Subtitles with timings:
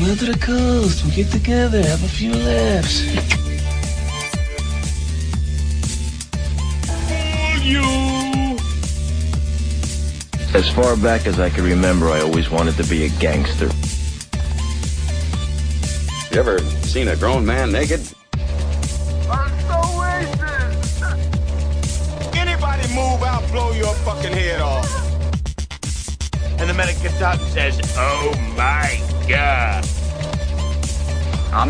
[0.00, 1.04] Come to the coast.
[1.04, 3.02] We'll get together, have a few laughs.
[7.62, 7.82] You!
[10.54, 13.68] As far back as I can remember, I always wanted to be a gangster.
[16.32, 18.00] You ever seen a grown man naked?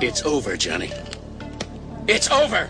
[0.00, 0.92] It's over, Johnny.
[2.06, 2.68] It's over!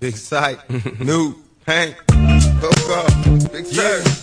[0.00, 0.58] Big sight,
[1.00, 4.21] new, Hank, Coco, Big Sir.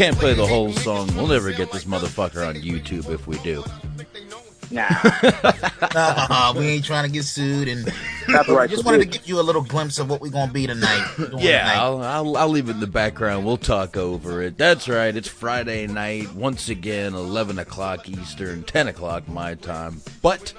[0.00, 1.14] Can't play the whole song.
[1.14, 3.62] We'll never get this motherfucker on YouTube if we do.
[4.70, 4.88] Nah,
[6.58, 9.60] we ain't trying to get sued, and we just wanted to give you a little
[9.60, 11.06] glimpse of what we're gonna be tonight.
[11.18, 11.76] Yeah, tonight.
[11.76, 13.44] I'll, I'll I'll leave it in the background.
[13.44, 14.56] We'll talk over it.
[14.56, 15.14] That's right.
[15.14, 20.00] It's Friday night once again, eleven o'clock Eastern, ten o'clock my time.
[20.22, 20.54] But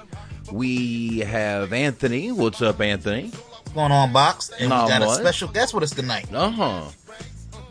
[0.52, 2.30] we have Anthony.
[2.30, 3.30] What's up, Anthony?
[3.30, 4.52] What's going on, box?
[4.60, 5.18] And Not we got much.
[5.18, 6.32] a special guest with us tonight.
[6.32, 6.84] Uh huh.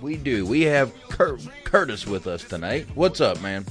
[0.01, 0.45] We do.
[0.47, 2.87] We have Cur- Curtis with us tonight.
[2.95, 3.65] What's up, man?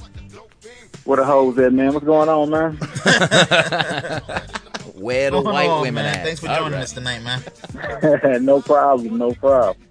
[1.03, 1.93] What a hoes at, man?
[1.93, 2.75] What's going on, man?
[4.95, 6.17] Where the going white on, women man?
[6.19, 6.23] at?
[6.25, 6.83] Thanks for All joining right.
[6.83, 8.43] us tonight, man.
[8.45, 9.85] no problem, no problem.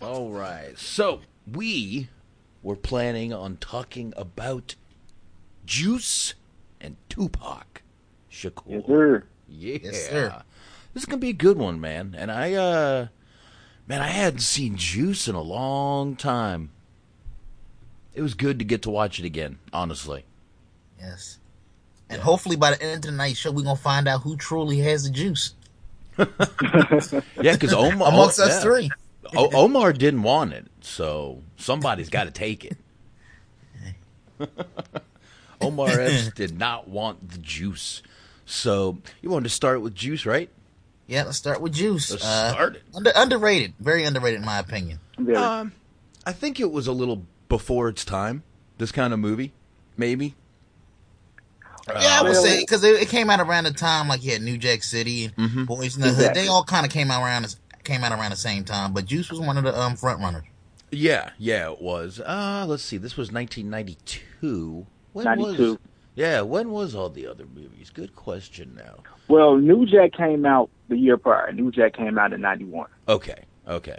[0.00, 0.76] All right.
[0.76, 1.20] So
[1.50, 2.08] we
[2.62, 4.74] were planning on talking about
[5.66, 6.34] Juice
[6.80, 7.82] and Tupac
[8.30, 8.62] Shakur.
[8.66, 9.24] Yes, sir.
[9.48, 9.78] Yeah.
[9.82, 10.42] Yes, sir.
[10.94, 12.14] This is gonna be a good one, man.
[12.18, 13.06] And I, uh,
[13.86, 16.70] man, I hadn't seen Juice in a long time.
[18.14, 19.58] It was good to get to watch it again.
[19.72, 20.24] Honestly.
[21.00, 21.38] Yes.
[22.08, 24.78] And hopefully by the end of the night show, we're gonna find out who truly
[24.78, 25.54] has the juice.
[26.16, 28.90] Yeah, because Omar Amongst us three.
[29.34, 32.76] O- Omar didn't want it, so somebody's got to take it.
[35.60, 38.02] Omar Epps did not want the juice,
[38.46, 40.50] so you wanted to start with juice, right?
[41.06, 42.10] Yeah, let's start with juice.
[42.10, 42.82] Let's Uh, start it.
[42.94, 45.00] Under, underrated, very underrated in my opinion.
[45.36, 45.72] Um,
[46.26, 48.42] I think it was a little before its time.
[48.78, 49.52] This kind of movie,
[49.96, 50.34] maybe.
[51.88, 54.32] Yeah, I would Well- say because it, it came out around the time like you
[54.32, 55.64] had New Jack City and Mm-hmm.
[55.64, 56.34] Boys in the Hood.
[56.34, 58.94] They all kind of came out around the- came out around the same time.
[58.94, 60.44] But Juice was one of the um, front runners.
[60.90, 62.20] Yeah, yeah, it was.
[62.20, 62.96] Uh, let's see.
[62.96, 64.86] This was 1992.
[65.12, 65.70] When 92.
[65.72, 65.78] was?
[66.14, 67.90] Yeah, when was all the other movies?
[67.92, 68.74] Good question.
[68.76, 69.02] Now.
[69.28, 71.52] Well, New Jack came out the year prior.
[71.52, 72.88] New Jack came out in '91.
[73.08, 73.44] Okay.
[73.68, 73.98] Okay.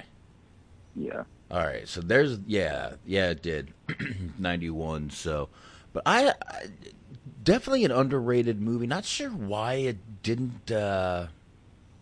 [0.96, 1.24] Yeah.
[1.52, 3.72] All right, so there's yeah, yeah, it did,
[4.40, 5.10] ninety one.
[5.12, 5.50] So,
[5.94, 6.66] but I, I
[7.44, 8.88] definitely an underrated movie.
[8.88, 10.72] Not sure why it didn't.
[10.72, 11.28] uh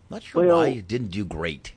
[0.09, 1.73] Not sure Well- why it didn't do great.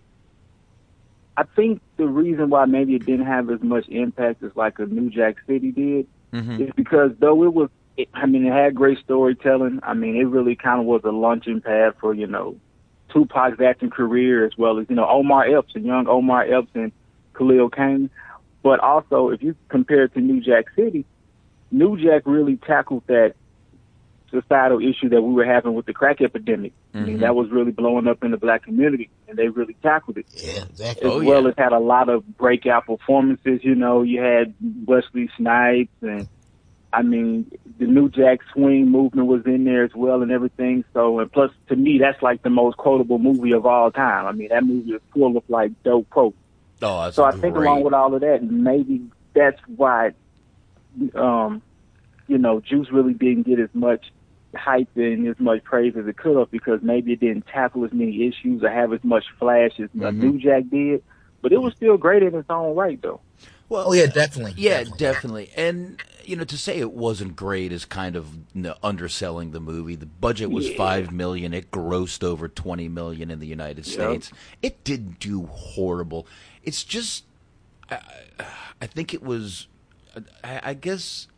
[1.37, 4.87] I think the reason why maybe it didn't have as much impact as like a
[4.87, 6.61] New Jack City did Mhm.
[6.69, 7.69] is because though it was,
[7.99, 9.81] it, I mean, it had great storytelling.
[9.83, 12.57] I mean, it really kind of was a launching pad for you know
[13.17, 16.93] Tupac's acting career as well as you know Omar Epps, and young Omar Epps and
[17.35, 18.11] Khalil Kain.
[18.63, 21.07] But also, if you compare it to New Jack City,
[21.71, 23.35] New Jack really tackled that
[24.31, 26.73] societal issue that we were having with the crack epidemic.
[26.93, 27.21] I mean, Mhm.
[27.21, 30.27] that was really blowing up in the black community, and they really tackled it.
[30.35, 31.09] Yeah, exactly.
[31.09, 31.49] As Oh, well yeah.
[31.51, 33.65] as had a lot of breakout performances.
[33.65, 34.53] You know, you had
[34.85, 36.27] Wesley Snipes, and
[36.97, 40.83] I mean, the New Jack Swing movement was in there as well, and everything.
[40.95, 44.25] So, and plus, to me, that's like the most quotable movie of all time.
[44.25, 46.39] I mean, that movie is full of like dope quotes.
[46.81, 47.43] Oh, that's So I great.
[47.43, 49.03] think along with all of that, maybe
[49.35, 50.13] that's why,
[51.15, 51.61] um,
[52.29, 54.11] you know, Juice really didn't get as much
[54.55, 57.93] hype and as much praise as it could have because maybe it didn't tackle as
[57.93, 60.15] many issues or have as much flash as Mhm.
[60.15, 61.03] New Jack did.
[61.43, 63.21] But it was still great in its own right, though.
[63.69, 64.55] Well, Oh yeah, definitely.
[64.57, 65.51] Yeah, definitely.
[65.57, 68.29] And you know, to say it wasn't great is kind of
[68.83, 69.95] underselling the movie.
[69.97, 70.77] The budget was Yeah.
[70.77, 71.55] five million.
[71.55, 73.95] It grossed over twenty million in the United Yep.
[73.95, 74.33] States.
[74.63, 76.27] It didn't do horrible.
[76.63, 77.25] It's just,
[77.91, 78.01] I,
[78.83, 79.69] I think it was.
[80.43, 81.29] I, I guess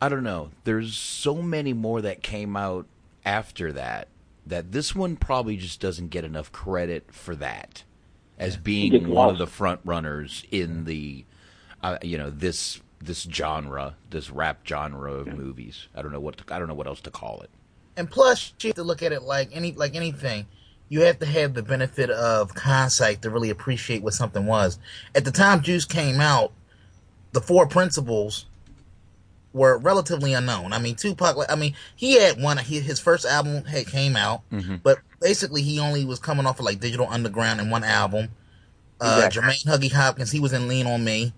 [0.00, 0.50] I don't know.
[0.64, 2.86] There's so many more that came out
[3.24, 4.08] after that
[4.46, 7.82] that this one probably just doesn't get enough credit for that
[8.38, 11.24] as being one of the front runners in the
[11.82, 15.86] uh, you know this this genre, this rap genre of movies.
[15.94, 17.50] I don't know what to, I don't know what else to call it.
[17.96, 20.46] And plus, you have to look at it like any like anything.
[20.88, 24.78] You have to have the benefit of hindsight to really appreciate what something was.
[25.14, 26.52] At the time Juice came out,
[27.32, 28.46] the four principles
[29.52, 30.72] were relatively unknown.
[30.72, 31.36] I mean, Tupac.
[31.48, 32.58] I mean, he had one.
[32.58, 34.42] He, his first album had came out,
[34.82, 38.28] but basically he only was coming off of like Digital Underground and one album.
[39.00, 39.42] Uh, Exactly.
[39.42, 41.32] Jermaine Huggy Hopkins, he was in Lean on Me.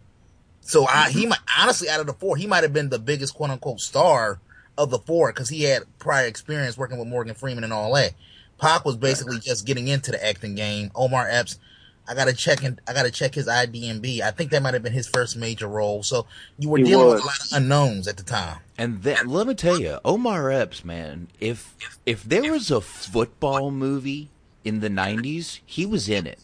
[0.60, 3.34] So I, he might honestly out of the four, he might have been the biggest
[3.34, 4.38] quote unquote star
[4.78, 8.12] of the four because he had prior experience working with Morgan Freeman and all that.
[8.58, 10.90] Pac was basically just getting into the acting game.
[10.94, 11.58] Omar Epps,
[12.06, 14.20] I gotta check and I gotta check his IDMB.
[14.20, 16.02] I think that might have been his first major role.
[16.02, 16.26] So
[16.58, 17.14] you were He dealing was.
[17.14, 18.58] with a lot of unknowns at the time.
[18.76, 21.74] And then let me tell you, Omar Epps, man, if
[22.04, 24.28] if there was a football movie
[24.64, 26.38] in the '90s, he was in it.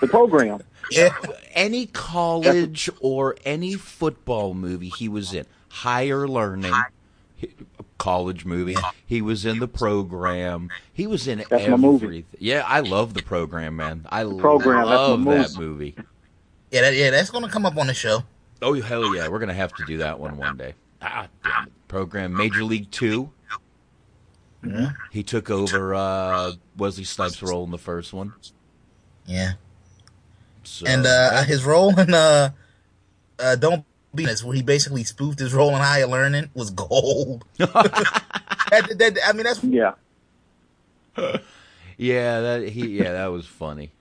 [0.00, 0.62] The program.
[0.90, 1.16] Yeah,
[1.52, 5.46] Any college or any football movie, he was in.
[5.68, 6.74] Higher Learning,
[7.98, 8.76] college movie.
[9.06, 10.68] He was in the program.
[10.92, 12.04] He was in That's my movie.
[12.06, 12.38] everything.
[12.40, 14.06] Yeah, I love the program, man.
[14.10, 15.94] I Program, that's love that movie.
[15.94, 15.94] movie.
[16.70, 17.10] yeah, that, yeah.
[17.10, 18.24] That's gonna come up on the show.
[18.60, 20.74] Oh hell yeah, we're gonna have to do that one one day.
[21.00, 21.72] Ah, damn it.
[21.88, 23.30] Program Major League Two.
[24.64, 28.32] Yeah, He took over uh, Wesley Snipes' role in the first one.
[29.26, 29.52] yeah.
[30.64, 32.50] So, And uh, his role in uh,
[33.38, 37.44] uh, Don't Be This, where he basically spoofed his role in Higher Learning, was gold.
[37.58, 39.92] That- that- I mean, that's Yeah.
[41.98, 43.92] yeah, that he yeah that was funny.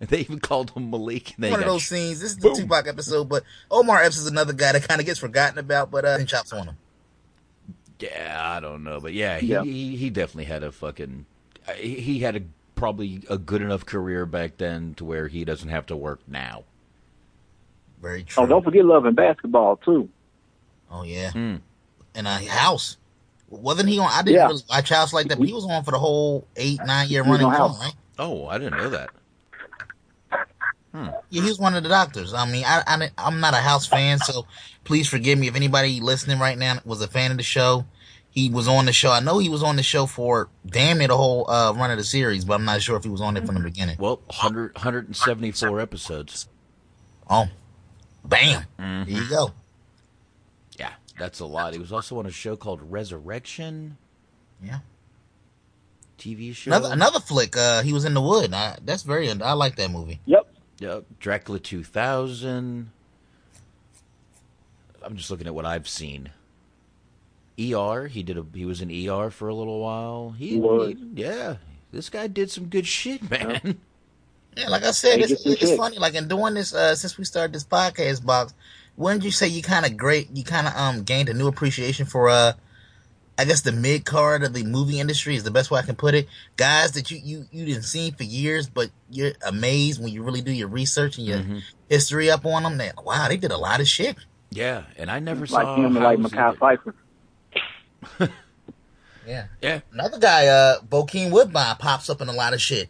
[0.00, 1.34] And they even called him Malik.
[1.36, 2.20] And they one of got those scenes.
[2.20, 5.18] This is the Tupac episode, but Omar Epps is another guy that kind of gets
[5.20, 6.76] forgotten about, but uh, chops on him.
[8.00, 9.62] Yeah, I don't know, but yeah, he Yeah.
[9.62, 11.24] he, he definitely had a fucking
[11.76, 12.42] he, he had a
[12.76, 16.62] probably a good enough career back then to where he doesn't have to work now.
[18.00, 18.44] Very true.
[18.44, 20.08] Oh, don't forget Love and Basketball too.
[20.90, 21.56] Oh yeah, Hmm.
[22.14, 22.96] and uh, House
[23.48, 24.08] wasn't he on?
[24.12, 24.46] I didn't Yeah.
[24.48, 27.22] really watch House like that, but he was on for the whole eight nine year
[27.24, 27.80] running on run, House.
[27.80, 27.94] right?
[28.18, 29.10] Oh, I didn't know that.
[30.94, 32.32] Yeah, he was one of the doctors.
[32.32, 34.46] I mean, I, I I'm not a House fan, so
[34.84, 37.84] please forgive me if anybody listening right now was a fan of the show.
[38.36, 39.10] He was on the show.
[39.10, 41.96] I know he was on the show for damn near the whole uh, run of
[41.96, 43.96] the series, but I'm not sure if he was on it from the beginning.
[43.98, 46.46] Well, 100, 174 episodes.
[47.30, 47.48] Oh,
[48.26, 48.64] bam!
[48.78, 49.06] Mhm.
[49.06, 49.52] There you go.
[50.78, 51.72] Yeah, that's a lot.
[51.72, 53.96] He was also on a show called Resurrection.
[54.62, 54.80] Yeah.
[56.18, 56.72] TV show.
[56.72, 57.56] Another another flick.
[57.56, 58.52] Uh, he was in the wood.
[58.52, 59.30] I, that's very.
[59.30, 60.20] I like that movie.
[60.26, 60.46] Yep.
[60.78, 62.90] Yeah, Dracula 2000.
[65.02, 66.30] I'm just looking at what I've seen.
[67.58, 70.34] ER, he did a he was in ER for a little while.
[70.38, 70.94] He, He was.
[70.94, 71.56] he- yeah,
[71.92, 73.78] this guy did some good shit, man.
[74.58, 75.98] Yeah, like I said, it's, it's funny.
[75.98, 78.54] Like in doing this, uh, since we started this podcast box,
[78.96, 80.30] wouldn't you say you kind of great?
[80.32, 82.54] You kind of um gained a new appreciation for uh,
[83.36, 85.94] I guess the mid card of the movie industry is the best way I can
[85.94, 86.26] put it.
[86.56, 90.40] Guys that you you you didn't see for years, but you're amazed when you really
[90.40, 91.60] do your research and your Mhm.
[91.90, 92.78] history up on them.
[92.78, 94.16] That wow, they did a lot of shit.
[94.50, 96.58] Yeah, and I never Like saw him like House Mackay.
[96.58, 96.94] Pfeiffer.
[99.26, 99.46] Yeah.
[99.60, 99.80] Yeah.
[99.92, 102.88] Another guy, uh, Bokeem Woodbine, pops up in a lot of shit.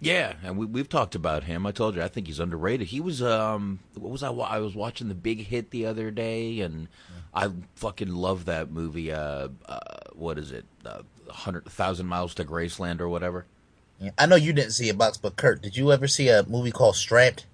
[0.00, 1.66] Yeah, and we, we've talked about him.
[1.66, 2.88] I told you, I think he's underrated.
[2.88, 4.30] He was, um, what was I?
[4.30, 6.88] I was watching The Big Hit the other day, and
[7.34, 9.12] I fucking love that movie.
[9.12, 9.78] Uh, uh
[10.14, 10.64] what is it?
[10.84, 13.46] Uh, hundred thousand miles to Graceland or whatever.
[13.98, 14.10] Yeah.
[14.18, 16.70] I know you didn't see it, Box, but Kurt, did you ever see a movie
[16.70, 17.46] called Strapped?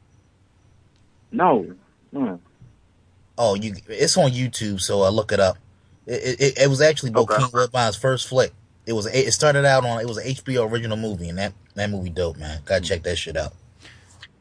[1.30, 1.74] No.
[2.10, 2.40] No.
[3.38, 5.58] Oh, you it's on YouTube, so uh, look it up.
[6.06, 7.34] It, it, it was actually Okay.
[7.34, 8.52] Bokeem Woodbine's first flick.
[8.86, 11.90] It was it started out on it was an HBO original movie, and that that
[11.90, 12.60] movie dope, man.
[12.64, 13.52] Gotta check that shit out.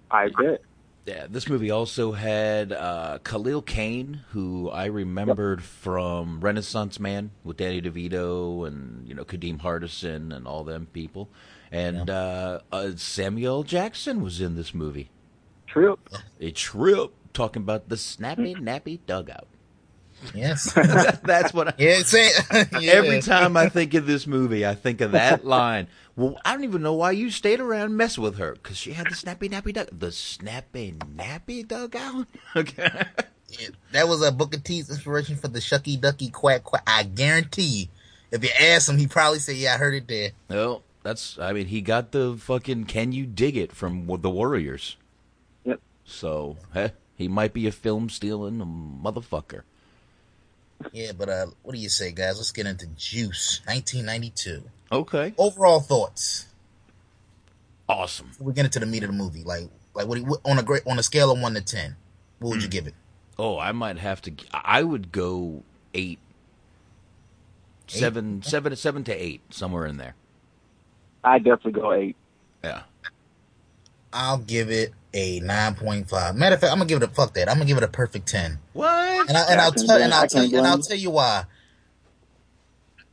[0.10, 0.62] I bet.
[1.06, 7.58] Yeah, this movie also had uh, Khalil Kain, who I remembered from Renaissance Man with
[7.58, 11.30] Danny DeVito and you know Kadeem Hardison and all them people,
[11.72, 15.10] and uh, uh, Samuel Jackson was in this movie.
[15.68, 16.00] Trip.
[16.40, 19.48] A trip talking about the snappy nappy dugout.
[20.34, 20.74] Yes,
[21.24, 21.74] That's what I.
[21.78, 22.30] yeah, say,
[22.80, 22.92] yeah.
[22.94, 25.88] Every time I think of this movie, I think of that line.
[26.16, 29.08] Well, I don't even know why you stayed around messing with her because she had
[29.08, 29.88] the snappy nappy duck.
[29.92, 32.28] The snappy nappy dugout.
[32.56, 32.90] Okay.
[33.50, 36.84] Yeah, that was a Booker T's inspiration for the Shucky Ducky Quack Quack.
[36.88, 37.88] I guarantee you,
[38.32, 41.38] if you ask him, he probably say, "Yeah, I heard it there." No, that's.
[41.40, 44.96] I mean, he got the fucking "Can you dig it" from the Warriors.
[45.66, 45.82] Yep.
[46.06, 48.60] So, heh, he might be a film stealing
[49.04, 49.64] motherfucker.
[50.92, 52.38] Yeah, but uh, what do you say, guys?
[52.38, 54.64] Let's get into Juice, 1992.
[54.92, 55.34] Okay.
[55.38, 56.48] Overall thoughts.
[57.88, 58.32] Awesome.
[58.40, 59.44] We get into the meat of the movie.
[59.44, 61.96] Like, like what do you, on a great on a scale of one to ten,
[62.40, 62.94] what would you give it?
[63.38, 64.34] Oh, I might have to.
[64.54, 66.20] I would go eight,
[67.88, 70.16] seven, seven, seven to eight, somewhere in there.
[71.24, 72.16] I definitely go eight.
[72.64, 72.84] Yeah.
[74.14, 76.36] I'll give it a nine point five.
[76.36, 77.50] Matter of fact, I'm gonna give it a fuck that.
[77.50, 78.60] I'm gonna give it a perfect ten.
[78.74, 79.28] What?
[79.30, 80.98] And, I, and I I'll tell and I I'll tell you and blame I'll tell
[80.98, 81.44] you why.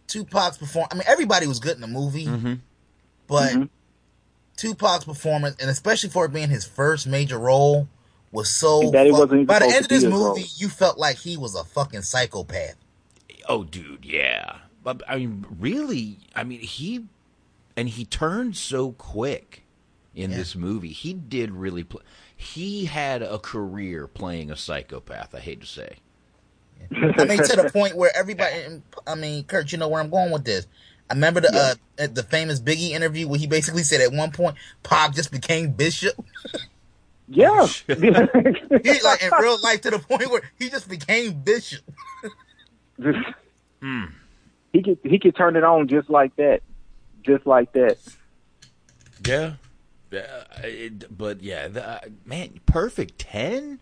[0.06, 0.86] Tupac's perform.
[0.90, 2.54] I mean, everybody was good in the movie, Mm-hmm.
[3.26, 3.68] but Mhm.
[4.56, 7.88] Tupac's performance, and especially for it being his first major role,
[8.32, 8.90] was so.
[8.90, 10.38] That it fuck- wasn't by the end of this movie, role.
[10.56, 12.74] you felt like he was a fucking psychopath.
[13.48, 14.56] Oh, dude, yeah.
[14.82, 17.04] But I mean, really, I mean, he
[17.76, 19.62] and he turned so quick
[20.14, 20.36] in Yeah.
[20.36, 20.92] this movie.
[20.92, 22.02] He did really play.
[22.36, 25.34] He had a career playing a psychopath.
[25.34, 25.96] I hate to say.
[26.92, 28.80] I mean, to the point where everybody.
[29.06, 30.66] I mean, Kurt, you know where I'm going with this.
[31.10, 34.56] I remember the uh, the famous Biggie interview where he basically said at one point,
[34.82, 36.14] Pop just became Bishop.
[37.26, 37.66] Yeah.
[37.86, 41.82] he like in real life to the point where he just became Bishop.
[44.72, 46.60] He could he could turn it on just like that,
[47.22, 47.96] just like that.
[49.26, 49.54] Yeah.
[50.10, 53.80] Yeah, it, but yeah, the, uh, man, perfect ten.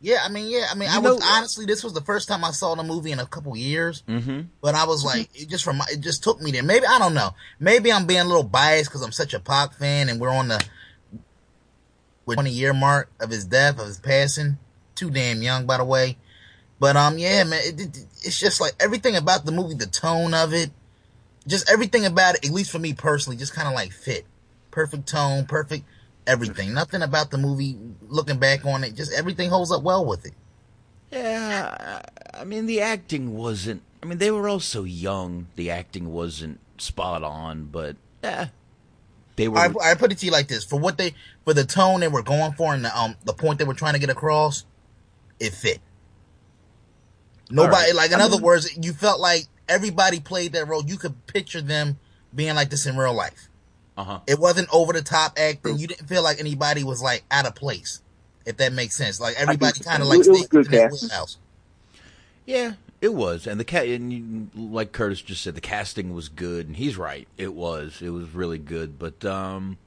[0.00, 2.44] Yeah, I mean, yeah, I mean, You I was honestly, this was the first time
[2.44, 4.02] I saw the movie in a couple years.
[4.06, 4.42] Mm-hmm.
[4.60, 6.62] But I was like, it just from it just took me there.
[6.62, 7.30] Maybe I don't know.
[7.58, 10.48] Maybe I'm being a little biased because I'm such a Pac fan, and we're on
[10.48, 10.62] the
[12.26, 14.58] 20 year mark of his death, of his passing.
[14.94, 16.18] Too damn young, by the way.
[16.78, 20.34] But um, yeah, man, it, it, it's just like everything about the movie, the tone
[20.34, 20.70] of it,
[21.46, 22.44] just everything about it.
[22.44, 24.26] At least for me personally, just kind of like fit.
[24.74, 25.84] Perfect tone, perfect
[26.26, 26.74] everything.
[26.74, 27.78] Nothing about the movie.
[28.08, 30.32] Looking back on it, just everything holds up well with it.
[31.12, 32.02] Yeah,
[32.34, 33.82] I mean the acting wasn't.
[34.02, 35.46] I mean they were all so young.
[35.54, 38.46] The acting wasn't spot on, but eh,
[39.36, 39.58] they were.
[39.58, 41.14] I, I put it to you like this: for what they,
[41.44, 43.94] for the tone they were going for, and the um the point they were trying
[43.94, 44.64] to get across,
[45.38, 45.78] it fit.
[47.48, 47.94] Nobody, Alright.
[47.94, 50.84] like in I other mean- words, you felt like everybody played that role.
[50.84, 52.00] You could picture them
[52.34, 53.48] being like this in real life.
[53.96, 54.20] Uh huh.
[54.26, 55.78] It wasn't over the top acting.
[55.78, 58.02] You didn't feel like anybody was like out of place,
[58.44, 59.20] if that makes sense.
[59.20, 61.08] Like everybody kind of like it was stayed good in their casting.
[61.08, 61.38] wheelhouse.
[62.46, 66.28] Yeah, it was, and the cat, and you, like Curtis just said, the casting was
[66.28, 67.28] good, and he's right.
[67.36, 68.98] It was, it was really good.
[68.98, 69.78] But um,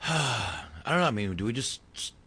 [0.02, 1.04] I don't know.
[1.04, 1.80] I mean, do we just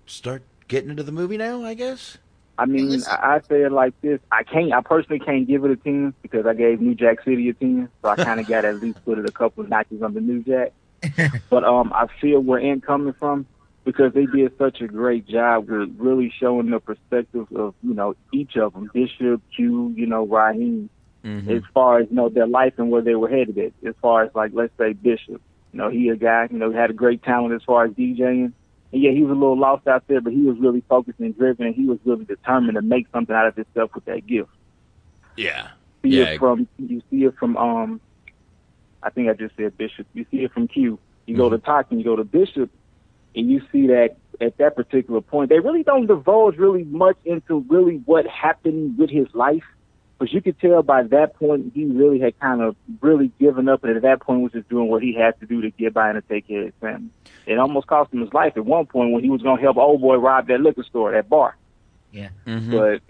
[0.06, 1.64] start getting into the movie now?
[1.64, 2.18] I guess.
[2.58, 4.20] I mean, I, I say it like this.
[4.32, 4.72] I can't.
[4.74, 7.90] I personally can't give it a ten because I gave New Jack City a ten,
[8.02, 10.44] so I kind of got at least put it a couple of notches under New
[10.44, 10.74] Jack.
[11.50, 13.48] but um, I feel where Ant coming from
[13.84, 18.16] because they did such a great job with really showing the perspective of you know
[18.32, 20.90] each of them, Bishop, Q, you know Raheem,
[21.24, 21.52] Mm-hmm.
[21.52, 23.74] as far as you know their life and where they were headed at.
[23.88, 25.40] As far as like let's say Bishop,
[25.72, 28.54] you know he a guy you know had a great talent as far as DJing.
[28.92, 31.38] And yeah, he was a little lost out there, but he was really focused and
[31.38, 34.50] driven, and he was really determined to make something out of himself with that gift.
[35.38, 35.70] Yeah.
[36.04, 36.24] See Yeah.
[36.26, 38.02] it from you see it from um,
[39.04, 40.08] I think I just said Bishop.
[40.14, 41.00] You see it from Q.
[41.26, 42.70] You go to Talk and you go to Bishop,
[43.36, 47.64] and you see that at that particular point, they really don't divulge really much into
[47.70, 49.64] really what happened with his life
[50.22, 53.84] But you could tell by that point he really had kind of really given up,
[53.84, 56.12] and at that point was just doing what he had to do to get by
[56.12, 57.10] and to take care of his family.
[57.48, 59.78] It almost cost him his life at one point when he was going to help
[59.78, 61.58] old boy rob that liquor store, that bar.
[62.12, 62.30] Yeah.
[62.46, 62.70] Mhm.
[62.70, 63.02] But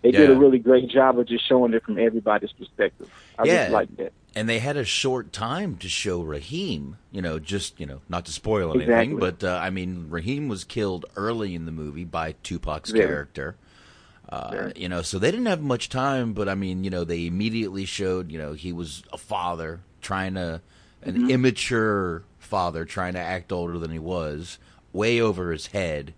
[0.00, 3.10] they did a really great job of just showing it from everybody's perspective.
[3.38, 3.54] I Yeah.
[3.64, 4.12] just like that.
[4.34, 6.96] and they had a short time to show Raheem.
[7.10, 9.20] You know, just you know, not to spoil anything, Exactly.
[9.20, 13.04] but uh, I mean, Raheem was killed early in the movie by Tupac's Very.
[13.06, 13.56] character.
[14.32, 14.72] Uh, Very.
[14.76, 17.84] you know, so they didn't have much time, but I mean, you know, they immediately
[17.84, 20.62] showed, you know, he was a father trying to,
[21.02, 21.30] an Mm-hmm.
[21.30, 24.58] immature father trying to act older than he was,
[24.92, 26.14] way over his head.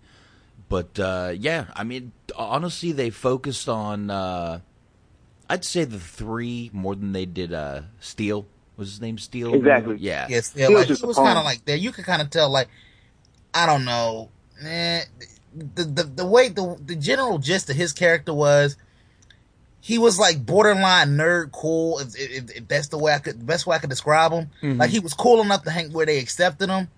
[0.69, 4.61] But uh, yeah, I mean, honestly, they focused on, uh,
[5.49, 8.47] I'd say the three more than they did uh, Steel.
[8.77, 9.53] Was his name Steel?
[9.53, 9.97] Exactly.
[9.99, 10.27] Yeah.
[10.29, 11.75] Yes, yeah, He was like just was kind of like there.
[11.77, 12.67] You could kind of tell, like,
[13.53, 14.29] I don't know,
[14.63, 15.03] eh,
[15.75, 18.75] the the the way the the general gist of his character was,
[19.79, 21.99] he was like borderline nerd cool.
[21.99, 24.49] If, if, if that's the way I could, the best way I could describe him,
[24.61, 24.79] Mhm.
[24.79, 26.89] like he was cool enough to hang where they accepted him.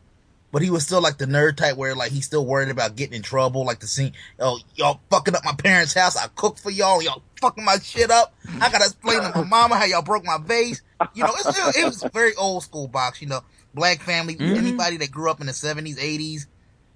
[0.50, 3.16] But he was still like the nerd type where like he's still worried about getting
[3.16, 3.66] in trouble.
[3.66, 6.16] Like the scene, oh y'all fucking up my parents' house.
[6.16, 7.02] I cook for y'all.
[7.04, 8.34] Y'all fucking my shit up.
[8.62, 10.82] I gotta explain to my mama how y'all broke my vase.
[11.14, 13.22] You know, it's, it was very old school box.
[13.22, 13.42] You know,
[13.74, 14.36] black family.
[14.36, 14.56] Mhm.
[14.58, 16.48] Anybody that grew up in the seventies, eighties,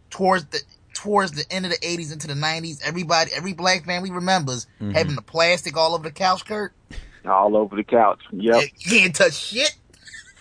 [0.10, 0.62] towards the
[1.02, 4.94] towards the end of the eighties into the nineties, everybody, every black family remembers Mhm.
[4.94, 6.74] having the plastic all over the couch, Kurt.
[7.26, 8.20] All over the couch.
[8.32, 8.64] Yep.
[8.80, 9.76] You can't touch shit.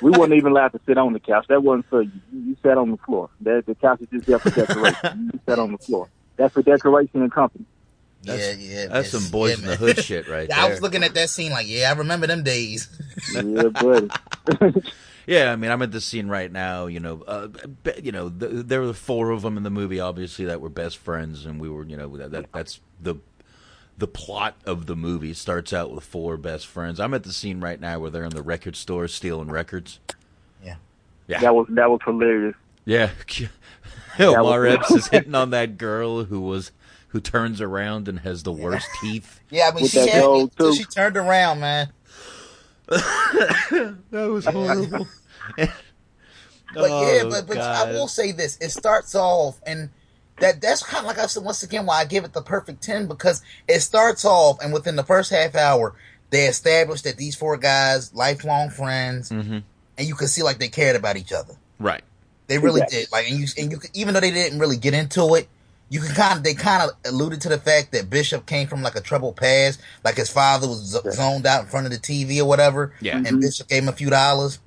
[0.02, 1.45] We weren't even allowed to sit on the couch.
[1.49, 2.11] That wasn't for you.
[2.33, 3.29] You you sat on the floor.
[3.43, 5.31] That the couch is just there for decoration.
[5.33, 6.09] you sat on the floor.
[6.37, 7.64] That's for decoration and company.
[8.23, 8.87] yeah, yeah.
[8.87, 11.29] That's some boys Yeah, in the hood shit right Yeah, I was looking at that
[11.31, 12.88] scene like, yeah, I remember them days.
[13.35, 14.09] Yeah, buddy.
[15.31, 16.87] Yeah, I mean, I'm at the scene right now.
[16.87, 17.47] You know, uh,
[18.03, 20.99] you know, th- there were four of them in the movie, obviously, that were best
[20.99, 23.15] friends, and we were, you know, that, that that's the
[23.97, 26.99] the plot of the movie starts out with four best friends.
[26.99, 30.01] I'm at the scene right now where they're in the record store stealing records.
[30.65, 30.75] Yeah.
[31.28, 31.39] Yeah.
[31.43, 32.57] That was that was hilarious.
[32.85, 33.11] Yeah,
[34.19, 36.73] That Omar Epps is hitting on that girl who was
[37.09, 39.39] who turns around and has the worst teeth.
[39.50, 40.78] Yeah, I mean, she had me gold, till too.
[40.78, 41.93] she turned around, man.
[42.89, 43.97] That
[44.28, 45.07] was horrible.
[46.73, 47.89] But yeah, Oh, but, but God.
[47.89, 49.91] I will say this: it starts off, and
[50.39, 52.80] that that's kind of like I said once again why I give it the perfect
[52.82, 55.97] ten because it starts off, and within the first half hour,
[56.30, 59.58] they establish that these four guys lifelong friends, hmm
[59.99, 61.54] and you can see like they cared about each other.
[61.80, 62.02] Right.
[62.47, 63.00] They really Exactly.
[63.02, 63.13] did.
[63.13, 65.49] Like, and you and you could- even though they didn't really get into it,
[65.89, 68.80] you can kind of they kind of alluded to the fact that Bishop came from
[68.82, 71.99] like a troubled past, like his father was z- zoned out in front of the
[71.99, 73.17] TV or whatever, Yeah.
[73.26, 74.60] and Bishop gave him a few dollars.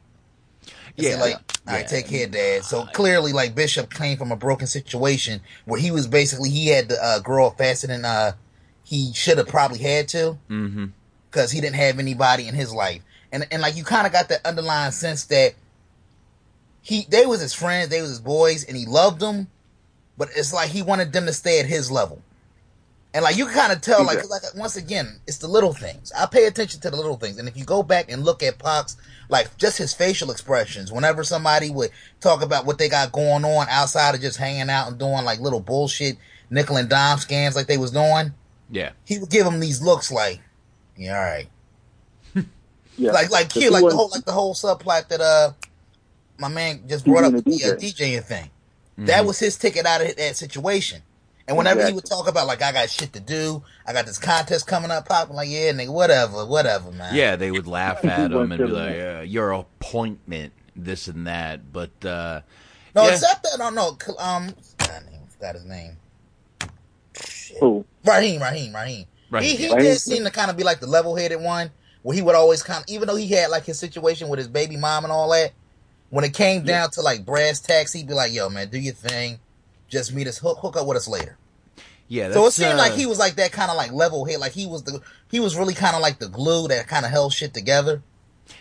[0.95, 1.15] Yeah.
[1.15, 1.87] like, all right, Yeah.
[1.87, 2.65] take care, Dad.
[2.65, 6.89] So clearly, like Bishop came from a broken situation where he was basically he had
[6.89, 8.33] to uh, grow up faster than uh,
[8.83, 10.85] he should have probably had to mm-hmm
[11.31, 13.01] because he didn't have anybody in his life,
[13.31, 15.55] and and like you kind of got that underlying sense that
[16.81, 19.47] he they was his friends, they was his boys, and he loved them,
[20.15, 22.21] but it's like he wanted them to stay at his level,
[23.13, 26.11] and like you can kind of tell, like, like once again, it's the little things.
[26.17, 28.57] I pay attention to the little things, and if you go back and look at
[28.59, 28.97] Pac's
[29.29, 33.67] like just his facial expressions, whenever somebody would talk about what they got going on
[33.69, 36.17] outside of just hanging out and doing like little bullshit
[36.49, 38.31] nickel and dime scams like they was doing,
[38.69, 38.91] Yeah.
[39.05, 40.41] he would give them these looks like,
[40.97, 41.47] yeah, all right.
[42.97, 43.11] Yeah.
[43.11, 45.53] Like like here, he like the wasn't- whole like the whole subplot that uh
[46.37, 47.95] my man just brought up the the uh, DJ.
[48.17, 48.43] DJing thing.
[48.45, 49.05] Mm-hmm.
[49.05, 51.01] That was his ticket out of that situation.
[51.47, 54.17] And whenever he would talk about like I got shit to do, I got this
[54.17, 57.13] contest coming up, popping like yeah, nigga, whatever, whatever, man.
[57.13, 61.73] Yeah, they would laugh at him and be like, uh, "Your appointment, this and that."
[61.73, 62.41] But uh,
[62.95, 63.11] No, yeah.
[63.11, 63.97] except that I don't know.
[64.01, 65.97] cl- Um, God, I forgot his name.
[67.19, 67.57] Shit.
[67.59, 67.85] Who?
[68.05, 69.05] Raheem, Raheem, Raheem.
[69.29, 69.75] Right, He he yeah.
[69.79, 71.71] did seem to kind of be like the level headed one,
[72.03, 74.47] where he would always kind of, even though he had like his situation with his
[74.47, 75.51] baby mom and all that,
[76.09, 78.93] when it came down to like brass tacks, he'd be like, "Yo, man, do your
[78.93, 79.39] thing,
[79.93, 81.37] just meet us, hook, hook up with us later."
[82.09, 84.39] yeah, so it seemed uh, like he was like that kind of like level head,
[84.39, 85.01] like he was the
[85.31, 88.01] he was really kind of like the glue that kind of held shit together.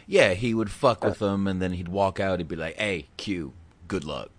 [0.07, 2.39] Yeah, he would fuck with them, and then he'd walk out.
[2.39, 3.53] He'd be like, "Hey, Q,
[3.89, 4.31] good luck."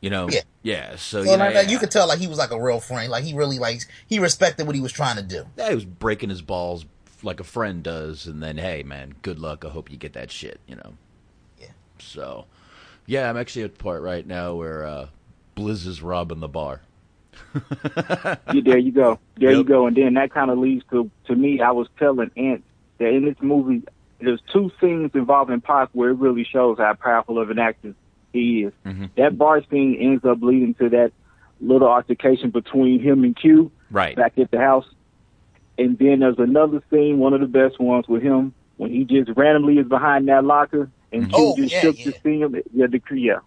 [0.00, 0.28] You know?
[0.30, 0.40] Yeah.
[0.62, 0.90] Yeah.
[0.96, 3.10] So, So you know, like, you could tell like he was like a real friend,
[3.10, 5.44] like he really like he respected what he was trying to do.
[5.56, 6.86] yeah, he was breaking his balls
[7.22, 9.64] like a friend does, and then, hey, man, good luck.
[9.64, 10.60] I hope you get that shit.
[10.66, 10.94] You know?
[11.60, 11.72] Yeah.
[11.98, 12.46] So,
[13.06, 15.08] yeah, I'm actually at the part right now where uh,
[15.60, 16.80] Blizz is robbing the bar.
[18.52, 19.18] Yeah, there you go.
[19.36, 19.86] There you go.
[19.86, 21.60] And then that kind of leads to to me.
[21.60, 22.62] I was telling Ant
[22.98, 23.82] that in this movie,
[24.20, 27.94] there's two scenes involving Pac where it really shows how powerful of an actor
[28.32, 28.72] he is.
[28.86, 29.10] Mhm.
[29.16, 31.12] That bar scene ends up leading to that
[31.60, 34.16] little altercation between him and Q Right.
[34.16, 34.86] back at the house.
[35.78, 39.30] And then there's another scene, one of the best ones with him when he just
[39.36, 41.34] randomly is behind that locker and Mm-hmm.
[41.34, 42.04] Oh, Q just yeah, shook yeah.
[42.12, 42.56] to see him.
[42.74, 43.38] Yeah, the yeah.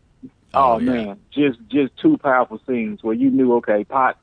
[0.55, 4.17] Oh, man, just just two powerful scenes where you knew okay, Pot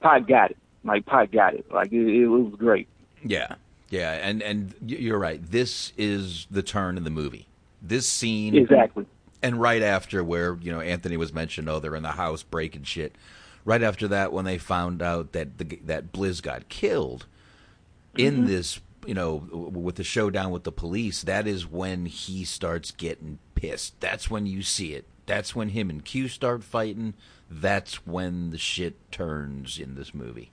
[0.00, 0.56] Pot got it.
[0.84, 1.70] Like Pot got it.
[1.72, 2.88] Like it, it was great.
[3.22, 3.54] Yeah,
[3.90, 5.40] yeah, and and you're right.
[5.42, 7.46] This is the turn in the movie.
[7.82, 9.04] This scene Exactly.
[9.42, 11.68] and right after where you know Anthony was mentioned.
[11.68, 13.14] Oh, they're in the house breaking shit.
[13.66, 17.26] Right after that, when they found out that the that Blizz got killed
[18.16, 18.46] in Mhm.
[18.46, 23.38] this, you know, with the showdown with the police, that is when he starts getting
[23.54, 23.98] pissed.
[24.00, 25.06] That's when you see it.
[25.26, 27.14] That's when him and Q start fighting.
[27.50, 30.50] That's when the shit turns in this movie.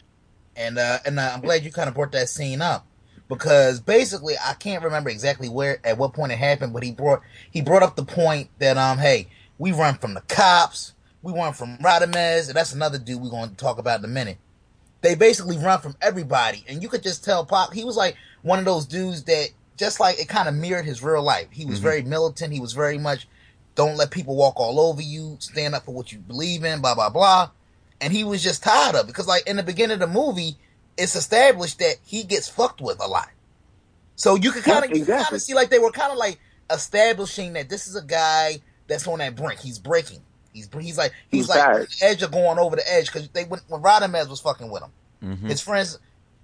[0.56, 2.86] And uh, and uh, I'm glad you kind of brought that scene up
[3.28, 7.22] because basically I can't remember exactly where at what point it happened, but he brought
[7.50, 11.54] he brought up the point that um hey we run from the cops, we run
[11.54, 14.38] from Radamez, and that's another dude we're going to talk about in a minute.
[15.02, 18.60] They basically run from everybody, and you could just tell Pop he was like one
[18.60, 21.48] of those dudes that just like it kind of mirrored his real life.
[21.52, 21.84] He was Mhm.
[21.84, 22.54] very militant.
[22.54, 23.28] He was very much
[23.76, 26.96] don't let people walk all over you, stand up for what you believe in, blah
[26.96, 27.50] blah blah.
[28.00, 29.08] And he was just tired of it.
[29.08, 30.58] Because like in the beginning of the movie
[30.98, 33.30] it's established that he gets fucked with a lot.
[34.16, 35.36] So you can kind of Yeah, you kind exactly.
[35.38, 39.08] of see like they were kind of like establishing that this is a guy that's
[39.08, 39.60] on that brink.
[39.60, 40.22] He's breaking.
[40.54, 41.88] He's he's like he's He's like tired.
[42.00, 44.84] the edge of going over the edge because they when, when Rodamez was fucking with
[44.84, 44.92] him.
[45.24, 45.48] Mm-hmm.
[45.48, 46.00] his friends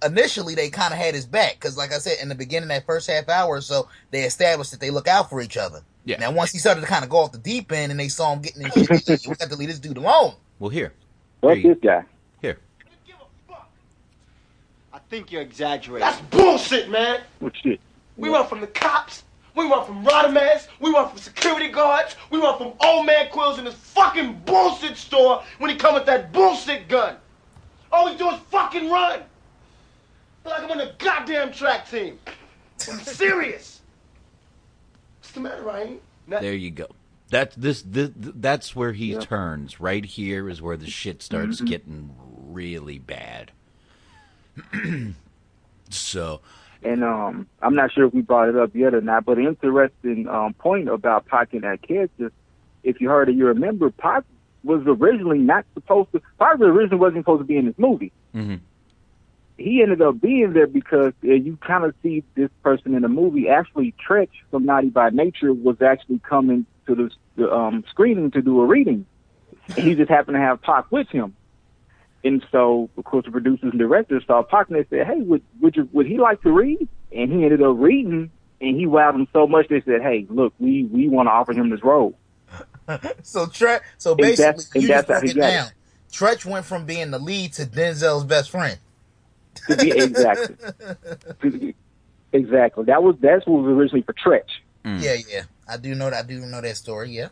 [0.06, 2.86] initially they kind of had his back because like i said in the beginning that
[2.86, 6.16] first half hour or so they established that they look out for each other Yeah.
[6.18, 8.32] now once he started to kind of go off the deep end and they saw
[8.32, 10.94] him getting in shit they we got to leave this dude alone Well, here,
[11.40, 12.04] What's this guy?
[12.40, 12.58] here.
[14.92, 16.08] I think you're exaggerating.
[16.08, 17.20] That's bullshit, man.
[17.40, 17.78] What shit?
[18.16, 19.22] We run from the cops.
[19.54, 20.68] We run from Rodamaz.
[20.80, 22.16] We run from security guards.
[22.30, 26.06] We run from old man Quills in this fucking bullshit store when he come with
[26.06, 27.16] that bullshit gun.
[27.92, 29.20] All we do is fucking run.
[30.42, 32.18] Feel like I'm on the goddamn track team.
[32.90, 33.77] I'm serious.
[35.28, 35.98] What's the matter, Ryan?
[36.26, 36.86] There you go.
[37.28, 39.78] That this, this that's where he turns.
[39.78, 41.66] Right here is where the shit starts Mhm.
[41.66, 42.14] getting
[42.46, 43.52] really bad.
[45.90, 46.40] so,
[46.82, 49.46] And um, I'm not sure if we brought it up yet or not, but an
[49.48, 52.32] interesting um, point about Pac and that character,
[52.82, 54.24] if you heard it, you remember Pac
[54.64, 56.22] was originally not supposed to.
[56.38, 58.12] Pac originally wasn't supposed to be in this movie.
[58.34, 58.60] mhm.
[59.58, 63.08] He ended up being there because uh, you kind of see this person in the
[63.08, 63.48] movie.
[63.48, 68.40] Actually, Treach from Naughty by Nature was actually coming to the, the um, screening to
[68.40, 69.04] do a reading.
[69.76, 71.34] He just happened to have Pac with him.
[72.24, 75.42] And so, of course, the producers and directors saw Pac and they said, "Hey, would
[75.60, 79.12] would you would he like to read?" And he ended up reading, and he wowed
[79.12, 82.18] them so much they said, "Hey, look, we we want to offer him this role."
[83.22, 85.52] So Tre- so And basically, and you just broke it got it.
[85.52, 85.68] down.
[86.10, 88.78] Treach went from being the lead to Denzel's best friend.
[89.66, 91.74] To be exactly,
[92.32, 92.84] exactly.
[92.84, 94.42] That was that's what was originally for Treach.
[94.84, 95.02] Mm.
[95.02, 96.24] Yeah, yeah, I do know that.
[96.24, 97.10] I do know that story.
[97.10, 97.28] Yeah.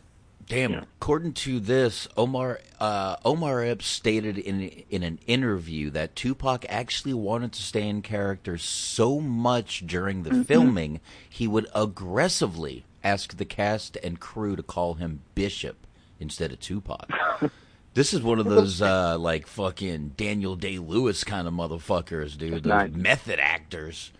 [0.47, 0.85] Damn.
[1.01, 7.13] According to this, Omar uh, Omar Epps stated in in an interview that Tupac actually
[7.13, 10.45] wanted to stay in character so much during the Mhm.
[10.45, 15.85] filming, he would aggressively ask the cast and crew to call him Bishop
[16.19, 17.09] instead of Tupac.
[17.97, 22.63] this is one of those uh, like fucking Daniel Day Lewis kind of motherfuckers, dude.
[22.63, 22.91] Those Nice.
[22.93, 24.11] method actors.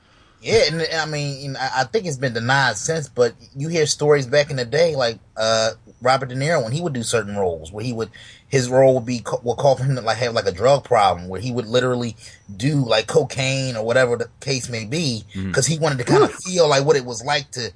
[0.42, 4.28] Yeah, and I mean, I I think it's been denied since, but you hear stories
[4.28, 7.72] back in the day, like uh, Robert De Niro when he would do certain roles,
[7.72, 8.10] where he would
[8.48, 10.84] his role would be ca- would call for him to like have like a drug
[10.84, 12.16] problem, where he would literally
[12.56, 16.34] do like cocaine or whatever the case may be, because he wanted to kind of
[16.34, 17.72] feel like what it was like to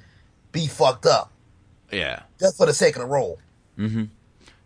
[0.51, 1.31] be fucked up,
[1.91, 2.21] Yeah.
[2.39, 3.39] just for the sake of the role.
[3.77, 4.03] Mm-hmm.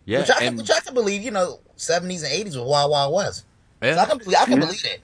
[0.06, 0.20] Yeah.
[0.20, 1.22] which I, can, and- which I can believe.
[1.22, 3.44] You know, seventies and eighties was Wild Wild West.
[3.82, 3.96] Yeah.
[3.96, 4.60] So I can believe, I can Yeah.
[4.60, 4.98] believe that.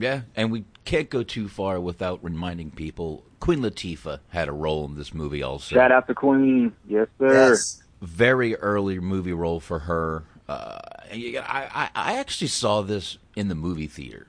[0.00, 4.84] Yeah, and we can't go too far without reminding people Queen Latifah had a role
[4.86, 5.74] in this movie also.
[5.74, 7.32] Shout out to Queen, yes sir.
[7.50, 7.82] Yes.
[8.00, 10.24] Very early movie role for her.
[10.48, 10.78] Uh,
[11.12, 14.28] you- I, I, I actually saw this in the movie theater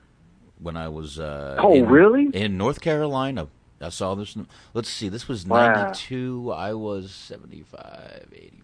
[0.58, 1.18] when I was.
[1.20, 2.26] Uh, Oh, in- really?
[2.34, 3.46] In North Carolina.
[3.80, 4.34] I saw this.
[4.36, 5.72] in- Let's see, this was Wow.
[5.72, 6.52] 92.
[6.52, 8.62] I was 75, 85.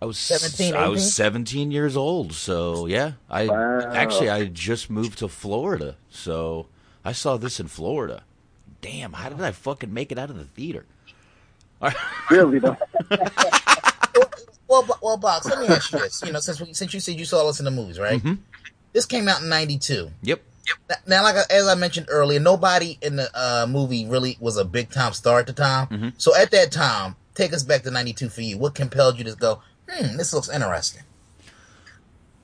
[0.00, 3.12] I was 17, I was 17 years old, so yeah.
[3.30, 3.90] I Wow.
[3.92, 6.66] actually I just moved to Florida, so
[7.04, 8.22] I saw this in Florida.
[8.82, 10.84] Damn, how did I fucking make it out of the theater?
[12.30, 12.76] Really though.
[14.68, 15.46] Well, Bo- well, box.
[15.46, 16.20] Let me ask you this.
[16.26, 18.20] You know, since we, since you said you saw us in the movies, right?
[18.20, 18.38] Mhm.
[18.92, 20.10] This came out in '92.
[20.22, 20.42] Yep.
[20.90, 24.64] Now, now, like as I mentioned earlier, nobody in the uh, movie really was a
[24.64, 25.86] big time star at the time.
[25.86, 26.08] Mm-hmm.
[26.18, 28.58] So at that time, take us back to '92 for you.
[28.58, 29.62] What compelled you to go?
[29.88, 31.02] Hmm, this looks interesting.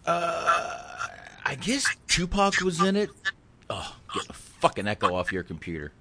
[0.07, 1.09] I
[1.44, 3.11] I guess Tupac was in it.
[3.68, 5.92] Oh, get the fucking echo off your computer.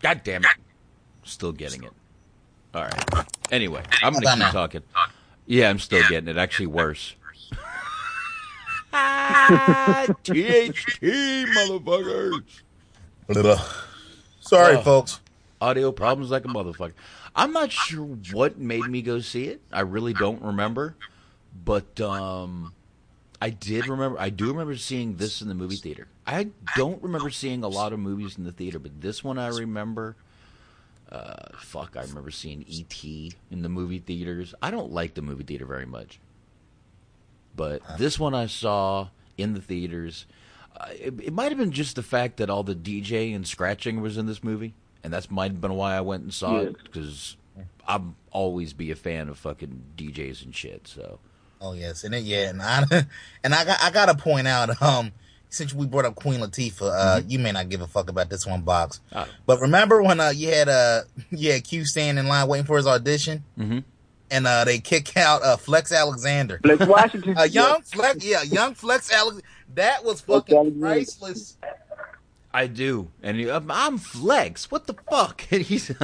[0.00, 0.50] God damn it.
[1.24, 1.92] Still getting it.
[2.74, 3.26] All right.
[3.50, 4.82] Anyway, I'm going to keep talking.
[5.46, 6.38] Yeah, I'm still getting it.
[6.38, 7.14] Actually, worse.
[8.92, 11.00] THT,
[11.54, 12.42] motherfuckers.
[14.40, 15.20] Sorry, Oh, folks.
[15.60, 16.92] Audio problems like a motherfucker.
[17.34, 19.60] I'm not sure what made me go see it.
[19.72, 20.96] I really don't remember.
[21.64, 22.72] But um
[23.42, 26.08] I did remember I do remember seeing this in the movie theater.
[26.26, 29.48] I don't remember seeing a lot of movies in the theater, but this one I
[29.48, 30.16] remember
[31.10, 33.04] uh fuck, I remember seeing ET
[33.50, 34.54] in the movie theaters.
[34.62, 36.20] I don't like the movie theater very much.
[37.56, 40.26] But this one I saw in the theaters.
[40.76, 44.00] Uh, it, it might have been just the fact that all the DJ and scratching
[44.00, 46.76] was in this movie, and that's might have been why I went and saw it
[46.84, 47.36] because
[47.86, 50.86] I'm always be a fan of fucking DJs and shit.
[50.88, 51.18] So
[51.62, 52.84] Oh yes, and then, yeah, and I
[53.44, 55.12] and I got I gotta point out, um,
[55.50, 58.46] since we brought up Queen Latifah, uh, you may not give a fuck about this
[58.46, 59.26] one box, Oh.
[59.46, 62.76] but remember when uh you had uh you had Q standing in line waiting for
[62.76, 63.84] his audition, Mhm.
[64.30, 67.34] and uh they kick out uh Flex Alexander, Flex Washington.
[67.38, 69.42] a young Flex, yeah, young Flex Alex,
[69.74, 71.56] that was fucking priceless.
[72.52, 74.70] I do, and he, I'm, I'm Flex.
[74.70, 75.46] What the fuck?
[75.52, 75.90] And he's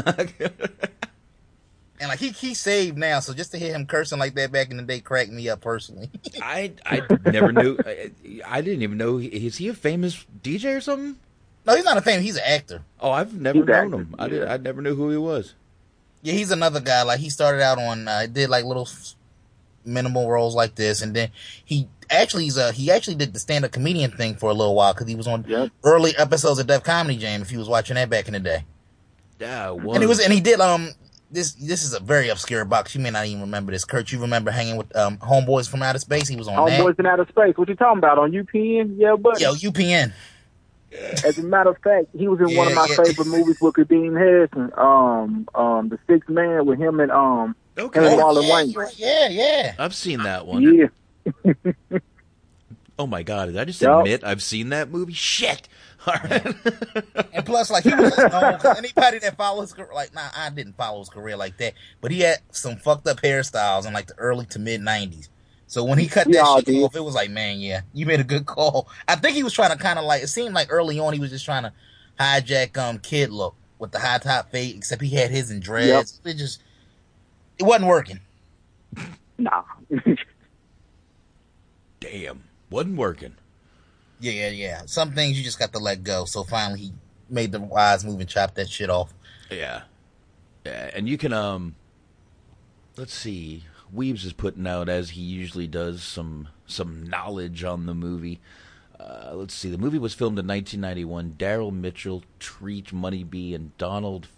[1.98, 4.70] And like he he saved now, so just to hear him cursing like that back
[4.70, 6.10] in the day cracked me up personally.
[6.42, 7.78] I I never knew.
[7.86, 8.10] I,
[8.46, 9.16] I didn't even know.
[9.18, 11.16] Is he a famous DJ or something?
[11.66, 12.22] no, he's not a famous.
[12.22, 12.82] He's an actor.
[13.00, 14.14] Oh, I've never He's known active, him.
[14.18, 14.44] I did.
[14.46, 15.54] I never knew who he was.
[16.20, 17.02] Yeah, he's another guy.
[17.02, 18.88] Like he started out on, uh, did like little
[19.86, 21.30] minimal roles like this, and then
[21.64, 24.74] he actually he's a, he actually did the stand up comedian thing for a little
[24.74, 25.70] while because he was on Yep.
[25.84, 27.42] early episodes of Def Comedy Jam.
[27.42, 28.64] If you was watching that back in the day,
[29.40, 30.90] Yeah, it and he was and he did um
[31.30, 32.94] this this is a very obscure box.
[32.94, 33.84] You may not even remember this.
[33.84, 36.28] Kurt, you remember hanging with um homeboys from outer space?
[36.28, 37.56] He was on Homeboys in Outer Space.
[37.56, 38.94] What you talking about on UPN?
[38.96, 39.40] Yeah, but that.
[39.40, 40.12] Yo, UPN.
[41.24, 42.96] as a matter of fact, he was in one of my yeah.
[42.96, 44.78] favorite movies with Kadeem Hardison.
[44.78, 47.98] Um, um, The Sixth Man with him and um, Okay.
[48.00, 48.76] him and Oh, Marlon yeah, Wayans.
[48.76, 48.94] right.
[48.98, 49.74] yeah, yeah.
[49.80, 50.62] I've seen that one.
[50.62, 50.86] Yeah,
[52.98, 53.46] Oh my god!
[53.46, 53.82] Did I just Yup.
[53.82, 55.12] admit I've seen that movie?
[55.14, 55.68] Shit!
[56.06, 56.46] All right.
[57.32, 60.50] And plus, like he was known, 'cause anybody that follows his career, like, nah, I
[60.50, 64.06] didn't follow his career like that, but he had some fucked up hairstyles in like
[64.08, 65.28] the early to mid '90s.
[65.66, 66.84] So when he cut that Yeah, shit dude.
[66.84, 68.88] off, it was like, man, yeah, you made a good call.
[69.08, 71.20] I think he was trying to kind of like, it seemed like early on he
[71.20, 71.74] was just trying to
[72.20, 76.20] hijack um kid look with the high top fade, except he had his in dreads.
[76.24, 76.62] It just,
[77.58, 78.20] it wasn't working.
[79.38, 79.62] nah.
[82.10, 83.34] Damn, wasn't working.
[84.20, 84.82] Yeah, yeah, yeah.
[84.86, 86.24] Some things you just got to let go.
[86.24, 86.92] So finally, he
[87.28, 89.12] made the wise move and chopped that shit off.
[89.50, 89.82] Yeah.
[90.64, 91.74] Yeah, and you can um
[92.96, 93.64] let's see.
[93.92, 98.40] Weaves is putting out as he usually does some some knowledge on the movie.
[98.98, 99.70] Uh, let's see.
[99.70, 101.34] The movie was filmed in 1991.
[101.38, 104.28] Daryl Mitchell, Treach Moneybee, and Donald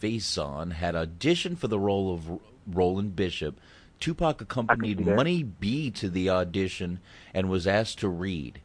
[0.00, 3.60] Faison had auditioned for the role of R- Roland Bishop.
[4.00, 5.04] Tupac accompanied.
[5.04, 7.00] Money B to the audition
[7.34, 8.60] and was asked to read.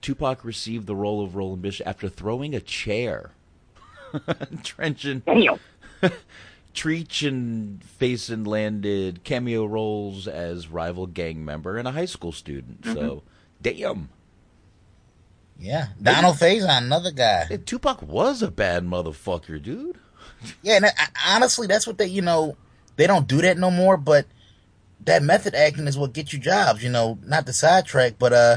[0.00, 3.32] Tupac received the role of Roland Bishop after throwing a chair.
[4.62, 5.58] Trenchant Damn.
[6.74, 12.84] Treach and Faison landed cameo roles as rival gang member and a high school student.
[12.84, 13.22] So,
[13.62, 14.10] damn.
[15.58, 17.46] Yeah, Donald Faison, another guy.
[17.46, 19.98] Hey, Tupac was a bad motherfucker, dude.
[20.62, 22.56] Yeah, and that, honestly, that's what they, you know,
[22.96, 23.96] they don't do that no more.
[23.96, 24.26] But
[25.06, 26.82] that method acting is what gets you jobs.
[26.84, 28.56] You know, not the sidetrack, but uh,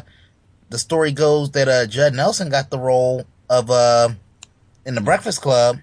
[0.70, 4.10] the story goes that uh, Judd Nelson got the role of uh
[4.86, 5.78] in the Breakfast Club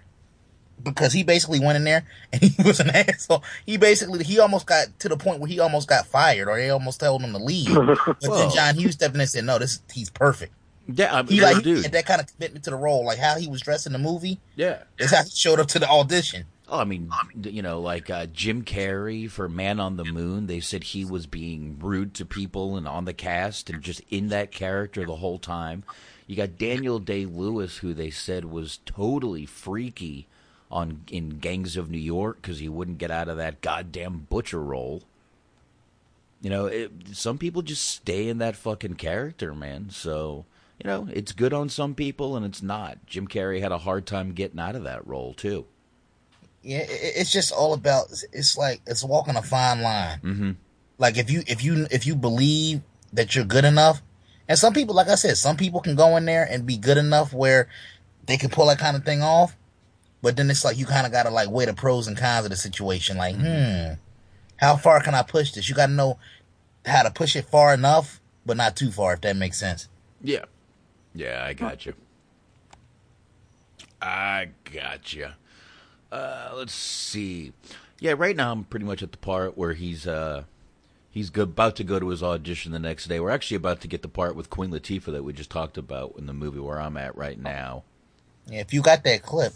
[0.82, 3.42] because he basically went in there and he was an asshole.
[3.64, 6.70] He basically he almost got to the point where he almost got fired, or they
[6.70, 7.74] almost told him to leave.
[7.74, 10.52] But then John Hughes stepped in and said, "No, this he's perfect."
[10.88, 11.82] Yeah, I'm He like he dude.
[11.82, 13.98] had that kind of commitment to the role, like how he was dressed in the
[13.98, 14.38] movie.
[14.54, 14.82] Yeah.
[14.98, 16.44] Is how he showed up to the audition.
[16.68, 17.10] Oh, I mean,
[17.42, 21.26] you know, like uh, Jim Carrey for Man on the Moon, they said he was
[21.26, 25.38] being rude to people and on the cast and just in that character the whole
[25.38, 25.84] time.
[26.26, 30.26] You got Daniel Day Lewis, who they said was totally freaky
[30.68, 34.60] on in Gangs of New York because he wouldn't get out of that goddamn butcher
[34.60, 35.02] role.
[36.40, 39.90] You know, it, some people just stay in that fucking character, man.
[39.90, 40.44] So,
[40.82, 43.06] you know, it's good on some people and it's not.
[43.06, 45.64] Jim Carrey had a hard time getting out of that role too.
[46.66, 48.06] Yeah, it, it's just all about.
[48.32, 50.20] It's like it's walking a fine line.
[50.20, 50.50] Mm-hmm.
[50.98, 54.02] Like if you if you if you believe that you're good enough,
[54.48, 56.98] and some people, like I said, some people can go in there and be good
[56.98, 57.68] enough where
[58.26, 59.56] they can pull that kind of thing off.
[60.22, 62.44] But then it's like you kind of got to like weigh the pros and cons
[62.44, 63.16] of the situation.
[63.16, 63.94] Like, hmm,
[64.56, 65.68] how far can I push this?
[65.68, 66.18] You got to know
[66.84, 69.88] how to push it far enough but not too far, if that makes sense.
[70.22, 70.44] Yeah.
[71.14, 71.94] Yeah, I got you.
[74.00, 75.28] I got you.
[76.10, 77.52] Uh, let's see.
[77.98, 80.44] Yeah, right now I'm pretty much at the part where he's uh
[81.10, 83.20] he's go- about to go to his audition the next day.
[83.20, 86.14] We're actually about to get the part with Queen Latifah that we just talked about
[86.18, 87.84] in the movie where I'm at right now.
[88.46, 89.52] Yeah, if you got that clip,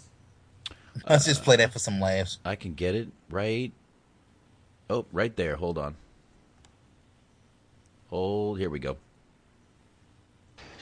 [1.09, 2.39] let's just play that for some laughs.
[2.45, 3.73] I can get it right.
[4.89, 5.57] Oh, right there.
[5.57, 5.95] Hold on.
[8.09, 8.59] Hold.
[8.59, 8.97] Here we go.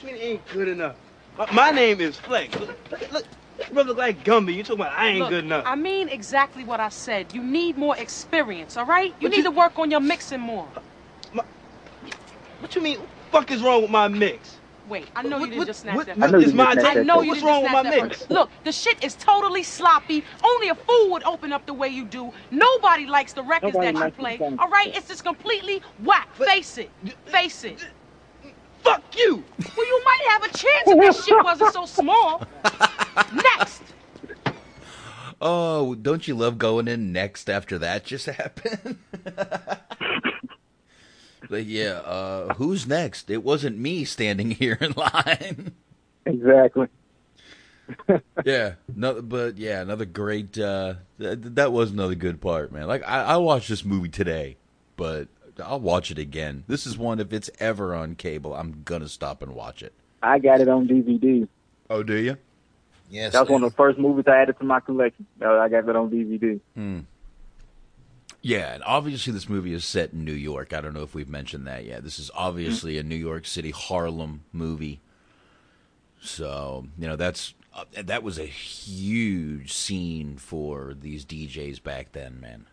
[0.03, 0.95] I it ain't good enough.
[1.37, 2.57] My, my name is Flex.
[2.59, 3.25] Look, look, look,
[3.71, 4.55] brother look like Gumby.
[4.55, 5.63] You talking about I ain't Look, good enough?
[5.65, 7.33] I mean exactly what I said.
[7.33, 9.09] You need more experience, all right?
[9.19, 10.67] You But need you- to work on your mixing more.
[10.75, 11.41] Uh,
[12.59, 12.99] what you mean?
[12.99, 14.57] What the fuck is wrong with my mix?
[14.87, 16.17] Wait, I know What- you didn't what- just snatch what- that.
[16.17, 16.51] I know from you me.
[16.65, 18.29] didn't snatch I know you didn't What's wrong with my that from mix?
[18.31, 20.23] Look, the shit is totally sloppy.
[20.43, 22.33] Only a fool would open up the way you do.
[22.49, 24.39] Nobody likes the records Nobody that you play.
[24.57, 26.33] All right, it's just completely whack.
[26.35, 26.89] Face it.
[27.27, 27.85] Face it.
[28.83, 29.43] Fuck you.
[29.75, 32.43] Well, you might have a chance if this shit wasn't so small.
[33.33, 33.81] Next.
[35.41, 38.97] Oh, don't you love going in next after that just happened?
[41.49, 43.29] like, yeah, uh, who's next?
[43.29, 45.73] It wasn't me standing here in line.
[46.25, 46.87] Exactly.
[48.45, 50.57] yeah, no, but yeah, another great.
[50.59, 52.87] Uh, th- that was another good part, man.
[52.87, 54.57] Like I, I watched this movie today,
[54.97, 55.27] but
[55.59, 56.63] I'll watch it again.
[56.67, 59.93] This is one if it's ever on cable, I'm gonna stop and watch it.
[60.21, 61.47] I got it on DVD.
[61.89, 62.37] Oh, do you?
[63.09, 63.33] Yes.
[63.33, 65.25] That was one of the first movies I added to my collection.
[65.41, 66.59] Uh, I got that on DVD.
[66.75, 66.99] Hmm.
[68.41, 70.71] Yeah, and obviously this movie is set in New York.
[70.71, 72.03] I don't know if we've mentioned that yet.
[72.03, 75.01] This is obviously a New York City Harlem movie.
[76.21, 82.39] So, you know, that's uh, that was a huge scene for these DJs back then,
[82.39, 82.65] man.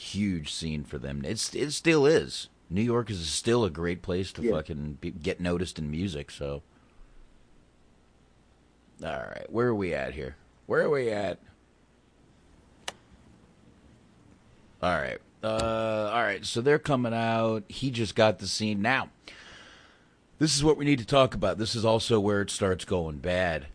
[0.00, 1.22] Huge scene for them.
[1.26, 2.48] It's it still is.
[2.70, 4.52] New York is still a great place to Yeah.
[4.52, 6.62] fucking be, get noticed in music, so
[9.04, 10.36] All right, where are we at here?
[10.66, 11.38] Where are we at?
[14.82, 15.18] All right.
[15.42, 16.44] Uh, all right.
[16.46, 17.64] So they're coming out.
[17.68, 18.80] He just got the scene.
[18.82, 19.08] Now,
[20.38, 21.58] this is what we need to talk about.
[21.58, 23.66] This is also where it starts going bad.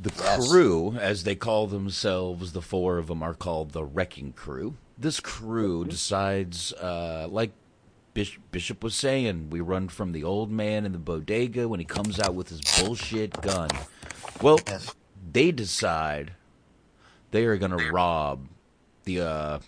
[0.00, 0.48] The Yes.
[0.50, 4.76] crew, as they call themselves, the four of them are called the Wrecking Crew.
[4.98, 7.52] This crew decides, uh, like
[8.14, 12.18] Bishop was saying, we run from the old man in the bodega when he comes
[12.18, 13.68] out with his bullshit gun.
[14.40, 14.58] Well,
[15.32, 16.32] they decide
[17.30, 18.48] they are going to rob
[19.04, 19.58] the uh,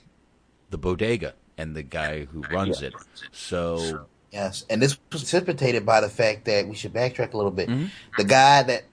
[0.71, 2.95] the bodega and the guy who runs it.
[3.33, 7.51] So Yes, and this was precipitated by the fact that we should backtrack a little
[7.51, 7.69] bit.
[7.69, 7.87] Mm-hmm.
[8.19, 8.85] The guy that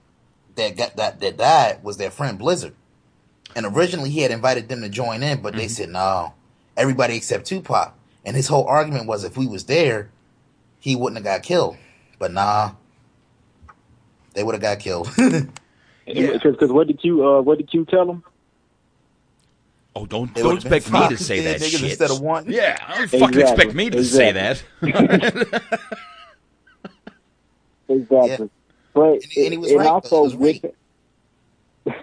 [0.56, 2.74] that got that that died was their friend Blizzard,
[3.56, 5.58] and originally he had invited them to join in, but Mm-hmm.
[5.58, 6.34] they said no,
[6.76, 7.94] everybody except Tupac.
[8.24, 10.10] And his whole argument was if we was there,
[10.78, 11.76] he wouldn't have got killed.
[12.18, 12.72] But nah,
[14.34, 15.08] they would have got killed.
[16.06, 18.22] Because what did you uh, what did you tell them?
[19.96, 21.90] Oh, don't They don't expect me to say that niggas shit.
[21.90, 22.44] instead of one.
[22.48, 24.62] Yeah, I don't fucking expect me to say that.
[27.88, 28.50] Exactly.
[28.94, 31.94] But And he- and he was and right, also He was with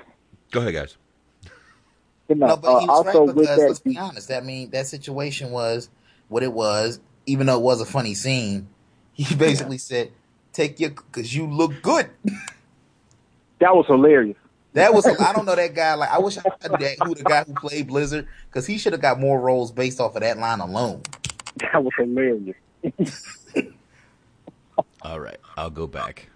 [0.51, 0.97] Go ahead, guys.
[2.29, 4.31] You know, no, but he uh, was also right with because let's be honest.
[4.31, 5.89] I mean, that situation was
[6.27, 6.99] what it was.
[7.25, 8.67] Even though it was a funny scene,
[9.13, 10.11] he basically said,
[10.51, 12.09] "Take your because you look good."
[13.59, 14.37] that was hilarious.
[14.73, 15.93] That was I don't know that guy.
[15.93, 18.93] Like I wish I knew that who the guy who played Blizzard because he should
[18.93, 21.01] have got more roles based off of that line alone.
[21.57, 22.55] That was hilarious.
[25.03, 26.29] All right, I'll go back.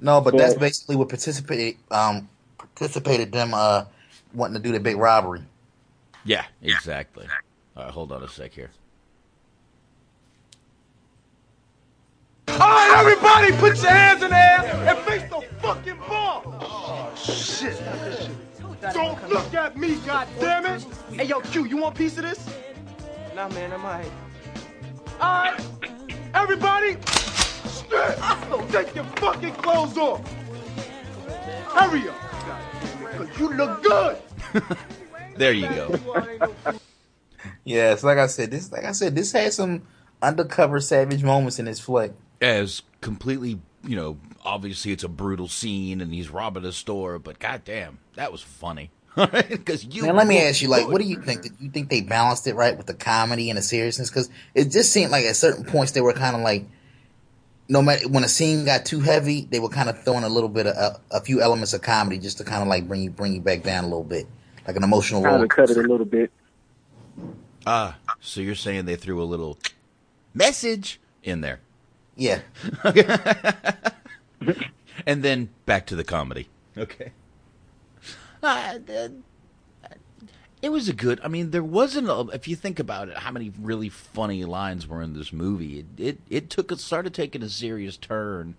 [0.00, 2.28] No, but that's basically what participated um
[2.58, 3.84] participated them uh
[4.36, 5.42] wanting to do the big robbery.
[6.24, 7.26] Yeah, exactly.
[7.76, 8.70] All right, hold on a sec here.
[12.48, 16.42] All right, everybody, put your hands in the air and face the fucking ball.
[16.60, 17.80] Oh shit!
[18.92, 20.86] Don't look at me, goddammit!
[21.12, 22.48] Hey, yo, Q, you want a piece of this?
[23.34, 24.10] Nah, man, I'm alright.
[25.20, 25.60] All right,
[26.34, 28.70] everybody, stand.
[28.70, 30.20] Take your fucking clothes off.
[31.68, 32.16] Hurry up,
[33.16, 34.16] cause you look good.
[35.36, 35.98] There you go.
[37.64, 39.82] Yes, like I said, this like I said, this had some
[40.22, 42.12] undercover savage moments in this flick.
[42.40, 47.38] As completely, you know, obviously it's a brutal scene and he's robbing a store, but
[47.38, 48.90] goddamn, that was funny.
[49.48, 50.02] Because you.
[50.02, 51.42] Man, let me ask you, like, what do you think?
[51.42, 54.10] Did you think they balanced it right with the comedy and the seriousness?
[54.10, 56.66] Because it just seemed like at certain points they were kind of like,
[57.68, 60.50] no matter when a scene got too heavy, they were kind of throwing a little
[60.50, 63.10] bit of a, a few elements of comedy just to kind of like bring you
[63.10, 64.26] bring you back down a little bit,
[64.66, 66.30] like an emotional Kind roller of cut it a little bit.
[67.66, 69.58] Ah, so you're saying they threw a little
[70.34, 71.60] message in there.
[72.16, 72.40] Yeah.
[75.06, 76.48] and then back to the comedy.
[76.76, 77.12] Okay.
[78.42, 79.08] Uh, uh,
[80.62, 81.20] it was a good.
[81.22, 82.08] I mean, there wasn't.
[82.08, 85.80] A, if you think about it, how many really funny lines were in this movie?
[85.80, 88.56] It it, it took it started taking a serious turn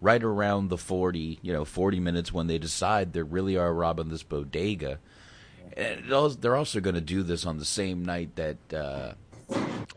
[0.00, 4.08] right around the forty, you know, forty minutes when they decide they really are robbing
[4.08, 4.98] this bodega.
[5.76, 6.04] And
[6.40, 9.14] they're also going to do this on the same night that uh,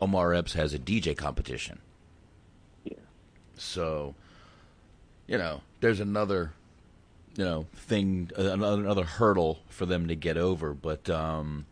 [0.00, 1.78] Omar Epps has a DJ competition.
[2.84, 2.96] Yeah.
[3.56, 4.16] So,
[5.28, 6.52] you know, there's another
[7.36, 11.66] you know thing another, another hurdle for them to get over but um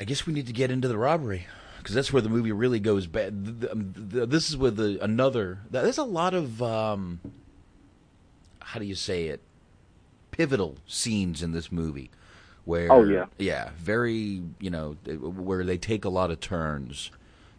[0.00, 1.46] i guess we need to get into the robbery
[1.78, 6.04] because that's where the movie really goes bad this is where the another there's a
[6.04, 7.20] lot of um
[8.60, 9.40] how do you say it
[10.30, 12.10] pivotal scenes in this movie
[12.64, 17.10] where oh yeah yeah very you know where they take a lot of turns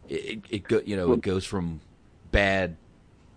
[0.08, 1.82] it it, it go, you know it goes from
[2.32, 2.78] bad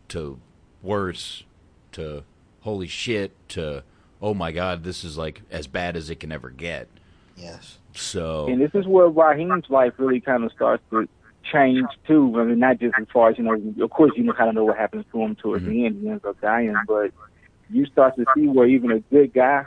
[0.09, 0.39] to
[0.82, 1.45] worse
[1.93, 2.22] to
[2.61, 3.82] holy shit to
[4.24, 6.89] oh my god, this is like as bad as it can ever get.
[7.37, 7.78] Yes.
[7.95, 11.07] So And this is where Raheem's life really kind of starts to
[11.53, 12.32] change too.
[12.41, 13.85] I mean, not just as far as you know.
[13.85, 15.72] Of course, you know kind of know what happens to him towards mm-hmm.
[15.72, 16.03] the end.
[16.03, 17.11] He ends up dying, but
[17.70, 19.64] you start to see where even a good guy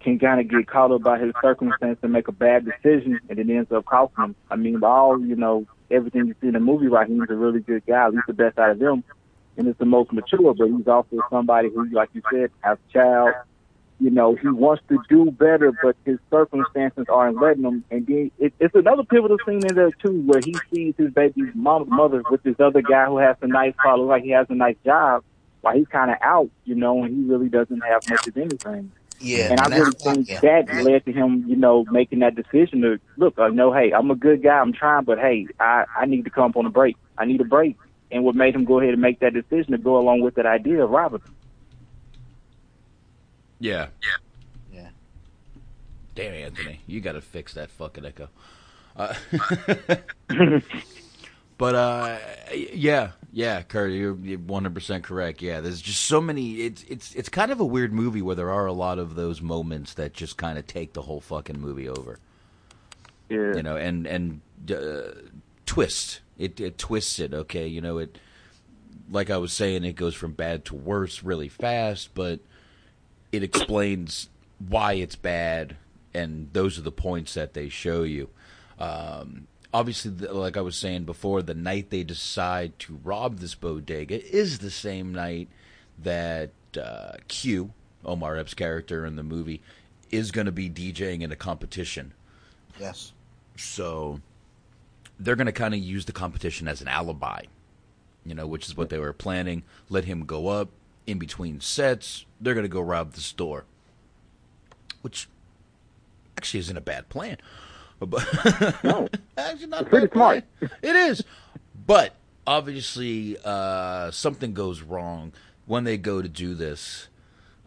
[0.00, 3.38] can kind of get caught up by his circumstance and make a bad decision, and
[3.38, 4.34] it ends up costing him.
[4.50, 7.08] I mean, all you know, everything you see in the movie, right?
[7.08, 8.08] He's a really good guy.
[8.08, 9.02] Least the best out of them
[9.58, 13.34] and it's the most mature, but he's also somebody who, like you said, has child.
[14.00, 17.84] You know, he wants to do better, but his circumstances aren't letting him.
[17.90, 21.52] And then it, it's another pivotal scene in there too, where he sees his baby's
[21.54, 24.54] mom, mother with this other guy who has a nice looks like he has a
[24.54, 25.24] nice job,
[25.60, 28.92] while he's kind of out, you know, and he really doesn't have much of anything.
[29.20, 30.40] Yeah, and I really think yeah.
[30.40, 33.34] that led to him, you know, making that decision to look.
[33.38, 36.30] I know, hey, I'm a good guy, I'm trying, but hey, I I need to
[36.30, 36.96] come up on a break.
[37.16, 37.76] I need a break
[38.10, 40.46] and what made him go ahead and make that decision to go along with that
[40.46, 41.22] idea of robbing.
[43.60, 43.88] Yeah.
[44.02, 44.80] Yeah.
[44.80, 44.88] Yeah.
[46.14, 48.28] Damn, Anthony, you got to fix that fucking echo.
[48.96, 49.14] Uh,
[51.58, 52.18] but uh,
[52.54, 55.42] yeah, yeah, Kurt, you're 100 percent correct.
[55.42, 56.56] Yeah, there's just so many.
[56.56, 59.40] It's it's it's kind of a weird movie where there are a lot of those
[59.40, 62.18] moments that just kind of take the whole fucking movie over.
[63.28, 63.54] Yeah.
[63.54, 65.12] You know, and and uh,
[65.66, 67.34] twist it, it twists it.
[67.34, 68.18] Okay, you know it.
[69.10, 72.40] Like I was saying, it goes from bad to worse really fast, but
[73.32, 75.76] it explains why it's bad,
[76.14, 78.28] and those are the points that they show you.
[78.78, 84.24] Um, obviously, like I was saying before, the night they decide to rob this bodega
[84.34, 85.48] is the same night
[85.98, 86.50] that
[86.80, 87.72] uh, Q,
[88.04, 89.60] Omar Epps' character in the movie,
[90.10, 92.12] is going to be DJing in a competition.
[92.80, 93.12] Yes.
[93.56, 94.20] So
[95.18, 97.42] they're going to kind of use the competition as an alibi,
[98.24, 99.64] you know, which is what they were planning.
[99.88, 100.70] Let him go up
[101.06, 102.24] in between sets.
[102.40, 103.64] They're going to go rob the store,
[105.02, 105.28] which
[106.36, 107.38] actually isn't a bad plan.
[108.84, 110.44] No, actually not it's pretty smart.
[110.60, 111.24] It is,
[111.86, 112.14] but
[112.46, 115.32] obviously uh, something goes wrong
[115.66, 117.08] when they go to do this.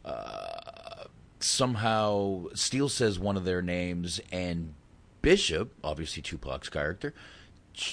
[0.03, 1.05] Uh,
[1.39, 4.73] somehow, Steel says one of their names, and
[5.21, 7.13] Bishop, obviously Tupac's character,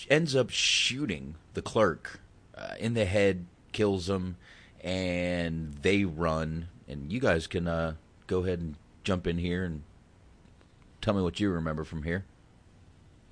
[0.09, 2.21] ends up shooting the clerk
[2.57, 4.37] uh, in the head, kills him,
[4.83, 6.69] and they run.
[6.89, 7.95] And you guys can uh,
[8.27, 9.83] go ahead and jump in here and
[11.01, 12.25] tell me what you remember from here.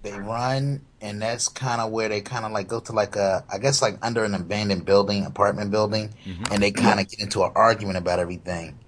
[0.03, 3.45] They run, and that's kind of where they kind of like go to like a,
[3.51, 6.45] I guess like under an abandoned building, apartment building, mm-hmm.
[6.53, 8.79] and they kind of get into an argument about everything.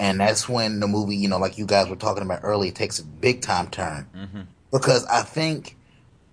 [0.00, 2.98] And that's when the movie, you know, like you guys were talking about earlier, takes
[2.98, 4.08] a big time turn.
[4.14, 4.40] Mm-hmm.
[4.72, 5.76] Because I think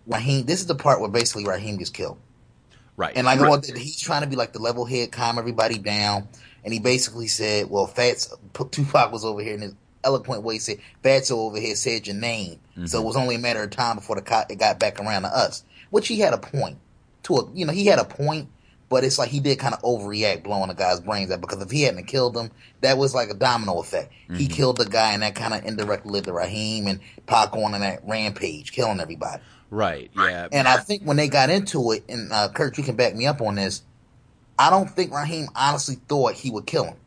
[0.08, 2.18] Raheem, this is the part where basically Raheem gets killed.
[2.98, 3.14] Right.
[3.16, 3.66] And like right.
[3.78, 6.28] he's trying to be like the level head, calm everybody down.
[6.64, 10.60] And he basically said, well, Fats, Tupac was over here in his eloquent way, he
[10.60, 12.60] said, Fats over here said your name.
[12.72, 12.86] Mm-hmm.
[12.86, 15.24] So it was only a matter of time before the cop, it got back around
[15.24, 15.64] to us.
[15.90, 16.78] Which he had a point.
[17.24, 18.50] To a, you know, he had a point,
[18.90, 21.70] but it's like he did kind of overreact blowing the guy's brains out because if
[21.70, 22.50] he hadn't killed him,
[22.82, 24.12] that was like a domino effect.
[24.24, 24.36] Mm-hmm.
[24.38, 27.74] He killed the guy and that kind of indirectly led to Raheem and Pac on
[27.74, 29.42] that rampage, killing everybody.
[29.70, 30.12] Right.
[30.16, 30.48] Yeah.
[30.52, 33.28] And I think when they got into it, and uh, Kurt, you can back me
[33.28, 33.84] up on this.
[34.58, 36.98] I don't think Raheem honestly thought he would kill him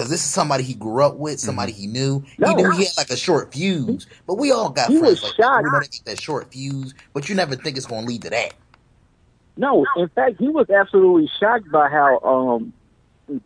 [0.00, 1.80] because this is somebody he grew up with, somebody mm-hmm.
[1.82, 2.24] he knew.
[2.38, 5.22] No, he knew he had like a short fuse, but we all got he friends
[5.22, 5.62] like that.
[5.62, 8.54] We know that short fuse, but you never think it's going to lead to that.
[9.58, 12.72] No, in fact, he was absolutely shocked by how um,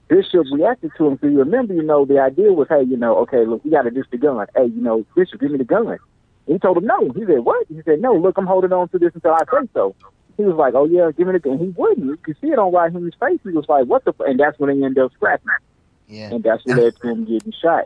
[0.06, 1.18] Bishop reacted to him.
[1.20, 3.82] So you remember, you know, the idea was, hey, you know, okay, look, we got
[3.82, 4.46] to ditch the gun.
[4.54, 5.98] Hey, you know, Bishop, give me the gun.
[6.46, 7.10] He told him no.
[7.16, 7.66] He said, what?
[7.68, 9.96] He said, no, look, I'm holding on to this until I say so.
[10.36, 12.06] He was like, "Oh yeah, give me the gun." He wouldn't.
[12.06, 13.38] You could see it on Raheem's face.
[13.44, 14.26] He was like, "What the?" F-?
[14.26, 15.46] And that's when they ended up scrapping.
[16.06, 16.30] Yeah.
[16.32, 17.84] And that's what led to him getting shot.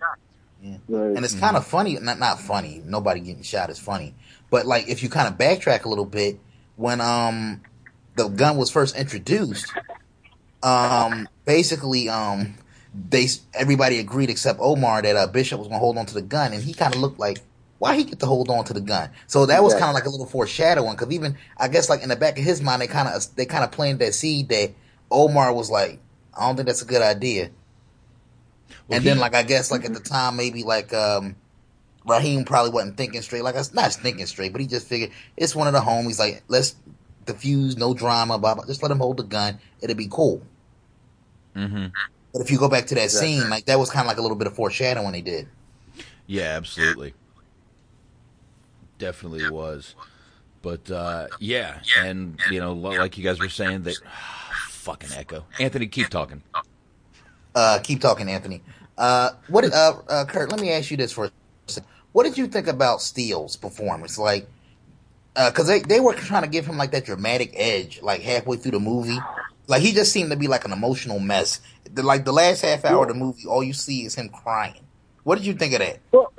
[0.63, 0.79] Yeah.
[0.89, 2.83] But, And it's kind of funny, not not funny.
[2.85, 4.15] Nobody getting shot is funny,
[4.51, 6.41] but like if you kind of backtrack a little bit,
[6.77, 7.63] when um
[8.17, 9.73] the gun was first introduced,
[10.63, 12.55] um basically um
[13.11, 16.53] they everybody agreed except Omar that uh, Bishop was gonna hold on to the gun,
[16.53, 17.39] and he kind of looked like
[17.79, 19.11] why he get to hold on to the gun.
[19.29, 19.81] So that was Exactly.
[19.81, 22.45] kind of like a little foreshadowing because even I guess like in the back of
[22.45, 24.73] his mind they kind of they kind of planted that seed that
[25.11, 26.01] Omar was like
[26.37, 27.51] I don't think that's a good idea.
[28.91, 31.37] And then like I guess like at the time maybe like um
[32.07, 33.43] Raheem probably wasn't thinking straight.
[33.43, 36.19] Like I not thinking straight, but he just figured it's one of the homies.
[36.19, 36.77] Like let's
[37.27, 38.65] diffuse, no drama, blah blah.
[38.65, 39.59] Just let him hold the gun.
[39.81, 40.43] It'll be cool.
[41.55, 41.87] Mm-hmm.
[42.33, 43.39] But if you go back to that Exactly.
[43.41, 45.49] scene, like that was kind of like a little bit of foreshadowing they did.
[46.27, 47.15] Yeah, absolutely.
[48.99, 49.95] Definitely was.
[50.63, 53.97] But uh, yeah, and you know, like you guys were saying, that
[54.71, 55.47] fucking echo.
[55.59, 56.43] Anthony, keep talking.
[57.55, 58.63] Uh, keep talking, Anthony.
[58.99, 60.51] Uh, what uh, uh, Kurt?
[60.51, 61.31] Let me ask you this for a
[61.69, 61.89] second.
[62.13, 64.19] What did you think about Steel's performance?
[64.19, 64.49] Like,
[65.35, 68.73] because they they were trying to give him like that dramatic edge, like halfway through
[68.73, 69.19] the movie.
[69.69, 71.61] Like he just seemed to be like an emotional mess.
[71.95, 74.81] The, like the last half hour of the movie, all you see is him crying.
[75.23, 76.01] What did you think of that?
[76.11, 76.33] Well,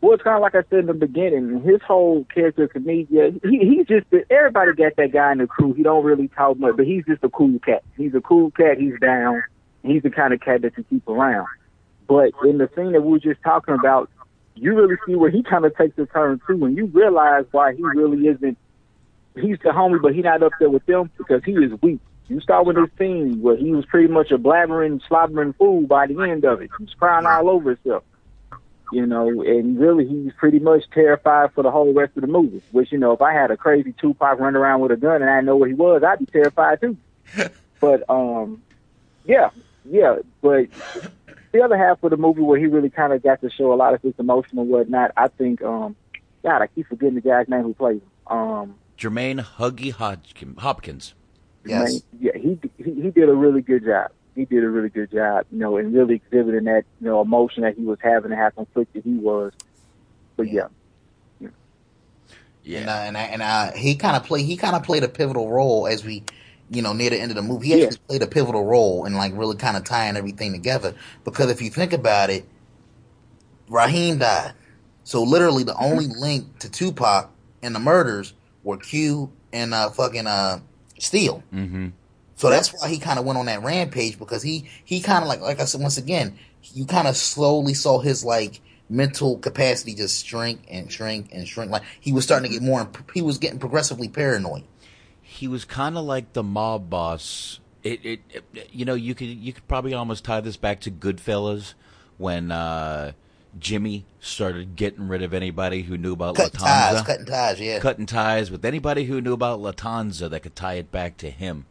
[0.00, 1.60] well, it's kind of like I said in the beginning.
[1.62, 5.46] His whole character to me, yeah, he, he's just everybody got that guy in the
[5.46, 5.74] crew.
[5.74, 7.82] He don't really talk much, but he's just a cool cat.
[7.98, 8.78] He's a cool cat.
[8.78, 9.42] He's down.
[9.82, 11.48] He's the kind of cat that you keep around.
[12.10, 14.10] But in the scene that we were just talking about,
[14.56, 17.72] you really see where he kind of takes a turn too, and you realize why
[17.72, 18.58] he really isn't.
[19.36, 22.00] He's the homie, but he's not up there with them because he is weak.
[22.26, 26.08] You start with this scene where he was pretty much a blabbering, slobbering fool by
[26.08, 26.70] the end of it.
[26.76, 28.02] He was crying all over himself
[28.92, 32.62] you know, and really he's pretty much terrified for the whole rest of the movie.
[32.72, 35.30] Which, you know, if I had a crazy Tupac running around with a gun and
[35.30, 36.96] I know where he was, I'd be terrified too.
[37.80, 38.62] but um
[39.24, 39.50] yeah,
[39.84, 40.16] yeah.
[40.42, 40.66] But
[41.52, 43.74] the other half of the movie where he really kind of got to show a
[43.74, 45.96] lot of his emotion and whatnot, I think um
[46.42, 48.36] God, I keep forgetting the guy's name who plays him.
[48.36, 51.14] Um Jermaine Huggy Hodgkin- Hopkins.
[51.64, 51.88] man,
[52.18, 54.10] yeah, he, he he did a really good job.
[54.34, 57.62] He did a really good job, you know, and really exhibiting that, you know, emotion
[57.62, 59.52] that he was having and how conflicted he was.
[60.36, 60.68] But yeah.
[62.62, 62.80] Yeah.
[62.80, 65.08] And uh, and, I, and uh, he kind of played he kind of played a
[65.08, 66.22] pivotal role as we,
[66.70, 67.68] you know, near the end of the movie.
[67.68, 70.94] He actually played a pivotal role in like really kind of tying everything together.
[71.24, 72.46] Because if you think about it,
[73.68, 74.54] Raheem died,
[75.04, 77.30] so literally the only link to Tupac
[77.62, 80.60] and the murders were Q and uh fucking uh
[80.98, 81.42] Steel.
[81.52, 81.88] Mm-hmm.
[82.36, 85.28] So that's why he kind of went on that rampage because he he kind of
[85.28, 86.38] like like I said once again,
[86.72, 91.70] you kind of slowly saw his like mental capacity just shrink and shrink and shrink.
[91.70, 92.88] Like he was starting to get more.
[93.14, 94.64] He was getting progressively paranoid.
[95.40, 97.60] He was kind of like the mob boss.
[97.82, 100.90] It, it, it, you know, you could you could probably almost tie this back to
[100.90, 101.72] Goodfellas
[102.18, 103.12] when uh,
[103.58, 107.78] Jimmy started getting rid of anybody who knew about Cutting Lufthansa, ties, cutting ties, yeah.
[107.78, 111.64] cutting ties with anybody who knew about Lufthansa that could tie it back to him.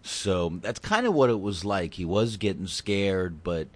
[0.00, 1.94] So that's kind of what it was like.
[1.94, 3.66] He was getting scared, but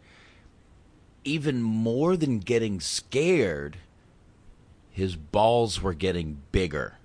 [1.25, 3.79] even more than getting scared,
[4.89, 6.99] his balls were getting bigger.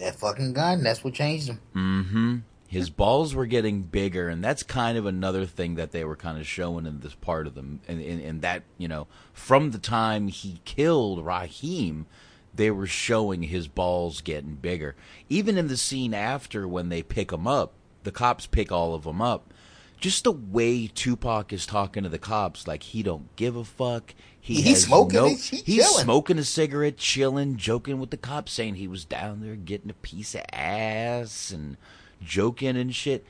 [0.00, 0.82] That fucking gun.
[0.82, 1.60] That's what changed him.
[1.76, 2.36] Mm-hmm.
[2.66, 6.38] His balls were getting bigger, and that's kind of another thing that they were kind
[6.38, 7.80] of showing in this part of them.
[7.86, 12.06] And in, in that, you know, from the time he killed Raheem,
[12.54, 14.94] they were showing his balls getting bigger.
[15.28, 17.72] Even in the scene after when they pick him up,
[18.04, 19.52] the cops pick all of them up.
[20.00, 24.14] Just the way Tupac is talking to the cops, like he don't give a fuck.
[24.42, 28.52] He He's smoking, no- he's- he's he's smoking a cigarette, chilling, joking with the cops,
[28.52, 31.76] saying he was down there getting a piece of ass and
[32.22, 33.24] joking and shit.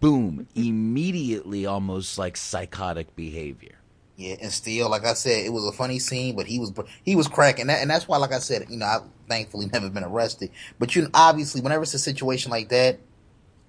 [0.00, 0.46] Boom!
[0.54, 3.74] Immediately, almost like psychotic behavior.
[4.16, 6.72] Yeah, and still, like I said, it was a funny scene, but he was
[7.04, 9.90] he was cracking that, and that's why, like I said, you know, I thankfully never
[9.90, 10.50] been arrested.
[10.78, 13.00] But you obviously, whenever it's a situation like that,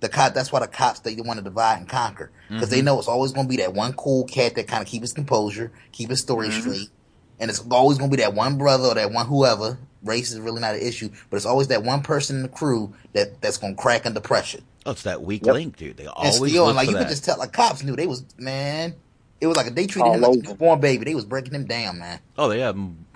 [0.02, 2.86] the cop that's why the cops they want to divide and conquer because they Mhm.
[2.86, 5.14] know it's always going to be that one cool cat that kind of keep his
[5.14, 6.62] composure, keep his story Mhm.
[6.62, 6.90] straight,
[7.40, 9.78] and it's always going to be that one brother or that one whoever.
[10.02, 12.94] Race is really not an issue, but it's always that one person in the crew
[13.14, 14.60] that that's going to crack under pressure.
[14.86, 15.54] Oh, it's that weak Yep.
[15.54, 15.98] link, dude.
[15.98, 17.04] They always And always still, look like for you that.
[17.04, 18.96] could just tell, like cops knew they was man.
[19.42, 20.48] It was like they treated All him like a over.
[20.48, 21.04] newborn baby.
[21.06, 22.20] They was breaking him down, man.
[22.38, 22.72] Oh, they yeah.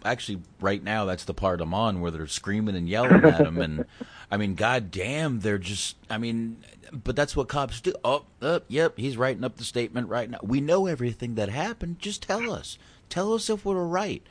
[0.06, 3.60] Actually, right now, that's the part I'm on where they're screaming and yelling at him.
[3.62, 3.86] And,
[4.34, 7.94] I mean, goddamn, they're just, I mean, but that's what cops do.
[8.04, 10.40] Oh, uh, yep, he's writing up the statement right now.
[10.42, 12.00] We know everything that happened.
[12.00, 12.80] Just tell us.
[13.10, 14.24] Tell us if we're right.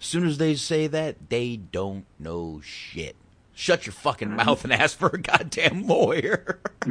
[0.00, 3.14] As soon as they say that, they don't know shit.
[3.54, 6.58] Shut your fucking mouth and ask for a goddamn lawyer.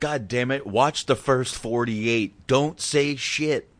[0.00, 0.66] God damn it.
[0.66, 2.46] Watch the first 48.
[2.46, 3.70] Don't say shit.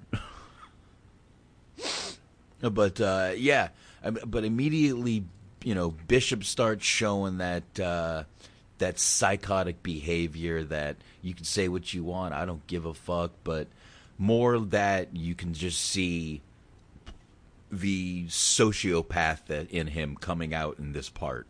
[2.63, 3.69] but, uh, yeah.
[4.03, 5.25] But immediately,
[5.63, 8.25] you know, Bishop starts showing that, uh,
[8.79, 12.35] that psychotic behavior that you can say what you want.
[12.35, 13.33] I don't give a fuck.
[13.45, 13.69] But
[14.19, 16.43] more that you can just see
[17.71, 21.47] the sociopath that in him coming out in this part.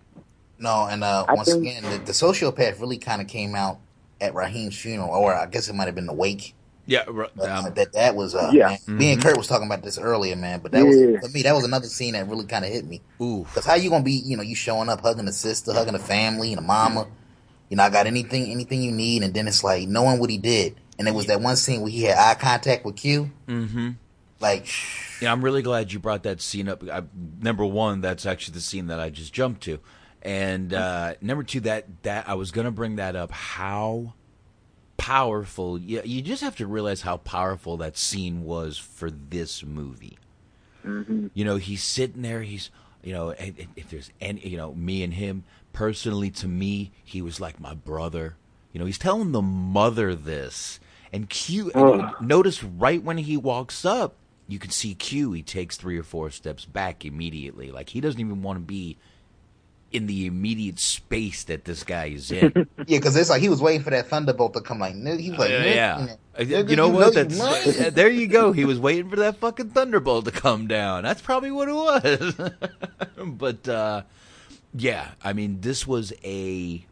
[0.58, 3.78] No, and uh, once think, again, the, the, sociopath really kind of came out
[4.20, 6.54] at Raheem's funeral, or I guess it might have been the wake.
[6.90, 8.66] Yeah, um, that that was uh, yeah.
[8.66, 8.98] Man, mm-hmm.
[8.98, 10.58] Me and Kurt was talking about this earlier, man.
[10.58, 10.84] But that yeah.
[10.84, 11.42] was for me.
[11.42, 13.00] That was another scene that really kind of hit me.
[13.22, 14.14] Ooh, because how you gonna be?
[14.14, 17.06] You know, you showing up, hugging the sister, hugging the family, and the mama.
[17.68, 20.38] You know, I got anything, anything you need, and then it's like knowing what he
[20.38, 23.30] did, and it was that one scene where he had eye contact with Q.
[23.46, 23.90] Mm-hmm.
[24.40, 24.66] Like,
[25.22, 26.82] yeah, I'm really glad you brought that scene up.
[26.90, 27.04] I,
[27.40, 29.78] number one, that's actually the scene that I just jumped to,
[30.22, 33.30] and uh, number two, that that I was gonna bring that up.
[33.30, 34.14] How
[35.00, 35.78] powerful!
[35.78, 40.18] You, you just have to realize how powerful that scene was for this movie.
[40.84, 41.28] Mm-hmm.
[41.34, 42.42] You know, he's sitting there.
[42.42, 42.70] He's
[43.02, 47.40] you know, if there's any, you know, me and him personally, to me, he was
[47.40, 48.36] like my brother.
[48.72, 50.80] You know, he's telling the mother this.
[51.12, 52.14] And Q, oh.
[52.20, 54.16] notice right when he walks up,
[54.48, 55.32] you can see Q.
[55.32, 57.70] He takes three or four steps back immediately.
[57.70, 58.96] Like he doesn't even want to be
[59.92, 62.52] in the immediate space that this guy is in.
[62.54, 64.78] yeah, because it's like he was waiting for that thunderbolt to come.
[64.78, 67.14] Like he was like, uh, yeah, you, you know what?
[67.14, 68.08] That's uh, there.
[68.08, 68.52] You go.
[68.52, 71.02] He was waiting for that fucking thunderbolt to come down.
[71.02, 72.52] That's probably what it was.
[73.26, 74.02] but uh,
[74.74, 76.84] yeah, I mean, this was a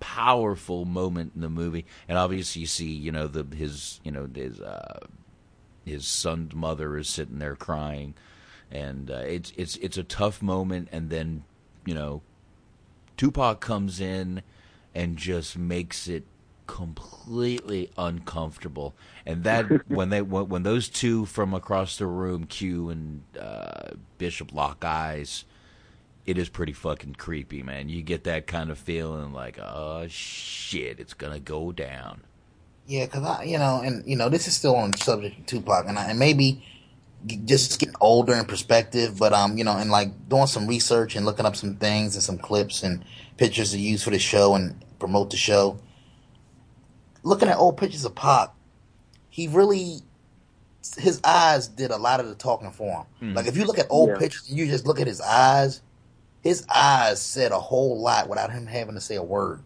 [0.00, 4.28] powerful moment in the movie, and obviously you see, you know, the his, you know,
[4.34, 5.00] his uh,
[5.84, 8.14] his son's mother is sitting there crying,
[8.70, 11.44] and uh, it's it's it's a tough moment, and then
[11.84, 12.22] you know,
[13.16, 14.42] Tupac comes in
[14.94, 16.24] and just makes it
[16.66, 18.94] completely uncomfortable,
[19.24, 23.90] and that when they when, when those two from across the room, Q and uh,
[24.18, 25.44] Bishop, lock eyes
[26.26, 27.88] it is pretty fucking creepy, man.
[27.88, 32.22] You get that kind of feeling like, oh shit, it's gonna go down.
[32.86, 35.86] Yeah, because I, you know, and you know, this is still on subject of Tupac,
[35.86, 36.64] and, I, and maybe
[37.44, 41.26] just getting older in perspective, but um, you know, and like doing some research and
[41.26, 43.04] looking up some things and some clips and
[43.36, 45.78] pictures to use for the show and promote the show.
[47.22, 48.50] Looking at old pictures of Pac,
[49.30, 50.00] he really
[50.98, 53.30] his eyes did a lot of the talking for him.
[53.30, 53.36] Mm.
[53.36, 54.18] Like if you look at old yeah.
[54.18, 55.82] pictures and you just look at his eyes,
[56.42, 59.62] his eyes said a whole lot without him having to say a word.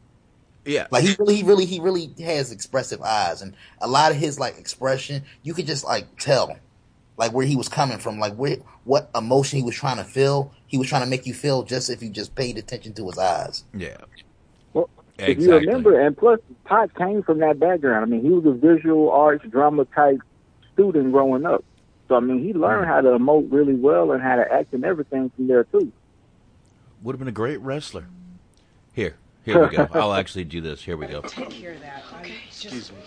[0.65, 4.19] Yeah, like he really, he really, he really has expressive eyes, and a lot of
[4.19, 6.55] his like expression, you could just like tell,
[7.21, 10.53] like where he was coming from, like where what emotion he was trying to feel.
[10.67, 13.19] He was trying to make you feel just if you just paid attention to his
[13.19, 13.65] eyes.
[13.73, 13.97] Yeah.
[14.73, 15.33] Well, exactly.
[15.33, 18.05] if you remember, and plus, Pac came from that background.
[18.05, 20.19] I mean, he was a visual arts drama type
[20.73, 21.65] student growing up.
[22.09, 24.85] So I mean, he learned how to emote really well and how to act and
[24.85, 25.93] everything from there too
[27.03, 28.07] would have been a great wrestler.
[28.93, 29.89] Here, here we go.
[29.95, 30.83] I'll actually do this.
[30.83, 31.23] Here we go.
[31.23, 32.05] Take care of that.
[32.21, 32.35] Okay.
[32.49, 32.99] Excuse me.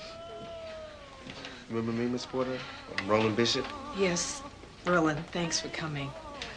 [1.73, 2.59] Remember me, Miss Porter?
[2.99, 3.65] I'm Roland Bishop.
[3.97, 4.43] Yes,
[4.85, 5.17] Roland.
[5.31, 6.07] Thanks for coming.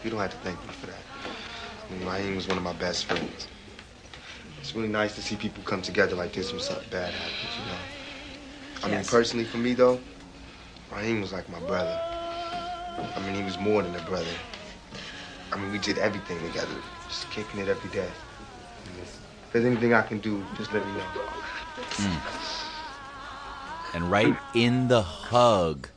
[0.05, 0.99] You don't have to thank me for that.
[1.89, 3.49] I mean, Raheem was one of my best friends.
[4.61, 7.65] It's really nice to see people come together like this when something bad happens, you
[7.65, 7.79] know.
[8.85, 9.11] I yes.
[9.11, 9.99] mean, personally, for me though,
[10.93, 11.99] Raheem was like my brother.
[13.17, 14.37] I mean, he was more than a brother.
[15.51, 16.77] I mean, we did everything together.
[17.09, 18.11] Just kicking it every day.
[19.01, 21.05] If there's anything I can do, just let me know.
[21.77, 22.56] Mm.
[23.97, 25.89] And right in the hug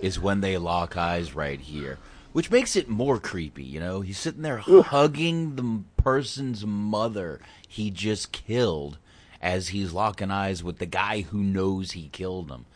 [0.00, 1.98] is when they lock eyes right here,
[2.32, 3.62] which makes it more creepy.
[3.62, 8.98] You know, he's sitting there hugging the person's mother he just killed
[9.40, 12.66] as he's locking eyes with the guy who knows he killed him.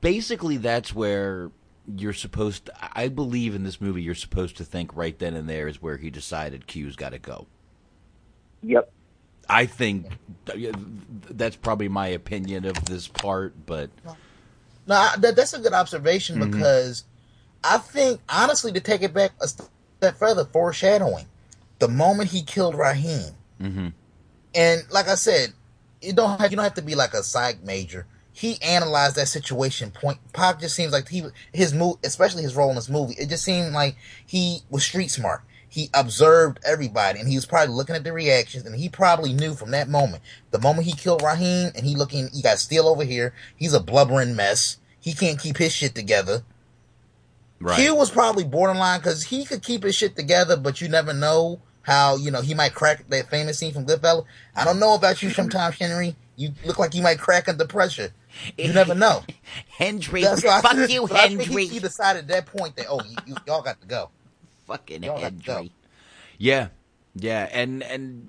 [0.00, 1.50] Basically, that's where
[1.96, 5.48] you're supposed to, I believe in this movie you're supposed to think right then and
[5.48, 7.48] there is where he decided Q's got to go.
[8.62, 8.92] Yep.
[9.48, 10.06] I think
[11.30, 13.90] that's probably my opinion of this part, but
[14.86, 16.50] no, that, that's a good observation mm-hmm.
[16.50, 17.04] because
[17.62, 21.26] I think honestly to take it back a step further, foreshadowing
[21.78, 23.88] the moment he killed Raheem, mm-hmm.
[24.54, 25.52] and like I said,
[26.00, 29.28] you don't have, you don't have to be like a psych major he analyzed that
[29.28, 30.18] situation point.
[30.32, 33.14] Pac just seems like he his move, especially his role in this movie.
[33.18, 35.42] It just seemed like he was street smart.
[35.72, 39.54] He observed everybody, and he was probably looking at the reactions, and he probably knew
[39.54, 43.04] from that moment, the moment he killed Raheem, and he looking, he got Steel over
[43.04, 43.32] here.
[43.56, 44.76] He's a blubbering mess.
[45.00, 46.42] He can't keep his shit together.
[47.58, 47.78] Right.
[47.78, 51.58] Q was probably borderline because he could keep his shit together, but you never know
[51.80, 54.26] how you know he might crack that famous scene from Goodfellas.
[54.54, 56.16] I don't know about you sometimes, Henry.
[56.36, 58.12] You look like you might crack under pressure.
[58.58, 59.22] You never know.
[59.78, 61.64] Hendry, fuck you, think Hendry.
[61.64, 64.10] he, he decided at that point that oh, you, you, y'all got to go.
[64.72, 65.52] Fucking Y'all got to go.
[65.54, 65.72] Hendry.
[66.38, 66.68] Yeah,
[67.14, 68.28] yeah, and and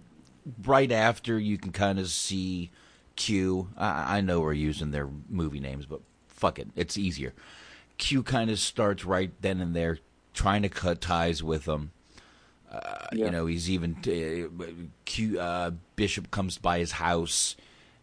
[0.65, 2.69] right after you can kind of see
[3.15, 3.69] Q.
[3.77, 7.33] I, I know we're using their movie names, but fuck it, it's easier.
[7.97, 9.99] Q kind of starts right then and there,
[10.33, 11.91] trying to cut ties with them.
[12.69, 14.67] Uh, You know, he's even uh,
[15.05, 15.39] Q.
[15.39, 17.55] Uh, Bishop comes by his house,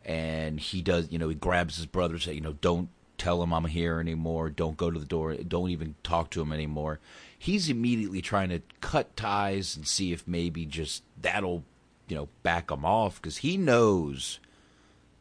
[0.05, 1.09] and he does.
[1.11, 2.89] You know, he grabs his brother, say, you know, don't
[3.19, 4.49] tell him I'm here anymore.
[4.49, 5.35] Don't go to the door.
[5.35, 7.01] Don't even talk to him anymore.
[7.43, 11.65] He's immediately trying to cut ties and see if maybe just that'll,
[12.07, 14.41] you know, back him off because he knows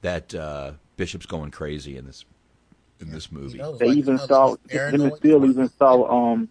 [0.01, 2.26] that uh, Bishop's going crazy in this
[2.99, 3.61] in this movie.
[3.80, 6.49] They even saw him and Steel even saw um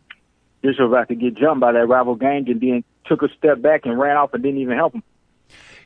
[0.62, 3.84] Bishop about to get jumped by that rival gang and then took a step back
[3.84, 5.02] and ran off and didn't even help him.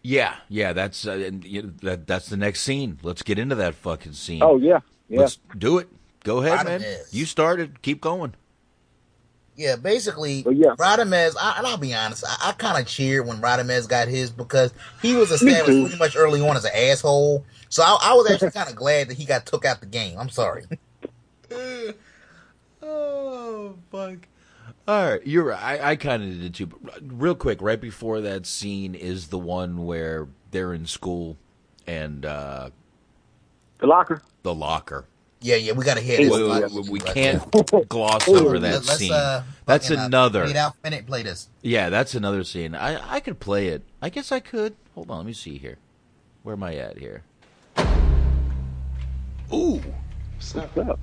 [0.01, 3.01] Yeah, yeah, that's uh, and, you know, that that's the next scene.
[3.03, 4.45] Let's get into that fucking scene.
[4.45, 4.78] Oh yeah,
[5.09, 5.22] yeah.
[5.22, 5.89] Let's do it.
[6.22, 6.80] Go ahead, man.
[6.80, 7.12] Rodriguez.
[7.12, 7.83] You started.
[7.83, 8.35] Keep going.
[9.57, 10.75] Yeah, basically, But yeah.
[10.79, 14.31] Radamez, I, and I'll be honest, I, I kind of cheered when Radamez got his
[14.31, 14.73] because
[15.03, 17.45] he was established pretty much early on as an asshole.
[17.69, 20.19] So I, I was actually kind of glad that he got took out the game.
[20.19, 20.65] I'm sorry.
[22.83, 24.27] Oh fuck!
[24.89, 25.63] All right, you're right.
[25.81, 26.67] I, I kind of did too.
[26.67, 31.37] But real quick, right before that scene is the one where they're in school
[31.87, 32.71] and uh,
[33.79, 34.23] The locker.
[34.43, 35.07] the locker.
[35.43, 36.36] Yeah, yeah, we got to hear We, this.
[36.36, 37.14] we- Right we- we there.
[37.14, 39.12] can't gloss over that Let- let's, scene.
[39.12, 40.47] uh, that's fucking, uh, another.
[40.47, 41.07] Fade out minute.
[41.07, 41.49] Play this.
[41.62, 42.74] Yeah, that's another scene.
[42.76, 43.82] I I could play it.
[44.01, 44.76] I guess I could.
[44.95, 45.78] Hold on, let me see here.
[46.45, 47.22] Where am I at here?
[49.53, 49.82] Ooh,
[50.36, 50.74] What's up?
[50.76, 51.01] What's up?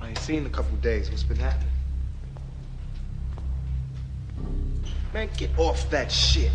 [0.00, 1.10] I ain't seen in a couple days.
[1.10, 1.68] What's been happening?
[5.12, 6.52] Man, get off that shit.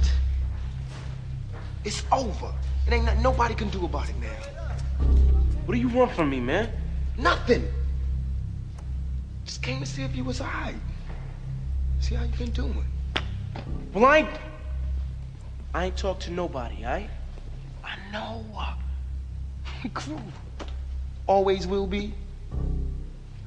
[1.83, 2.53] It's over.
[2.87, 4.29] It ain't nothing nobody can do about it now.
[5.65, 6.69] What do you want from me, man?
[7.17, 7.67] Nothing.
[9.45, 10.75] Just came to see if you was alright.
[11.99, 12.85] See how you been doing.
[13.93, 14.29] Well, I ain't.
[15.73, 17.09] I ain't talked to nobody, alright?
[17.83, 18.45] I know.
[19.93, 20.19] Crew.
[21.27, 22.13] Always will be.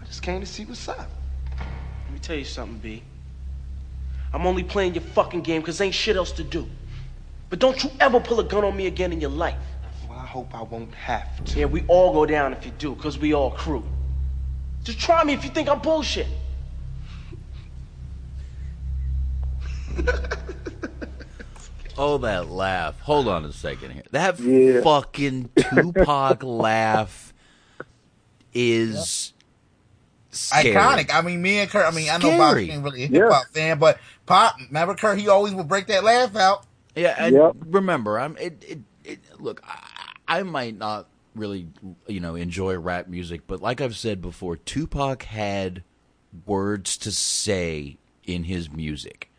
[0.02, 1.08] I just came to see what's up.
[1.58, 3.02] Let me tell you something, B.
[4.32, 6.68] I'm only playing your fucking game because ain't shit else to do.
[7.48, 9.56] But don't you ever pull a gun on me again in your life.
[10.36, 11.60] Well, I hope I won't have to.
[11.60, 13.82] Yeah, we all go down if you do, because we all crew.
[14.84, 16.26] Just try me if you think I'm bullshit.
[21.98, 23.00] oh that laugh.
[23.00, 24.02] Hold on a second here.
[24.10, 24.82] That Yeah.
[24.82, 27.32] fucking Tupac laugh
[28.52, 29.32] is
[30.30, 30.74] scary.
[30.74, 31.10] Iconic.
[31.14, 31.86] I mean, me and Kurt.
[31.90, 32.70] I mean, I know Bob Scary.
[32.70, 33.20] ain't really a Yeah.
[33.20, 35.18] hip hop fan, but Pop, remember Kurt?
[35.18, 36.66] He always would break that laugh out.
[36.94, 37.56] Yeah, and Yep.
[37.68, 39.62] remember, I'm it, it, it look,
[40.26, 41.68] I, I might not really,
[42.06, 45.82] you know, enjoy rap music, but like I've said before, Tupac had
[46.44, 49.30] words to say in his music.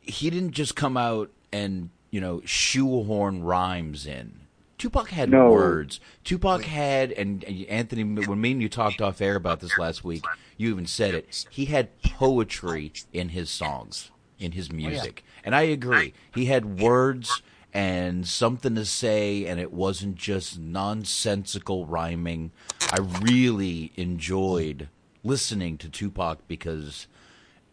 [0.00, 4.40] He didn't just come out and, you know, shoehorn rhymes in.
[4.76, 5.50] Tupac had No.
[5.50, 6.00] words.
[6.24, 10.04] Tupac had, and and Anthony, when me and you talked off air about this last
[10.04, 10.24] week,
[10.58, 11.46] you even said it.
[11.48, 16.12] He had poetry in his songs, in his oh, music, and I agree.
[16.34, 17.40] He had words
[17.74, 22.52] and something to say, and it wasn't just nonsensical rhyming.
[22.92, 24.88] I really enjoyed
[25.24, 27.06] listening to Tupac because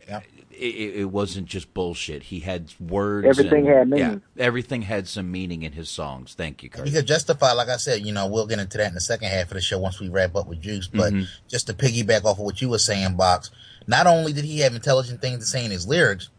[0.08, 0.22] Yeah.
[0.50, 2.24] it, it it wasn't just bullshit.
[2.24, 3.28] He had words.
[3.28, 4.22] Everything and- had meaning.
[4.36, 6.34] Yeah, everything had some meaning in his songs.
[6.34, 6.88] Thank you, Kurt.
[6.88, 9.30] He could justify, like I said, you know, we'll get into that in the second
[9.30, 10.88] half of the show once we wrap up with Juice.
[10.88, 11.26] But Mm-hmm.
[11.48, 13.52] just to piggyback off of what you were saying, Box,
[13.86, 16.30] not only did he have intelligent things to say in his lyrics,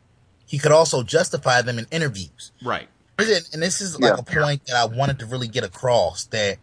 [0.47, 2.53] he could also justify them in interviews.
[2.63, 2.89] Right.
[3.19, 4.21] And this is like Yeah.
[4.21, 6.59] a point that I wanted to really get across that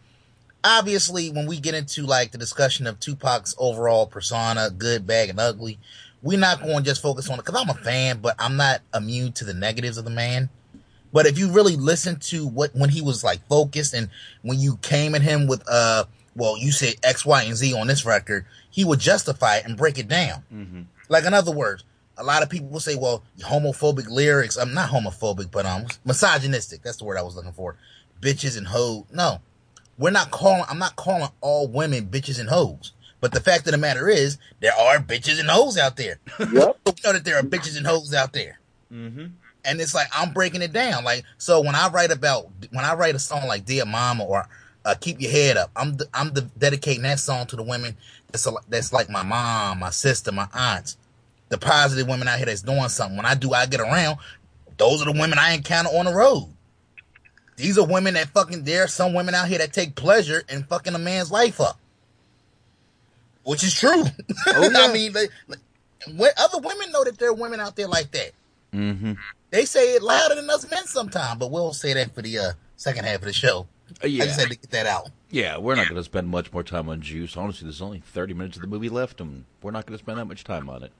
[0.62, 5.40] obviously when we get into like the discussion of Tupac's overall persona, good, bad, and
[5.40, 5.78] ugly,
[6.22, 8.80] we're not going to just focus on it because I'm a fan, but I'm not
[8.94, 10.50] immune to the negatives of the man.
[11.12, 14.10] But if you really listen to what when he was like focused and
[14.42, 16.04] when you came at him with uh
[16.36, 19.76] well you said X, Y, and Z on this record, he would justify it and
[19.76, 20.44] break it down.
[20.52, 20.82] Mm-hmm.
[21.08, 21.82] Like in other words,
[22.20, 24.56] a lot of people will say, well, homophobic lyrics.
[24.56, 26.82] I'm not homophobic, but um misogynistic.
[26.82, 27.76] That's the word I was looking for.
[28.20, 29.04] Bitches and hoes.
[29.12, 29.40] No.
[29.98, 32.92] We're not calling I'm not calling all women bitches and hoes.
[33.20, 36.18] But the fact of the matter is, there are bitches and hoes out there.
[36.38, 36.50] Yep.
[36.86, 38.58] we know that there are bitches and hoes out there.
[38.90, 39.26] Mm-hmm.
[39.64, 41.04] And it's like I'm breaking it down.
[41.04, 44.48] Like so when I write about when I write a song like Dear Mama or
[44.84, 47.96] uh, "Keep Your Head Up." I'm I'm dedicating that song to the women
[48.32, 50.96] that's a, that's like my mom, my sister, my aunts,
[51.50, 53.16] the positive women out here that's doing something.
[53.16, 54.18] When I do, I get around.
[54.78, 56.48] Those are the women I encounter on the road.
[57.56, 58.64] These are women that fucking.
[58.64, 61.78] There are some women out here that take pleasure in fucking a man's life up,
[63.44, 64.04] which is true.
[64.46, 64.78] Oh, yeah.
[64.78, 68.30] I mean, they, like, other women know that there are women out there like that.
[68.72, 69.12] Mm-hmm.
[69.50, 72.52] They say it louder than us men sometimes, but we'll say that for the uh,
[72.76, 73.66] second half of the show.
[74.02, 74.22] Uh, yeah.
[74.22, 75.10] I just had to get that out.
[75.30, 77.36] Yeah, we're not going to spend much more time on Juice.
[77.36, 80.18] Honestly, there's only 30 minutes of the movie left, and we're not going to spend
[80.18, 80.92] that much time on it.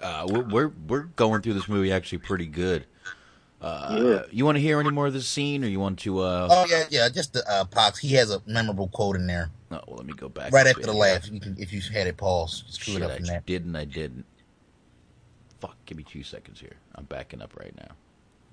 [0.00, 2.86] Uh, we're, we're, we're going through this movie actually pretty good.
[3.62, 4.22] Uh, yeah.
[4.32, 6.18] You want to hear any more of this scene, or you want to?
[6.18, 6.48] Uh...
[6.50, 7.08] Oh yeah, yeah.
[7.08, 7.98] Just the uh, Pox.
[8.00, 9.50] He has a memorable quote in there.
[9.70, 10.52] Oh well, let me go back.
[10.52, 13.16] Right after the laugh, you can, if you had it pause, screw Shit, it up
[13.18, 13.46] from I that.
[13.46, 13.84] Didn't I?
[13.84, 14.24] Didn't.
[15.60, 15.76] Fuck.
[15.86, 16.74] Give me two seconds here.
[16.96, 17.94] I'm backing up right now.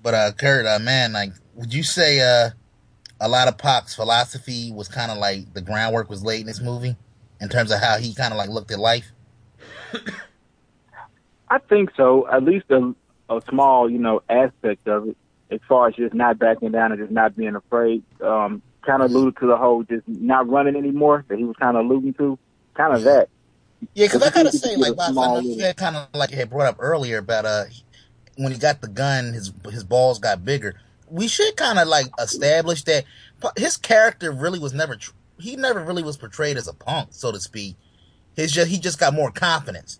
[0.00, 2.50] But uh, Kurt, uh, man, like, would you say uh,
[3.20, 6.60] a lot of Pac's philosophy was kind of like the groundwork was laid in this
[6.60, 6.96] movie
[7.40, 9.10] in terms of how he kind of like looked at life?
[11.50, 12.28] I think so.
[12.28, 12.94] At least a,
[13.28, 15.16] a small, you know, aspect of it,
[15.50, 18.04] as far as just not backing down and just not being afraid.
[18.22, 21.76] Um, kind of alluded to the whole just not running anymore that he was kind
[21.76, 22.38] of alluding to.
[22.74, 23.28] Kind of that.
[23.94, 26.36] Yeah, because I kind of say like, I know you had kind of like you
[26.36, 27.64] had brought up earlier about uh
[28.36, 30.80] when he got the gun, his his balls got bigger.
[31.10, 33.04] We should kind of like establish that
[33.56, 37.32] his character really was never tr- he never really was portrayed as a punk, so
[37.32, 37.76] to speak.
[38.34, 39.99] His just he just got more confidence.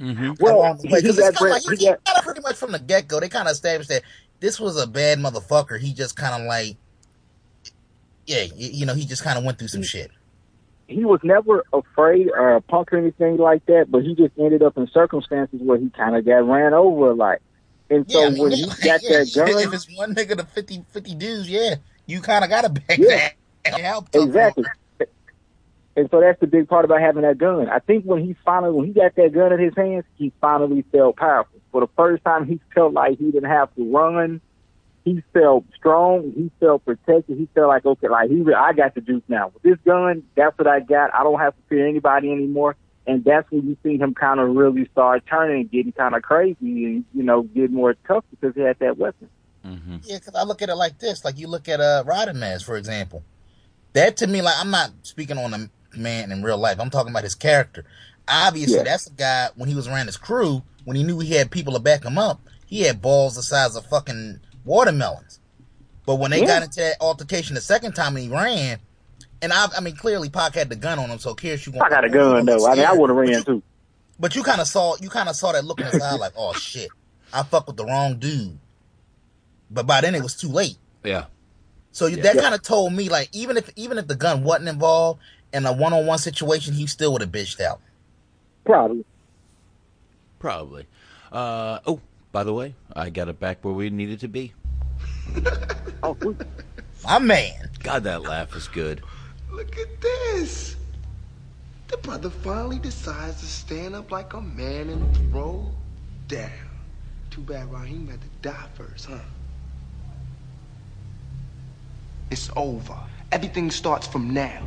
[0.00, 0.32] Mm-hmm.
[0.40, 3.20] Well, because it's kind of like he, kind of pretty much from the get go,
[3.20, 4.02] they kind of established that
[4.40, 5.78] this was a bad motherfucker.
[5.78, 6.76] He just kind of like,
[8.26, 10.10] yeah, you know, he just kind of went through some shit
[10.88, 14.62] he was never afraid or a punk or anything like that, but he just ended
[14.62, 17.38] up in circumstances where he kind of got ran over a lot.
[17.90, 20.36] And so yeah, I mean, when he got yeah, that gun, if it's one nigga
[20.36, 21.76] to 50, 50 dudes, yeah,
[22.06, 23.30] you kind of got to back yeah,
[23.64, 24.08] that.
[24.14, 24.64] exactly.
[25.96, 27.68] And so that's the big part about having that gun.
[27.68, 30.84] I think when he finally, when he got that gun in his hands, he finally
[30.92, 31.58] felt powerful.
[31.72, 34.40] For the first time, he felt like he didn't have to run
[35.06, 36.32] he felt strong.
[36.34, 37.38] He felt protected.
[37.38, 39.52] He felt like, okay, like he, I got the juice now.
[39.54, 41.14] With this gun, that's what I got.
[41.14, 42.74] I don't have to fear anybody anymore.
[43.06, 46.22] And that's when you see him kind of really start turning and getting kind of
[46.22, 49.28] crazy and, you know, get more tough because he had that weapon.
[49.64, 49.98] Mm-hmm.
[50.02, 51.24] Yeah, because I look at it like this.
[51.24, 53.22] Like you look at uh, Rodamez, for example.
[53.92, 56.78] That to me, like, I'm not speaking on the man in real life.
[56.80, 57.84] I'm talking about his character.
[58.28, 58.82] Obviously, yeah.
[58.84, 61.74] that's a guy, when he was around his crew, when he knew he had people
[61.74, 65.40] to back him up, he had balls the size of fucking watermelons.
[66.06, 66.46] But when they yeah.
[66.46, 68.78] got into that altercation the second time and he ran,
[69.42, 71.88] and I, I mean, clearly Pac had the gun on him, so Kirsch, you I
[71.88, 72.66] got a gun though.
[72.66, 73.62] I mean, I would have ran too.
[74.18, 76.32] But you kind of saw, you kind of saw that look in his eye, like,
[76.36, 76.88] oh shit,
[77.32, 78.58] I fucked with the wrong dude.
[79.70, 80.78] But by then it was too late.
[81.04, 81.26] Yeah.
[81.92, 82.22] So yeah.
[82.22, 85.20] that kind of told me, like, even if even if the gun wasn't involved
[85.56, 87.80] in a one on one situation, he still would have bitched out.
[88.64, 89.04] Probably.
[90.38, 90.86] Probably.
[91.32, 92.00] Uh, oh,
[92.30, 94.52] by the way, I got it back where we needed to be.
[96.02, 96.16] oh,
[97.04, 97.70] my man.
[97.82, 99.02] God, that laugh is good.
[99.50, 100.76] Look at this.
[101.88, 105.70] The brother finally decides to stand up like a man and throw
[106.28, 106.50] down.
[107.30, 109.18] Too bad Raheem had to die first, huh?
[112.30, 112.98] It's over.
[113.32, 114.62] Everything starts from now.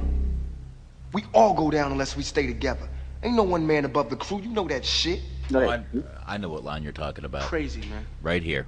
[1.14, 2.88] We all go down unless we stay together.
[3.24, 4.40] Ain't no one man above the crew.
[4.42, 5.22] You know that shit.
[5.50, 5.84] No, I,
[6.28, 7.44] I, know what line you're talking about.
[7.44, 8.06] Crazy, man.
[8.22, 8.68] Right here.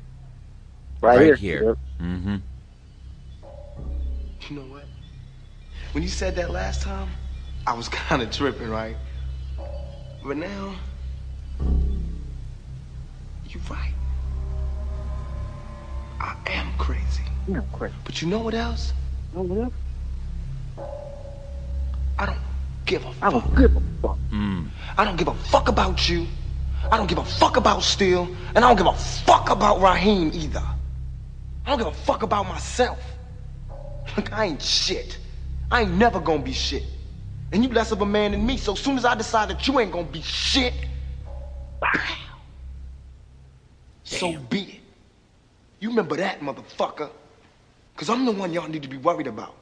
[1.00, 1.60] Right, right here.
[1.60, 1.78] here.
[2.02, 2.38] Mm-hmm.
[4.50, 4.86] You know what?
[5.92, 7.08] When you said that last time,
[7.68, 8.98] I was kind of tripping, right?
[10.24, 10.76] But now,
[13.48, 13.94] you're right.
[16.20, 17.24] I am crazy.
[17.48, 17.96] Yeah, crazy.
[18.04, 18.94] But you know what else?
[19.34, 19.74] know what else?
[22.22, 22.38] I don't
[22.86, 23.24] give a fuck.
[23.24, 24.20] I don't give a fuck.
[24.32, 24.70] Mm.
[24.96, 26.28] I don't give a fuck about you.
[26.92, 30.30] I don't give a fuck about Steel, and I don't give a fuck about Raheem
[30.34, 30.64] either.
[31.66, 33.00] I don't give a fuck about myself.
[34.16, 35.18] Look, I ain't shit.
[35.72, 36.84] I ain't never gonna be shit.
[37.52, 39.80] And you less of a man than me, so soon as I decide that you
[39.80, 40.74] ain't gonna be shit,
[44.04, 44.80] so be it.
[45.80, 47.10] You remember that, motherfucker.
[47.96, 49.56] Cause I'm the one y'all need to be worried about.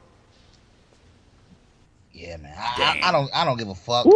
[2.12, 2.54] Yeah, man.
[2.56, 3.30] I, I, I, don't.
[3.34, 4.06] I don't give a fuck.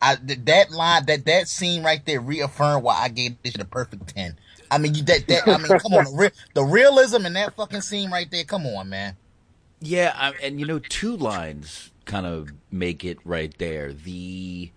[0.00, 4.14] I, that line, that that scene right there, reaffirmed why I gave this the perfect
[4.14, 4.36] ten.
[4.70, 5.48] I mean, you that that.
[5.48, 8.44] I mean, come on, the, re, the realism in that fucking scene right there.
[8.44, 9.16] Come on, man.
[9.80, 13.92] Yeah, I, and you know, two lines kind of make it right there.
[13.92, 14.70] The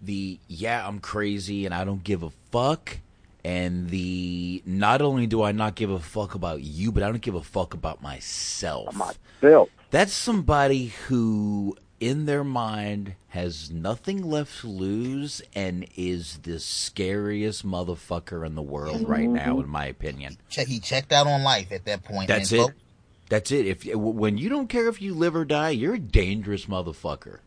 [0.00, 2.98] the yeah, I'm crazy and I don't give a fuck,
[3.44, 7.20] and the not only do I not give a fuck about you, but I don't
[7.20, 8.94] give a fuck about myself.
[8.94, 9.68] Myself.
[9.90, 17.66] That's somebody who, in their mind, has nothing left to lose and is the scariest
[17.66, 19.34] motherfucker in the world right mm-hmm.
[19.34, 20.36] now, in my opinion.
[20.48, 22.28] He checked out on life at that point.
[22.28, 22.70] That's it.
[23.28, 23.66] That's it.
[23.66, 27.38] If when you don't care if you live or die, you're a dangerous motherfucker.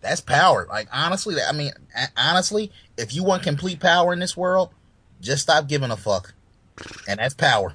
[0.00, 0.66] That's power.
[0.68, 1.72] Like honestly, I mean,
[2.16, 4.70] honestly, if you want complete power in this world,
[5.20, 6.32] just stop giving a fuck,
[7.08, 7.74] and that's power.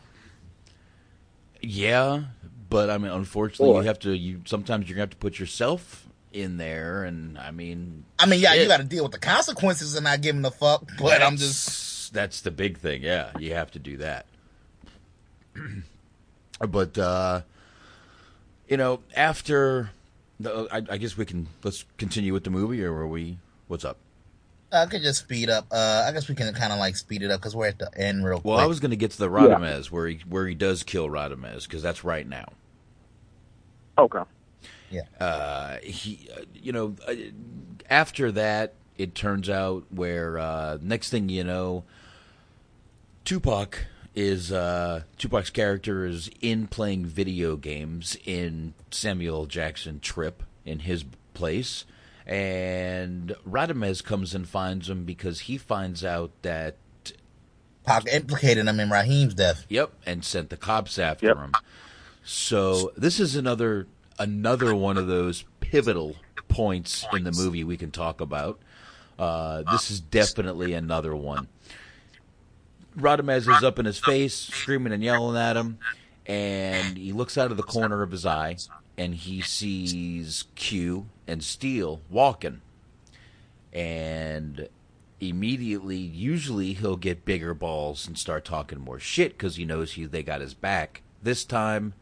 [1.61, 2.23] Yeah,
[2.71, 3.81] but I mean, unfortunately, Boy.
[3.81, 4.17] you have to.
[4.17, 8.39] You sometimes you're gonna have to put yourself in there, and I mean, I mean,
[8.39, 10.89] yeah, you got to deal with the consequences of not giving a fuck.
[10.97, 13.03] But I'm just That's- that's the big thing.
[13.03, 14.25] Yeah, you have to do that.
[16.59, 17.41] but uh,
[18.67, 19.91] you know, after
[20.39, 23.37] the, I, I guess we can let's continue with the movie, or are we?
[23.67, 23.97] What's up?
[24.73, 25.67] I could just speed up.
[25.69, 27.89] Uh, I guess we can kind of like speed it up because we're at the
[27.97, 28.45] end real Well, quick.
[28.51, 31.09] Well, I was going to get to the Radamez where he where he does kill
[31.09, 32.45] Radamez because that's right now.
[34.01, 34.23] Okay.
[34.89, 35.03] Yeah.
[35.19, 37.13] Uh, he, uh, you know, uh,
[37.89, 41.83] after that, it turns out where uh, next thing you know,
[43.23, 43.85] Tupac
[44.15, 51.05] is uh, Tupac's character is in playing video games in Samuel Jackson Trip in his
[51.33, 51.85] place,
[52.25, 56.75] and Radamez comes and finds him because he finds out that
[57.85, 59.65] Pac implicated him in Raheem's death.
[59.69, 61.53] Yep, and sent the cops after him.
[62.23, 63.87] So this is another
[64.19, 66.15] another one of those pivotal
[66.47, 68.59] points in the movie we can talk about.
[69.17, 71.47] Uh, this is definitely another one.
[72.97, 75.79] Radamez is up in his face, screaming and yelling at him,
[76.25, 78.57] and he looks out of the corner of his eye,
[78.97, 82.61] and he sees Q and Steel walking,
[83.71, 84.67] and
[85.21, 90.05] immediately, usually he'll get bigger balls and start talking more shit because he knows he
[90.05, 91.01] they got his back.
[91.23, 91.93] This time,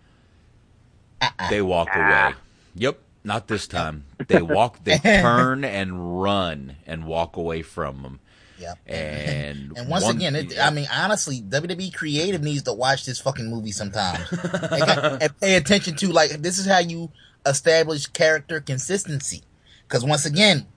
[1.22, 1.50] Uh-uh.
[1.50, 2.28] they walk ah.
[2.28, 2.36] away.
[2.76, 4.06] Yep, not this time.
[4.28, 8.20] They walk, they turn and run and walk away from them.
[8.60, 8.78] Yep.
[8.88, 13.20] And And once one- again, it, I mean, honestly, WWE creative needs to watch this
[13.20, 17.10] fucking movie sometimes and, and pay attention to like this is how you
[17.46, 19.44] establish character consistency.
[19.88, 20.68] Because once again,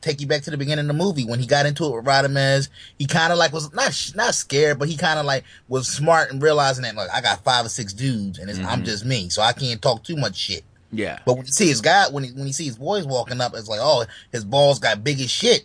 [0.00, 2.04] take you back to the beginning of the movie when he got into it with
[2.04, 5.88] Radamez, he kind of like was not not scared, but he kind of like was
[5.88, 8.84] smart and realizing that like I got five or six dudes and it's, I'm mm-hmm.
[8.84, 10.64] just me, so I can't talk too much shit.
[10.90, 13.40] yeah, But when you see his guy, when he, when he sees his boys walking
[13.40, 15.64] up, it's like, oh, his balls got big as shit.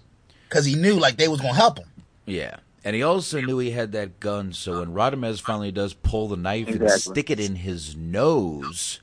[0.49, 1.87] Cause he knew like they was gonna help him.
[2.25, 2.57] Yeah.
[2.83, 6.37] And he also knew he had that gun, so when Radamez finally does pull the
[6.37, 9.01] knife and stick it in his nose,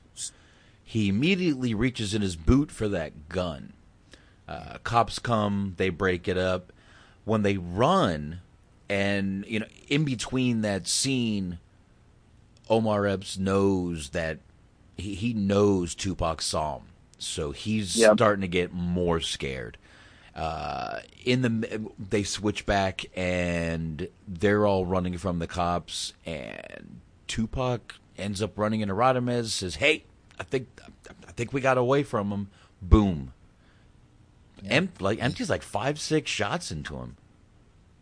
[0.83, 3.73] he immediately reaches in his boot for that gun.
[4.47, 6.71] Uh, cops come, they break it up.
[7.25, 8.39] When they run,
[8.89, 11.59] and you know, in between that scene,
[12.69, 14.39] Omar Epps knows that
[14.95, 16.83] he, he knows Tupac saw him,
[17.17, 18.13] so he's Yep.
[18.15, 19.77] starting to get more scared.
[20.35, 27.95] Uh, in the they switch back and they're all running from the cops, and Tupac
[28.17, 29.47] ends up running into Radamez.
[29.47, 30.03] Says, "Hey,
[30.39, 30.67] I think
[31.27, 32.47] I think we got away from him."
[32.81, 33.33] Boom.
[34.65, 37.15] Em- like empties like five six shots into him.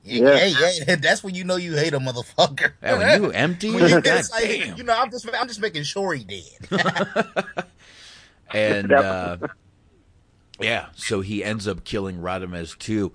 [0.03, 0.95] Yeah, yeah, yeah.
[1.01, 2.73] That's when you know you hate a motherfucker.
[2.81, 4.77] Yeah, when you empty, When you God like, damn.
[4.77, 6.81] you know, I'm just, I'm just making sure he did.
[8.53, 9.37] and uh,
[10.59, 13.11] yeah, so he ends up killing Radamez too.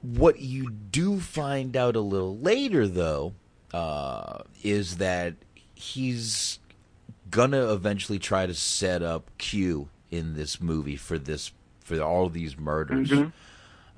[0.00, 3.34] What you do find out a little later, though,
[3.72, 5.34] uh, is that
[5.74, 6.58] he's
[7.30, 12.56] gonna eventually try to set up Q in this movie for this for all these
[12.56, 13.32] murders, Mhm.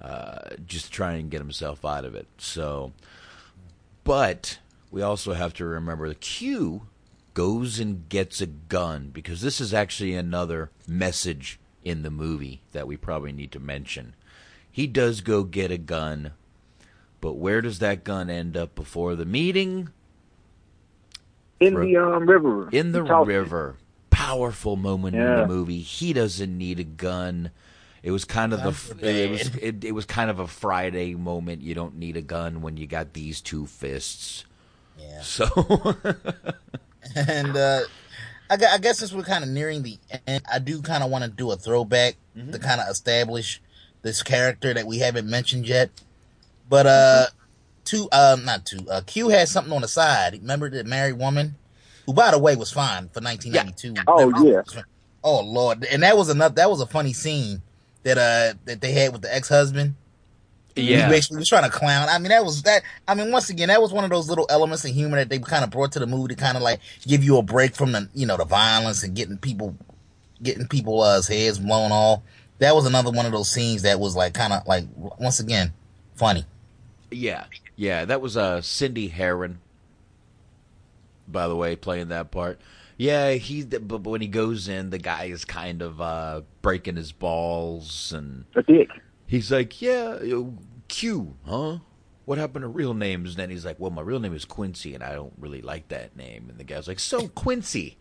[0.00, 2.26] uh, just trying to get himself out of it.
[2.38, 2.92] So,
[4.02, 4.58] but
[4.90, 6.82] we also have to remember the Q
[7.34, 12.86] goes and gets a gun because this is actually another message in the movie that
[12.86, 14.14] we probably need to mention.
[14.70, 16.32] He does go get a gun,
[17.20, 19.88] but where does that gun end up before the meeting?
[21.60, 22.68] In the um, river.
[22.70, 23.32] In the He tossed it.
[23.34, 23.76] river.
[24.10, 25.80] Powerful moment in the movie.
[25.80, 27.50] He doesn't need a gun.
[28.04, 31.62] It was kind of the it was it, it was kind of a Friday moment.
[31.62, 34.44] You don't need a gun when you got these two fists.
[34.98, 35.22] Yeah.
[35.22, 35.46] So
[37.16, 37.80] and uh,
[38.50, 41.24] I, I guess since we're kind of nearing the end, I do kind of want
[41.24, 42.50] to do a throwback Mm-hmm.
[42.50, 43.62] to kind of establish
[44.02, 45.90] this character that we haven't mentioned yet.
[46.68, 47.26] But uh,
[47.84, 48.80] two, uh, not two.
[48.90, 50.32] Uh, Q had something on the side.
[50.32, 51.54] Remember the married woman,
[52.06, 53.94] who by the way was fine for 1992.
[54.08, 54.62] Oh, yeah.
[55.22, 56.56] Oh lord, and that was enough.
[56.56, 57.62] That was a funny scene
[58.04, 59.96] that uh that they had with the ex husband.
[60.76, 61.06] Yeah.
[61.06, 62.08] He basically was trying to clown.
[62.08, 62.82] I mean, that was that.
[63.06, 65.38] I mean, once again, that was one of those little elements of humor that they
[65.38, 67.92] kind of brought to the movie to kind of like give you a break from
[67.92, 69.76] the, you know, the violence and getting people,
[70.42, 72.22] getting people uh, heads blown off.
[72.58, 75.72] That was another one of those scenes that was like kind of like once again
[76.16, 76.44] funny.
[77.10, 77.44] Yeah,
[77.76, 79.60] yeah, that was uh, Cindy Herron.
[81.28, 82.60] By the way, playing that part.
[82.96, 83.62] Yeah, he.
[83.64, 88.44] But when he goes in, the guy is kind of uh, breaking his balls, and
[88.54, 88.88] a dick.
[89.26, 90.18] He's like, "Yeah,
[90.88, 91.78] Q, huh?
[92.24, 94.94] What happened to real names?" And then he's like, "Well, my real name is Quincy,
[94.94, 97.98] and I don't really like that name." And the guy's like, "So Quincy."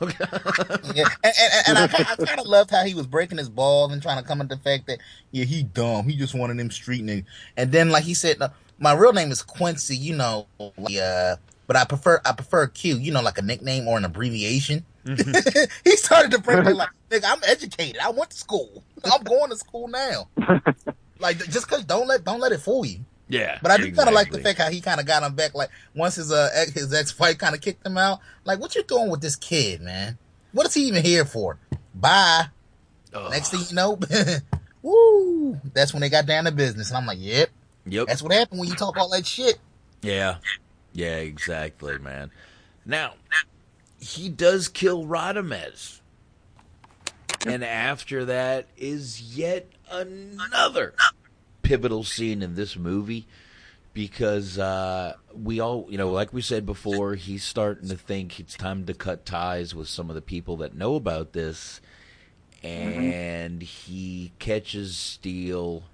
[0.00, 3.92] yeah, and, and, and I, I kind of loved how he was breaking his balls
[3.92, 4.98] and trying to come at the fact that
[5.30, 6.08] yeah, he dumb.
[6.08, 7.24] He just wanted of them street niggas.
[7.56, 8.38] And then like he said,
[8.78, 9.96] my real name is Quincy.
[9.96, 11.36] You know, like, uh,
[11.72, 12.98] but I prefer I prefer Q.
[12.98, 14.84] You know, like a nickname or an abbreviation.
[15.06, 15.72] Mm-hmm.
[15.84, 17.98] he started to break it like, nigga, I'm educated.
[17.98, 18.84] I went to school.
[19.04, 20.28] I'm going to school now.
[21.18, 23.00] like just cause don't let don't let it fool you.
[23.28, 23.96] Yeah, but I do exactly.
[23.96, 25.54] kind of like the fact how he kind of got him back.
[25.54, 28.20] Like once his uh ex, his ex wife kind of kicked him out.
[28.44, 30.18] Like, what you doing with this kid, man?
[30.52, 31.58] What is he even here for?
[31.94, 32.48] Bye.
[33.14, 33.30] Ugh.
[33.30, 33.98] Next thing you know,
[34.82, 35.58] woo!
[35.72, 37.48] That's when they got down to business, and I'm like, yep,
[37.86, 38.08] yep.
[38.08, 39.58] That's what happened when you talk all that shit.
[40.02, 40.36] Yeah,
[40.92, 42.30] yeah, exactly, man.
[42.84, 43.14] Now
[44.02, 46.00] he does kill Radames.
[47.46, 50.94] And after that is yet another
[51.62, 53.26] pivotal scene in this movie
[53.94, 58.56] because uh, we all, you know, like we said before, he's starting to think it's
[58.56, 61.80] time to cut ties with some of the people that know about this.
[62.62, 63.64] And mm-hmm.
[63.64, 65.84] he catches Steel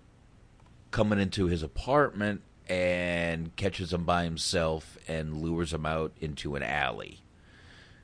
[0.91, 6.63] coming into his apartment and catches him by himself and lures him out into an
[6.63, 7.21] alley.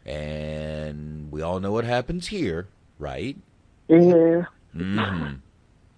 [0.07, 3.37] And we all know what happens here, right?
[3.89, 4.47] Yeah.
[4.75, 5.35] Mm-hmm.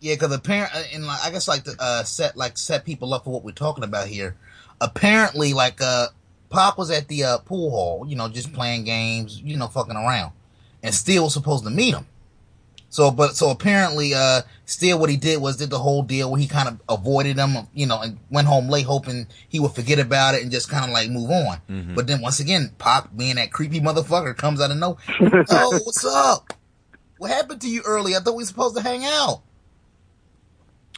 [0.01, 3.25] Yeah, because apparently, and like, I guess like to uh, set like set people up
[3.25, 4.37] for what we're talking about here.
[4.81, 6.09] Apparently, like uh,
[6.51, 9.97] Pop was at the uh, pool hall, you know, just playing games, you know, fucking
[9.97, 10.33] around,
[10.83, 12.07] and Steel was supposed to meet him.
[12.89, 16.41] So, but so apparently, uh, Steel, what he did was did the whole deal where
[16.41, 19.99] he kind of avoided him, you know, and went home late, hoping he would forget
[19.99, 21.59] about it and just kind of like move on.
[21.69, 21.95] Mm-hmm.
[21.95, 24.99] But then once again, Pop, being that creepy motherfucker, comes out of nowhere.
[25.51, 26.53] oh, what's up?
[27.19, 28.15] What happened to you early?
[28.15, 29.43] I thought we were supposed to hang out.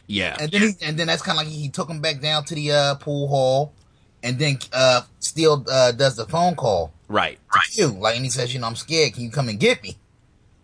[0.07, 0.36] Yeah.
[0.41, 2.55] And then he, and then that's kind of like he took him back down to
[2.55, 3.74] the uh, pool hall,
[4.22, 6.93] and then uh, Steel uh, does the phone call.
[7.09, 7.39] Right.
[7.53, 7.76] To right.
[7.76, 9.14] you, like, and he says, you know, I'm scared.
[9.14, 9.97] Can you come and get me?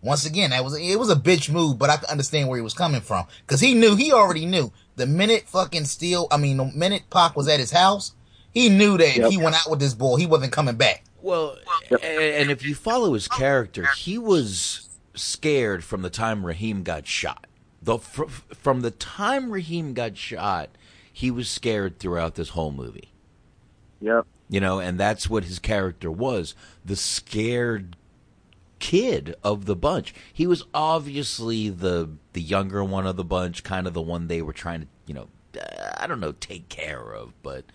[0.05, 2.63] Once again, that was it was a bitch move, but I could understand where he
[2.63, 6.57] was coming from because he knew he already knew the minute fucking Steel, I mean,
[6.57, 8.13] the minute Pac was at his house,
[8.53, 9.25] he knew that yep.
[9.25, 11.03] if he went out with this boy, he wasn't coming back.
[11.21, 11.57] Well,
[11.89, 12.03] yep.
[12.03, 17.47] and if you follow his character, he was scared from the time Raheem got shot
[17.85, 20.69] the fr- from the time Raheem got shot,
[21.13, 23.09] he was scared throughout this whole movie.
[24.01, 24.25] Yep.
[24.49, 27.95] You know, and that's what his character was the scared
[28.79, 30.13] kid of the bunch.
[30.31, 34.41] He was obviously the the younger one of the bunch, kind of the one they
[34.41, 35.27] were trying to, you know,
[35.59, 37.65] uh, I don't know, take care of, but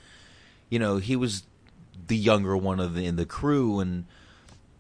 [0.69, 1.45] you know, he was
[2.07, 4.07] the younger one of the, in the crew and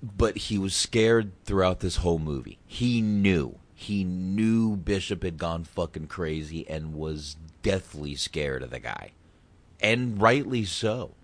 [0.02, 2.58] but he was scared throughout this whole movie.
[2.66, 8.78] He knew he knew Bishop had gone fucking crazy and was deathly scared of the
[8.78, 9.12] guy.
[9.80, 11.14] And rightly so.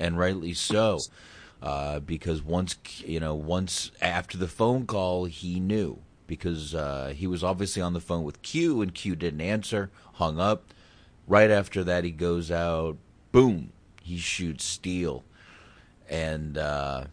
[0.00, 0.98] And rightly so.
[1.60, 5.98] Uh, because once, you know, once after the phone call, he knew.
[6.26, 10.38] Because uh, he was obviously on the phone with Q, and Q didn't answer, hung
[10.38, 10.72] up.
[11.26, 12.96] Right after that, he goes out,
[13.32, 13.72] boom,
[14.02, 15.24] he shoots Steel.
[16.08, 17.04] And, uh,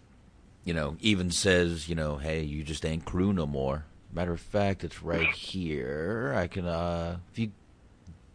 [0.64, 3.86] you know, even says, you know, hey, you just ain't crew no more.
[4.14, 6.34] Matter of fact, it's right here.
[6.38, 7.52] I can, uh, if you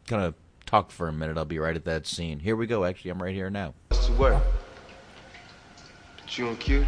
[0.06, 0.34] kind of
[0.66, 2.40] talk for a minute, I'll be right at that scene.
[2.40, 2.84] Here we go.
[2.84, 3.74] Actually, I'm right here now.
[3.88, 4.08] What's
[6.36, 6.46] the word?
[6.46, 6.86] You and Q?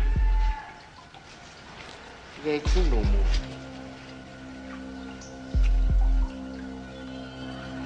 [2.44, 3.24] You ain't crew no more.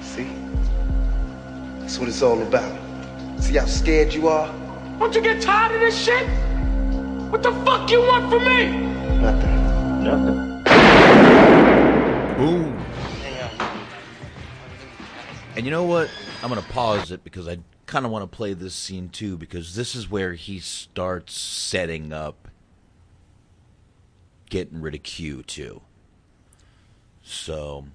[0.01, 0.27] See?
[1.79, 2.79] That's what it's all about.
[3.39, 4.53] See how scared you are?
[4.99, 6.27] Don't you get tired of this shit?
[7.29, 8.87] What the fuck you want from me?
[9.19, 10.03] Nothing.
[10.03, 10.63] Nothing.
[12.37, 12.83] Boom.
[15.55, 16.09] And you know what?
[16.43, 17.57] I'm going to pause it because I
[17.87, 22.13] kind of want to play this scene too because this is where he starts setting
[22.13, 22.47] up
[24.49, 25.81] getting rid of Q too.
[27.23, 27.85] So,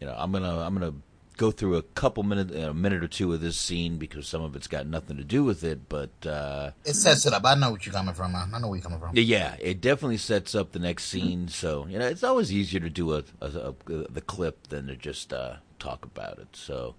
[0.00, 0.98] you know, I'm going to I'm going to
[1.36, 4.56] go through a couple minutes, a minute or two of this scene because some of
[4.56, 7.44] it's got nothing to do with it, but uh, it sets it up.
[7.44, 8.32] I know what you're coming from.
[8.32, 8.50] Man.
[8.54, 9.10] I know where you're coming from.
[9.14, 11.48] Yeah, it definitely sets up the next scene.
[11.48, 13.74] So you know, it's always easier to do a, a, a
[14.10, 16.48] the clip than to just uh, talk about it.
[16.52, 16.94] So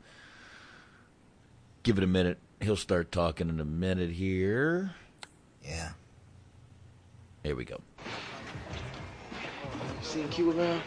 [1.83, 2.37] give it a minute.
[2.61, 4.95] He'll start talking in a minute here.
[5.63, 5.91] Yeah.
[7.43, 7.79] Here we go.
[8.05, 8.11] You
[10.01, 10.81] seen Q around?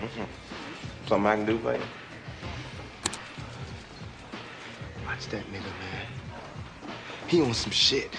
[0.00, 0.22] Mm-hmm.
[1.06, 1.80] Something I can do for you?
[5.06, 6.06] Watch that nigga, man.
[7.28, 8.10] He on some shit.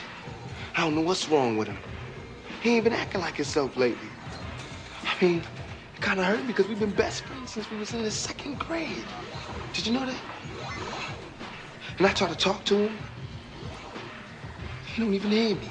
[0.76, 1.78] I don't know what's wrong with him.
[2.62, 4.08] He ain't been acting like himself lately.
[5.04, 5.38] I mean,
[5.96, 8.12] it kind of hurt me because we've been best friends since we was in the
[8.12, 9.04] second grade.
[9.74, 10.16] Did you know that?
[11.98, 12.98] And I try to talk to him.
[14.86, 15.70] He don't even hear me.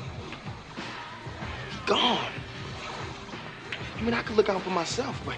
[1.71, 2.33] He's gone.
[3.99, 5.37] I mean, I could look out for myself, but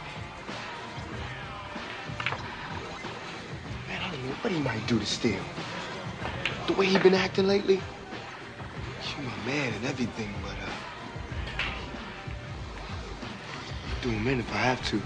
[3.89, 5.43] man, I don't know what he might do to Steel.
[6.66, 7.82] The way he been acting lately.
[9.16, 10.70] You my man and everything, but uh,
[14.01, 15.01] do him in if I have to.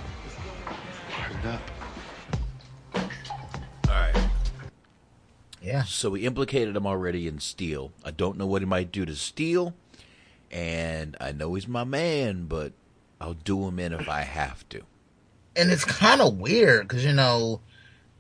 [1.11, 1.61] Hurt up.
[2.95, 4.28] All right.
[5.63, 5.85] Yeah.
[5.85, 7.93] So we implicated him already in Steel.
[8.05, 9.75] I don't know what he might do to Steel,
[10.51, 12.73] and I know he's my man, but
[13.21, 14.83] I'll do him in if I have to.
[15.57, 17.61] And it's kind of weird because you know,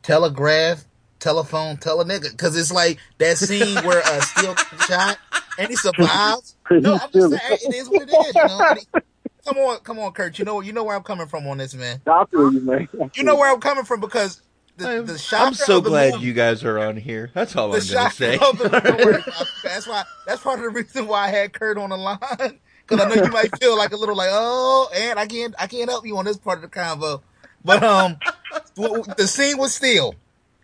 [0.02, 0.84] telegraph,
[1.20, 4.56] telephone, tell a nigga because it's like that scene where uh, Steel
[4.86, 5.18] shot
[5.58, 6.54] and he survives.
[6.70, 8.34] No, I'm just saying it is what it is.
[8.34, 8.74] You know?
[8.74, 9.00] He-
[9.46, 10.38] come on, come on, Kurt.
[10.38, 12.02] You know, you know where I'm coming from on this, man.
[12.06, 12.88] I feel you, man.
[13.14, 14.42] You know where I'm coming from because
[14.78, 17.30] the, the I'm so glad movie- you guys are on here.
[17.34, 18.36] That's all I'm going to say.
[18.38, 22.18] the that's why that's part of the reason why I had Kurt on the line
[22.86, 25.66] because I know you might feel like a little like oh and I can't I
[25.66, 27.22] can't help you on this part of the convo,
[27.64, 28.16] but um
[28.76, 30.14] w- w- the scene was still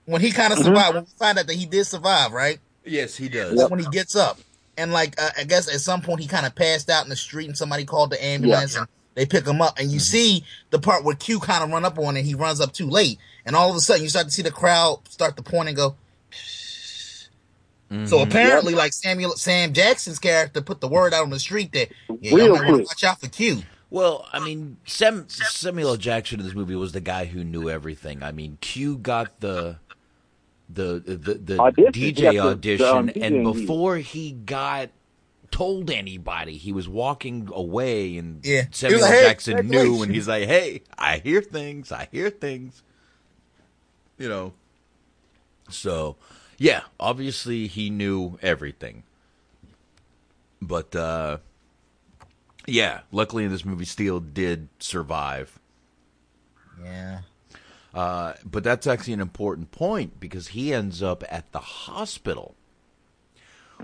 [0.06, 0.64] when he kind of Mhm.
[0.64, 3.56] survived when we find out that he did survive right yes, he does.
[3.56, 4.38] That's when he gets up
[4.76, 7.16] and like uh, I guess at some point he kind of passed out in the
[7.16, 10.78] street and somebody called the ambulance and they pick him up and you see the
[10.78, 13.54] part where Q kind of run up on it he runs up too late and
[13.56, 15.94] all of a sudden you start to see the crowd start to point and go
[18.06, 18.22] so Mhm.
[18.26, 22.34] apparently, like Samuel Sam Jackson's character put the word out on the street that yeah,
[22.34, 22.86] Real y'all might wanna quick.
[22.88, 23.62] watch out for Q.
[23.90, 28.22] Well, I mean, Sam, Samuel Jackson in this movie was the guy who knew everything.
[28.24, 29.76] I mean, Q got the
[30.68, 31.92] the the, the Audition.
[31.92, 34.88] DJ He got the- the, audition, um, and before he got
[35.54, 38.64] told anybody, he was walking away, and Yeah.
[38.72, 41.92] Samuel like, "Hey, Jackson knew, and he's like, "Hey, I hear things.
[41.92, 42.82] I hear things."
[44.18, 44.52] You know.
[45.70, 46.16] So,
[46.58, 49.04] yeah, obviously he knew everything.
[50.60, 51.38] But uh
[52.66, 55.58] yeah, luckily in this movie Steel did survive.
[56.82, 57.20] Yeah.
[57.94, 62.56] Uh but that's actually an important point because he ends up at the hospital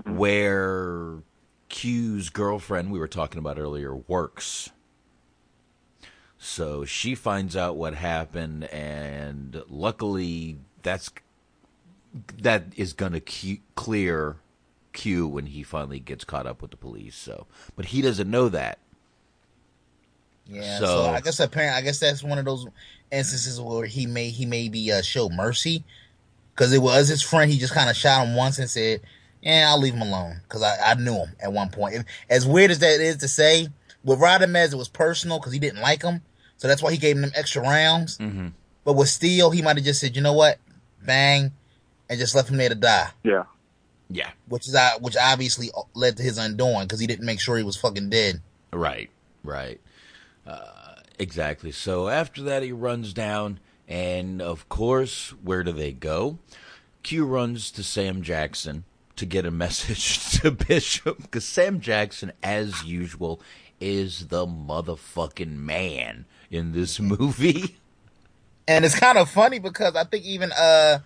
[0.05, 1.23] where
[1.71, 4.71] Q's girlfriend we were talking about earlier works.
[6.39, 11.11] So she finds out what happened and luckily that's
[12.43, 14.37] that is going to Q- clear
[14.93, 17.15] Q when he finally gets caught up with the police.
[17.15, 18.79] So, but he doesn't know that.
[20.47, 20.79] Yeah.
[20.81, 22.67] So- So, I guess apparently, I guess that's one of those
[23.13, 25.85] instances where he may he maybe uh, show mercy
[26.55, 27.51] because it was his friend.
[27.51, 29.03] He just kind of shot him once and said,
[29.43, 31.95] "Yeah, I'll leave him alone," because I, I knew him at one point.
[31.97, 33.69] If- as weird as that is to say,
[34.05, 36.23] with Rodamez it was personal because he didn't like him,
[36.57, 38.19] so that's why he gave him them extra rounds.
[38.19, 38.49] Mm-hmm.
[38.85, 40.59] But with Steel, he might have just said, "You know what,
[41.05, 41.53] bang,"
[42.09, 43.09] and just left him there to die.
[43.23, 43.45] Yeah.
[44.09, 44.31] Yeah.
[44.49, 47.63] Which is uh, which obviously led to his undoing because he didn't make sure he
[47.63, 48.41] was fucking dead.
[48.73, 49.11] Right,
[49.45, 49.81] right.
[50.47, 51.71] Uh, exactly.
[51.71, 56.39] So after that, he runs down, and of course, where do they go?
[57.03, 58.85] Q runs to Sam Jackson
[59.21, 63.41] to get a message to Bishop, because Sam Jackson, as usual,
[63.81, 67.77] is the motherfucking man in this movie.
[68.69, 71.01] And it's kind of funny because I think even uh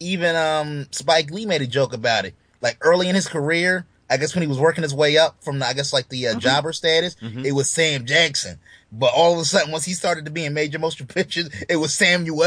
[0.00, 2.34] even um Spike Lee made a joke about it.
[2.60, 5.60] Like early in his career, I guess when he was working his way up from
[5.60, 7.14] the, I guess like the uh, jobber status,
[7.44, 8.58] it was Sam Jackson.
[8.96, 11.76] But all of a sudden, once he started to be in major motion pictures, it
[11.76, 12.38] was Samuel.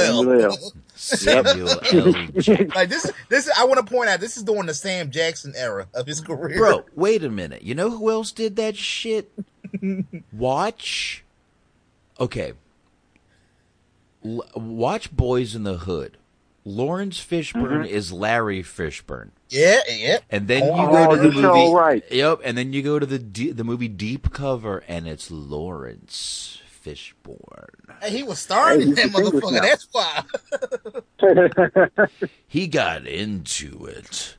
[0.96, 1.68] Samuel.
[1.68, 1.68] Samuel
[2.76, 4.22] like this, this I want to point out.
[4.22, 7.64] This is during the Sam Jackson era of his career, Bro, wait a minute.
[7.64, 9.30] You know who else did that shit?
[10.32, 11.24] Watch.
[12.20, 12.54] Okay.
[14.26, 16.18] L- watch Boys in the Hood.
[16.66, 17.88] Laurence Fishburne Mhm.
[17.88, 19.30] is Larry Fishburne.
[19.50, 20.18] Yeah, yeah.
[20.30, 21.74] And then you Oh, go to the movie.
[21.74, 22.04] right.
[22.12, 22.42] Yep.
[22.44, 28.00] And then you go to the D- the movie Deep Cover, and it's Laurence Fishburne.
[28.02, 29.62] Hey, he was starring Hey, in that you motherfucker.
[29.62, 30.24] That's why.
[32.48, 34.37] He got into it.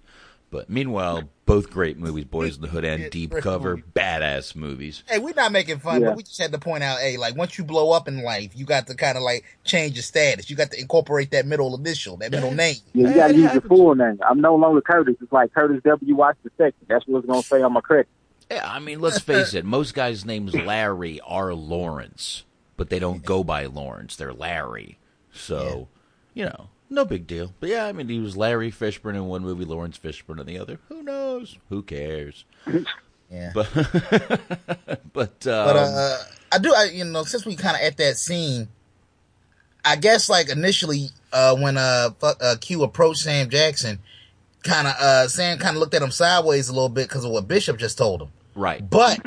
[0.51, 5.03] But meanwhile, both great movies, Boys in the Hood and Deep Cover, badass movies.
[5.07, 6.09] Hey, we're not making fun, Yeah.
[6.09, 8.53] but we just had to point out, hey, like once you blow up in life,
[8.55, 10.49] you got to kind of like change your status.
[10.49, 12.77] You got to incorporate that middle initial, that middle name.
[12.95, 14.19] Yeah, you gotta use your full name.
[14.27, 15.17] I'm no longer Curtis.
[15.21, 16.15] It's like Curtis W.
[16.15, 16.87] Watch the second.
[16.89, 18.09] That's what it's gonna say on my credit.
[18.51, 19.67] Yeah, I mean, let's face it.
[19.67, 22.45] Most guys' names Larry are Lawrence,
[22.79, 24.17] but they don't go by Lawrence.
[24.17, 24.97] They're Larry.
[25.31, 25.89] So,
[26.33, 27.53] you know, no big deal.
[27.61, 30.59] But yeah, I mean, he was Larry Fishburne in one movie, Laurence Fishburne in the
[30.59, 30.79] other.
[30.89, 31.59] Who knows?
[31.69, 32.45] Who cares?
[33.31, 33.53] Yeah.
[33.55, 36.17] But, but, um, But uh,
[36.51, 38.69] I do, I you know, since we kind of at that scene,
[39.85, 43.99] I guess like initially uh, when uh, uh Q approached Sam Jackson,
[44.63, 47.31] kind of uh Sam kind of looked at him sideways a little bit because of
[47.31, 48.29] what Bishop just told him.
[48.55, 48.89] right.
[48.89, 49.21] But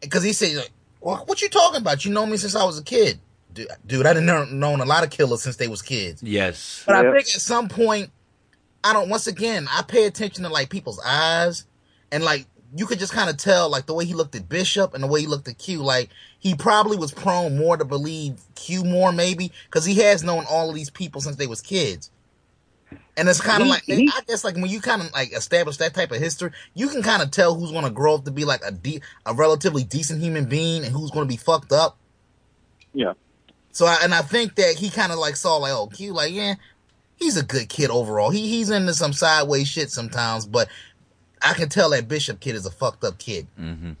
[0.00, 0.68] because he said,
[1.00, 2.06] well, "What you talking about?
[2.06, 3.18] You know me since I was a kid,
[3.56, 3.68] dude.
[3.84, 6.22] dude I didn't know known a lot of killers since they was kids.
[6.22, 6.84] Yes.
[6.86, 8.10] But I think at some point,
[8.84, 9.08] I don't.
[9.08, 11.66] Once again, I pay attention to like people's eyes,
[12.12, 12.46] and like
[12.76, 15.06] you could just kind of tell, like the way he looked at Bishop and the
[15.08, 15.82] way he looked at Q.
[15.82, 20.44] Like he probably was prone more to believe Q more, maybe because he has known
[20.48, 22.10] all of these people since they was kids.
[23.16, 25.78] And it's kind of like he- I guess like when you kind of like establish
[25.78, 28.30] that type of history, you can kind of tell who's going to grow up to
[28.30, 31.72] be like a de- a relatively decent human being and who's going to be fucked
[31.72, 31.96] up.
[32.92, 33.14] Yeah.
[33.76, 36.32] So I, and I think that he kind of like saw like oh Q like
[36.32, 36.54] yeah
[37.16, 38.30] he's a good kid overall.
[38.30, 40.68] He he's into some sideways shit sometimes, but
[41.42, 43.46] I can tell that Bishop kid is a fucked up kid.
[43.60, 43.92] Mm-hmm.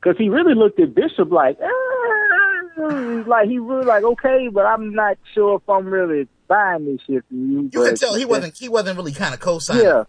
[0.00, 4.92] Because he really looked at Bishop like, ah, like he really like, okay, but I'm
[4.92, 7.70] not sure if I'm really buying this shit from you.
[7.72, 9.84] You can tell he wasn't he wasn't really kind of co-signing.
[9.84, 10.04] Yeah.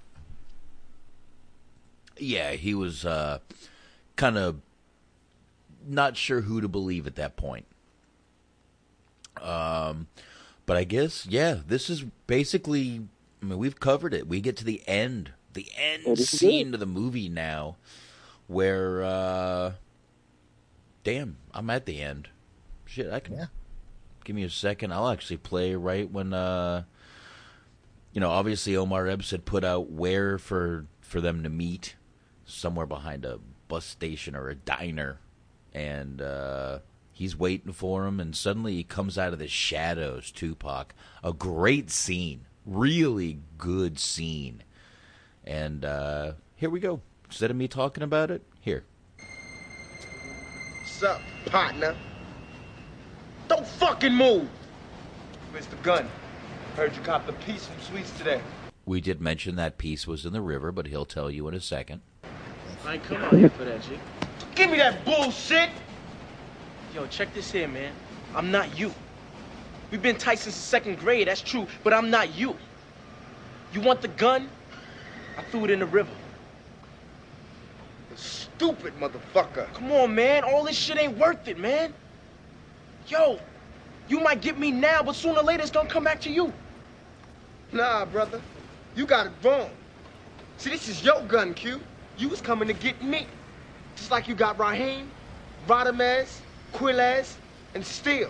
[2.18, 3.38] Yeah, he was uh,
[4.15, 4.60] kind of
[5.85, 7.68] not sure who to believe at that point.
[9.44, 10.07] Um,
[10.65, 13.02] but I guess yeah, this is basically.
[13.41, 14.28] I mean, we've covered it.
[14.28, 16.74] We get to the end, the end Yeah, this is scene it.
[16.76, 17.76] of the movie now,
[18.48, 19.74] where, uh,
[21.03, 22.30] damn, I'm at the end.
[22.86, 23.36] Shit, I can.
[23.36, 23.45] Yeah.
[24.24, 24.94] Give me a second.
[24.94, 26.84] I'll actually play right when, uh,
[28.14, 31.95] you know, obviously Omar Epps had put out where for for them to meet,
[32.45, 35.20] somewhere behind a bus station or a diner,
[35.74, 36.80] and uh,
[37.14, 40.31] he's waiting for him, and suddenly he comes out of the shadows.
[40.31, 44.64] Tupac, a great scene, really good scene,
[45.45, 47.02] and uh, here we go.
[47.26, 48.84] Instead of me talking about it, here.
[50.81, 51.95] What's up, partner?
[53.48, 54.48] Don't fucking move!
[55.53, 55.81] Mr.
[55.84, 56.10] Gunn,
[56.76, 58.41] heard you copped a piece from Sweets today.
[58.85, 61.61] We did mention that piece was in the river, but he'll tell you in a
[61.61, 62.02] second.
[62.85, 63.99] I ain't come out here for that shit.
[64.56, 65.69] Give me that bullshit!
[66.94, 67.91] Yo, check this here, man.
[68.36, 68.94] I'm not you.
[69.90, 72.56] We've been tight since the second grade, that's true, but I'm not you.
[73.74, 74.48] You want the gun?
[75.36, 76.11] I threw it in the river.
[78.15, 79.74] Stupid motherfucker.
[79.74, 80.44] Come on, man.
[80.44, 81.94] All this shit ain't worth it, man.
[83.07, 83.40] Yo,
[84.07, 86.53] you might get me now, but sooner or later it's gonna come back to you.
[87.72, 88.40] Nah, brother.
[88.95, 89.72] You got it wrong.
[90.57, 91.82] See, this is your gun, Q.
[92.18, 93.26] You was coming to get me.
[93.95, 95.11] Just like you got Raheem,
[95.68, 96.41] Rodamez,
[96.73, 97.35] Quilaz,
[97.75, 98.29] and Steel.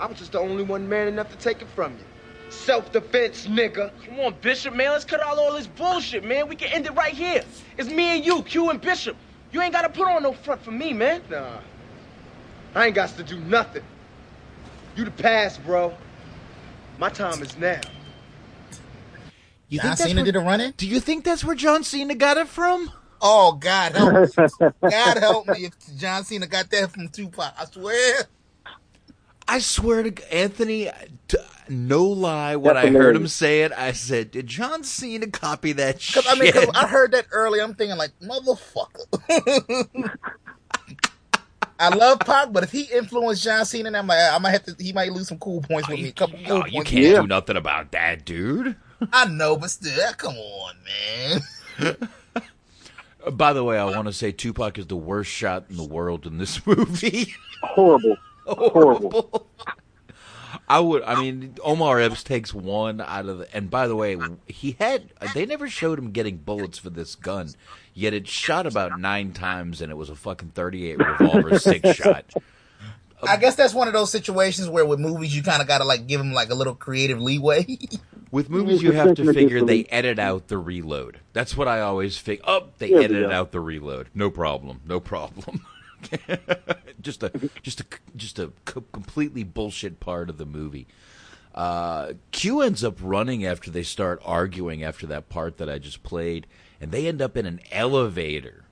[0.00, 2.04] I was just the only one man enough to take it from you.
[2.50, 3.90] Self-defense, nigga.
[4.06, 4.90] Come on, Bishop, man.
[4.92, 6.48] Let's cut out all this bullshit, man.
[6.48, 7.42] We can end it right here.
[7.78, 9.16] It's me and you, Q and Bishop.
[9.52, 11.22] You ain't gotta put on no front for me, man.
[11.30, 11.58] Nah.
[12.74, 13.82] I ain't got to do nothing.
[14.96, 15.94] You the past, bro.
[16.98, 17.80] My time is now.
[19.68, 20.74] You John think that's Cena where- did a run in?
[20.76, 22.90] Do you think that's where John Cena got it from?
[23.20, 24.48] Oh God help me!
[24.90, 27.54] God help me if John Cena got that from Tupac.
[27.58, 28.24] I swear.
[29.46, 30.90] I swear to Anthony,
[31.68, 35.72] no lie, when That's I heard him say it, I said, "Did John Cena copy
[35.72, 37.62] that shit?" I mean, 'cause I heard that earlier.
[37.62, 39.88] I'm thinking like, motherfucker.
[41.78, 44.76] I love Pac, but if he influenced John Cena, I'm like, I might have to.
[44.78, 46.08] He might lose some cool points oh, oh, with me.
[46.10, 48.76] A couple cool Oh, you can't do nothing about that, dude.
[49.12, 50.74] I know, but still, come on,
[51.80, 51.98] man.
[53.32, 56.26] By the way, I want to say Tupac is the worst shot in the world
[56.26, 57.34] in this movie.
[57.62, 58.16] Horrible.
[58.46, 59.46] Horrible.
[60.68, 61.02] I would.
[61.02, 63.54] I mean, Omar Epps takes one out of the.
[63.54, 65.10] And by the way, he had.
[65.34, 67.50] They never showed him getting bullets for this gun.
[67.92, 72.24] Yet it shot about nine times, and it was a fucking thirty-eight revolver six shot.
[73.22, 75.84] I guess that's one of those situations where with movies you kind of got to
[75.84, 77.66] like give them like a little creative leeway.
[78.34, 81.20] With movies, you have to figure they edit out the reload.
[81.34, 82.44] That's what I always figure.
[82.48, 83.32] Oh, they we edited go.
[83.32, 84.08] out the reload.
[84.12, 84.80] No problem.
[84.84, 85.64] No problem.
[87.00, 87.30] just a
[87.62, 87.86] just a
[88.16, 90.88] just a co- completely bullshit part of the movie.
[91.54, 96.02] Uh, Q ends up running after they start arguing after that part that I just
[96.02, 96.48] played,
[96.80, 98.64] and they end up in an elevator.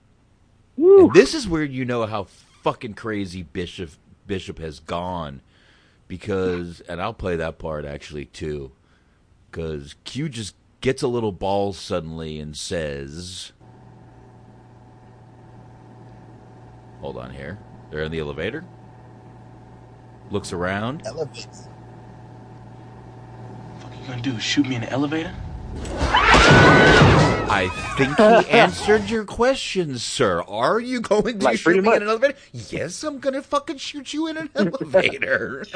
[0.77, 2.25] And this is where you know how
[2.65, 3.91] fucking crazy Bishop
[4.27, 5.41] Bishop has gone,
[6.09, 8.73] because and I'll play that part actually too,
[9.53, 13.53] because Q just gets a little ball suddenly and says,
[17.01, 17.59] "Hold on here."
[17.91, 18.65] They're in the elevator.
[20.31, 21.03] Looks around.
[21.07, 21.49] Elevator.
[23.81, 24.41] What you gonna do?
[24.41, 25.35] Shoot me in the elevator?
[27.55, 27.69] I
[27.99, 30.43] think he answered your question, sir.
[30.49, 32.03] Are you going to Like, shoot pretty me in much.
[32.03, 32.35] an elevator?
[32.53, 35.67] Yes, I'm going to fucking shoot you in an elevator.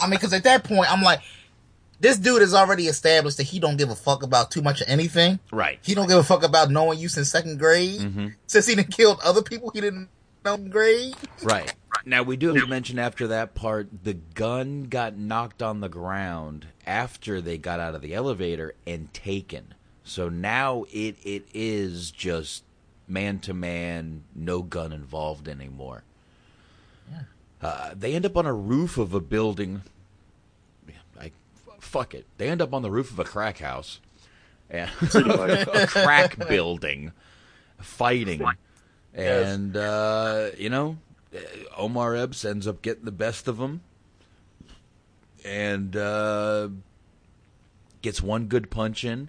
[0.00, 1.20] I mean, because at that point, I'm like,
[2.02, 4.88] this dude has already established that he don't give a fuck about too much of
[4.88, 5.38] anything.
[5.50, 5.78] right.
[5.82, 8.00] He don't give a fuck about knowing you since second grade.
[8.02, 10.08] hmm Since he done killed other people he didn't
[10.44, 11.14] know in grade.
[11.42, 11.72] Right.
[12.04, 15.88] Now, we do have to mention after that part, the gun got knocked on the
[15.88, 19.74] ground after they got out of the elevator and taken.
[20.04, 22.64] So now it it is just
[23.06, 26.02] man to man, no gun involved anymore.
[27.60, 29.82] Uh, they end up on a roof of a building.
[31.82, 32.26] Fuck it.
[32.38, 34.00] They end up on the roof of a crack house.
[34.70, 37.12] And a crack building
[37.78, 38.42] fighting.
[39.12, 40.96] And, uh, you know,
[41.76, 43.82] Omar Epps ends up getting the best of them.
[45.44, 46.68] And uh,
[48.00, 49.28] gets one good punch in.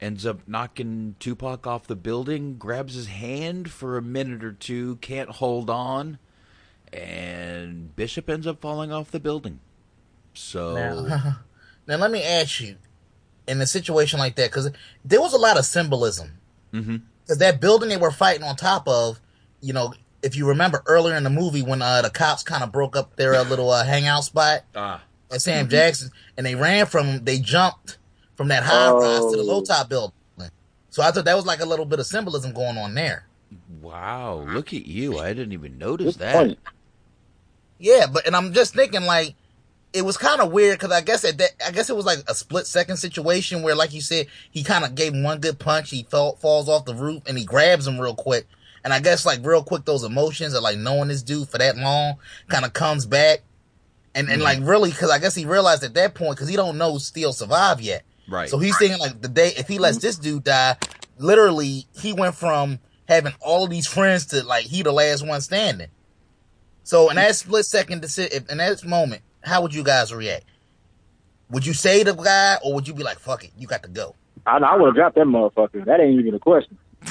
[0.00, 4.96] Ends up knocking Tupac off the building, grabs his hand for a minute or two,
[4.96, 6.18] can't hold on,
[6.92, 9.60] and Bishop ends up falling off the building.
[10.34, 10.74] So,
[11.86, 12.76] Now, now let me ask you,
[13.46, 14.70] in a situation like that, because
[15.04, 16.38] there was a lot of symbolism.
[16.72, 17.02] mhm.
[17.24, 19.18] Because that building they were fighting on top of,
[19.62, 22.70] you know, if you remember earlier in the movie when uh, the cops kind of
[22.72, 26.84] broke up their uh, little uh, hangout spot ah, at Sam Jackson, and they ran
[26.86, 27.96] from him, they jumped
[28.36, 29.46] from that high rise to the Oh.
[29.46, 30.12] low top building.
[30.90, 33.26] So I thought that was like a little bit of symbolism going on there.
[33.82, 35.18] wow, look at you.
[35.18, 36.34] I didn't even notice Good that.
[36.34, 36.58] point.
[37.78, 39.34] Yeah, but and I'm just thinking like
[39.94, 42.18] it was kind of weird because I guess at that I guess it was like
[42.28, 45.60] a split second situation where, like you said, he kind of gave him one good
[45.60, 48.46] punch, he fell, falls off the roof, and he grabs him real quick.
[48.82, 51.76] And I guess like real quick, those emotions of like knowing this dude for that
[51.76, 52.16] long
[52.48, 53.42] kind of comes back,
[54.16, 54.42] and and mm-hmm.
[54.42, 57.32] like really because I guess he realized at that point because he don't know Steel
[57.32, 58.02] survive yet.
[58.28, 58.48] Right.
[58.48, 60.06] So he's thinking like the day if he lets mm-hmm.
[60.06, 60.76] this dude die,
[61.18, 65.40] literally he went from having all of these friends to like he the last one
[65.40, 65.88] standing.
[66.82, 67.26] So in mm-hmm.
[67.26, 70.44] that split second decision, in that moment, how would you guys react?
[71.50, 73.88] Would you say the guy, or would you be like, "Fuck it, you got to
[73.88, 74.14] go"?
[74.46, 75.84] I, I would have dropped that motherfucker.
[75.84, 76.78] That ain't even a question.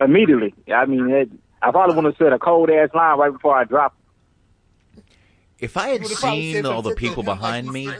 [0.00, 0.54] Immediately.
[0.72, 1.30] I mean, it,
[1.62, 3.96] I probably would have said a cold ass line right before I dropped.
[5.58, 7.90] If I had seen all the people him like behind me.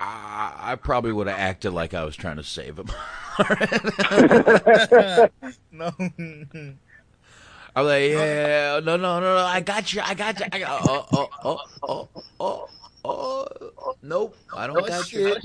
[0.00, 2.86] I, I probably would have acted like I was trying to save him.
[5.72, 5.92] no.
[7.76, 10.46] I'm like, yeah, no, no, no, no, I got you, I got you.
[10.50, 12.08] I got, oh, oh, oh, oh,
[12.40, 12.68] oh,
[13.04, 15.36] oh, nope, I don't Oh, got you.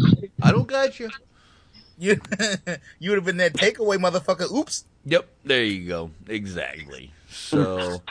[0.41, 1.09] I don't got you.
[1.97, 2.19] You
[2.99, 4.51] you would have been that takeaway motherfucker.
[4.51, 4.85] Oops.
[5.05, 6.11] Yep, there you go.
[6.27, 7.11] Exactly.
[7.29, 8.01] So,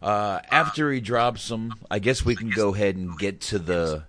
[0.00, 4.04] uh, after he drops him, I guess we can go ahead and get to the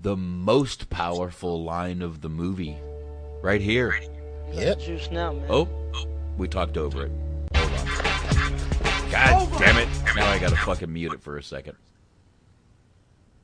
[0.00, 2.76] the most powerful line of the movie,
[3.42, 3.98] right here.
[4.52, 4.80] Yep.
[4.80, 5.46] Juice now, man.
[5.48, 5.68] Oh,
[6.36, 7.12] we talked over it.
[9.14, 9.58] Hold on.
[9.58, 9.88] God damn it!
[10.16, 11.76] Now I gotta fucking mute it for a second.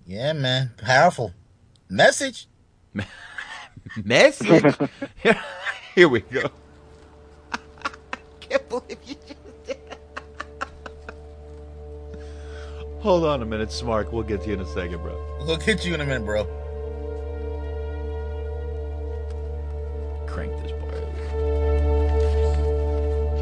[0.06, 0.72] Yeah, man.
[0.78, 1.32] Powerful
[1.88, 2.48] message.
[4.04, 4.76] Message.
[5.94, 6.42] Here we go.
[8.40, 9.78] can't believe you just did.
[13.00, 14.12] Hold on a minute, Smart.
[14.12, 15.14] We'll get to you in a second, bro.
[15.40, 16.44] We'll get you in a minute, bro.
[20.26, 20.92] Crank this part.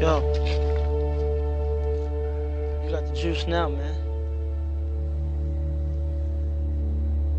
[0.01, 0.58] Yo.
[2.89, 3.95] You got the juice now, man.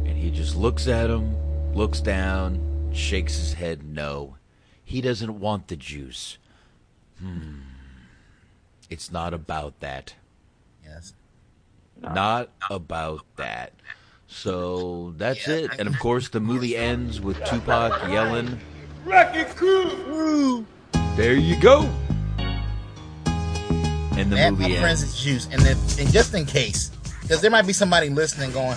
[0.07, 1.35] And he just looks at him,
[1.75, 4.37] looks down, shakes his head no.
[4.85, 6.39] He doesn't want the juice.
[7.19, 7.63] Hmm.
[8.91, 10.15] It's not about that.
[10.85, 11.15] Yes.
[12.01, 13.73] Not about that.
[14.29, 15.73] So that's it.
[15.81, 18.61] And of course, the movie ends with Tupac yelling,
[19.05, 20.65] Wrecking crew!
[21.17, 21.91] There you go.
[24.21, 25.15] And the That, my movie friends, ends.
[25.15, 25.49] is juice.
[25.51, 26.91] And then, and just in case,
[27.23, 28.77] because there might be somebody listening going,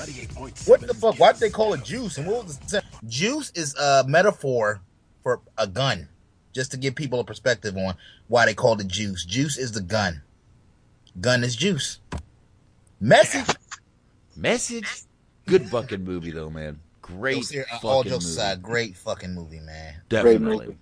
[0.65, 1.20] "What the fuck?
[1.20, 4.82] Why did they call it juice?" And what was the juice is a metaphor
[5.22, 6.07] for a gun,
[6.53, 7.95] just to give people a perspective on
[8.28, 9.26] why they called it juice.
[9.26, 10.22] Juice is the gun.
[11.20, 11.99] Gun is juice.
[12.99, 13.56] Message.
[14.36, 14.88] Message.
[15.45, 16.80] Good fucking movie though, man.
[17.02, 17.36] Great.
[17.38, 18.38] No, ser- fucking all jokes movie.
[18.38, 19.95] aside, great fucking movie, man.
[20.10, 20.78] Definitely.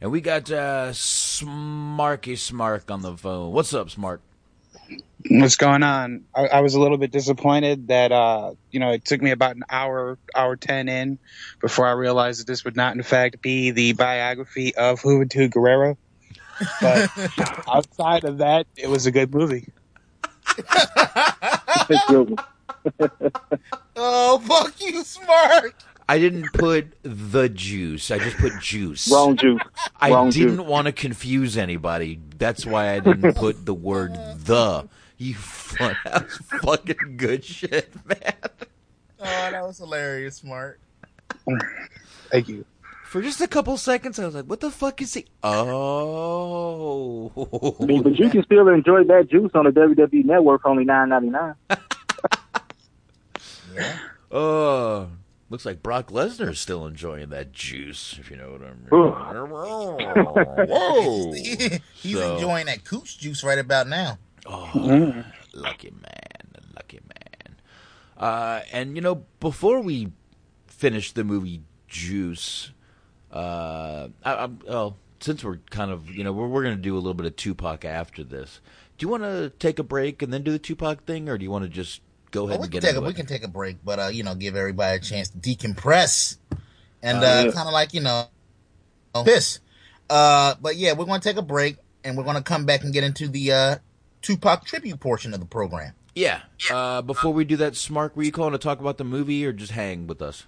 [0.00, 3.52] And we got uh, Smarky Smark on the phone.
[3.52, 4.20] What's up, Smark?
[5.28, 6.24] What's going on?
[6.32, 9.56] I, I was a little bit disappointed that uh, you know it took me about
[9.56, 11.18] an hour, hour ten in
[11.60, 15.98] before I realized that this would not, in fact, be the biography of Juventud Guerrero.
[16.80, 17.10] But
[17.68, 19.68] outside of that, it was a good movie.
[23.96, 25.74] oh, fuck you, smart.
[26.08, 28.10] I didn't put the juice.
[28.10, 29.10] I just put juice.
[29.12, 29.60] Wrong juice.
[30.00, 30.66] I Wrong didn't juice.
[30.66, 32.18] want to confuse anybody.
[32.38, 34.88] That's why I didn't put the word the.
[35.18, 38.34] You fun, that was fucking good shit, man.
[39.20, 40.80] Oh, that was hilarious, smart.
[42.30, 42.64] Thank you.
[43.04, 47.32] For just a couple seconds, I was like, "What the fuck is he?" Oh,
[47.80, 50.84] I mean, but you can still enjoy that juice on the WWE Network for only
[50.84, 51.54] nine ninety nine.
[54.30, 55.08] Oh,
[55.50, 58.88] looks like Brock Lesnar is still enjoying that juice, if you know what I mean.
[60.68, 61.32] Whoa.
[61.94, 64.18] He's So- enjoying that cooch juice right about now.
[64.46, 64.70] Oh,
[65.54, 67.56] lucky man, lucky man.
[68.16, 70.12] Uh, and you know, before we
[70.66, 72.70] finish the movie Juice,
[73.32, 76.94] uh, I, I'm, oh, since we're kind of, you know, we're, we're going to do
[76.94, 78.60] a little bit of Tupac after this.
[78.96, 81.44] Do you want to take a break and then do the Tupac thing, or do
[81.44, 82.00] you want to just
[82.30, 83.98] go ahead Well, we and can get take a, we can take a break, but
[83.98, 86.38] uh, you know, give everybody a chance to decompress
[87.02, 88.26] and Uh, uh, kind of like you know,
[89.24, 89.60] piss.
[90.10, 92.84] Uh, but yeah, we're going to take a break and we're going to come back
[92.84, 93.76] and get into the uh,
[94.22, 95.92] Tupac tribute portion of the program.
[96.14, 96.40] Yeah.
[96.70, 99.52] Uh, before we do that, Smark, were you calling to talk about the movie or
[99.52, 100.46] just hang with us?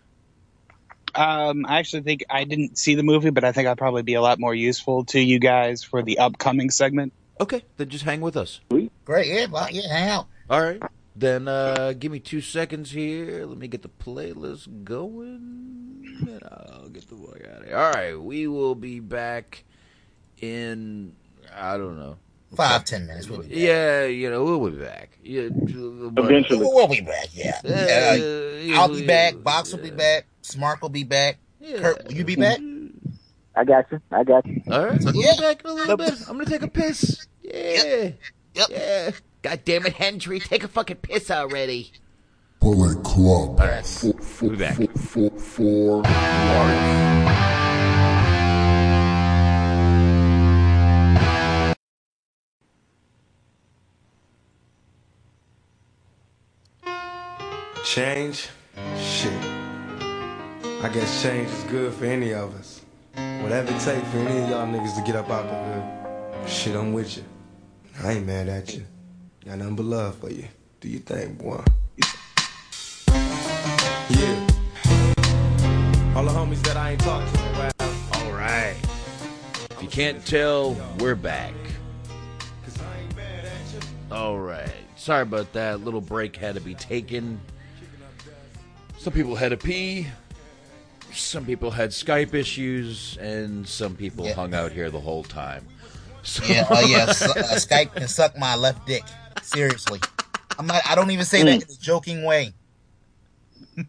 [1.15, 4.15] Um, I actually think I didn't see the movie, but I think I'd probably be
[4.15, 7.13] a lot more useful to you guys for the upcoming segment.
[7.41, 8.61] Okay, then just hang with us.
[9.05, 10.27] Great, yeah, well, yeah, hang out.
[10.49, 10.81] All right.
[11.21, 13.45] Then uh, give me two seconds here.
[13.45, 16.17] Let me get the playlist going.
[16.23, 17.77] And I'll get the fuck out of here.
[17.77, 19.65] All right, we will be back
[20.41, 21.15] in
[21.55, 22.17] I don't know
[22.57, 23.29] Five, ten minutes.
[23.29, 23.57] We'll be back.
[23.57, 25.19] Yeah, you know we'll be back.
[25.23, 27.29] Yeah, Eventually, we'll be back.
[27.33, 29.43] Yeah, Yeah, Yeah, I'll be back.
[29.43, 30.27] Box will be back.
[30.41, 31.39] Smart will be back.
[31.63, 32.59] Kurt, will you be back?
[33.55, 34.01] I got you.
[34.11, 34.63] I got you.
[34.71, 35.35] All right, So, we'll yeah.
[35.37, 36.15] be back in a little bit.
[36.29, 37.27] I'm gonna take a piss.
[37.43, 38.13] Yeah.
[38.55, 38.69] Yep.
[38.71, 39.11] Yeah.
[39.43, 41.93] God damn it, Hendry, take a fucking piss already.
[42.61, 43.59] Bullet Club.
[43.59, 44.01] All right,
[44.43, 44.77] we'll be back.
[44.99, 47.41] For, for life.
[57.83, 58.49] Change?
[58.99, 59.33] Shit.
[60.83, 62.83] I guess change is good for any of us.
[63.43, 66.49] Whatever it takes for any of y'all niggas to get up out the hood.
[66.49, 67.25] Shit, I'm with you.
[68.05, 68.85] I ain't mad at you.
[69.45, 70.45] Got nothing but love for you.
[70.81, 71.63] Do your thing, boy.
[74.11, 74.47] Yeah.
[76.15, 77.95] All the homies that I ain't talked to in a while.
[78.27, 78.77] All right.
[79.71, 81.55] If you can't tell, we're back.
[84.11, 84.69] All right.
[84.97, 85.81] Sorry about that.
[85.85, 87.41] Little break had to be taken.
[88.99, 90.09] Some people had to pee.
[91.15, 94.35] Some people had Skype issues, and some people Yeah.
[94.35, 95.67] hung out here the whole time.
[96.23, 97.11] So- Yeah, oh yeah.
[97.13, 99.03] Su- uh, Skype can suck my left dick.
[99.43, 100.01] Seriously,
[100.59, 100.83] I'm not.
[100.89, 102.53] I don't even say that in a joking way.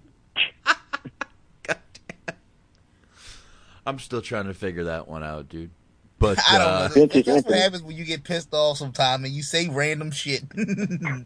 [3.85, 5.71] I'm still trying to figure that one out, dude.
[6.19, 7.05] But I don't uh, know.
[7.07, 10.43] That's that's what happens when you get pissed off sometime and you say random shit.
[10.55, 11.25] you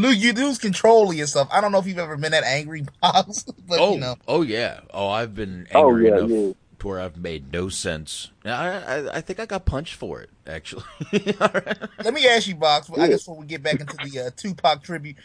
[0.00, 1.48] lose you lose control of yourself.
[1.52, 4.16] I don't know if you've ever been that angry, Pops, but oh, you know.
[4.28, 4.80] oh yeah.
[4.94, 6.52] Oh, I've been Oh, yeah, enough yeah.
[6.78, 8.30] To where I've made no sense.
[8.44, 10.84] I, I, I think I got punched for it, actually.
[11.12, 12.90] Let me ask you, Box.
[12.96, 15.16] I guess when we get back into the uh, Tupac tribute,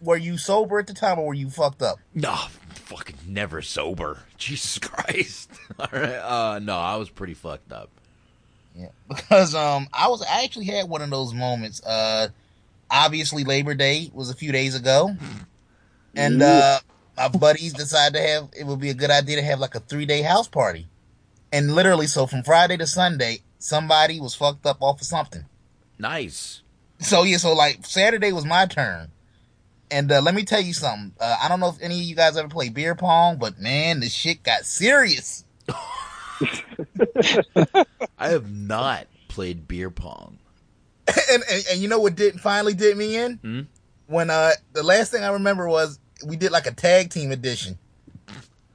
[0.00, 1.98] were you sober at the time or were you fucked up?
[2.14, 2.34] No,
[2.74, 4.20] fucking never sober.
[4.36, 5.50] Jesus Christ.
[5.78, 6.16] All right.
[6.16, 7.90] Uh, no, I was pretty fucked up.
[8.74, 11.82] Yeah, because um, I was I actually had one of those moments.
[11.84, 12.28] Uh,
[12.92, 15.14] obviously Labor Day was a few days ago,
[16.14, 16.78] and uh,
[17.16, 19.80] my buddies decided to have it would be a good idea to have like a
[19.80, 20.86] three day house party,
[21.52, 25.44] and literally, so from Friday to Sunday, somebody was fucked up off of something.
[25.98, 26.62] Nice.
[27.00, 29.12] So yeah, so like Saturday was my turn,
[29.90, 31.12] and uh, let me tell you something.
[31.20, 34.00] Uh, I don't know if any of you guys ever play beer pong, but man,
[34.00, 35.44] the shit got serious.
[38.18, 40.38] I have not played beer pong.
[41.30, 43.60] and, and and you know what did finally did me in Hmm?
[44.06, 47.78] when uh the last thing I remember was we did like a tag team edition,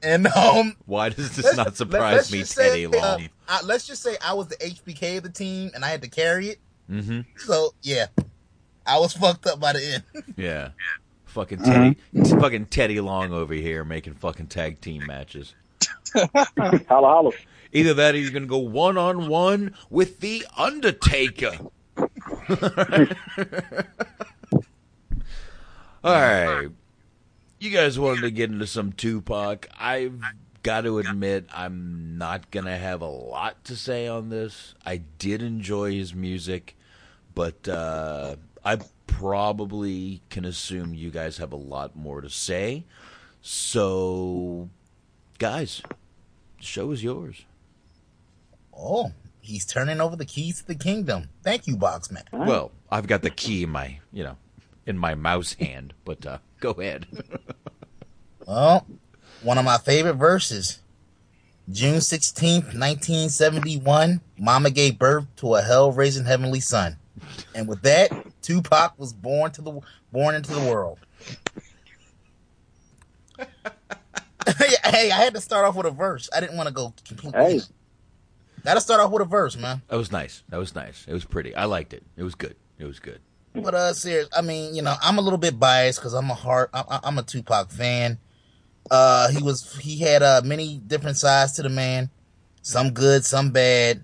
[0.08, 3.30] and um Why does this not surprise let's me, just say, Teddy uh, Long?
[3.48, 6.10] I, let's just say I was the HBK of the team and I had to
[6.10, 6.60] carry it.
[6.90, 7.22] Mm-hmm.
[7.38, 8.08] So yeah,
[8.86, 10.26] I was fucked up by the end.
[10.38, 10.70] Yeah.
[11.26, 11.98] fucking Teddy,
[12.40, 15.54] fucking Teddy Long over here making fucking tag team matches.
[16.16, 17.32] holla holla.
[17.74, 21.58] Either that, or you're gonna go one on one with the Undertaker.
[26.04, 26.70] All right,
[27.60, 29.68] you guys wanted to get into some Tupac.
[29.80, 30.22] I've
[30.64, 34.76] got to admit, I'm not gonna have a lot to say on this.
[34.86, 36.76] I did enjoy his music,
[37.34, 42.84] but uh, I probably can assume you guys have a lot more to say.
[43.42, 44.70] So,
[45.40, 45.82] guys,
[46.60, 47.46] the show is yours.
[48.78, 51.30] Oh, he's turning over the keys to the kingdom.
[51.44, 52.24] Thank you, Boxman.
[52.32, 54.38] Well, I've got the key in my, you know,
[54.86, 57.06] in my mouse hand, but uh, go ahead.
[58.48, 58.86] well,
[59.42, 60.80] one of my favorite verses.
[61.70, 66.96] June 16th, 1971, Mama gave birth to a hell-raising heavenly son.
[67.54, 68.12] And with that,
[68.42, 69.82] Tupac was born to the
[70.12, 71.00] born into the world.
[74.58, 76.30] hey, I had to start off with a verse.
[76.34, 77.60] I didn't want to go completely.
[77.60, 77.60] Hey.
[78.64, 79.82] Gotta start off with a verse, man.
[79.88, 80.44] That was nice.
[80.50, 81.06] That was nice.
[81.08, 81.56] It was pretty.
[81.56, 82.04] I liked it.
[82.16, 82.56] It was good.
[82.78, 83.20] It was good.
[83.64, 84.30] But uh, serious.
[84.36, 86.70] I mean, you know, I'm a little bit biased because I'm a heart.
[86.74, 88.20] I'm, I'm a Tupac fan.
[88.90, 92.10] Uh, he was he had uh many different sides to the man,
[92.62, 94.04] some good, some bad.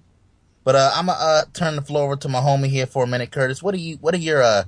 [0.63, 3.07] But uh, I'm gonna uh, turn the floor over to my homie here for a
[3.07, 3.61] minute, Curtis.
[3.63, 3.97] What are you?
[3.97, 4.63] What are your uh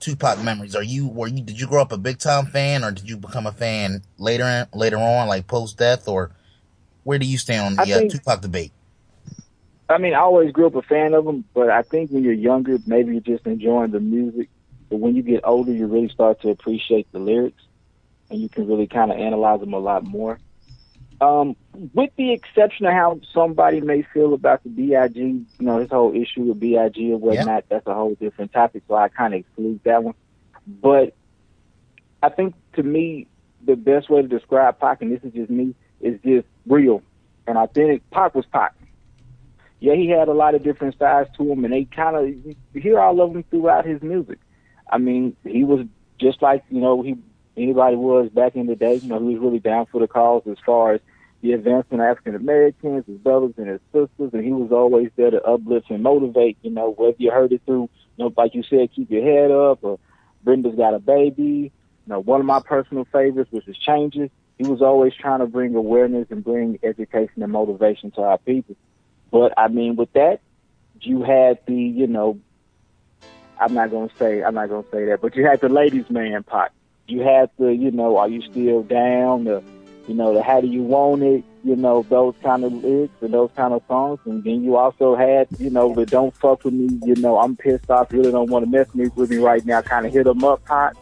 [0.00, 0.74] Tupac memories?
[0.76, 3.16] Are you were you did you grow up a big time fan, or did you
[3.16, 6.32] become a fan later in, later on, like post death, or
[7.04, 8.72] where do you stand on the I think- uh, Tupac debate?
[9.92, 12.32] I mean, I always grew up a fan of them, but I think when you're
[12.32, 14.48] younger, maybe you're just enjoying the music.
[14.88, 17.62] But when you get older, you really start to appreciate the lyrics,
[18.30, 20.38] and you can really kind of analyze them a lot more.
[21.20, 21.54] Um,
[21.94, 26.14] with the exception of how somebody may feel about the Big, you know, his whole
[26.14, 28.82] issue with Big or whatnot, that's a whole different topic.
[28.88, 30.14] So I kind of exclude that one.
[30.66, 31.14] But
[32.22, 33.28] I think to me,
[33.64, 37.02] the best way to describe Pac, and this is just me, is just real
[37.46, 38.08] and authentic.
[38.10, 38.74] Pac was Pac.
[39.82, 43.00] Yeah, he had a lot of different sides to him, and they kind of hear
[43.00, 44.38] all of them throughout his music.
[44.88, 45.84] I mean, he was
[46.20, 47.16] just like you know he
[47.56, 48.94] anybody was back in the day.
[48.94, 51.00] You know, he was really down for the cause as far as
[51.40, 55.32] the advancement of African Americans, his brothers and his sisters, and he was always there
[55.32, 56.58] to uplift and motivate.
[56.62, 59.50] You know, whether you heard it through, you know, like you said, keep your head
[59.50, 59.98] up, or
[60.44, 61.72] Brenda's got a baby.
[62.06, 64.30] You know, one of my personal favorites, which is changes.
[64.58, 68.76] He was always trying to bring awareness and bring education and motivation to our people.
[69.32, 70.40] But I mean, with that,
[71.00, 72.38] you had the, you know,
[73.58, 76.42] I'm not gonna say, I'm not gonna say that, but you had the ladies' man
[76.44, 76.70] part.
[77.08, 79.44] You had the, you know, are you still down?
[79.44, 79.62] The,
[80.06, 81.44] you know, the how do you want it?
[81.64, 84.20] You know, those kind of lyrics and those kind of songs.
[84.24, 86.98] And then you also had, you know, the don't fuck with me.
[87.04, 88.12] You know, I'm pissed off.
[88.12, 89.80] Really don't want to mess me with me right now.
[89.80, 90.96] Kind of hit them up part.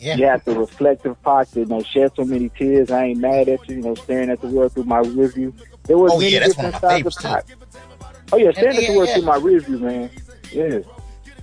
[0.00, 0.16] Yeah.
[0.16, 1.54] You had the reflective part.
[1.54, 2.90] You know, shed so many tears.
[2.90, 3.76] I ain't mad at you.
[3.76, 5.52] You know, staring at the world through my rearview.
[5.88, 8.32] There was Oh, many yeah, that's one different of my sides of favorites, Pac.
[8.32, 9.14] Oh yeah, at yeah, the yeah.
[9.14, 10.10] through my rearview, man.
[10.52, 10.78] Yeah.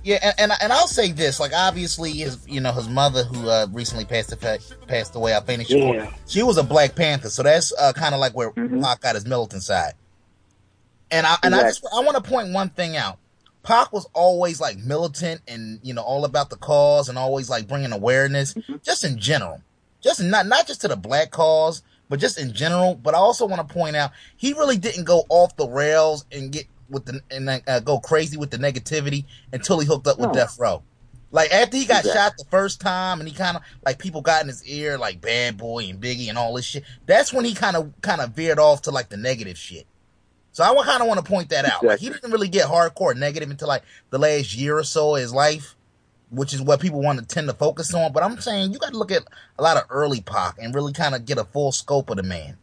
[0.04, 3.48] Yeah, and, and and I'll say this: like, obviously, his you know his mother, who
[3.50, 4.32] uh, recently passed
[4.86, 6.10] passed away, Afeni Shakur, Yeah.
[6.28, 8.80] she was a Black Panther, so that's uh, kind of like where Mm-hmm.
[8.82, 9.94] Pac got his militant side.
[11.10, 13.18] And I and I just I want to point one thing out:
[13.64, 17.66] Pac was always like militant and you know all about the cause and always like
[17.66, 18.76] bringing awareness, Mm-hmm.
[18.84, 19.60] just in general,
[20.00, 22.94] just not not just to the black cause, but just in general.
[22.94, 26.52] But I also want to point out he really didn't go off the rails and
[26.52, 30.28] get with the and uh, go crazy with the negativity until he hooked up with
[30.28, 30.34] No.
[30.34, 30.82] Death Row.
[31.32, 32.12] Like after he got Exactly.
[32.20, 35.20] shot the first time, and he kind of like people got in his ear like
[35.20, 36.84] Bad Boy and Biggie and all this shit.
[37.06, 39.86] That's when he kind of kind of veered off to like the negative shit.
[40.52, 41.84] So I kind of want to point that out.
[41.84, 45.20] Like he didn't really get hardcore negative until like the last year or so of
[45.20, 45.75] his life,
[46.30, 48.12] which is what people want to tend to focus on.
[48.12, 49.22] But I'm saying you got to look at
[49.58, 52.22] a lot of early Pac and really kind of get a full scope of the
[52.22, 52.56] man.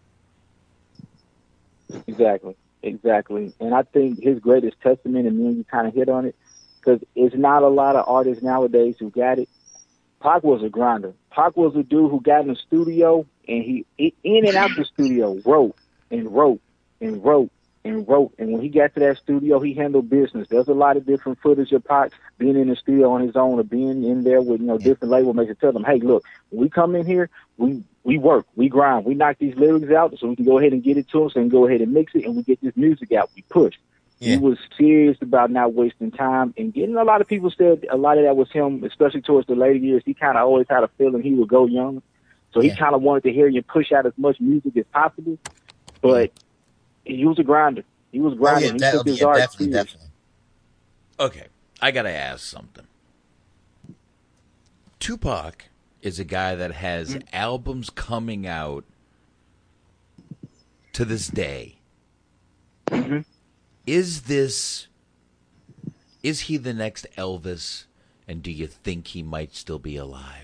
[2.08, 3.54] Exactly, exactly.
[3.60, 6.36] And I think his greatest testament, and then you kind of hit on it,
[6.80, 9.50] because it's not a lot of artists nowadays who got it.
[10.22, 11.14] Pac was a grinder.
[11.32, 14.72] Pac was a dude who got in the studio and he, he in and out
[14.78, 15.76] the studio wrote
[16.12, 16.62] and wrote
[17.02, 17.52] and wrote
[17.86, 18.34] and wrote.
[18.38, 20.48] And when he got to that studio, he handled business.
[20.50, 23.60] There's a lot of different footage of Pac being in the studio on his own
[23.60, 25.58] or being in there with you know different label makers.
[25.60, 29.16] Tell them, hey, look, when we come in here, we we work, we grind, we
[29.16, 31.40] knock these lyrics out so we can go ahead and get it to them, so
[31.40, 33.30] we can go ahead and mix it, and we get this music out.
[33.36, 33.76] We push.
[34.24, 37.98] He was serious about not wasting time and getting a lot of people said a
[37.98, 40.02] lot of that was him, especially towards the later years.
[40.06, 42.02] He kind of always had a feeling he would go young.
[42.54, 45.38] So he kind of wanted to hear you push out as much music as possible.
[46.02, 46.32] But
[47.06, 47.84] he was a grinder.
[48.12, 48.74] He was oh, grinding.
[48.74, 49.86] he took his yeah, art definitely, serious.
[49.86, 50.10] definitely.
[51.20, 51.48] Okay,
[51.82, 52.88] I gotta ask something.
[55.00, 55.66] Tupac
[56.02, 57.24] is a guy that has mm.
[57.34, 58.86] albums coming out
[60.94, 61.80] to this day.
[62.88, 63.20] Mm-hmm.
[63.86, 64.88] Is this
[66.22, 67.86] is he the next Elvis
[68.28, 70.43] and do you think he might still be alive?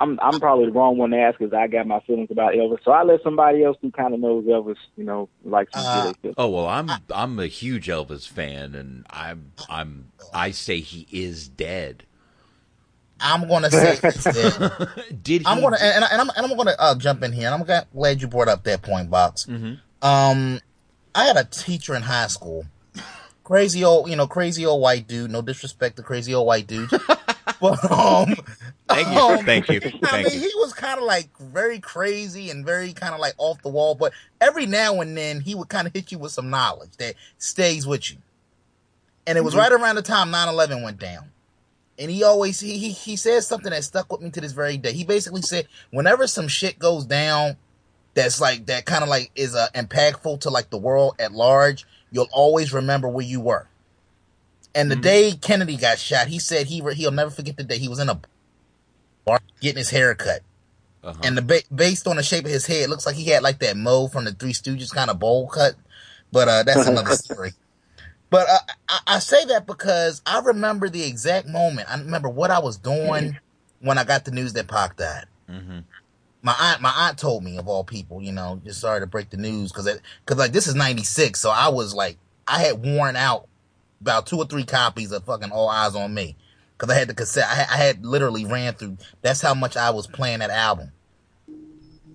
[0.00, 2.78] I'm I'm probably the wrong one to ask because I got my feelings about Elvis.
[2.84, 6.48] So I let somebody else who kind of knows Elvis, you know, like Uh, Oh
[6.50, 12.04] well, I'm I'm a huge Elvis fan, and I'm I'm I say he is dead.
[13.20, 14.88] I'm gonna say he's dead.
[15.22, 17.46] Did I'm gonna and, and, I- and I'm and I'm gonna uh, jump in here,
[17.46, 19.46] and I'm glad- glad you brought up that point, box.
[19.46, 19.80] Mhm.
[20.02, 20.60] Um,
[21.14, 22.66] I had a teacher in high school,
[23.42, 25.32] crazy old, you know, crazy old white dude.
[25.32, 26.88] No disrespect to crazy old white dude,
[27.60, 28.34] but um,
[28.88, 30.48] Thank you, um, thank you, I thank mean, you.
[30.48, 33.94] he was kind of like very crazy and very kind of like off the wall,
[33.94, 37.14] but every now and then he would kind of hit you with some knowledge that
[37.36, 38.16] stays with you.
[39.26, 39.60] And it was Mm-hmm.
[39.60, 41.30] right around the time 9-11 went down.
[41.98, 44.78] And he always he, he he said something that stuck with me to this very
[44.78, 44.92] day.
[44.92, 47.56] He basically said, whenever some shit goes down,
[48.14, 51.86] that's like that kind of like is uh, impactful to like the world at large,
[52.10, 53.67] you'll always remember where you were.
[54.74, 57.78] And the day Kennedy got shot, he said he re- he'll never forget the day
[57.78, 58.20] he was in a
[59.24, 60.42] bar getting his hair cut.
[61.02, 61.20] Uh-huh.
[61.24, 63.42] And the ba- based on the shape of his head, it looks like he had
[63.42, 65.74] like that Mo from the Three Stooges kind of bowl cut.
[66.30, 67.52] But uh, that's another story.
[68.30, 68.58] But uh,
[68.88, 71.90] I, I say that because I remember the exact moment.
[71.90, 73.38] I remember what I was doing
[73.80, 75.26] when I got the news that Pac died.
[75.48, 75.78] Mm-hmm.
[76.42, 79.30] My aunt, my aunt told me of all people, you know, just sorry to break
[79.30, 79.88] the news because,
[80.24, 82.16] because like this is '96, so I was like,
[82.46, 83.48] I had worn out
[84.00, 86.36] about two or three copies of fucking All Eyes on Me
[86.76, 87.46] because I had the cassette.
[87.48, 88.98] I had, I had literally ran through.
[89.22, 90.92] That's how much I was playing that album.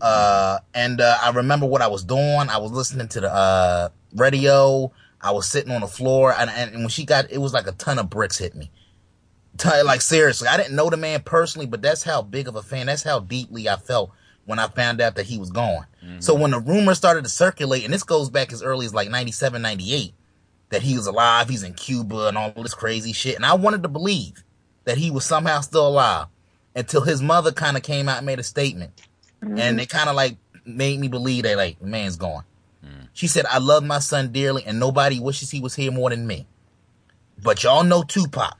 [0.01, 2.49] Uh, and uh, I remember what I was doing.
[2.49, 4.91] I was listening to the uh, radio.
[5.21, 7.71] I was sitting on the floor, and, and when she got, it was like a
[7.71, 8.69] ton of bricks hit me.
[9.57, 12.61] Ton- Like seriously, I didn't know the man personally, but that's how big of a
[12.63, 12.87] fan.
[12.87, 14.11] That's how deeply I felt
[14.45, 15.85] when I found out that he was gone.
[16.19, 19.09] So when the rumors started to circulate, and this goes back as early as like
[19.09, 20.13] 97, 98,
[20.73, 23.35] that he was alive, he's in Cuba and all this crazy shit.
[23.35, 24.43] And I wanted to believe
[24.85, 26.25] that he was somehow still alive
[26.75, 28.91] until his mother kind of came out and made a statement.
[29.43, 29.59] Mm-hmm.
[29.59, 32.43] And it kind of like made me believe that like, man's gone.
[32.83, 33.07] Mm.
[33.13, 36.25] She said, I love my son dearly and nobody wishes he was here more than
[36.25, 36.47] me.
[37.41, 38.57] But y'all know Tupac.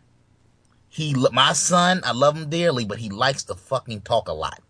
[0.90, 4.62] He, my son, I love him dearly, but he likes to fucking talk a lot.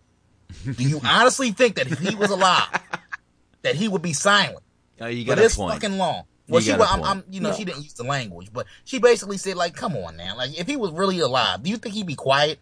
[0.64, 2.70] Do you honestly think that if he was alive,
[3.64, 4.64] that he would be silent?
[5.02, 5.74] Oh, you for got a this point.
[5.74, 6.24] fucking long.
[6.48, 7.04] You Well, she, well, I'm.
[7.04, 7.56] I'm, you know, No.
[7.56, 10.68] she didn't use the language, but she basically said, like, come on now, like, if
[10.68, 12.60] he was really alive, do you think he'd be quiet?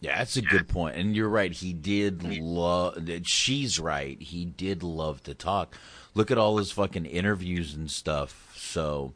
[0.00, 0.96] Yeah, that's a good point.
[0.96, 1.52] And you're right.
[1.52, 3.06] He did love.
[3.24, 4.20] She's right.
[4.20, 5.76] He did love to talk.
[6.14, 8.52] Look at all his fucking interviews and stuff.
[8.56, 9.12] So,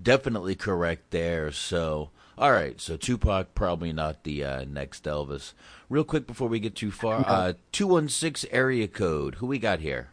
[0.00, 1.50] definitely correct there.
[1.50, 2.80] So, all right.
[2.80, 5.52] So, Tupac probably not the uh, next Elvis.
[5.90, 9.34] Real quick before we get too far, uh, two one six area code.
[9.36, 10.10] Who we got here?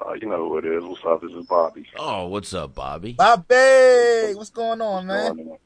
[0.00, 0.84] Uh, you know who it is.
[0.84, 1.22] What's up?
[1.22, 1.86] This is Bobby.
[1.98, 3.14] Oh, what's up, Bobby?
[3.14, 5.56] Bobby, what's going on, man?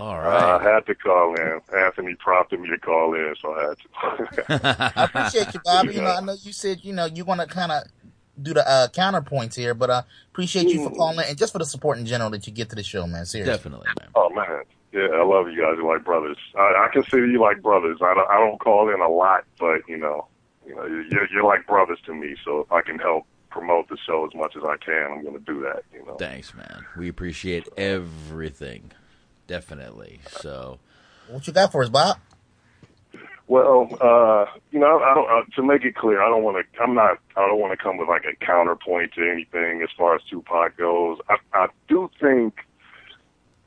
[0.00, 1.60] All Uh, I had to call in.
[1.76, 4.88] Anthony prompted me to call in, so I had to.
[4.96, 5.94] I appreciate you, Bobby.
[5.94, 7.84] You know, I know you said, you know, you want to kind of
[8.40, 10.02] do the uh, counterpoints here, but uh,
[10.32, 12.76] appreciate you for calling and just for the support in general that you get to
[12.76, 13.26] the show, man.
[13.26, 13.52] Seriously.
[13.52, 14.08] Definitely, man.
[14.16, 14.62] Oh man,
[14.92, 15.74] yeah, I love you guys.
[15.76, 16.38] You're like brothers.
[16.56, 17.98] I, I consider you like brothers.
[18.02, 20.26] I don't, I don't call in a lot, but you know,
[20.66, 22.34] you know, you're, you're like brothers to me.
[22.44, 25.38] So if I can help promote the show as much as I can, I'm going
[25.38, 25.84] to do that.
[25.94, 26.16] You know.
[26.16, 26.84] Thanks, man.
[26.98, 28.90] We appreciate everything.
[29.46, 30.20] Definitely.
[30.28, 30.80] So,
[31.28, 32.18] What you got for us, Bob?
[33.46, 35.30] Well, uh, you know, I don't.
[35.30, 36.82] Uh, to make it clear, I don't want to.
[36.82, 37.18] I'm not.
[37.36, 40.76] I don't want to come with like a counterpoint to anything as far as Tupac
[40.76, 41.18] goes.
[41.28, 42.54] I, I do think,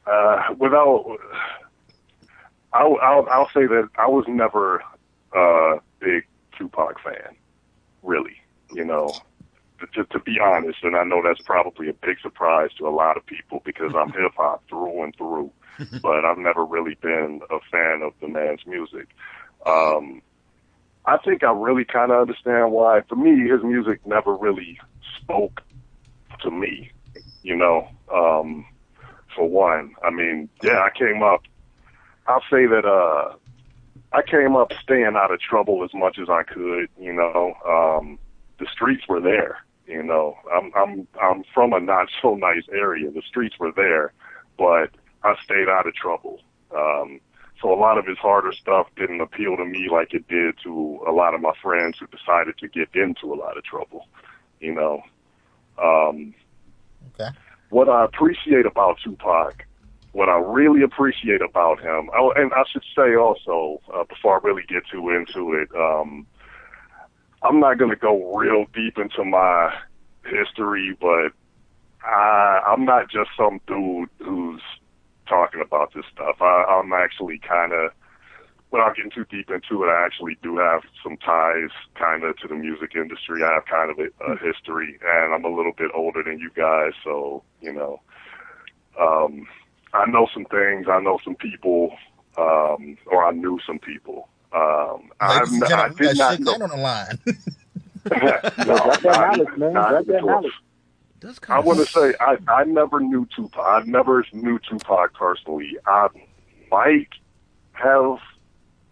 [0.07, 1.18] uh, without,
[2.73, 4.84] I'll, I'll, I'll say that I was never
[5.34, 6.26] a big
[6.57, 7.35] Tupac fan,
[8.01, 8.41] really.
[8.73, 9.14] You know,
[9.94, 13.18] to, to be honest, and I know that's probably a big surprise to a lot
[13.18, 15.52] of people because I'm hip hop through and through,
[16.02, 19.08] but I've never really been a fan of the man's music.
[19.66, 20.22] Um,
[21.06, 23.02] I think I really kind of understand why.
[23.08, 24.80] For me, his music never really
[25.22, 25.62] spoke
[26.41, 26.91] to me.
[27.44, 28.66] You know, um,
[29.36, 31.41] for one, I mean, yeah, I came up.
[32.28, 33.36] I'll say that uh,
[34.12, 36.90] I came up staying out of trouble as much as I could.
[36.99, 38.20] You know, um,
[38.60, 39.60] the streets were there.
[39.88, 43.09] You know, I'm I'm I'm from a not so nice area.
[43.09, 44.14] The streets were there,
[44.57, 44.91] but
[45.23, 46.41] I stayed out of trouble.
[46.76, 47.19] Um,
[47.61, 50.99] so a lot of his harder stuff didn't appeal to me like it did to
[51.07, 54.07] a lot of my friends who decided to get into a lot of trouble.
[54.59, 55.01] You know,
[55.81, 56.34] um,
[57.14, 57.30] Okay.
[57.69, 59.65] what I appreciate about Tupac
[60.18, 64.39] what I really appreciate about him, oh, and I should say also uh, before I
[64.43, 66.26] really get too into it, um,
[67.43, 69.73] I'm not going to go real deep into my
[70.26, 71.31] history, but
[72.03, 74.61] I, I'm not just some dude who's
[75.27, 76.38] talking about this stuff.
[76.41, 77.91] I, I'm actually kind of,
[78.72, 82.47] without getting too deep into it, I actually do have some ties kind of to
[82.47, 83.43] the music industry.
[83.43, 86.49] I have kind of a, a history, and I'm a little bit older than you
[86.55, 88.01] guys, so you know,
[88.99, 89.47] um,
[89.93, 90.88] I know some things.
[90.89, 91.95] I know some people,
[92.38, 94.27] um, or I knew some people.
[94.53, 96.53] Um, I've, Ladies and gentlemen, we did not know.
[96.53, 97.19] On the line.
[98.65, 99.74] no, Got that not- knowledge, man.
[99.74, 100.30] not that at all.
[100.30, 100.52] knowledge.
[101.49, 103.60] I want to say I I never knew Tupac.
[103.65, 105.76] I never knew Tupac personally.
[105.86, 106.07] I
[106.72, 107.10] might
[107.74, 108.19] have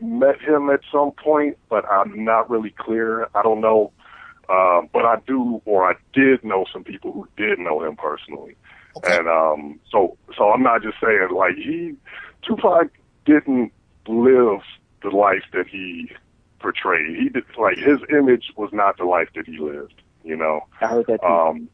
[0.02, 3.28] met him at some point, but I'm not really clear.
[3.36, 3.92] I don't know.
[4.50, 8.56] Um, but I do, or I did know some people who did know him personally.
[9.04, 11.94] And um, so, so I'm not just saying like he,
[12.44, 12.90] Tupac
[13.26, 13.72] didn't
[14.08, 14.62] live
[15.10, 16.12] the life that he
[16.60, 17.16] portrayed.
[17.16, 20.02] He did like his image was not the life that he lived.
[20.24, 20.62] You know.
[20.82, 21.28] I heard that too.
[21.28, 21.70] Um,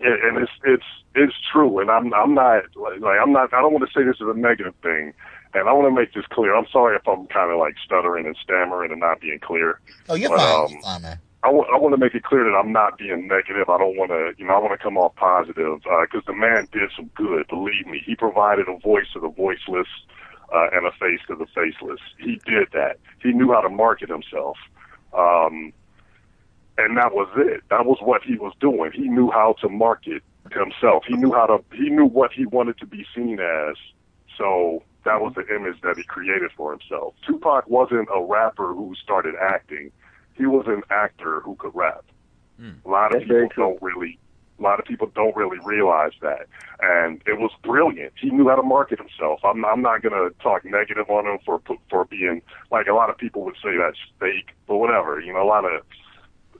[0.00, 3.60] and, and it's it's it's true, and I'm I'm not like, like I'm not I
[3.60, 5.12] don't want to say this is a negative thing,
[5.54, 6.54] and I want to make this clear.
[6.54, 9.80] I'm sorry if I'm kind of like stuttering and stammering and not being clear.
[10.08, 10.64] Oh, you're But, fine.
[10.64, 11.18] um, you're fine, man.
[11.42, 13.70] I want to make it clear that I'm not being negative.
[13.70, 16.68] I don't want to, you know, I want to come off positive because the man
[16.70, 17.48] did some good.
[17.48, 19.88] Believe me, he provided a voice to the voiceless
[20.54, 22.00] uh, and a face to the faceless.
[22.18, 22.98] He did that.
[23.22, 24.56] He knew how to market himself,
[25.12, 25.72] um,
[26.78, 27.62] and that was it.
[27.70, 28.92] That was what he was doing.
[28.92, 30.22] He knew how to market
[30.52, 31.04] himself.
[31.06, 31.64] He knew how to.
[31.74, 33.76] He knew what he wanted to be seen as.
[34.38, 37.14] So that was the image that he created for himself.
[37.26, 39.92] Tupac wasn't a rapper who started acting
[40.40, 42.04] he was an actor who could rap.
[42.84, 44.18] A lot of That's very people don't really,
[44.60, 46.46] a lot of people don't really realize that,
[46.80, 48.12] and it was brilliant.
[48.20, 49.40] He knew how to market himself.
[49.42, 53.16] I'm, I'm not gonna talk negative on him for for being like a lot of
[53.16, 55.20] people would say that's fake, but whatever.
[55.20, 55.82] You know, a lot of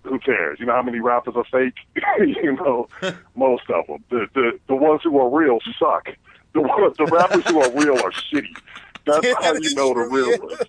[0.03, 0.59] who cares?
[0.59, 1.75] You know how many rappers are fake?
[2.19, 2.89] you know,
[3.35, 4.05] most of them.
[4.09, 6.09] The the the ones who are real suck.
[6.53, 8.57] The ones, the rappers who are real are shitty.
[9.05, 10.61] That's how you know the real ones.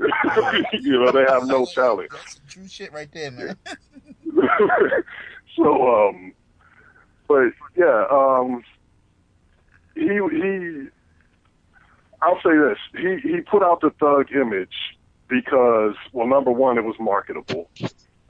[0.72, 2.10] you know, they have no talent.
[2.10, 3.56] That's True shit right there, man.
[5.56, 6.32] so, um,
[7.30, 8.64] but yeah, um,
[9.94, 10.88] he he.
[12.20, 14.96] I'll say this: he he put out the thug image
[15.28, 17.70] because, well, number one, it was marketable,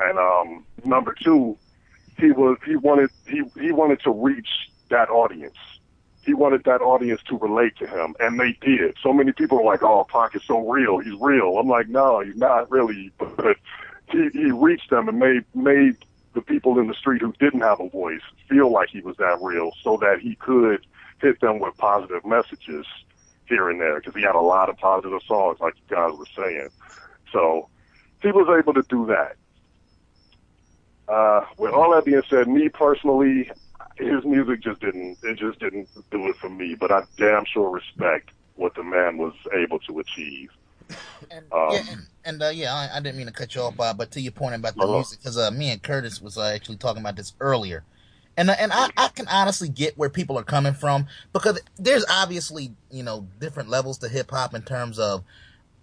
[0.01, 1.56] and um, number two,
[2.18, 4.48] he was he wanted he he wanted to reach
[4.90, 5.56] that audience.
[6.22, 8.97] He wanted that audience to relate to him, and they did.
[9.02, 10.98] So many people are like, "Oh, Pac is so real.
[10.98, 13.56] He's real." I'm like, "No, he's not really." But
[14.12, 15.97] he he reached them and made made
[16.35, 19.39] the people in the street who didn't have a voice feel like he was that
[19.40, 20.86] real, so that he could
[21.20, 22.86] hit them with positive messages
[23.47, 23.98] here and there.
[23.98, 26.69] Because he had a lot of positive songs, like you guys were saying.
[27.32, 27.69] So
[28.23, 29.36] he was able to do that.
[31.12, 33.51] Uh, with all that being said, me personally,
[33.97, 36.77] his music just didn't it just didn't do it for me.
[36.78, 40.51] But I damn sure respect what the man was able to achieve.
[41.53, 43.99] Um, yeah, and, and uh, yeah, I, I didn't mean to cut you off, Bob,
[43.99, 44.97] but to your point about the Uh-huh.
[44.97, 47.85] music, because uh, me and Curtis was uh, actually talking about this earlier,
[48.37, 52.05] and uh, and I, I can honestly get where people are coming from because there's
[52.11, 55.25] obviously you know different levels to hip hop in terms of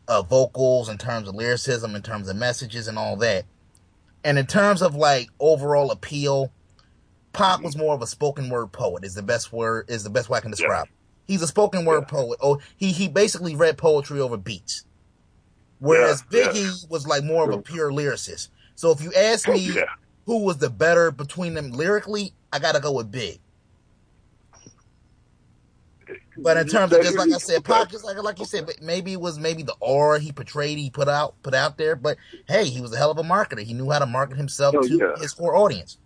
[0.08, 3.46] uh, vocals, in terms of lyricism, in terms of messages, and all that,
[4.24, 6.54] and in terms of like overall appeal,
[7.34, 9.06] Pac was more of a spoken word poet.
[9.06, 10.88] Is the best word is the best way I can describe.
[11.28, 12.40] He's a spoken word poet.
[12.42, 14.86] Oh, he he basically read poetry over beats.
[15.80, 16.48] Whereas Yeah, yeah.
[16.52, 18.50] Biggie was like more of a pure lyricist.
[18.76, 19.84] So if you ask me Yeah.
[20.26, 23.40] who was the better between them lyrically, I gotta go with Big.
[26.40, 29.14] But in terms of just like I said, Pac just like like you said, maybe
[29.14, 31.96] it was maybe the aura he portrayed, he put out put out there.
[31.96, 32.18] But
[32.48, 33.64] hey, he was a hell of a marketer.
[33.64, 35.22] He knew how to market himself Oh, to yeah.
[35.22, 35.98] his core audience.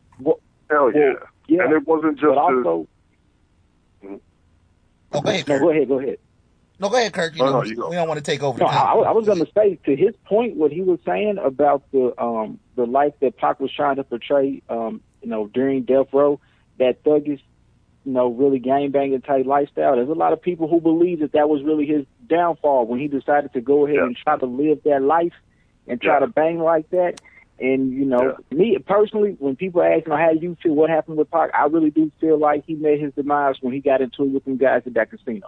[0.70, 1.14] Hell yeah.
[1.48, 1.64] yeah.
[1.66, 2.88] And it wasn't just But also,
[4.04, 4.16] mm-hmm.
[5.12, 6.18] Oh, go ahead, no, go ahead, go ahead.
[6.82, 7.36] No, go ahead, Kurt.
[7.36, 7.90] You Oh, know, no, you go.
[7.90, 8.60] we don't want to take over.
[8.60, 11.38] No, the I, I was going to say to his point, what he was saying
[11.38, 15.84] about the um the life that Pac was trying to portray, um, you know, during
[15.84, 16.40] Death Row,
[16.80, 17.40] that thuggish,
[18.04, 19.96] you know, really gang banging type lifestyle.
[19.96, 23.08] There's a lot of people who believe that that was really his downfall when he
[23.08, 25.34] decided to go ahead and try to live that life
[25.88, 27.20] and try to bang like that.
[27.60, 31.30] And you know, me personally, when people ask me how you feel, what happened with
[31.30, 34.30] Pac, I really do feel like he made his demise when he got into it
[34.30, 35.48] with them guys at that casino.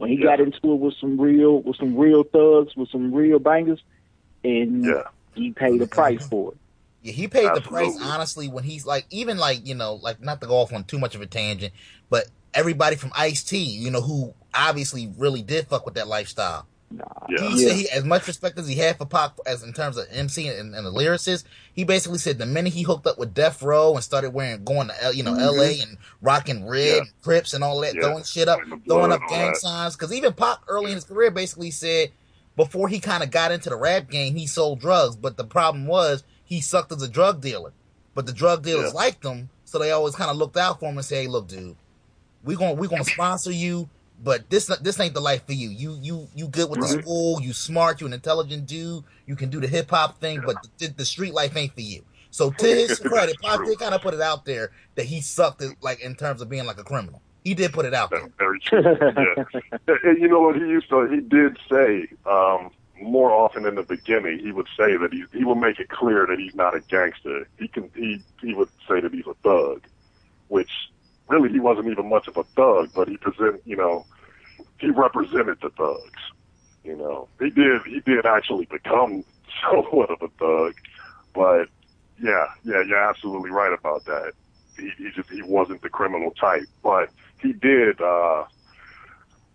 [0.00, 3.38] When he got into it with some real, with some real thugs, with some real
[3.38, 3.82] bangers,
[4.42, 5.02] and yeah.
[5.34, 6.58] he paid the price for it.
[7.02, 10.40] Yeah, he paid the price honestly when he's like even like you know like not
[10.40, 11.74] to go off on too much of a tangent,
[12.08, 16.66] but everybody from Ice T, you know, who obviously really did fuck with that lifestyle.
[16.92, 17.48] Yeah.
[17.50, 20.06] He said he, as much respect as he had for Pac, as in terms of
[20.10, 23.62] MC and, and the lyricist, he basically said the minute he hooked up with Death
[23.62, 25.56] Row and started wearing, going to, L- you know, Mhm.
[25.56, 26.96] LA and rocking red, Yeah.
[26.98, 28.00] and Crips and all that, Yeah.
[28.02, 29.56] throwing shit up, And the blood throwing up gang that.
[29.58, 29.94] signs.
[29.94, 32.10] Cause even Pac early in his career basically said
[32.56, 35.86] before he kind of got into the rap game, he sold drugs, but the problem
[35.86, 37.72] was he sucked as a drug dealer.
[38.16, 38.98] But the drug dealers Yeah.
[38.98, 41.46] liked him, so they always kind of looked out for him and say, "Hey, look,
[41.46, 41.76] dude,
[42.42, 43.88] we gonna we gonna sponsor you,
[44.22, 45.70] but this this ain't the life for you.
[45.70, 49.48] You you you good with the school, you smart, you an intelligent dude, you can
[49.50, 52.66] do the hip hop thing, but the, the street life ain't for you." So to
[52.66, 56.00] his credit, Pac did kind of put it out there that he sucked it, like
[56.00, 57.22] in terms of being like a criminal.
[57.44, 58.28] He did put it out there.
[58.38, 58.82] Very true.
[58.82, 59.44] yeah.
[59.88, 61.08] And- and you know what he used to?
[61.08, 62.70] He did say um,
[63.00, 64.38] more often in the beginning.
[64.40, 67.48] He would say that he he would make it clear that he's not a gangster.
[67.58, 69.82] He can he he would say that he's a thug,
[70.48, 70.70] which
[71.30, 74.06] really he wasn't even much of a thug, but he present you know
[74.78, 76.20] he represented the thugs.
[76.84, 79.24] You know he did he did actually become
[79.70, 80.74] somewhat of a thug,
[81.34, 81.66] but
[82.22, 84.32] yeah yeah you're absolutely right about that.
[84.78, 87.10] He, he just he wasn't the criminal type, but
[87.42, 88.00] he did.
[88.00, 88.44] uh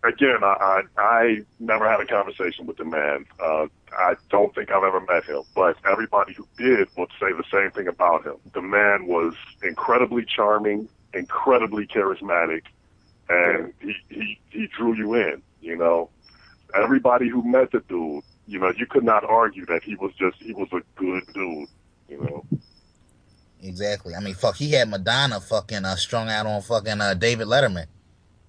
[0.04, 3.26] Again, I, I I never had a conversation with the man.
[3.44, 7.44] Uh, I don't think I've ever met him, but everybody who did would say the
[7.52, 8.36] same thing about him.
[8.54, 9.34] The man was
[9.64, 12.64] incredibly charming, incredibly charismatic,
[13.30, 15.42] and he he he drew you in.
[15.62, 16.10] You know,
[16.76, 20.38] everybody who met the dude, you know, you could not argue that he was just
[20.38, 21.70] he was a good dude.
[22.10, 22.46] You know.
[23.64, 24.14] Exactly.
[24.14, 27.88] I mean, fuck, he had Madonna fucking uh, strung out on fucking uh, David Letterman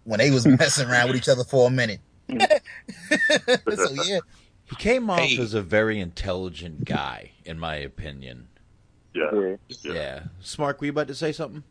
[0.05, 2.01] when they was messing around with each other for a minute.
[2.29, 4.19] so yeah,
[4.69, 8.49] He came off as a very intelligent guy, in my opinion.
[9.15, 9.57] Yeah.
[9.83, 10.25] Yeah.
[10.41, 11.63] Smart, were you about to say something?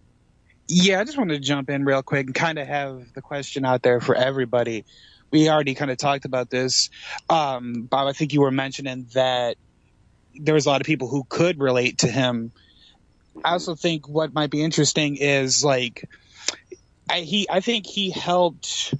[0.67, 3.65] Yeah, I just wanted to jump in real quick and kind of have the question
[3.65, 4.85] out there for everybody.
[5.31, 6.89] We already kind of talked about this.
[7.29, 9.57] Um, Bob, I think you were mentioning that
[10.33, 12.51] there was a lot of people who could relate to him.
[13.43, 16.09] I also think what might be interesting is like,
[17.09, 18.95] I, he, I think he helped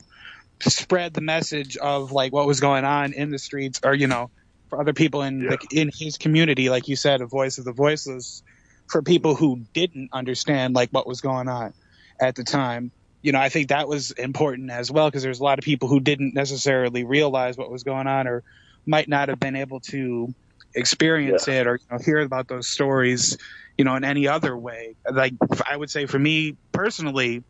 [0.62, 4.30] spread the message of like what was going on in the streets or, you know,
[4.70, 7.74] for other people in the, in his community, like you said, a voice of the
[7.74, 8.44] voiceless
[8.88, 11.74] for people who didn't understand like what was going on
[12.20, 12.91] at the time.
[13.22, 15.88] You know, I think that was important as well because there's a lot of people
[15.88, 18.44] who didn't necessarily realize what was going on or
[18.86, 20.34] might not have been able to
[20.76, 23.38] experience it or you know, hear about those stories,
[23.78, 24.95] you know, in any other way.
[25.12, 25.34] Like
[25.68, 27.44] I would say for me personally,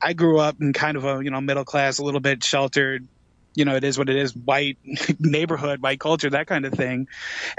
[0.00, 3.06] I grew up in kind of a, you know, middle class, a little bit sheltered,
[3.54, 4.78] you know, it is what it is, white
[5.18, 7.08] neighborhood, white culture, that kind of thing.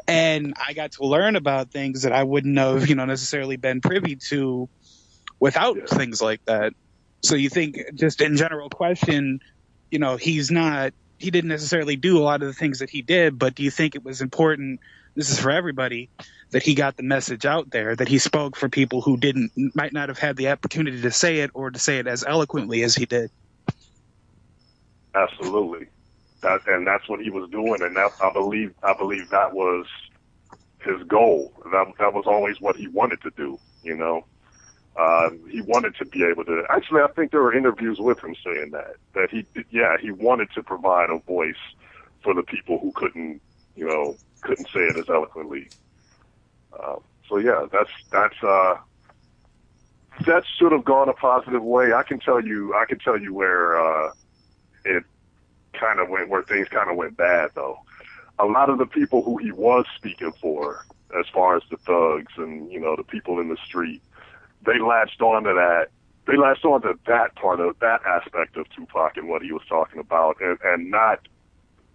[0.07, 3.82] And I got to learn about things that I wouldn't have, you know, necessarily been
[3.82, 4.70] privy to
[5.40, 6.74] without things like that.
[7.22, 9.40] So you think just in general question,
[9.91, 13.02] you know, he's not, he didn't necessarily do a lot of the things that he
[13.02, 14.80] did, but do you think it was important?
[15.15, 16.10] This is for everybody
[16.49, 19.94] that he got the message out there, that he spoke for people who didn't, might
[19.94, 22.95] not have had the opportunity to say it or to say it as eloquently as
[22.95, 23.30] he did.
[25.15, 25.88] Absolutely.
[26.41, 29.85] That and that's what he was doing, and that I believe I believe that was
[30.80, 31.53] his goal.
[31.72, 33.60] That that was always what he wanted to do.
[33.81, 34.26] You know,
[34.98, 36.64] uh, he wanted to be able to.
[36.69, 40.49] Actually, I think there were interviews with him saying that that he yeah he wanted
[40.56, 41.56] to provide a voice
[42.23, 43.41] for the people who couldn't
[43.76, 45.69] you know couldn't say it as eloquently.
[46.77, 46.95] Uh,
[47.30, 48.76] so yeah, that's that's uh,
[50.26, 51.94] that should have gone a positive way.
[51.94, 53.80] I can tell you I can tell you where.
[53.80, 54.11] Uh,
[54.86, 55.04] it
[55.74, 57.78] kind of went where things kind of went bad though.
[58.40, 60.86] A lot of the people who he was speaking for,
[61.18, 64.02] as far as the thugs and you know the people in the street,
[64.66, 65.88] they latched onto that.
[66.26, 70.00] They latched onto that part of that aspect of Tupac and what he was talking
[70.00, 71.28] about, and, and not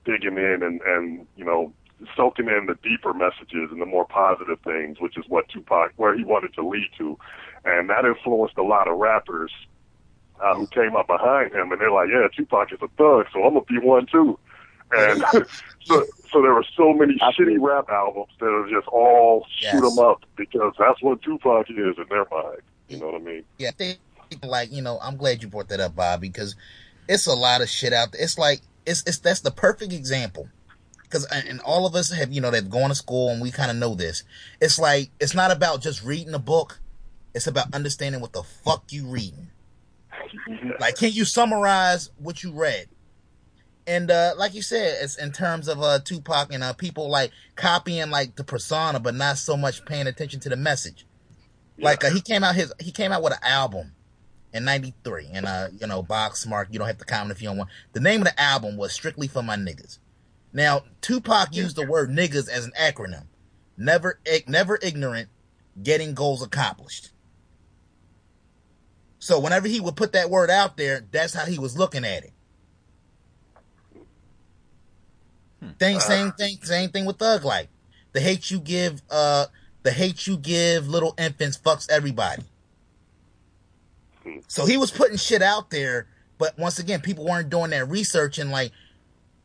[0.05, 1.73] digging in and and you know
[2.16, 6.16] soaking in the deeper messages and the more positive things, which is what Tupac where
[6.16, 7.19] he wanted to lead to,
[7.65, 9.51] and that influenced a lot of rappers
[10.40, 13.44] uh, who came up behind him, and they're like, "Yeah, Tupac is a thug, so
[13.44, 14.39] I'm gonna be one too."
[14.90, 15.23] And
[15.81, 19.98] so, so there were so many shitty rap albums that are just all shoot 'em
[19.98, 22.60] up because that's what Tupac is in their mind.
[22.89, 23.44] You know what I mean?
[23.59, 23.98] Yeah, I think
[24.43, 26.56] like you know, I'm glad you brought that up, Bob, because
[27.09, 28.23] it's a lot of shit out there.
[28.23, 30.48] It's like it's it's that's the perfect example.
[31.02, 33.70] Because and all of us have you know they've gone to school and we kind
[33.70, 34.24] of know this.
[34.60, 36.81] It's like it's not about just reading a book.
[37.35, 39.48] It's about understanding what the fuck you reading.
[40.80, 42.86] Like, can you summarize what you read?
[43.86, 47.32] And uh, like you said, it's in terms of uh, Tupac and uh, people like
[47.56, 51.06] copying like the persona, but not so much paying attention to the message.
[51.78, 53.92] Like uh, he came out his he came out with an album,
[54.52, 56.68] in '93, and uh, you know, box mark.
[56.70, 57.70] You don't have to comment if you don't want.
[57.92, 59.98] The name of the album was "Strictly for My Niggas."
[60.52, 63.26] Now, Tupac used the word "niggas" as an acronym.
[63.76, 65.28] Never, never ignorant,
[65.82, 67.10] getting goals accomplished.
[69.28, 72.24] So whenever he would put that word out there, that's how he was looking at
[72.24, 72.32] it.
[75.62, 75.70] Hmm.
[75.72, 77.68] Thing, same thing, same thing with Thug Life.
[78.14, 79.44] The hate you give, uh,
[79.82, 82.44] the hate you give little infants fucks everybody.
[84.46, 86.06] So he was putting shit out there,
[86.38, 88.72] but once again, people weren't doing that research and like,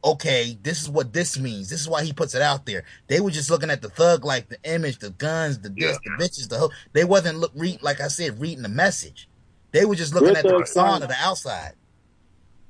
[0.01, 1.69] okay, this is what this means.
[1.69, 2.85] This is why he puts it out there.
[3.07, 6.15] They were just looking at the thug, like the image, the guns, the this, yeah.
[6.18, 6.72] the bitches, the whole.
[6.93, 9.27] They wasn't look read like I said, reading the message.
[9.73, 11.73] They were just looking real at the persona, the outside.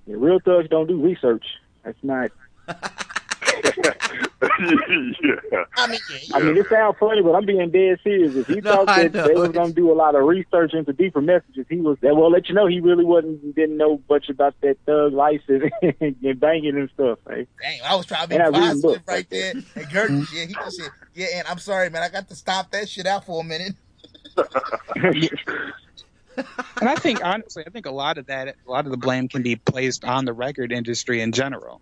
[0.07, 1.45] Yeah, real thugs don't do research.
[1.83, 2.31] That's not.
[2.67, 3.93] yeah.
[5.75, 8.35] I mean, yeah, I mean, it sounds funny, but I'm being dead serious.
[8.35, 11.21] If he no, thought that they was gonna do a lot of research into deeper
[11.21, 11.97] messages, he was.
[12.01, 15.41] That will let you know he really wasn't didn't know much about that thug life
[15.49, 15.71] and,
[16.01, 17.19] and banging and stuff.
[17.27, 17.47] Hey.
[17.61, 19.51] Dang, I was trying to be and positive right there.
[19.51, 20.35] And Gertie, mm-hmm.
[20.35, 23.05] yeah, he just said, "Yeah, and I'm sorry, man, I got to stop that shit
[23.05, 23.75] out for a minute."
[26.37, 29.27] And I think honestly, I think a lot of that, a lot of the blame
[29.27, 31.81] can be placed on the record industry in general.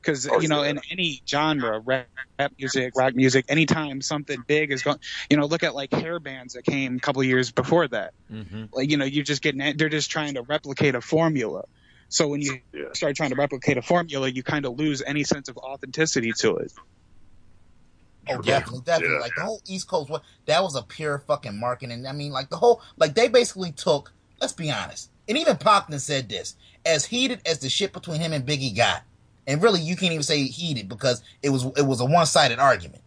[0.00, 2.08] Because oh, you know in any genre rap,
[2.38, 4.96] rap, music rock music anytime something big is going
[5.28, 8.14] you know look at like hair bands that came a couple years before that.
[8.32, 8.64] Mm-hmm.
[8.72, 11.64] like you know you're just getting they're just trying to replicate a formula.
[12.08, 12.84] So when you yeah.
[12.94, 16.56] start trying to replicate a formula you kind of lose any sense of authenticity to
[16.56, 16.72] it
[18.28, 19.16] Oh, definitely, definitely.
[19.16, 19.22] Yeah.
[19.22, 22.06] Like the whole East Coast, what that was a pure fucking marketing.
[22.06, 24.12] I mean, like the whole, like they basically took.
[24.40, 26.56] Let's be honest, and even Pacton said this:
[26.86, 29.02] as heated as the shit between him and Biggie got,
[29.46, 32.58] and really, you can't even say heated because it was it was a one sided
[32.58, 33.02] argument.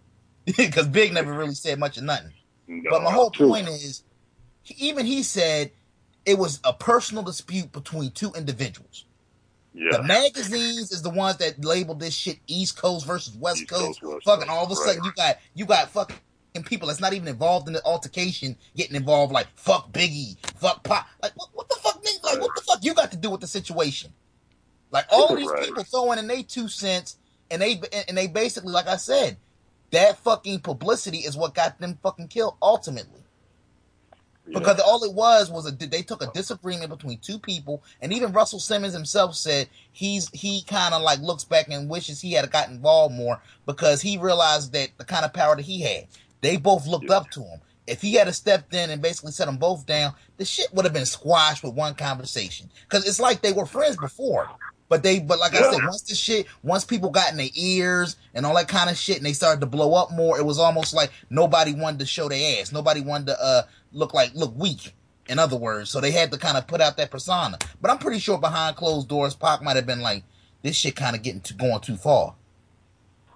[0.57, 2.33] because Big never really said much of nothing.
[2.67, 3.47] No, but my whole true.
[3.47, 4.03] point is,
[4.77, 5.71] even he said
[6.25, 9.05] it was a personal dispute between two individuals.
[9.73, 9.97] Yeah.
[9.97, 14.01] The magazines is the ones that labeled this shit East Coast versus West East Coast.
[14.01, 15.05] Coast West fucking all of a sudden right.
[15.05, 16.17] you got you got fucking
[16.65, 21.07] people that's not even involved in the altercation getting involved like fuck Biggie, fuck Pop.
[21.21, 22.17] Like what, what the fuck mean?
[22.23, 24.13] Like what the fuck you got to do with the situation?
[24.91, 25.65] Like all these right.
[25.65, 27.17] people throwing in their two cents,
[27.49, 29.37] and they and they basically, like I said,
[29.89, 33.22] that fucking publicity is what got them fucking killed ultimately.
[34.45, 34.59] Yeah.
[34.59, 38.33] Because all it was was a they took a disagreement between two people, and even
[38.33, 42.51] Russell Simmons himself said he's he kind of like looks back and wishes he had
[42.51, 46.07] got involved more because he realized that the kind of power that he had.
[46.41, 47.17] They both looked yeah.
[47.17, 47.61] up to him.
[47.87, 50.93] If he had stepped in and basically set them both down, the shit would have
[50.93, 52.69] been squashed with one conversation.
[52.83, 54.49] Because it's like they were friends before.
[54.89, 58.15] But they, but like I said, once the shit, once people got in their ears
[58.33, 60.59] and all that kind of shit, and they started to blow up more, it was
[60.59, 62.71] almost like nobody wanted to show their ass.
[62.71, 63.63] Nobody wanted to uh,
[63.93, 64.93] look like look weak.
[65.27, 67.57] In other words, so they had to kind of put out that persona.
[67.81, 70.23] But I'm pretty sure behind closed doors, Pac might have been like,
[70.61, 72.35] "This shit kind of getting to going too far."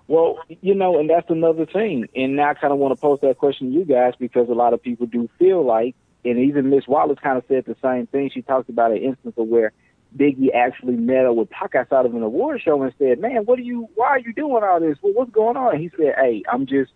[0.07, 2.07] Well, you know, and that's another thing.
[2.15, 4.53] And now I kind of want to pose that question to you guys because a
[4.53, 8.07] lot of people do feel like, and even Miss Wallace kind of said the same
[8.07, 8.29] thing.
[8.33, 9.73] She talked about an instance of where
[10.15, 13.59] Biggie actually met up with Pac outside of an award show and said, "Man, what
[13.59, 13.89] are you?
[13.95, 14.97] Why are you doing all this?
[15.01, 16.91] Well, what's going on?" He said, "Hey, I'm just,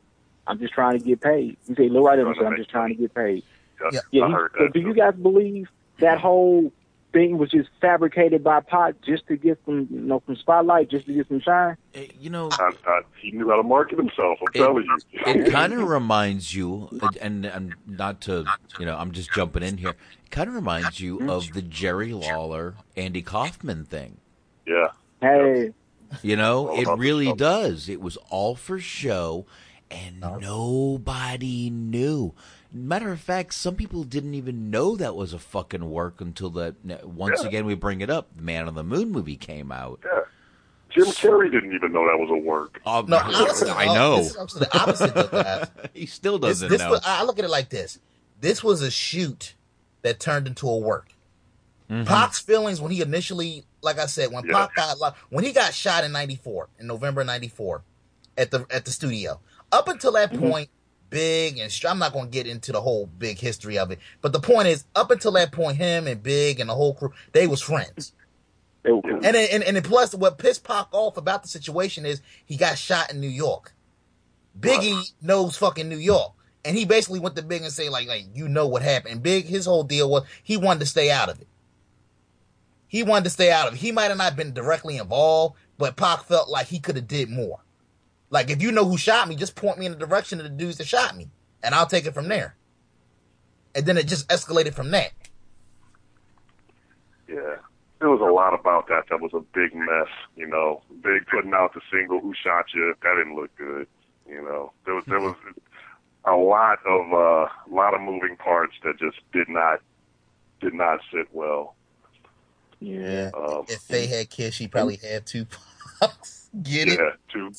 [0.47, 2.89] I'm just trying to get paid." He said, "Look right at him, I'm just trying
[2.89, 3.43] to get paid."
[3.91, 4.27] Yeah, yeah.
[4.27, 6.71] He, so do you guys believe that whole
[7.11, 11.05] thing was just fabricated by Pot just to get some, you know, some spotlight, just
[11.07, 11.77] to get some shine?
[12.19, 14.39] You know, I, I, he knew how to market himself.
[14.41, 14.97] I'm it, telling you.
[15.41, 16.89] It kind of reminds you,
[17.21, 18.45] and and not to,
[18.79, 19.95] you know, I'm just jumping in here.
[20.29, 24.17] Kind of reminds you of the Jerry Lawler, Andy Kaufman thing.
[24.65, 24.87] Yeah.
[25.21, 25.71] Hey.
[26.21, 27.87] You know, it really does.
[27.87, 29.45] It was all for show,
[29.89, 30.37] and oh.
[30.37, 32.33] nobody knew.
[32.73, 37.05] Matter of fact, some people didn't even know that was a fucking work until that.
[37.05, 37.49] Once yeah.
[37.49, 38.29] again, we bring it up.
[38.35, 39.99] The Man on the Moon movie came out.
[40.05, 40.21] Yeah.
[40.91, 42.81] Jim Carrey didn't even know that was a work.
[42.85, 44.17] Um, no, honestly, I know.
[44.17, 45.91] This is the opposite of that.
[45.93, 46.91] he still doesn't this, this know.
[46.91, 47.99] Was, I look at it like this:
[48.39, 49.55] this was a shoot
[50.01, 51.13] that turned into a work.
[51.89, 52.05] Mm-hmm.
[52.05, 54.67] Pac's feelings when he initially, like I said, when yeah.
[54.67, 57.83] Pac got when he got shot in '94, in November '94,
[58.37, 59.39] at the at the studio.
[59.71, 60.49] Up until that mm-hmm.
[60.49, 60.69] point,
[61.11, 64.33] Big and I'm not going to get into the whole Big history of it, but
[64.33, 67.45] the point is, up until that point, him and Big and the whole crew, they
[67.45, 68.13] was friends.
[68.83, 73.11] And, and and plus, what pissed Pac off about the situation is he got shot
[73.11, 73.73] in New York.
[74.59, 75.11] Biggie right.
[75.21, 76.33] knows fucking New York,
[76.65, 79.13] and he basically went to Big and say like, like you know what happened.
[79.13, 81.47] And Big, his whole deal was he wanted to stay out of it.
[82.87, 83.77] He wanted to stay out of it.
[83.77, 87.29] He might have not been directly involved, but Pac felt like he could have did
[87.29, 87.59] more.
[88.31, 90.49] Like, if you know who shot me, just point me in the direction of the
[90.49, 91.29] dudes that shot me,
[91.61, 92.55] and I'll take it from there.
[93.75, 95.11] And then it just escalated from that.
[97.27, 97.57] Yeah.
[97.99, 100.81] There was a lot about that that was a big mess, you know.
[101.03, 103.85] Big putting out the single "Who Shot You" that didn't look good,
[104.27, 104.71] you know.
[104.85, 105.35] There was there was
[106.25, 109.81] a lot of uh, a lot of moving parts that just did not
[110.61, 111.75] did not sit well.
[112.79, 113.29] Yeah.
[113.37, 115.45] Um, if they had kids, she probably had two
[115.99, 116.40] pucks.
[116.63, 116.99] Get it?
[116.99, 117.51] yeah, two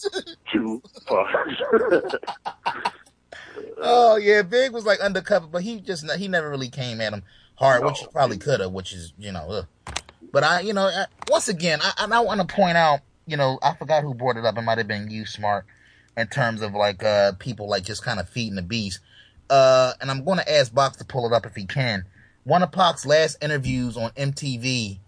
[0.53, 2.15] two fucks.
[3.85, 7.23] Oh yeah, Big was like undercover, but he just he never really came at him
[7.57, 9.47] hard, which he probably could have, which is you know.
[9.49, 9.67] Ugh.
[10.33, 13.59] But I, you know, I, once again, I, I want to point out, you know,
[13.63, 14.57] I forgot who brought it up.
[14.57, 15.67] It might have been you, Smart,
[16.17, 19.01] in terms of like uh people like just kind of feeding the beast.
[19.51, 22.07] Uh, and I'm going to ask Box to pull it up if he can.
[22.45, 24.99] One of Pac's last interviews on MTV,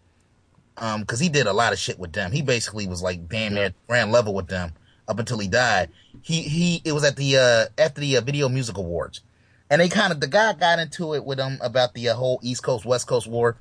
[0.76, 2.32] um, because he did a lot of shit with them.
[2.32, 4.72] He basically was like damn near ran level with them
[5.08, 5.90] up until he died.
[6.22, 9.20] He he it was at the uh after the uh, Video Music Awards,
[9.70, 12.40] and they kind of the guy got into it with him about the uh, whole
[12.42, 13.56] East Coast West Coast war,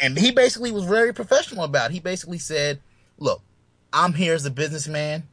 [0.00, 1.90] and he basically was very professional about.
[1.90, 1.94] it.
[1.94, 2.80] He basically said,
[3.18, 3.42] "Look,
[3.92, 5.24] I'm here as a businessman.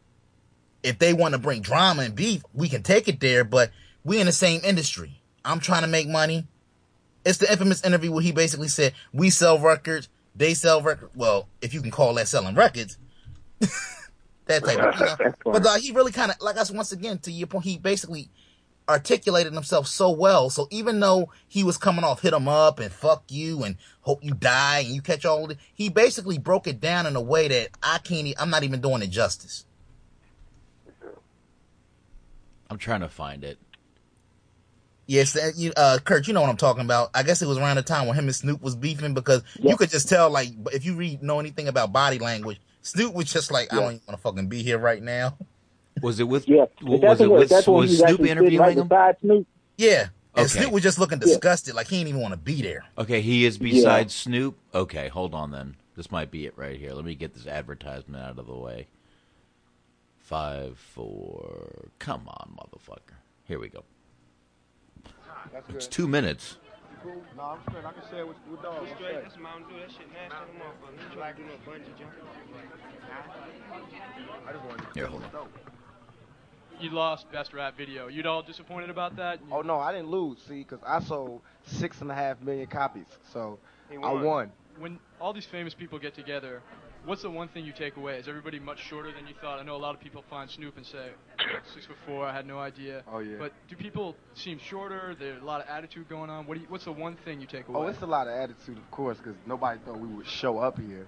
[0.84, 3.70] If they want to bring drama and beef, we can take it there, but
[4.04, 5.22] we in the same industry.
[5.46, 6.48] I'm trying to make money."
[7.24, 10.10] It's the infamous interview where he basically said, "We sell records,
[10.42, 11.16] they sell records.
[11.16, 12.98] Well, if you can call that selling records."
[14.46, 15.34] that type of, you know.
[15.46, 18.30] But uh, he really kind of, like us once again to your point, he basically
[18.90, 20.50] articulated himself so well.
[20.50, 24.24] So even though he was coming off hit him up and fuck you and hope
[24.24, 27.22] you die and you catch all of it, he basically broke it down in a
[27.22, 28.34] way that I can't.
[28.40, 29.66] I'm not even doing it justice.
[32.70, 33.58] I'm trying to find it.
[35.12, 37.10] Yes, uh, you, uh, Kurt, you know what I'm talking about.
[37.14, 39.76] I guess it was around the time when him and Snoop was beefing because you
[39.76, 43.52] could just tell, like, if you read know anything about body language, Snoop was just
[43.52, 45.38] like, I don't even want to fucking be here right now.
[46.02, 46.48] Was it with?
[46.48, 47.52] Yeah, w- was it with?
[47.68, 48.90] Was Snoop interviewing him?
[49.20, 49.48] Snoop.
[49.78, 50.62] Yeah, and Okay.
[50.62, 52.86] Snoop was just looking disgusted, like he didn't even want to be there.
[52.98, 54.58] Okay, he is beside Snoop.
[54.74, 55.76] Okay, hold on then.
[55.98, 56.94] This might be it right here.
[56.94, 58.88] Let me get this advertisement out of the way.
[60.22, 61.90] Five, four.
[62.00, 63.18] Come on, motherfucker.
[63.44, 63.84] Here we go.
[65.70, 66.58] It's two minutes.
[67.04, 67.24] Cool.
[67.36, 67.86] No, I'm straight.
[67.86, 68.90] I can share with, with dogs.
[68.92, 69.24] I'm straight.
[69.24, 69.80] That's Mountain Dew.
[69.82, 71.10] That shit nasty to the motherfucker.
[71.10, 72.24] You try to do no bungee jumping.
[74.48, 75.48] I just wanted to Here, hold on.
[76.80, 78.08] You lost best rap video.
[78.08, 79.40] You'd all disappointed about that?
[79.52, 80.40] Oh no, I didn't lose.
[80.48, 83.60] See, because I sold six and a half million copies, so
[83.90, 84.24] He I won.
[84.24, 84.52] won.
[84.80, 86.62] When all these famous people get together,
[87.06, 88.18] what's the one thing you take away?
[88.18, 89.60] Is everybody much shorter than you thought?
[89.60, 91.10] I know a lot of people find Snoop and say,
[91.73, 93.03] six foot four, I had no idea.
[93.11, 93.38] Oh, yeah.
[93.40, 95.15] But do people seem shorter?
[95.18, 96.45] There's a lot of attitude going on.
[96.48, 97.80] What do you, what's the one thing you take away?
[97.80, 100.80] Oh, it's a lot of attitude, of course, because nobody thought we would show up
[100.80, 101.07] here.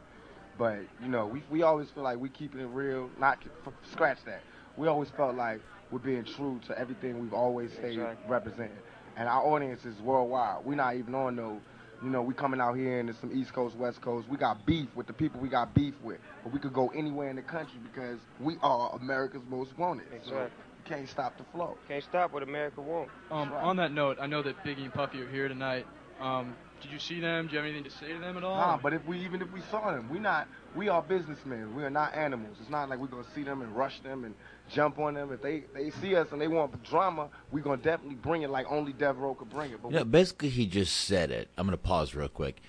[0.58, 3.10] But you know, we we always feel like we keeping it real.
[3.20, 4.42] Not f- scratch that.
[4.78, 8.30] We always felt like we're being true to everything we've always stayed Exactly.
[8.30, 8.78] representing.
[9.18, 10.64] And our audience is worldwide.
[10.64, 11.60] We're not even on no,
[12.04, 14.28] you know, we coming out here and it's some East Coast, West Coast.
[14.30, 17.30] We got beef with the people we got beef with, but we could go anywhere
[17.30, 20.06] in the country because we are America's most wanted.
[20.10, 20.42] So Exactly.
[20.78, 21.78] you can't stop the flow.
[21.88, 23.12] Can't stop what America wants.
[23.32, 25.86] Um, on that note, I know that Biggie and Puffy are here tonight.
[26.20, 27.48] Um, did you see them?
[27.48, 28.58] Do you have anything to say to them at all?
[28.58, 31.76] Nah, but if we even if we saw them, we not we are businessmen.
[31.76, 32.58] We are not animals.
[32.62, 34.36] It's not like we're gonna see them and rush them and
[34.70, 35.32] jump on them.
[35.32, 38.68] If they they see us and they want drama, we're gonna definitely bring it like
[38.70, 39.82] only Death Row could bring it.
[39.82, 41.50] But You know, basically, he just said it.
[41.58, 42.62] I'm going to pause real quick.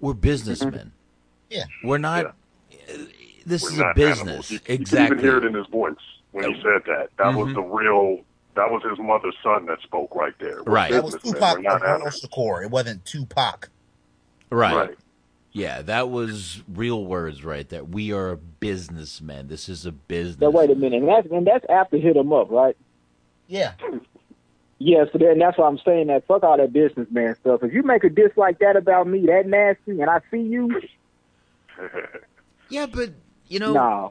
[0.00, 0.92] We're businessmen.
[1.50, 1.64] Yeah.
[1.82, 2.34] We're not.
[3.46, 4.20] This We're is a business.
[4.20, 4.50] animals.
[4.50, 4.76] You, exactly.
[4.76, 5.94] You can even hear it in his voice
[6.32, 7.08] when he said that.
[7.16, 7.54] That was Mhm.
[7.54, 8.18] the real.
[8.58, 10.64] That was his mother's son that spoke right there.
[10.64, 10.90] We're Right.
[10.90, 11.62] That was businessmen.
[11.62, 12.64] Tupac We're not Shakur.
[12.64, 13.68] It wasn't Tupac.
[14.50, 14.74] Right.
[14.74, 14.98] Right.
[15.52, 17.84] Yeah, that was real words right there.
[17.84, 19.46] We are businessmen.
[19.46, 20.40] This is a business.
[20.40, 22.76] Now wait a minute, and that's and that's after hit 'em up, right?
[23.46, 23.74] Yeah.
[24.80, 27.62] Yeah, so then that's why I'm saying that fuck all that businessman stuff.
[27.62, 30.80] If you make a diss like that about me, that nasty, and I see you,
[32.68, 33.10] Yeah, but
[33.46, 34.10] you know, nah.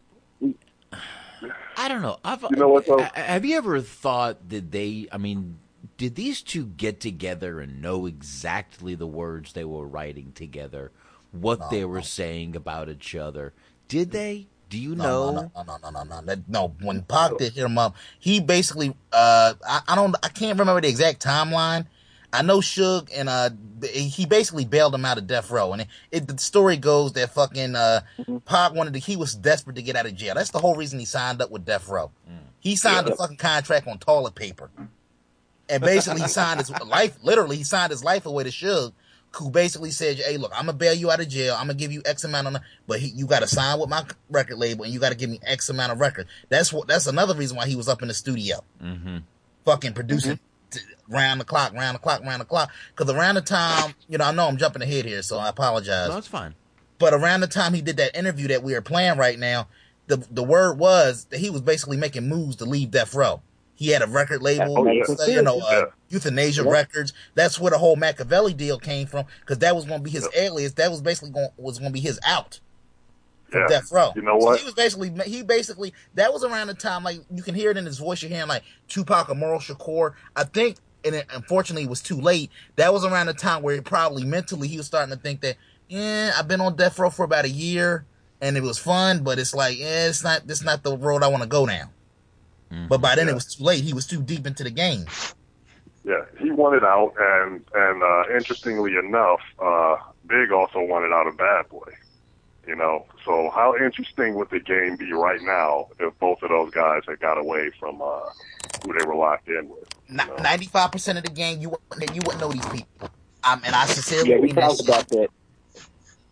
[1.77, 2.17] I don't know.
[2.25, 2.97] I've, You know what, though?
[3.13, 5.07] Have you ever thought that they?
[5.11, 5.59] I mean,
[5.97, 10.91] did these two get together and know exactly the words they were writing together,
[11.31, 13.53] what they were saying about each other?
[13.87, 14.47] Did they?
[14.69, 15.31] Do you know?
[15.31, 16.43] No, no, no, no, no, no, no.
[16.47, 16.75] no.
[16.81, 20.81] When Pac did hit him up, he basically, uh, I, I don't, I can't remember
[20.81, 21.85] the exact timeline.
[22.37, 23.49] I know Suge and uh,
[23.89, 27.33] he basically bailed him out of death row, and it, it the story goes that
[27.33, 28.01] fucking uh,
[28.45, 30.35] Pac wanted to, he was desperate to get out of jail.
[30.35, 32.11] That's the whole reason he signed up with death row.
[32.59, 33.11] He signed Yeah.
[33.11, 34.69] the fucking contract on toilet paper,
[35.69, 37.17] and basically he signed his life.
[37.23, 38.93] Literally, he signed his life away to Suge,
[39.35, 41.53] who basically said, "Hey, look, I'm gonna bail you out of jail.
[41.55, 42.57] I'm gonna give you X amount of,
[42.87, 45.29] but he, you got to sign with my record label, and you got to give
[45.29, 46.87] me X amount of record." That's what.
[46.87, 49.17] That's another reason why he was up in the studio, Mm-hmm.
[49.65, 50.41] fucking producing t-
[51.09, 52.71] round the clock, round the clock, round the clock.
[52.95, 56.07] Because around the time, you know, I know I'm jumping ahead here, so I apologize.
[56.09, 56.55] No, that's fine.
[56.99, 59.67] But around the time he did that interview that we are playing right now,
[60.07, 63.41] the the word was that he was basically making moves to leave Death Row.
[63.75, 65.03] He had a record label, Oh, yeah.
[65.27, 66.71] you know, uh, Euthanasia Yeah.
[66.71, 67.13] Records.
[67.35, 70.27] That's where the whole Makaveli deal came from, because that was going to be his
[70.35, 70.73] alias.
[70.73, 72.59] That was basically going was going to be his out
[73.51, 73.67] from Yeah.
[73.67, 74.13] Death Row.
[74.15, 74.59] You know So what?
[74.59, 77.77] he was basically he basically that was around the time like you can hear it
[77.77, 78.23] in his voice.
[78.23, 80.13] You're hearing like Tupac Amaru Shakur.
[80.35, 82.51] I think, and it, unfortunately, it was too late.
[82.75, 85.57] That was around the time where probably mentally he was starting to think that,
[85.87, 88.05] yeah, I've been on Death Row for about a year
[88.41, 91.27] and it was fun, but it's like, yeah, it's not this not the road I
[91.27, 91.89] want to go down.
[92.89, 93.83] But by then it was too late.
[93.83, 95.05] He was too deep into the game.
[96.03, 101.37] Yeah, he wanted out, and and uh, interestingly enough, uh, Big also wanted out of
[101.37, 101.93] Bad Boy.
[102.67, 106.69] You know, so how interesting would the game be right now if both of those
[106.71, 108.19] guys had got away from uh,
[108.83, 109.87] who they were locked in with?
[110.09, 113.09] Ninety five percent of the game, you wouldn't you wouldn't know these people.
[113.45, 115.29] Um, and I sincerely Yeah, we mean talked about that.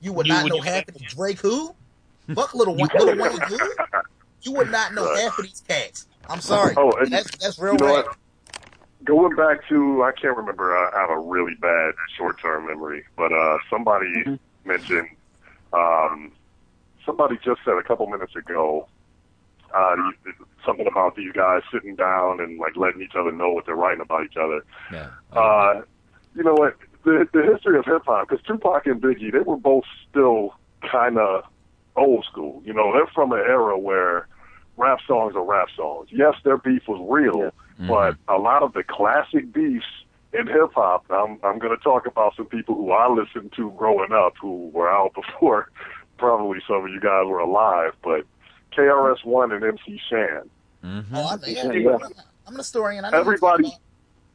[0.02, 1.74] You would You not would- know half of these Drake who?
[2.34, 3.60] Fuck little one, little Wayne who?
[4.42, 5.22] You would not know Right.
[5.22, 6.06] half of these cats.
[6.30, 6.74] I'm sorry.
[6.76, 8.08] Oh, and that's that's real you know what?
[9.06, 10.76] Going back to, I can't remember.
[10.76, 14.36] I have a really bad short-term memory, but uh, somebody Mm-hmm.
[14.70, 15.08] mentioned,
[15.76, 16.32] um,
[17.06, 18.88] somebody just said a couple minutes ago,
[19.74, 19.96] uh,
[20.66, 24.02] something about these guys sitting down and like letting each other know what they're writing
[24.02, 24.64] about each other.
[24.92, 25.10] Yeah.
[25.34, 25.82] Uh,
[26.36, 26.78] you know what?
[27.04, 30.56] The the history of hip hop, because Tupac and Biggie, they were both still
[30.90, 31.44] kind of
[31.96, 32.62] old school.
[32.66, 34.28] You know, they're from an era where
[34.78, 36.10] rap songs are rap songs.
[36.12, 37.52] Yes, their beef was real,
[37.88, 39.86] but a lot of the classic beefs
[40.40, 43.72] in hip hop, I'm I'm going to talk about some people who I listened to
[43.78, 45.70] growing up who were out before
[46.18, 48.26] probably some of you guys were alive, but
[48.76, 50.50] KRS One and MC Shan.
[50.84, 51.16] Mm-hmm.
[51.16, 51.98] Oh, I, yeah, Yeah.
[52.48, 53.06] I'm an historian.
[53.06, 53.72] I know Everybody,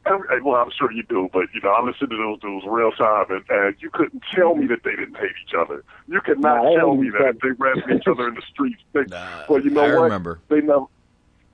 [0.05, 2.91] every, well, I'm sure you do, but you know, I listened to those dudes real
[2.91, 5.83] time, and, and you couldn't tell me that they didn't hate each other.
[6.07, 8.81] You could not Nah, tell me that they ran into each other in the streets.
[8.93, 9.05] They,
[9.47, 10.03] well, you know I what?
[10.03, 10.39] remember.
[10.49, 10.85] They never.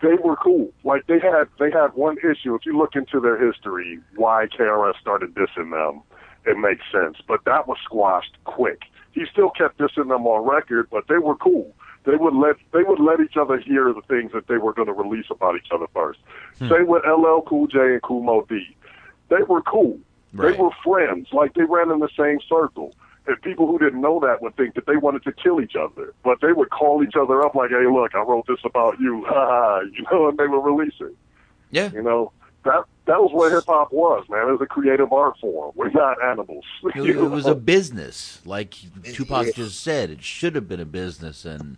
[0.02, 0.72] They were cool.
[0.84, 2.53] Like they had, they had one issue.
[2.56, 6.02] If you look into their history, why KRS started dissing them,
[6.45, 7.18] it makes sense.
[7.28, 8.84] But that was squashed quick.
[9.11, 11.74] He still kept dissing them on record, but they were cool.
[12.06, 14.88] They would let they would let each other hear the things that they were going
[14.88, 16.19] to release about each other first.
[16.60, 16.69] Hmm.
[16.69, 18.76] Same with LL Cool J and Kool Moe Dee.
[19.30, 19.99] They were cool.
[20.34, 20.56] Right.
[20.56, 21.28] They were friends.
[21.34, 22.94] Like they ran in the same circle.
[23.28, 26.14] And people who didn't know that would think that they wanted to kill each other.
[26.24, 29.26] But they would call each other up like, hey, look, I wrote this about you.
[29.28, 29.80] Ha ha.
[29.82, 31.14] You know, and they would release it.
[31.70, 31.91] Yeah.
[31.91, 32.32] You know,
[32.64, 34.48] that that was what hip hop was, man.
[34.48, 35.72] It was a creative art form.
[35.76, 36.66] We're not animals.
[36.84, 40.10] It, You it was a business, like Tupac just said.
[40.10, 41.78] It should have been a business, and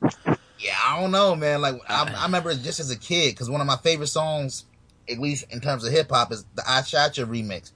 [0.60, 1.62] Yeah, I don't know, man.
[1.62, 4.66] Like I, I remember just as a kid, because one of my favorite songs,
[5.10, 7.72] at least in terms of hip hop, is the "I Shot You" remix.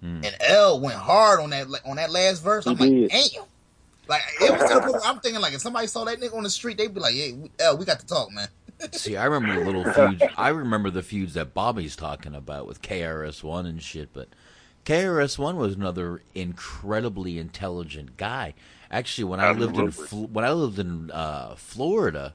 [0.00, 2.66] And L went hard on that on that last verse.
[2.66, 3.32] I'm He like, did.
[3.32, 3.44] damn.
[4.08, 6.42] Like it was to the point I'm thinking like if somebody saw that nigga on
[6.44, 8.48] the street, they'd be like, "Yeah, we, L, we got to talk, man."
[8.92, 10.22] see, I remember the little feuds.
[10.36, 14.10] I remember the feuds that Bobby's talking about with KRS One and shit.
[14.12, 14.28] But
[14.86, 18.54] KRS One was another incredibly intelligent guy.
[18.90, 20.26] Actually, when I lived in Absolutely.
[20.32, 22.34] When I lived in uh, Florida,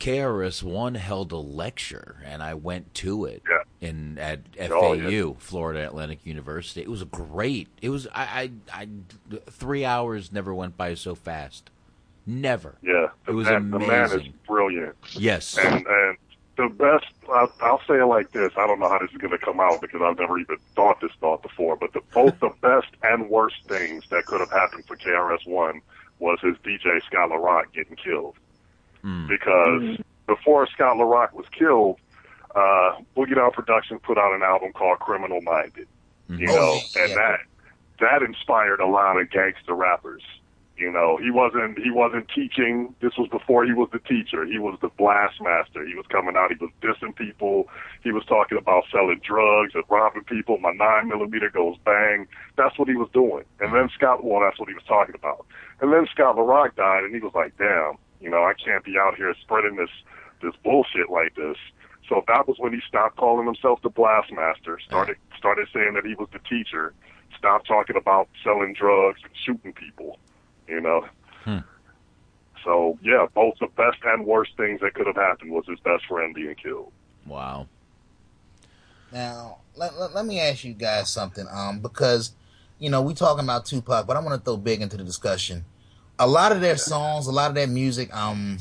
[0.00, 3.42] KRS One held a lecture, and I went to it
[3.82, 5.32] in at Oh, FAU, yeah.
[5.38, 6.80] Florida Atlantic University.
[6.80, 7.68] It was great.
[7.82, 8.88] It was I, I, I
[9.50, 11.70] three hours never went by so fast.
[12.24, 12.76] Never.
[12.82, 14.34] Yeah, It was man, the man is amazing.
[14.46, 14.94] brilliant.
[15.14, 15.58] Yes.
[15.58, 16.16] and and
[16.56, 17.06] the best.
[17.28, 18.52] I'll, I'll say it like this.
[18.56, 21.00] I don't know how this is going to come out because I've never even thought
[21.00, 21.76] this thought before.
[21.76, 25.80] But the, both the best and worst things that could have happened for KRS One
[26.20, 28.36] was his DJ Scott LaRock getting killed.
[29.00, 29.26] Hmm.
[29.26, 30.02] Because hmm.
[30.26, 31.98] before Scott LaRock was killed,
[32.54, 35.88] uh, Boogie Down Productions put out an album called Criminal Minded.
[36.28, 37.38] You Oh, know, yeah, and that
[38.00, 40.22] that inspired a lot of gangster rappers.
[40.76, 42.94] You know, he wasn't he wasn't teaching.
[43.00, 44.44] This was before he was the teacher.
[44.46, 45.86] He was the blast master.
[45.86, 46.50] He was coming out.
[46.50, 47.68] He was dissing people.
[48.02, 50.58] He was talking about selling drugs and robbing people.
[50.58, 52.26] My nine millimeter goes bang.
[52.56, 53.44] That's what he was doing.
[53.60, 55.46] And then Scott, well, that's what he was talking about.
[55.80, 58.96] And then Scott LaRock died, and he was like, "Damn, you know, I can't be
[58.98, 59.90] out here spreading this
[60.42, 61.58] this bullshit like this."
[62.08, 64.80] So that was when he stopped calling himself the Blastmaster.
[64.86, 66.92] Started started saying that he was the teacher.
[67.38, 70.18] Stopped talking about selling drugs and shooting people.
[70.68, 71.06] You know.
[72.64, 76.06] So yeah, both the best and worst things that could have happened was his best
[76.06, 76.92] friend being killed.
[77.26, 77.66] Wow.
[79.12, 82.32] Now, let, let, let me ask you guys something, um, because
[82.78, 85.64] you know we talking about Tupac, but I want to throw Big into the discussion.
[86.18, 88.58] A lot of their songs, a lot of their music, um,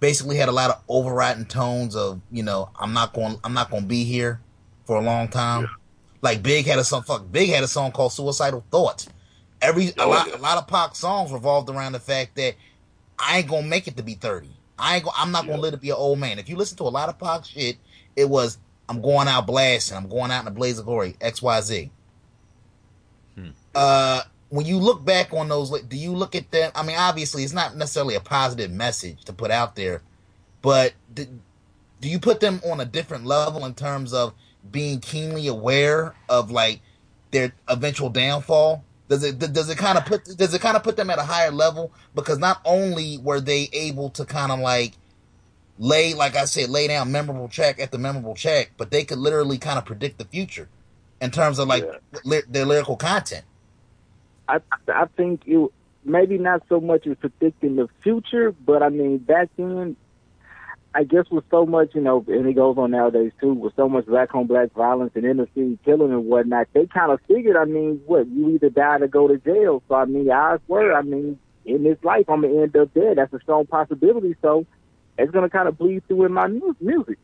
[0.00, 3.70] basically had a lot of overriding tones of you know I'm not going, I'm not
[3.70, 4.40] going to be here.
[4.86, 5.68] for a long time.
[6.20, 7.02] Like Big had a song.
[7.02, 9.08] Fuck, Big had a song called "Suicidal Thoughts."
[9.60, 12.54] Every a lot, a lot of Pac songs revolved around the fact that
[13.18, 14.50] I ain't gonna make it to be thirty.
[14.78, 15.04] I ain't.
[15.04, 16.38] Go, I'm not gonna live to be an old man.
[16.38, 17.76] If you listen to a lot of Pac shit,
[18.16, 18.58] it was
[18.88, 19.96] I'm going out blasting.
[19.96, 21.16] I'm going out in a blaze of glory.
[21.20, 21.90] X Y Z.
[23.74, 24.22] Uh,
[24.54, 26.70] when you look back on those, do you look at them?
[26.76, 30.00] I mean, obviously, it's not necessarily a positive message to put out there,
[30.62, 31.26] but do,
[32.00, 34.32] do you put them on a different level in terms of
[34.70, 36.82] being keenly aware of like
[37.32, 38.84] their eventual downfall?
[39.08, 41.24] Does it does it kind of put does it kind of put them at a
[41.24, 44.92] higher level because not only were they able to kind of like
[45.80, 49.18] lay like I said lay down memorable check at the memorable check, but they could
[49.18, 50.68] literally kind of predict the future
[51.20, 51.84] in terms of like
[52.24, 53.44] ly- their lyrical content.
[54.48, 55.70] I I think it
[56.04, 59.96] maybe not so much as predicting the future, but I mean back then,
[60.94, 63.88] I guess with so much you know, and it goes on nowadays too, with so
[63.88, 67.56] much black on black violence and inner city killing and whatnot, they kind of figured,
[67.56, 69.82] I mean, what you either die or go to jail.
[69.88, 73.16] So I mean, odds were, I mean, in this life, I'm gonna end up dead.
[73.16, 74.36] That's a strong possibility.
[74.42, 74.66] So
[75.18, 77.18] it's gonna kind of bleed through in my mu- music.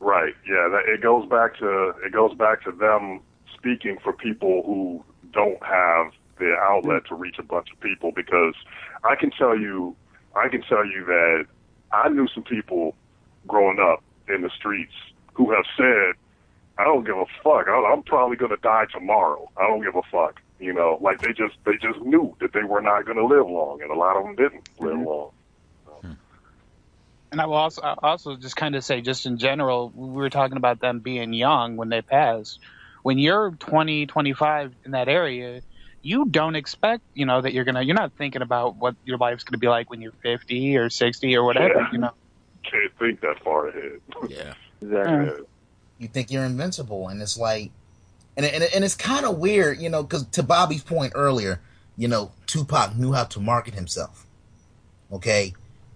[0.00, 0.34] Right.
[0.46, 0.68] Yeah.
[0.68, 3.20] That, it goes back to it goes back to them
[3.56, 5.04] speaking for people who
[5.34, 8.12] don't have the outlet to reach a bunch of people.
[8.12, 8.54] Because
[9.04, 9.96] I can tell you,
[10.34, 11.46] I can tell you that
[11.92, 12.94] I knew some people
[13.46, 14.94] growing up in the streets
[15.34, 16.14] who have said,
[16.78, 17.68] "I don't give a fuck.
[17.68, 19.50] I'm probably gonna die tomorrow.
[19.56, 22.62] I don't give a fuck." You know, like they just they just knew that they
[22.62, 25.06] were not gonna live long, and a lot of them didn't live mm-hmm.
[25.06, 25.30] long.
[27.34, 30.30] And I will also I also just kind of say, just in general, we were
[30.30, 32.60] talking about them being young when they pass.
[33.04, 35.60] When you're 20, 25 in that area,
[36.00, 37.82] you don't expect, you know, that you're gonna.
[37.82, 41.36] You're not thinking about what your life's gonna be like when you're 50 or 60
[41.36, 41.80] or whatever.
[41.80, 41.88] Yeah.
[41.92, 42.10] You know.
[42.62, 44.00] Can't think that far ahead.
[44.28, 44.54] Yeah.
[44.82, 45.46] Exactly.
[45.98, 47.70] You think you're invincible, and it's like,
[48.36, 51.60] and and, and it's kind of weird, you know, because to Bobby's point earlier,
[51.96, 54.26] you know, Tupac knew how to market himself.
[55.10, 55.54] Okay,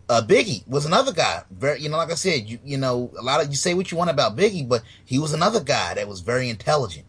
[0.08, 1.42] uh, Biggie was another guy.
[1.50, 3.90] Very, you know, like I said, you you know, a lot of you say what
[3.90, 7.06] you want about Biggie, but he was another guy that was very intelligent.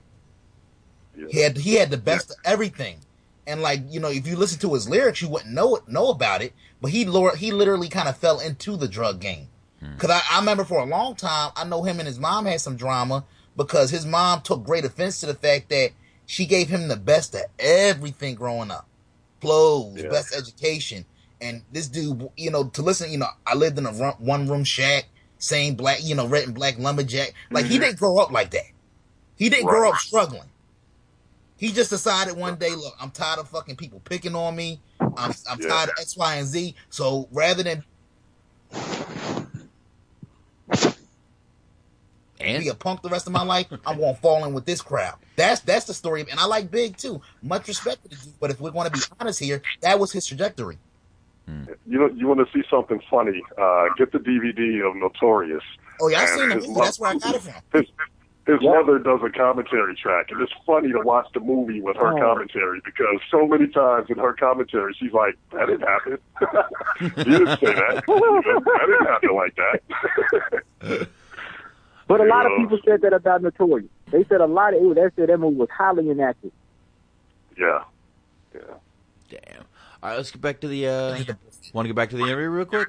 [1.30, 3.00] He had he had the best of everything,
[3.46, 6.10] and like you know, if you listen to his lyrics, you wouldn't know it, know
[6.10, 6.54] about it.
[6.82, 9.48] But he lor- he literally kind of fell into the drug game.
[9.98, 12.60] Cause I, I remember for a long time, I know him and his mom had
[12.60, 13.24] some drama
[13.56, 15.92] because his mom took great offense to the fact that
[16.26, 18.88] she gave him the best of everything growing up,
[19.40, 21.06] clothes, best education,
[21.41, 24.64] and this dude, you know, to listen, you know, I lived in a one room
[24.64, 25.06] shack,
[25.38, 27.34] same black, you know, red and black lumberjack.
[27.52, 27.84] Like he mm-hmm.
[27.84, 28.68] didn't grow up like that.
[29.36, 30.49] He didn't grow up struggling.
[31.57, 34.80] He just decided one day, look, I'm tired of fucking people picking on me.
[34.99, 36.76] I'm, I'm tired of X, Y, and Z.
[36.90, 37.84] So rather than
[42.40, 44.82] and be a punk the rest of my life, I'm gonna fall in with this
[44.82, 45.16] crowd.
[45.36, 47.22] That's that's the story, and I like Big too.
[47.41, 50.11] Much respect to the dude, but if we're going to be honest here, that was
[50.11, 50.78] his trajectory.
[51.86, 53.42] You know, you want to see something funny?
[53.58, 55.64] Uh, get the DVD of Notorious.
[56.02, 56.80] Oh yeah, I And seen the his movie.
[56.82, 57.54] That's where I got it from.
[57.74, 57.86] His,
[58.48, 62.18] his mother does a commentary track, and it's funny to watch the movie with her
[62.18, 62.20] Oh.
[62.20, 66.18] commentary because so many times in her commentary, she's like, "That didn't happen.
[67.02, 68.04] you didn't say that.
[68.08, 71.08] You that didn't happen like that."
[72.08, 73.88] But a lot of people said that about Notorious.
[74.12, 74.96] They said a lot of it.
[74.96, 76.52] they said that movie was highly inactive.
[77.56, 77.84] Yeah.
[78.56, 78.62] Yeah.
[79.30, 79.64] Damn.
[80.02, 80.88] All right, let's get back to the.
[80.88, 81.24] uh
[81.74, 82.88] Want to get back to the interview real quick?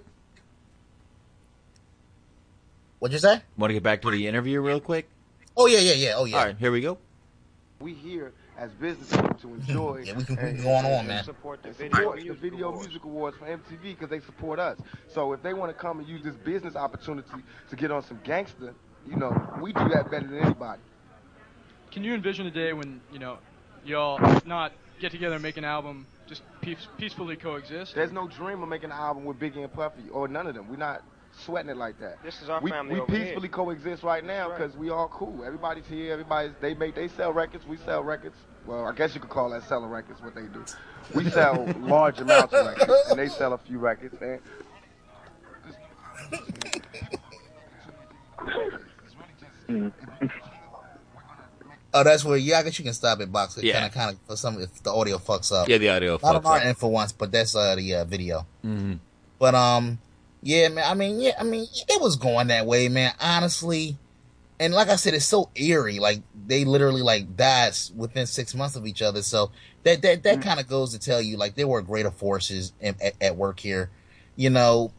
[2.99, 3.43] What'd you say?
[3.57, 5.09] Want to get back to the interview real quick?
[5.57, 6.13] Oh yeah, yeah, yeah.
[6.17, 6.37] Oh yeah.
[6.39, 6.99] All right, here we go.
[7.81, 10.03] We here as business people to enjoy.
[10.07, 11.25] Yeah, we can- we and- on, man.
[11.25, 14.79] Support the video, the video music awards for MTV because they support us.
[15.09, 17.29] So if they want to come and use this business opportunity
[17.71, 18.75] to get on some gangster,
[19.09, 19.31] you know,
[19.61, 20.81] we do that better than anybody.
[21.91, 23.39] Can you envision a day when you know
[23.85, 27.95] y'all not get together and make an album, just peace, peacefully coexist?
[27.95, 30.69] There's no dream of making an album with Biggie and Puffy or none of them.
[30.71, 31.03] We're not
[31.45, 32.23] sweating it like that.
[32.23, 33.25] This is our we, family We over here.
[33.27, 35.45] peacefully coexist right now because we all cool.
[35.45, 36.13] Everybody's here.
[36.13, 37.67] Everybody's they make they sell records.
[37.67, 38.37] We sell records.
[38.65, 40.23] Well, I guess you could call that selling records.
[40.23, 40.65] What they do.
[41.15, 44.17] We sell large amounts of records, and they sell a few records.
[44.23, 44.41] And
[51.93, 52.59] Oh, that's where yeah.
[52.59, 53.59] I guess you can stop it, box.
[53.61, 53.75] Yeah.
[53.75, 55.69] Kind of, kind of for some if the audio fucks up.
[55.69, 56.77] Yeah, the audio Not fucks up.
[56.77, 58.47] for once, but that's uh the uh, video.
[58.65, 58.95] Mm-hmm.
[59.39, 59.99] But um,
[60.43, 60.85] yeah, man.
[60.87, 63.13] I mean, yeah, I mean, it was going that way, man.
[63.21, 63.97] Honestly,
[64.61, 65.99] and like I said, it's so eerie.
[65.99, 69.23] Like they literally like died within six months of each other.
[69.23, 69.51] So
[69.83, 72.95] that that that kind of goes to tell you, like there were greater forces in,
[73.03, 73.91] at, at work here.
[74.37, 74.93] You know,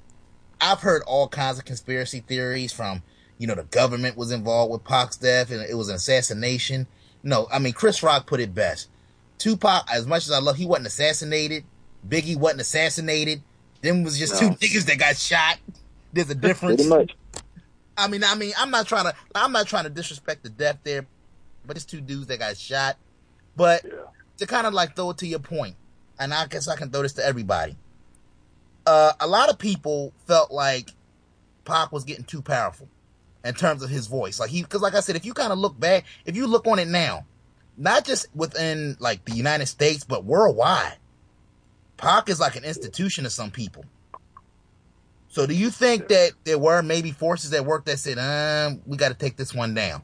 [0.60, 3.04] I've heard all kinds of conspiracy theories from
[3.42, 6.86] you know, the government was involved with Pac's death and it was an assassination.
[7.24, 8.88] No, I mean, Chris Rock put it best.
[9.40, 11.64] Tupac, as much as I love, he wasn't assassinated.
[12.08, 13.42] Biggie wasn't assassinated.
[13.82, 15.58] Them was just two niggas that got shot.
[16.14, 16.88] There's a difference.
[17.98, 20.78] I mean, I mean, I'm not trying to, I'm not trying to disrespect the death
[20.84, 21.08] there,
[21.66, 22.98] but it's two dudes that got shot.
[23.56, 23.84] But
[24.38, 25.78] to kind of like throw it to your point,
[26.20, 27.76] and I guess I can throw this to everybody.
[28.86, 30.92] Uh, a lot of people felt like
[31.66, 32.88] Pac was getting too powerful
[33.44, 34.40] in terms of his voice.
[34.40, 36.68] Like he, because like I said, if you kind of look back, if you look
[36.68, 37.26] on it now,
[37.78, 40.98] not just within like the United States, but worldwide,
[41.98, 43.86] Pac is like an institution to some people.
[45.30, 48.98] So do you think that there were maybe forces at work that said, um, we
[48.98, 50.02] got to take this one down?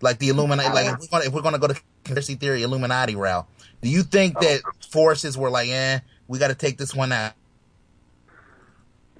[0.00, 3.16] Like the Illuminati, like if we're gonna, if we're gonna go to conspiracy theory Illuminati
[3.16, 3.48] route,
[3.82, 4.60] do you think that
[4.90, 5.98] forces were like, eh,
[6.28, 7.32] we got to take this one out?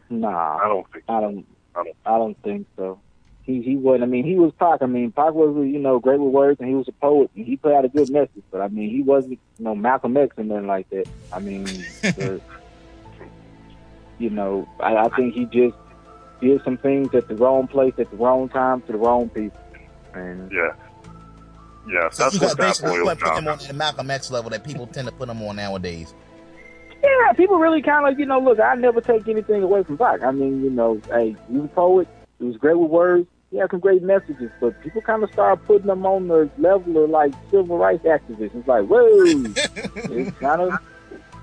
[0.08, 1.04] Nah, I don't think.
[1.08, 1.46] I don't.
[1.74, 1.96] I don't.
[2.06, 3.00] I don't think so.
[3.48, 4.02] He he wasn't.
[4.02, 4.82] I mean, he was Pac.
[4.82, 7.46] I mean, Pac was you know great with words, and he was a poet, and
[7.46, 8.42] he put out a good message.
[8.50, 11.08] But I mean, he wasn't you know Malcolm X and nothing like that.
[11.32, 11.64] I mean,
[12.02, 12.42] the,
[14.18, 15.74] you know, I, I think he just
[16.42, 19.58] did some things at the wrong place at the wrong time to the wrong people.
[20.12, 20.74] And Yeah.
[21.90, 23.72] Yeah, So that's you what got that basically boils went put down him on the
[23.72, 26.12] Malcolm X level that people tend to put him on nowadays.
[27.02, 30.22] Yeah, people really kind of, you know, look, I never take anything away from Pac.
[30.22, 32.08] I mean, you know, hey, he was a poet.
[32.38, 33.26] He was great with words.
[33.50, 37.02] He had some great messages, but people kind of started putting him on the level
[37.04, 38.54] of like civil rights activists.
[38.54, 40.74] It's like, whoa, it's kind of,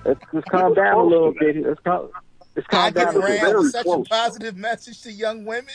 [0.06, 1.66] let's just calm down a little bit.
[1.66, 2.12] Let's calm,
[2.56, 3.72] let's I calm get down a around little bit.
[3.72, 5.66] such a positive message to young women.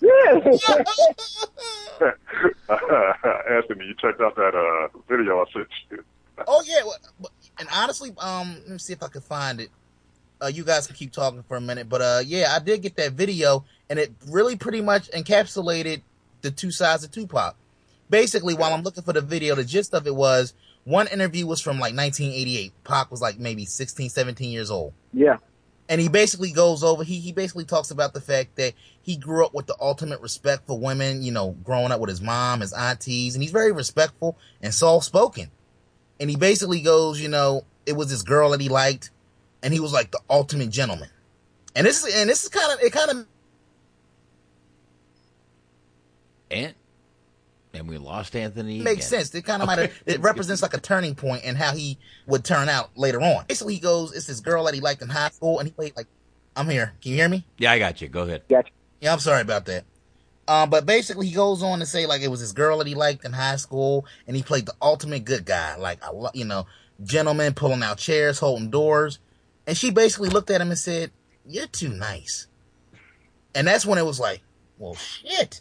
[0.00, 0.34] Yeah.
[3.50, 6.04] Anthony, you checked out that uh, video I sent you.
[6.46, 9.70] Oh yeah, well, and honestly, um, let me see if I can find it.
[10.42, 12.96] Uh, you guys can keep talking for a minute, but uh, yeah, I did get
[12.96, 16.02] that video, and it really pretty much encapsulated
[16.40, 17.54] the two sides of Tupac.
[18.10, 20.54] Basically, while I'm looking for the video, the gist of it was
[20.84, 22.72] one interview was from like 1988.
[22.84, 24.92] Pac was like maybe 16, 17 years old.
[25.12, 25.36] Yeah.
[25.88, 29.44] and he basically goes over he he basically talks about the fact that he grew
[29.44, 32.72] up with the ultimate respect for women you know growing up with his mom his
[32.72, 35.50] aunties and he's very respectful and soft spoken
[36.20, 39.10] and he basically goes you know it was this girl that he liked
[39.62, 41.08] and he was like the ultimate gentleman
[41.74, 43.26] and this is and this is kind of it kind of
[46.50, 46.74] And
[47.74, 48.80] and we lost Anthony.
[48.80, 49.20] makes again.
[49.24, 49.34] sense.
[49.34, 52.68] It kind of might it represents like a turning point in how he would turn
[52.68, 53.46] out later on.
[53.48, 55.96] Basically, he goes, it's this girl that he liked in high school, and he played
[55.96, 56.06] like,
[56.54, 56.92] I'm here.
[57.00, 57.46] Can you hear me?
[57.56, 58.08] Yeah, I got you.
[58.08, 58.42] Go ahead.
[58.48, 58.70] Gotcha.
[59.00, 59.84] Yeah, I'm sorry about that.
[60.46, 62.94] Um, but basically, he goes on to say like it was this girl that he
[62.94, 66.66] liked in high school, and he played the ultimate good guy, like a you know,
[67.02, 69.18] gentleman pulling out chairs, holding doors,
[69.66, 71.10] and she basically looked at him and said,
[71.46, 72.46] "You're too nice,"
[73.54, 74.42] and that's when it was like,
[74.78, 75.60] "Well, shit."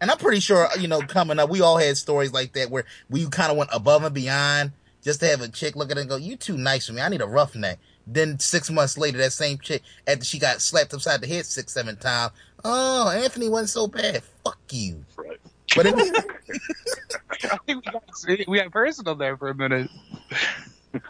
[0.00, 2.84] And I'm pretty sure, you know, coming up, we all had stories like that where
[3.08, 6.00] we kind of went above and beyond just to have a chick look at it
[6.00, 7.00] and go, "You're too nice for me.
[7.00, 10.92] I need a roughneck." Then six months later, that same chick, after she got slapped
[10.92, 12.32] upside the head six, seven times,
[12.64, 14.22] oh, Anthony wasn't so bad.
[14.44, 15.04] Fuck you.
[15.16, 15.40] Right.
[15.74, 15.94] But it,
[17.50, 19.90] I think we got, we got personal there for a minute.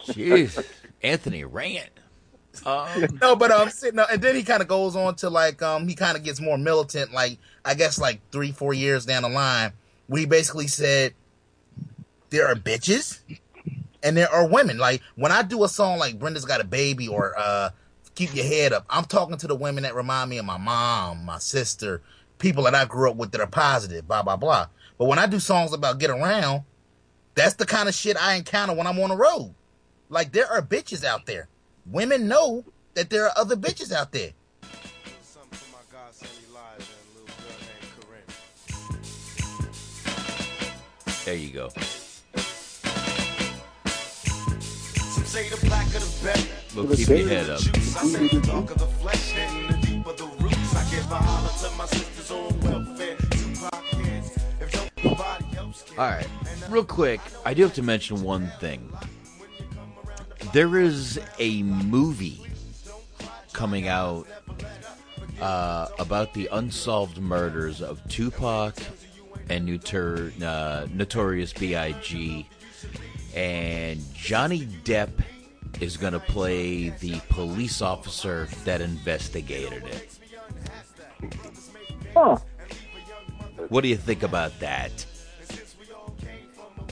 [0.06, 0.64] Jeez,
[1.02, 1.90] Anthony rant.
[2.64, 5.62] Um, no, but um, sitting up, and then he kind of goes on to like
[5.62, 7.12] um, he kind of gets more militant.
[7.12, 9.72] Like I guess like three, four years down the line,
[10.06, 11.14] where he basically said
[12.30, 13.20] there are bitches
[14.02, 14.78] and there are women.
[14.78, 17.70] Like when I do a song like Brenda's Got a Baby or uh,
[18.14, 21.24] Keep Your Head Up, I'm talking to the women that remind me of my mom,
[21.24, 22.02] my sister,
[22.38, 24.68] people that I grew up with that are positive, blah blah blah.
[24.98, 26.62] But when I do songs about get around,
[27.34, 29.54] that's the kind of shit I encounter when I'm on the road.
[30.08, 31.48] Like there are bitches out there.
[31.86, 34.30] Women know that there are other bitches out there.
[41.24, 41.70] there you go.
[45.14, 46.42] Some say the blacker the better.
[46.76, 47.60] Well, keep your head up.
[47.60, 50.76] I say the darker the flesh and the deeper the roots.
[50.76, 53.16] I give a holler to my sisters on welfare.
[53.30, 55.98] Tupac kids, if nobody else can.
[55.98, 56.28] All right,
[56.68, 58.92] real quick, I do have to mention one thing.
[60.52, 62.46] There is a movie
[63.52, 64.26] coming out
[65.40, 68.76] uh, about the unsolved murders of Tupac
[69.48, 72.48] and Notor- uh, Notorious B.I.G.
[73.34, 75.10] And Johnny Depp
[75.80, 80.18] is going to play the police officer that investigated it.
[82.14, 82.36] Huh.
[83.68, 85.04] What do you think about that?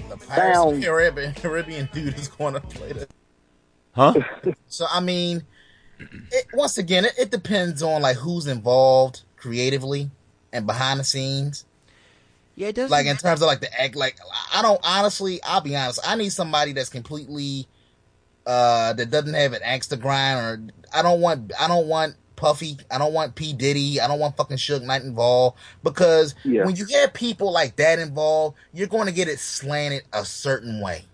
[0.09, 3.09] The Pirates of the Caribbean, Caribbean dude is going to play the.
[3.93, 4.15] Huh?
[4.69, 5.45] So I mean,
[6.31, 9.23] it, once again, it, it depends on like who's involved.
[9.37, 10.11] creatively
[10.53, 11.65] and behind the scenes.
[12.55, 12.91] Yeah, it does.
[12.91, 14.17] Like in terms of like the act, like
[14.55, 15.41] I don't honestly.
[15.43, 16.01] I'll be honest.
[16.07, 17.67] I need somebody that's completely
[18.47, 21.53] uh that doesn't have an axe to grind, or I don't want.
[21.61, 22.77] I don't want Puffy.
[22.91, 24.01] I don't want P Diddy.
[24.01, 26.65] I don't want fucking Suge Knight involved because Yeah.
[26.65, 30.81] when you get people like that involved, you're going to get it slanted a certain
[30.81, 31.05] way.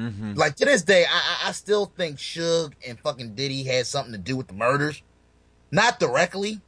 [0.00, 0.32] Mm-hmm.
[0.34, 1.14] Like to this day, I,
[1.44, 5.02] I I still think Suge and fucking Diddy had something to do with the murders,
[5.70, 6.62] not directly,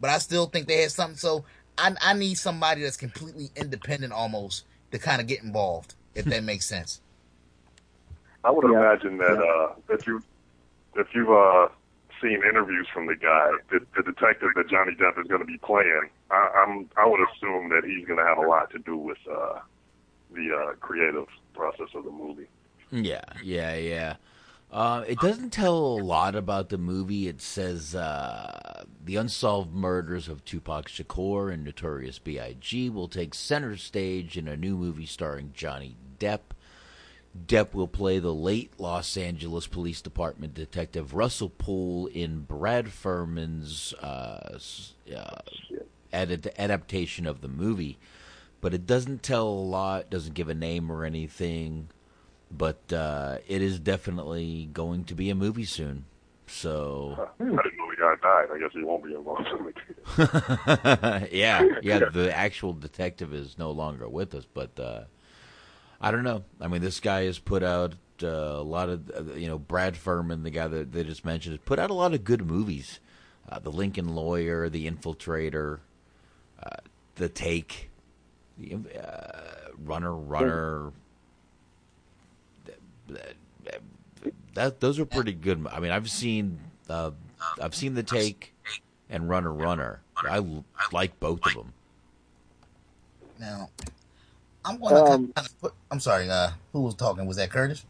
[0.00, 1.16] but I still think they had something.
[1.16, 1.44] So
[1.78, 6.42] I I need somebody that's completely independent, almost, to kind of get involved, if that
[6.50, 7.00] makes sense.
[8.42, 10.20] I would imagine that uh, if you
[10.96, 11.68] if you've uh,
[12.20, 15.58] seen interviews from the guy, the, the detective that Johnny Depp is going to be
[15.58, 18.96] playing, I, I'm I would assume that he's going to have a lot to do
[18.96, 19.60] with uh,
[20.32, 22.48] the uh, creative process of the movie.
[22.90, 24.16] Yeah, yeah, yeah.
[24.70, 27.28] Uh, it doesn't tell a lot about the movie.
[27.28, 32.90] It says uh, the unsolved murders of Tupac Shakur and Notorious B.I.G.
[32.90, 36.40] will take center stage in a new movie starring Johnny Depp.
[37.46, 43.92] Depp will play the late Los Angeles Police Department detective Russell Poole in Brad Furman's
[43.94, 44.58] uh,
[45.16, 45.36] uh,
[46.12, 47.98] edit- adaptation of the movie.
[48.60, 51.88] But it doesn't tell a lot, doesn't give a name or anything.
[52.50, 56.04] But uh, it is definitely going to be a movie soon.
[56.46, 58.48] So, I didn't know the guy died.
[58.54, 63.70] I guess he won't be involved in the yeah, yeah, the actual detective is no
[63.70, 65.04] longer with us, but uh,
[66.00, 66.44] I don't know.
[66.60, 69.96] I mean, this guy has put out uh, a lot of, uh, you know, Brad
[69.96, 73.00] Furman, the guy that they just mentioned, has put out a lot of good movies.
[73.48, 75.80] Uh, the Lincoln Lawyer, The Infiltrator,
[76.62, 76.76] uh,
[77.16, 77.90] The Take,
[78.62, 79.40] uh,
[79.82, 80.92] Runner, Runner.
[84.54, 85.66] That those are pretty good.
[85.70, 86.58] I mean, I've seen,
[86.88, 87.10] uh,
[87.60, 88.54] I've seen The Take
[89.10, 90.00] and Runner, Runner.
[90.16, 90.44] I
[90.92, 91.72] like both of them.
[93.40, 93.68] Now,
[94.64, 95.74] I'm going to Um, kind of put.
[95.90, 96.30] I'm sorry.
[96.30, 97.26] Uh, who was talking?
[97.26, 97.84] Was that Curtis?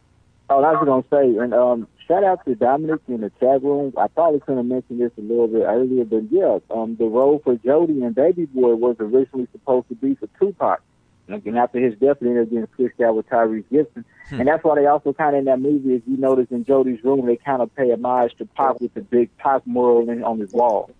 [0.49, 3.93] Oh, I was gonna say, and um, shout out to Dominic in the chat room.
[3.97, 7.39] I probably could have mentioned this a little bit earlier, but yeah, um, the role
[7.43, 10.81] for Jody and Baby Boy was originally supposed to be for Tupac,
[11.27, 14.63] and after his death, they ended up getting switched out with Tyrese Gibson, and that's
[14.63, 17.35] why they also kind of in that movie, if you notice in Jody's room, they
[17.37, 20.91] kind of pay homage to Pac with the big Pac mural on his wall.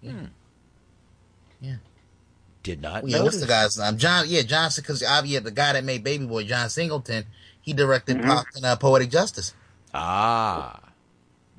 [0.00, 0.12] Yeah.
[1.60, 1.76] Yeah.
[2.62, 3.96] Did not Yeah, what's the guy's name?
[3.96, 4.26] John.
[4.28, 4.82] Yeah, Johnson.
[4.82, 7.24] Because yeah, the guy that made Baby Boy, John Singleton,
[7.60, 8.28] he directed Mm-hmm.
[8.28, 9.54] Pac and uh, Poetic Justice.
[9.94, 10.80] Ah,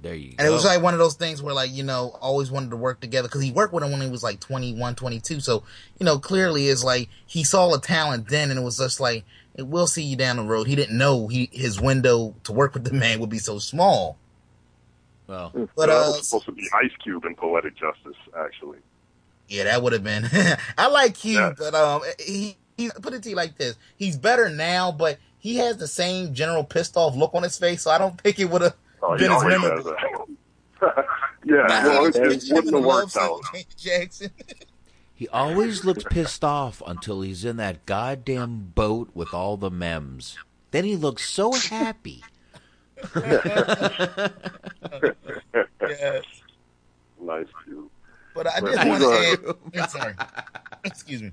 [0.01, 2.51] there you And it was like one of those things where, like, you know, always
[2.51, 5.39] wanted to work together because he worked with him when he was like 21, 22.
[5.39, 5.63] So,
[5.99, 9.25] you know, clearly it's like he saw a talent then and it was just like,
[9.55, 10.67] "Hey, we'll see you down the road.
[10.67, 14.17] He didn't know he his window to work with the man would be so small.
[15.25, 18.79] Well, But, that uh, was supposed to be Ice Cube in Poetic Justice, actually.
[19.49, 20.29] Yeah, that would have been.
[20.77, 24.49] I like Cube, but um, he, he put it to you like this: he's better
[24.49, 27.81] now, but he has the same general pissed off look on his face.
[27.81, 29.95] So I don't think it would have Oh, he been as always memorable.
[29.95, 30.25] has
[31.45, 33.11] yeah, Nah, well, I it, just it picture him wouldn't in have a love worked
[33.11, 33.41] scene out.
[33.77, 34.31] Jackson.
[35.15, 40.37] He always looks pissed off until he's in that goddamn boat with all the mems.
[40.71, 42.23] Then he looks so happy.
[45.81, 46.23] yes.
[47.19, 47.89] Nice Cube.
[48.35, 49.39] But I just want to a- add.
[49.83, 50.13] I'm sorry.
[50.83, 51.31] Excuse me.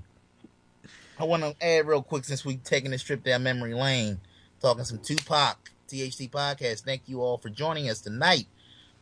[1.19, 4.19] I want to add real quick since we taking this trip down memory lane,
[4.59, 6.81] talking some Tupac THT podcast.
[6.83, 8.47] Thank you all for joining us tonight.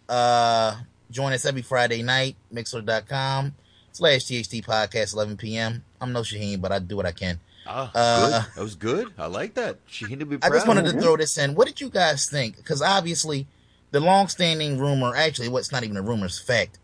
[0.10, 0.76] Uh,
[1.12, 3.53] join us every Friday night, mixlr.com
[3.92, 5.84] slash THT podcast, 11 p.m.
[6.02, 7.40] I'm no Shaheen, but I do what I can.
[7.66, 8.56] Ah, Uh, good.
[8.56, 9.14] That was good.
[9.18, 9.78] I like that.
[9.88, 11.56] She to be I just wanted to throw this in.
[11.56, 12.58] What did you guys think?
[12.58, 13.48] Because obviously,
[13.92, 16.80] the long-standing rumor, actually, what's not even a rumor, it's fact.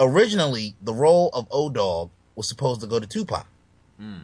[0.00, 3.46] Originally, the role of O Dog was supposed to go to Tupac,
[3.98, 4.18] Hmm.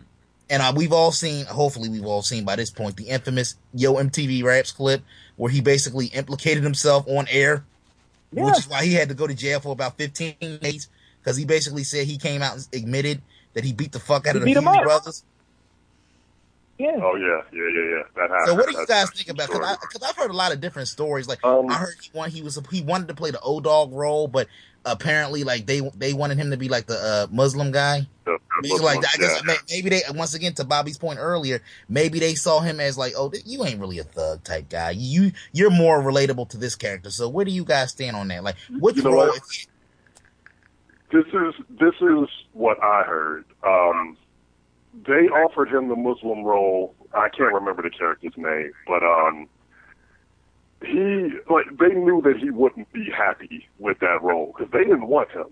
[0.50, 1.46] And uh, we've all seen.
[1.46, 5.02] Hopefully, we've all seen by this point the infamous Yo MTV Raps clip
[5.36, 7.64] where he basically implicated himself on air,
[8.30, 10.88] which is why he had to go to jail for about 15 days
[11.20, 13.20] because he basically said he came out and admitted
[13.54, 14.82] that he beat the fuck out He of the beat him Hughes up.
[14.84, 15.24] brothers.
[16.78, 16.88] Yeah.
[17.02, 18.02] Oh yeah, yeah, yeah, yeah.
[18.16, 18.46] That happened.
[18.48, 19.48] So what do you That's- guys think about?
[19.48, 21.28] Because because I've heard a lot of different stories.
[21.28, 23.92] Like Um, I heard he, one, he was he wanted to play the O Dog
[23.92, 24.48] role, but
[24.84, 28.06] apparently like they they wanted him to be like the uh, Muslim guy.
[28.24, 29.54] the- the Maybe like Muslims, I guess yeah.
[29.70, 33.32] maybe they once again to Bobby's point earlier, maybe they saw him as like, oh,
[33.44, 34.90] you ain't really a thug type guy.
[34.90, 37.10] You you're more relatable to this character.
[37.10, 38.44] So where do you guys stand on that?
[38.44, 39.26] Like which You know role?
[39.28, 39.40] what?
[41.12, 43.44] this is this is what I heard.
[43.62, 44.16] Um,
[45.06, 46.94] they offered him the Muslim role.
[47.12, 49.48] I can't remember the character's name, but um,
[50.84, 55.06] he like they knew that he wouldn't be happy with that role because they didn't
[55.06, 55.46] want him.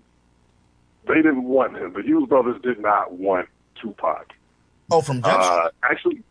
[1.07, 1.93] They didn't want him.
[1.93, 3.49] The Hughes brothers did not want
[3.81, 4.33] Tupac.
[4.91, 6.21] Oh, from Jump Uh, actually,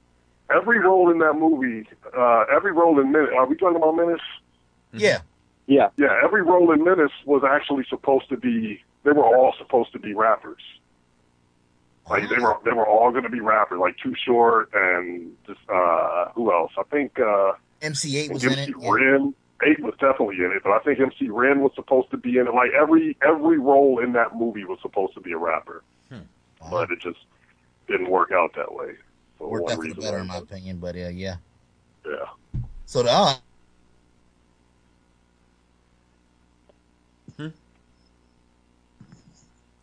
[0.55, 1.87] every role in that movie,
[2.17, 4.21] uh, every role in Menace, are we talking about Menace?
[4.93, 5.21] Yeah.
[5.67, 5.89] Yeah.
[5.97, 9.99] Yeah, every role in Menace was actually supposed to be, they were all supposed to
[9.99, 10.63] be rappers.
[12.09, 15.61] Like they were, they were all going to be rappers, like Too Short and just,
[15.69, 16.73] uh, who else?
[16.79, 18.77] I think, uh, MC Eiht was MC in it.
[18.91, 22.39] Ren, Eiht was definitely in it, but I think MC Ren was supposed to be
[22.39, 22.55] in it.
[22.55, 25.83] Like every every role in that movie was supposed to be a rapper,
[26.71, 27.21] but it just
[27.89, 28.93] didn't work out that way
[29.39, 30.03] for Worked one out for the reason.
[30.03, 30.79] better, in my opinion.
[30.79, 31.37] But uh, yeah.
[32.05, 32.61] Yeah.
[32.87, 33.35] So the uh,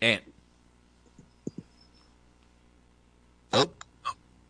[0.02, 0.22] And
[3.52, 3.70] oh,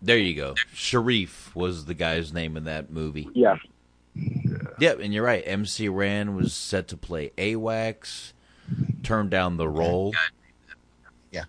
[0.02, 0.54] there you go.
[0.74, 3.28] Sharif was the guy's name in that movie.
[3.34, 3.58] Yeah.
[4.80, 5.44] Yep, and you're right.
[5.46, 8.34] MC Ren was set to play A-Wax,
[9.04, 10.14] turned down the role.
[11.32, 11.44] Yeah.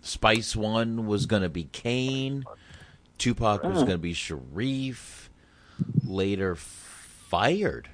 [0.00, 2.44] Spice One was going to be Caine.
[3.18, 3.86] Tupac was Oh.
[3.86, 5.30] going to be Sharif.
[6.04, 7.88] Later fired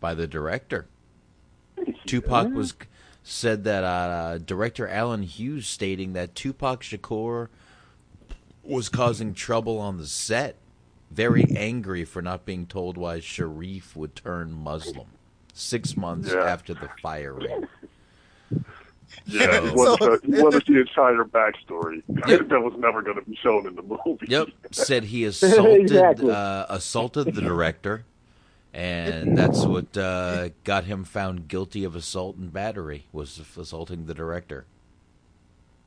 [0.00, 0.86] by the director.
[2.06, 2.74] Tupac was
[3.24, 7.48] said that uh, director Allen Hughes stating that Tupac Shakur
[8.62, 10.56] was causing trouble on the set,
[11.12, 15.08] very angry for not being told why Sharif would turn Muslim
[15.52, 16.40] six months Yeah.
[16.44, 17.66] after the firing.
[19.26, 22.02] Yeah, he So- wanted, the, he wanted the entire backstory
[22.48, 24.26] that was never going to be shown in the movie.
[24.26, 26.30] Yep, said he assaulted Exactly.
[26.30, 28.04] uh, assaulted the director,
[28.72, 34.14] and that's what uh, got him found guilty of assault and battery was assaulting the
[34.14, 34.64] director.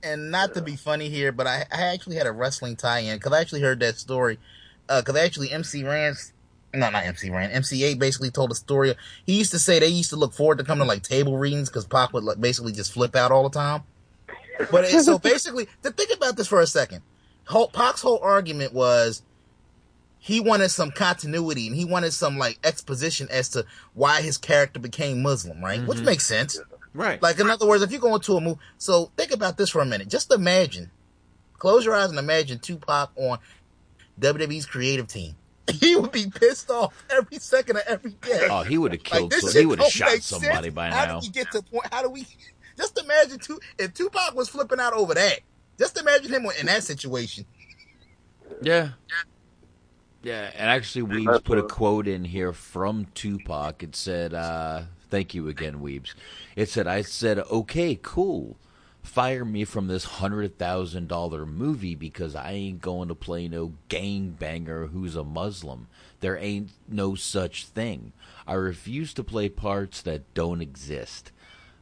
[0.03, 3.33] and not to be funny here, but I, I actually had a wrestling tie-in because
[3.33, 4.37] I actually heard that story.
[4.88, 6.33] Because actually, MC Rand's
[6.73, 7.53] no, not MC Rand.
[7.53, 8.95] MC Eiht basically told a story.
[9.25, 11.69] He used to say they used to look forward to coming to like table readings
[11.69, 13.83] because Pac would like basically just flip out all the time.
[14.72, 17.01] But it, so basically, to think about this for a second,
[17.47, 19.22] whole, Pac's whole argument was
[20.19, 24.80] he wanted some continuity and he wanted some like exposition as to why his character
[24.80, 25.85] became Muslim, right?
[25.85, 26.05] Which Mhm.
[26.05, 26.59] makes sense.
[26.93, 27.22] Right.
[27.22, 29.81] Like in other words, if you go into a movie, so think about this for
[29.81, 30.07] a minute.
[30.09, 30.91] Just imagine,
[31.57, 33.38] close your eyes and imagine Tupac on
[34.19, 35.35] WWE's creative team.
[35.80, 38.48] He would be pissed off every second of every day.
[38.50, 39.32] Oh, he would have killed.
[39.32, 40.76] this so, he would have shot somebody sense.
[40.76, 41.19] by How now.
[41.19, 41.92] did we get to the point?
[41.92, 42.27] How do we?
[42.77, 45.40] Just imagine two, if Tupac was flipping out over that.
[45.80, 47.45] Just imagine him in that situation.
[48.61, 48.90] Yeah.
[50.26, 53.84] Yeah, and actually, Weebs put a quote in here from Tupac.
[53.84, 56.16] It said, uh, "Thank you again, Weebs."
[56.56, 58.58] It said, "I said, okay, cool,
[59.16, 63.72] fire me from this hundred thousand dollar movie because I ain't going to play no
[63.90, 65.88] gangbanger who's a Muslim.
[66.19, 68.11] There ain't no such thing.
[68.45, 71.32] I refuse to play parts that don't exist.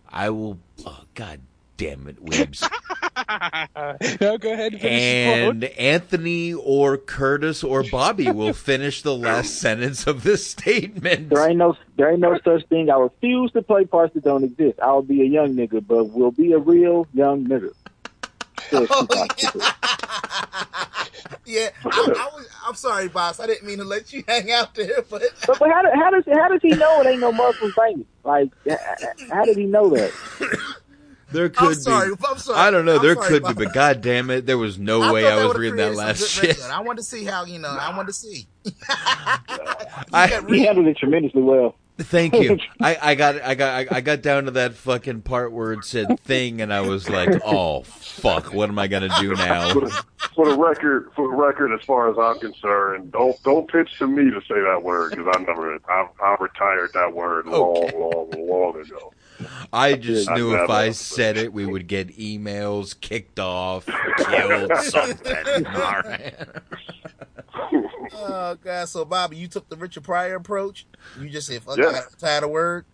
[0.07, 0.59] I will.
[0.85, 1.39] Oh, God
[1.75, 2.69] damn it, Weebs."
[3.15, 4.73] no, go ahead.
[4.73, 5.77] and finish the quote.
[5.77, 11.29] Anthony or Curtis or Bobby will finish the last sentence of this statement.
[11.29, 12.89] There ain't no there ain't no such thing.
[12.89, 14.79] I refuse to play parts that don't exist.
[14.81, 17.73] I'll be a young nigga, but will be a real young nigga.
[18.69, 19.73] Says Tupac oh,
[21.45, 22.47] Yeah, I, I was.
[22.65, 23.39] I'm sorry, boss.
[23.39, 26.23] I didn't mean to let you hang out there, but But, but how, how does
[26.25, 28.05] how does he know it ain't no Muslim banging?
[28.23, 28.77] Like, h-
[29.29, 30.13] how did he know that?
[31.33, 32.15] There could sorry, be.
[32.25, 32.59] I'm sorry.
[32.59, 32.95] I don't know.
[32.97, 35.47] I'm there sorry, could be, but god damn it, there was no way I was
[35.47, 36.49] would've reading that last shit.
[36.49, 36.71] wrestling.
[36.71, 37.69] I wanted to see how you know.
[37.69, 38.47] I wanted to see.
[38.89, 41.75] I, He handled it tremendously well.
[41.99, 42.57] Thank you.
[42.81, 45.85] I, I got I got I- I got down to that fucking part where it
[45.85, 49.73] said thing, and I was like, oh fuck, what am I gonna do now?
[49.73, 50.03] For the,
[50.35, 54.07] for the record, for the record, as far as I'm concerned, don't don't pitch to
[54.07, 58.31] me to say that word because I never, I, I retired that word long, long,
[58.47, 59.13] long ago.
[59.71, 63.85] I just I knew if I said it, we would get emails, kicked off,
[64.17, 65.65] killed, something.
[65.67, 66.33] All right.
[68.15, 68.89] Oh god!
[68.89, 70.85] So Bobby, you took the Richard Pryor approach.
[71.19, 71.89] You just said, "Fuck, Yeah.
[71.89, 72.85] I tired of word."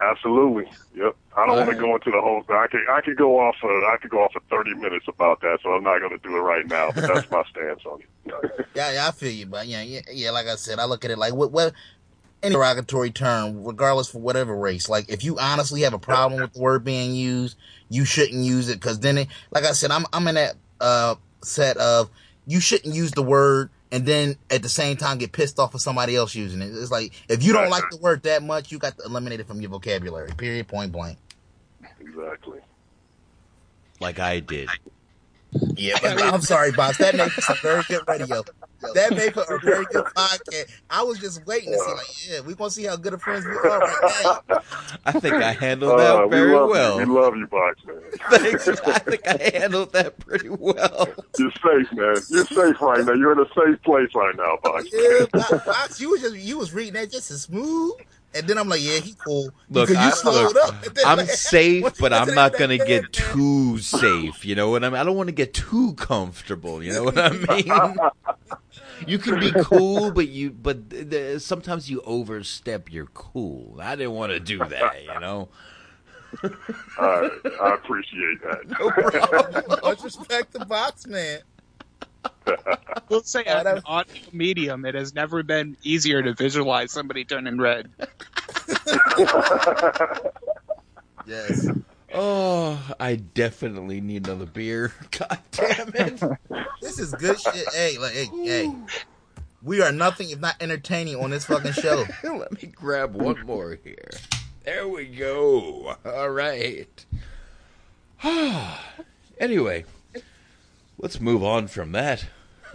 [0.00, 0.70] Absolutely.
[0.96, 1.16] Yep.
[1.36, 2.42] I don't want to go into the whole.
[2.48, 3.56] I could I could go off.
[3.62, 6.18] Uh, I could go off for thirty minutes about that, so I'm not going to
[6.18, 6.90] do it right now.
[6.94, 8.66] But that's my stance on it.
[8.74, 10.30] Yeah, yeah, I feel you, but yeah, yeah, yeah.
[10.30, 11.72] Like I said, I look at it like what, what
[12.44, 14.88] any derogatory term, regardless for whatever race.
[14.88, 17.56] Like if you honestly have a problem with the word being used,
[17.88, 21.14] you shouldn't use it because then, it, like I said, I'm I'm in that uh
[21.42, 22.10] set of
[22.46, 25.82] you shouldn't use the word and then at the same time get pissed off with
[25.82, 26.74] somebody else using it.
[26.74, 29.46] It's like if you don't like the word that much, you got to eliminate it
[29.46, 30.30] from your vocabulary.
[30.36, 30.66] Period.
[30.68, 31.18] Point blank.
[32.00, 32.60] Exactly.
[34.00, 34.68] Like I did.
[35.76, 36.98] Yeah, but I'm sorry, Box.
[36.98, 38.42] That makes for some very good radio.
[38.94, 40.70] That made for a very good podcast.
[40.90, 43.44] I was just waiting to see, like, yeah, we're gonna see how good of friends
[43.44, 44.58] we are right now.
[45.06, 47.00] I think I handled Uh, that we very love well.
[47.00, 47.06] You.
[47.06, 47.96] We love you, Box man.
[48.30, 48.68] Thanks.
[48.68, 51.08] I think I handled that pretty well.
[51.38, 52.16] You're safe, man.
[52.30, 53.12] You're safe right now.
[53.12, 54.88] You're in a safe place right now, Box.
[54.92, 57.92] Yeah, Box, Box, you was just you was reading that just as smooth,
[58.34, 59.50] and then I'm like, yeah, he cool.
[59.70, 60.86] Look, because you I, slowed look, up.
[60.86, 64.44] And then, I'm like, safe, but I'm not gonna bed, get too safe.
[64.44, 64.98] You know what I mean?
[64.98, 66.82] I don't want to get too comfortable.
[66.82, 67.96] You know what I mean?
[69.06, 73.78] You can be cool, but you but th- th- sometimes you overstep your cool.
[73.80, 75.04] I didn't want to do that.
[75.04, 75.48] You know.
[76.42, 76.50] All
[77.20, 77.30] right,
[77.62, 78.66] I appreciate that.
[78.80, 79.80] No problem.
[79.82, 81.40] Much respect the Box Man.
[83.08, 87.58] We'll say as an audio medium, it has never been easier to visualize somebody turning
[87.58, 87.90] red.
[91.26, 91.66] Yes.
[92.16, 94.92] Oh, I definitely need another beer.
[95.10, 96.22] God damn it!
[96.80, 97.68] This is good shit.
[97.74, 98.72] Hey, like, hey, hey.
[99.64, 102.04] We are nothing if not entertaining on this fucking show.
[102.22, 104.10] Let me grab one more here.
[104.64, 105.96] There we go.
[106.04, 107.06] All right.
[109.38, 109.84] anyway,
[110.98, 112.26] let's move on from that.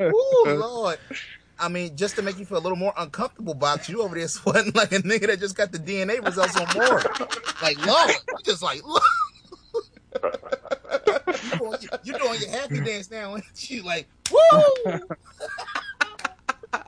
[0.00, 0.98] Ooh, Lord.
[1.58, 4.28] I mean, just to make you feel a little more uncomfortable, Box, you over there
[4.28, 7.06] sweating like a nigga that just got the DNA results on board.
[7.62, 9.02] Like, Lord, you just like, look.
[11.32, 15.00] you doing, you're doing your happy dance now, and you like, woo!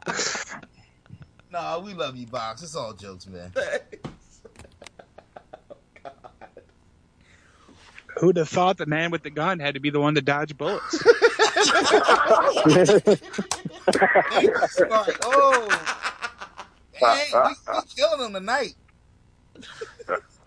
[1.51, 2.63] nah, we love you, Box.
[2.63, 3.53] It's all jokes, man.
[8.19, 10.57] Who'd have thought the man with the gun had to be the one to dodge
[10.57, 11.03] bullets?
[15.25, 15.69] Oh,
[16.93, 18.75] hey, we, we killing them tonight.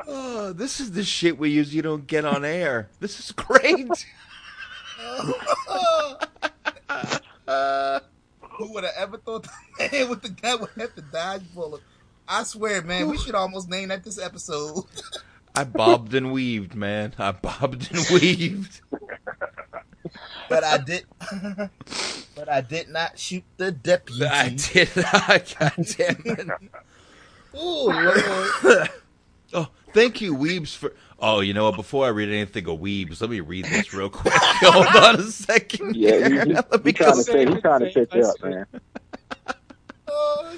[0.08, 2.90] Oh, this is the shit we usually don't get on air.
[3.00, 3.88] This is great.
[8.58, 11.82] Who would have ever thought the man with the gun would have to dodge bullet?
[12.28, 14.86] I swear, man, we should almost name that this episode.
[15.56, 17.14] I bobbed and weaved, man.
[17.18, 18.82] I bobbed and weaved.
[20.50, 21.06] But I did.
[22.36, 24.26] but I did not shoot the deputy.
[24.26, 25.56] I did not.
[25.60, 26.48] God damn it.
[27.54, 28.90] Oh Lord.
[29.54, 30.94] Oh, thank you, Weebs, for.
[31.20, 31.76] Oh, you know what?
[31.76, 34.34] Before I read anything of Weebs, let me read this real quick.
[34.34, 35.96] Hold on a second.
[35.96, 36.46] Yeah, here.
[36.46, 38.66] he, he, Let me he trying to set, he trying to set you up, man.
[40.08, 40.58] Oh,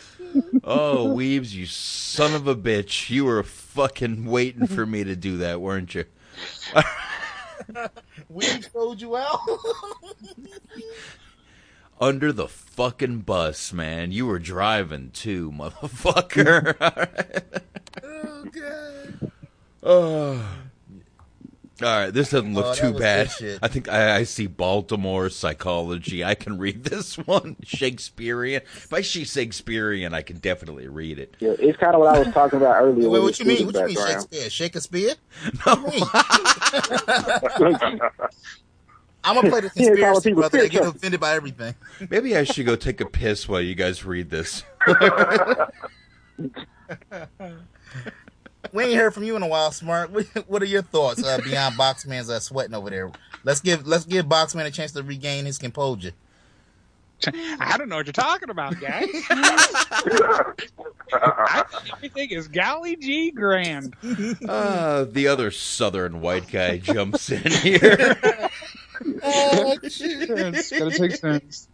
[0.63, 3.09] oh, Weebs, you son of a bitch.
[3.09, 6.05] You were fucking waiting for me to do that, weren't you?
[8.29, 9.39] we sold you out.
[12.01, 14.11] Under the fucking bus, man.
[14.11, 16.75] You were driving too, motherfucker.
[18.03, 19.31] oh God.
[19.83, 20.45] oh.
[21.81, 23.29] All right, this doesn't look Oh, too bad.
[23.61, 26.23] I think I, I see Baltimore psychology.
[26.23, 27.55] I can read this one.
[27.63, 28.61] Shakespearean.
[28.75, 31.35] If I see Shakespearean, I can definitely read it.
[31.39, 33.09] Yeah, it's kind of what I was talking about earlier.
[33.09, 33.57] Wait, what the you mean?
[33.71, 34.27] student What you mean, background.
[34.29, 34.49] Shakespeare?
[34.51, 35.15] Shakespeare?
[39.25, 40.57] I'm gonna play the Yeah, calling conspiracy people brother.
[40.59, 41.73] They get offended by everything.
[42.09, 44.63] Maybe I should go take a piss while you guys read this.
[48.71, 50.09] We ain't heard from you in a while, Smart.
[50.11, 53.11] What, what are your thoughts uh, beyond Boxman's uh, sweating over there?
[53.43, 56.11] Let's give let's give Boxman a chance to regain his composure.
[57.59, 59.07] I don't know what you're talking about, guys.
[61.15, 63.95] I think everything is golly gee grand.
[64.47, 68.17] Uh, the other southern white guy jumps in here.
[69.21, 71.67] Oh, It's gonna take sense.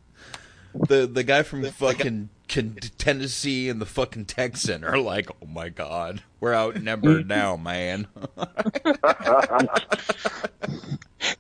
[0.74, 5.70] The the guy from fucking Ken- Tennessee and the fucking Texan are like, oh my
[5.70, 8.08] god, we're outnumbered now, man.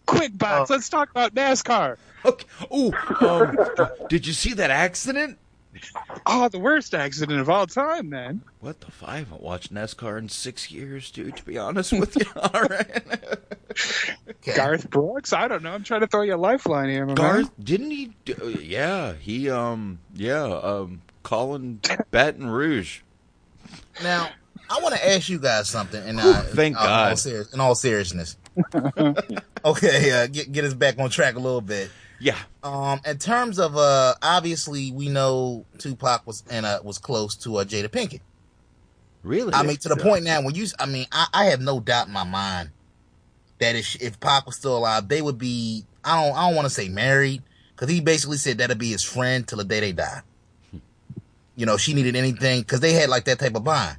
[0.05, 1.97] Quick box, let's talk about NASCAR.
[2.25, 2.45] Okay.
[2.73, 3.57] Ooh, um,
[4.09, 5.37] did you see that accident?
[6.25, 8.41] Oh, the worst accident of all time, man.
[8.59, 8.87] What the?
[8.87, 11.37] F- I haven't watched NASCAR in six years, dude.
[11.37, 13.03] To be honest with you, all right.
[14.55, 15.33] Garth Brooks?
[15.33, 15.71] I don't know.
[15.71, 17.51] I'm trying to throw you a lifeline here, my Garth, man.
[17.63, 18.11] didn't he?
[18.25, 21.79] Do, yeah, he um, yeah, um, Callin'
[22.11, 23.01] Baton Rouge.
[24.03, 24.29] Now,
[24.69, 26.01] I want to ask you guys something.
[26.03, 27.53] And uh, Thank uh, In all, God.
[27.53, 28.37] in all seriousness.
[29.65, 31.89] okay, uh, get get us back on track a little bit.
[32.19, 32.37] Yeah.
[32.63, 37.57] Um, in terms of uh, obviously we know Tupac was and uh, was close to
[37.57, 38.21] uh, Jada Pinkett.
[39.23, 39.53] Really?
[39.53, 42.07] I mean, to the point now when you, I mean, I, I have no doubt
[42.07, 42.71] in my mind
[43.59, 45.85] that if if Pac was still alive, they would be.
[46.03, 46.37] I don't.
[46.37, 47.43] I don't want to say married
[47.75, 50.21] because he basically said that'd be his friend till the day they die.
[51.55, 53.97] You know, she needed anything because they had like that type of bond.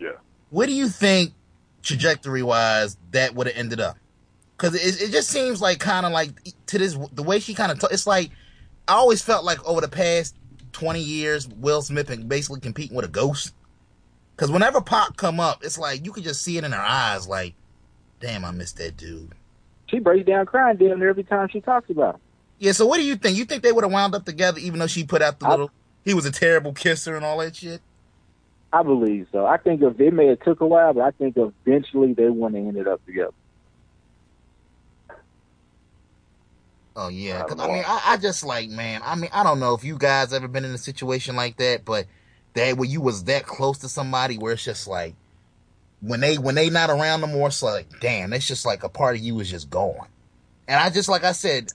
[0.00, 0.14] Yeah.
[0.50, 1.32] What do you think
[1.82, 3.96] trajectory wise that would have ended up.
[4.62, 6.30] Because it, it just seems like kind of like
[6.66, 8.30] to this the way she kind of it's like
[8.86, 10.36] I always felt like over the past
[10.70, 13.54] twenty years Will Smith and basically competing with a ghost.
[14.36, 17.26] Because whenever Pac come up, it's like you could just see it in her eyes,
[17.26, 17.54] like,
[18.20, 19.32] damn, I miss that dude.
[19.86, 22.20] She breaks down crying damn near every time she talks about him.
[22.60, 23.36] Yeah, so what do you think?
[23.36, 25.70] You think they would have wound up together even though she put out the little
[26.04, 27.80] he was a terrible kisser and all that shit?
[28.72, 29.44] I believe so.
[29.44, 32.64] I think if it may have took a while, but I think eventually they wouldn't
[32.64, 33.32] have ended up together.
[36.94, 39.00] Oh yeah, 'Cause, I, mean, I, I just like, man.
[39.04, 41.84] I mean, I don't know if you guys ever been in a situation like that,
[41.84, 42.06] but
[42.54, 45.14] that where you was that close to somebody where it's just like
[46.00, 48.88] when they when they not around no more, it's like, damn, it's just like a
[48.90, 50.06] part of you is just gone.
[50.68, 51.68] And I just like I said,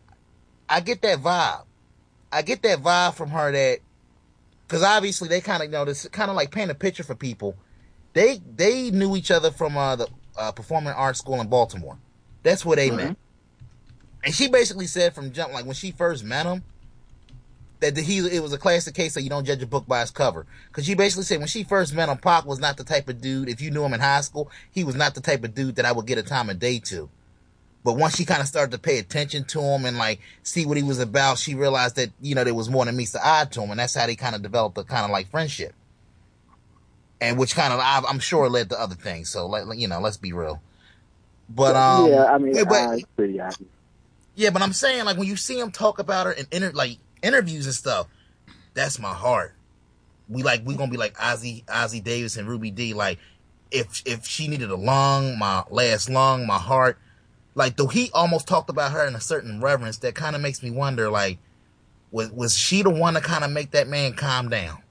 [0.70, 1.64] I get that vibe.
[2.32, 3.80] I get that vibe from her that
[4.68, 7.16] because obviously they kind of you know this kind of like paint a picture for
[7.16, 7.56] people.
[8.14, 11.98] They they knew each other from uh, the uh, performing arts school in Baltimore.
[12.44, 13.18] That's where they met.
[14.28, 16.62] And she basically said from jump, like when she first met him,
[17.80, 20.02] that the, he it was a classic case that you don't judge a book by
[20.02, 20.46] its cover.
[20.68, 23.22] Because she basically said when she first met him, Pac was not the type of
[23.22, 23.48] dude.
[23.48, 25.86] If you knew him in high school, he was not the type of dude that
[25.86, 27.10] I would get a time of day to.
[27.86, 30.76] But once she kind of started to pay attention to him and like see what
[30.76, 33.46] he was about, she realized that you know there was more than meets the eye
[33.52, 35.74] to him, and that's how they kind of developed a kind of like friendship.
[37.22, 39.30] And which kind of I'm sure led to other things.
[39.30, 40.62] So like you know, let's be real.
[41.48, 43.70] But um, yeah, I mean, but- it's pretty obvious.
[44.38, 47.00] Yeah, but I'm saying like when you see him talk about her in inter- like
[47.24, 48.06] interviews and stuff,
[48.76, 49.56] that's my heart.
[50.30, 52.94] We like we gonna be like Ossie Ossie Davis and Ruby Dee.
[52.94, 53.18] Like
[53.72, 57.00] if if she needed a lung, my last lung, my heart.
[57.56, 60.62] Like though he almost talked about her in a certain reverence that kind of makes
[60.62, 61.40] me wonder like
[62.12, 64.84] was was she the one to kind of make that man calm down?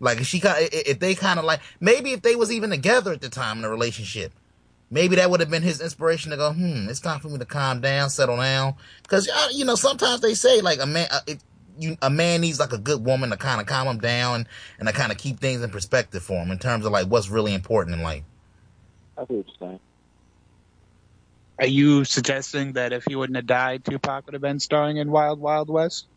[0.00, 3.12] Like if she kind if they kind of like maybe if they was even together
[3.12, 4.32] at the time in the relationship,
[4.94, 7.44] maybe that would have been his inspiration to go, hmm, it's time for me to
[7.44, 8.76] calm down, settle down.
[9.02, 11.42] Because you know sometimes they say like a man, uh, it,
[11.78, 14.46] you, a man needs like a good woman to kind of calm him down
[14.78, 17.28] and to kind of keep things in perspective for him in terms of like what's
[17.28, 18.22] really important in life.
[19.18, 19.80] I see what you're saying.
[21.58, 25.10] Are you suggesting that if he wouldn't have died, Tupac would have been starring in
[25.10, 26.06] Wild Wild West?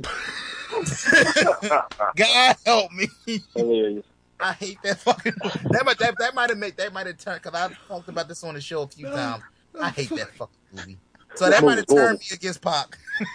[2.16, 3.08] God help me.
[3.56, 4.06] Hilarious.
[4.40, 5.34] I hate that fucking.
[5.72, 8.28] That might that, that might have made that might have turned because I've talked about
[8.28, 9.42] this on the show a few times.
[9.80, 10.98] I hate that fucking movie.
[11.36, 12.98] So that might have turned me against Pac.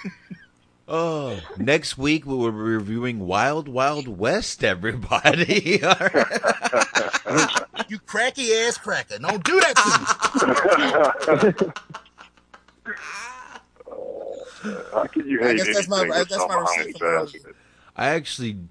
[0.89, 4.65] Oh, next week we will be reviewing Wild Wild West.
[4.65, 5.81] Everybody,
[7.89, 9.17] you cracky ass cracker!
[9.19, 11.73] Don't do that to me.
[14.93, 17.45] How can you I hate guess that's my- anything I my receipt behind from his
[17.47, 17.53] ass?
[17.97, 18.69] I actually d- d-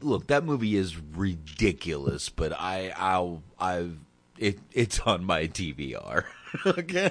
[0.00, 0.26] look.
[0.28, 3.96] That movie is ridiculous, but I, I'll, I've,
[4.38, 6.24] it, it's on my DVR.
[6.66, 7.08] okay.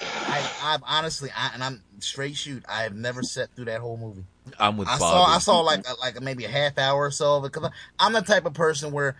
[0.00, 2.64] I, I've honestly, I, and I'm straight shoot.
[2.68, 4.24] I have never sat through that whole movie.
[4.58, 5.10] I'm with I Bobby.
[5.10, 7.70] saw, I saw like a, like maybe a half hour or so of it because
[7.98, 9.16] I'm the type of person where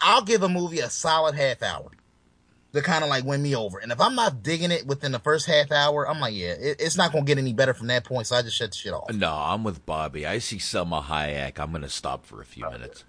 [0.00, 1.90] I'll give a movie a solid half hour
[2.74, 3.78] to kind of like win me over.
[3.78, 6.76] And if I'm not digging it within the first half hour, I'm like, yeah, it,
[6.80, 8.26] it's not gonna get any better from that point.
[8.26, 9.12] So I just shut the shit off.
[9.12, 10.26] No, I'm with Bobby.
[10.26, 11.58] I see Salma Hayek.
[11.58, 13.04] I'm gonna stop for a few minutes.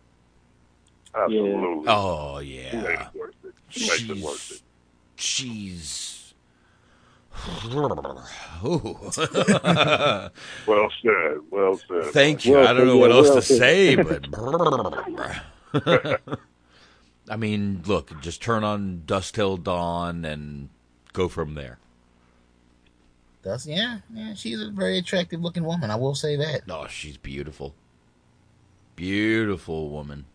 [1.16, 1.86] Absolutely.
[1.88, 2.82] Oh yeah.
[2.82, 3.36] makes it worth.
[3.70, 4.62] She makes it worth it.
[5.16, 6.12] She's.
[8.64, 9.12] Well
[11.02, 11.38] said.
[11.52, 12.06] Well said.
[12.14, 12.54] Thank you.
[12.54, 14.26] Well I don't said, know what else well to say, but.
[17.30, 20.70] I mean, look, just turn on Dusk Till Dawn and
[21.14, 21.80] go from there.
[23.42, 24.34] That's yeah, yeah.
[24.34, 25.92] She's a very attractive looking woman.
[25.92, 26.62] I will say that.
[26.70, 27.76] Oh, she's beautiful.
[28.96, 30.26] Beautiful woman.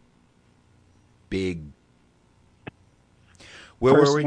[1.28, 1.62] Big.
[3.80, 4.24] Where were we?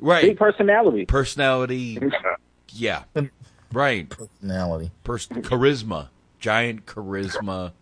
[0.00, 0.22] Right.
[0.22, 1.04] Big personality.
[1.06, 1.98] Personality.
[2.72, 3.04] Yeah.
[3.72, 4.08] Right.
[4.08, 4.90] Personality.
[5.04, 6.08] Pers- charisma.
[6.38, 7.72] Giant charisma.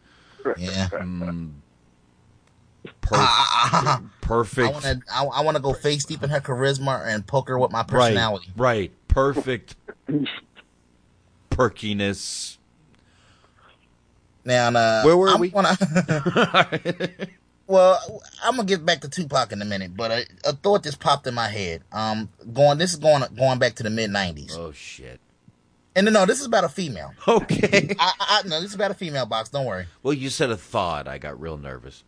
[0.56, 0.88] Yeah.
[0.92, 1.52] Mm,
[3.06, 4.72] per- ah, ah, ah, I perfect.
[4.72, 5.00] want to.
[5.12, 7.82] I, I want to go face deep in her charisma and poke her with my
[7.82, 8.48] personality.
[8.56, 8.90] Right.
[8.90, 8.92] Right.
[9.08, 9.76] Perfect.
[11.50, 12.58] Perkiness.
[14.44, 15.48] Now, uh, Where were I'm we?
[15.50, 15.76] Gonna,
[17.66, 21.00] well, I'm gonna get back to Tupac in a minute, but a, a thought just
[21.00, 21.82] popped in my head.
[21.90, 22.78] Um, going.
[22.78, 24.56] This is going going back to the mid '90s.
[24.56, 25.20] Oh shit.
[25.96, 27.12] And no, no, this is about a female.
[27.26, 27.96] Okay.
[27.98, 29.48] I, I, no, this is about a female box.
[29.48, 29.86] Don't worry.
[30.02, 31.08] Well, you said a thought.
[31.08, 32.04] I got real nervous.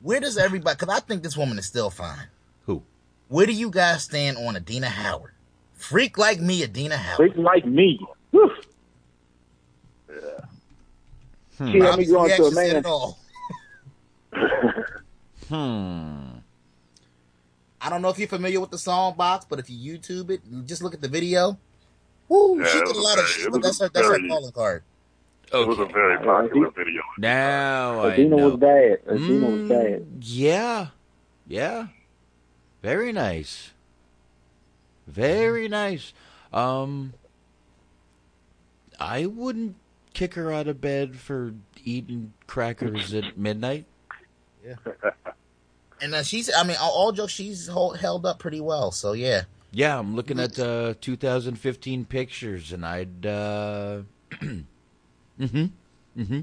[0.00, 0.76] Where does everybody?
[0.78, 2.28] Because I think this woman is still fine.
[2.66, 2.82] Who?
[3.28, 5.32] Where do you guys stand on Adina Howard?
[5.74, 7.16] Freak like me, Adina Howard.
[7.16, 8.00] Freak like me.
[8.30, 8.50] Whew.
[11.58, 11.72] Hmm.
[11.72, 12.76] She had me going to a man.
[12.76, 13.18] it all.
[15.48, 16.38] Hmm.
[17.80, 20.42] I don't know if you're familiar with the song box, but if you YouTube it,
[20.48, 21.58] you just look at the video.
[22.28, 24.84] Woo, Yeah, she did a lot of shit, but that's her that's her calling card.
[25.52, 27.02] It was a very popular video.
[27.18, 28.98] Now I Adina was bad.
[29.08, 30.06] Adina was Mm, bad.
[30.20, 30.86] Yeah.
[31.48, 31.86] Yeah.
[32.82, 33.72] Very nice.
[35.06, 36.12] Very nice.
[36.52, 37.14] Um
[38.98, 39.76] I wouldn't
[40.12, 41.54] kick her out of bed for
[41.84, 43.86] eating crackers at midnight.
[44.64, 44.74] Yeah.
[46.02, 48.90] And uh, she's, I mean, all, all jokes, she's hold, held up pretty well.
[48.90, 54.02] So yeah, Yeah, I'm looking at uh 2015 pictures and I'd uh
[55.40, 55.70] Mhm.
[56.18, 56.40] Mm-hmm.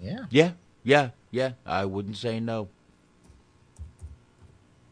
[0.00, 0.26] yeah.
[0.30, 0.52] Yeah.
[0.84, 1.10] Yeah.
[1.30, 1.52] Yeah.
[1.64, 2.68] I wouldn't say no.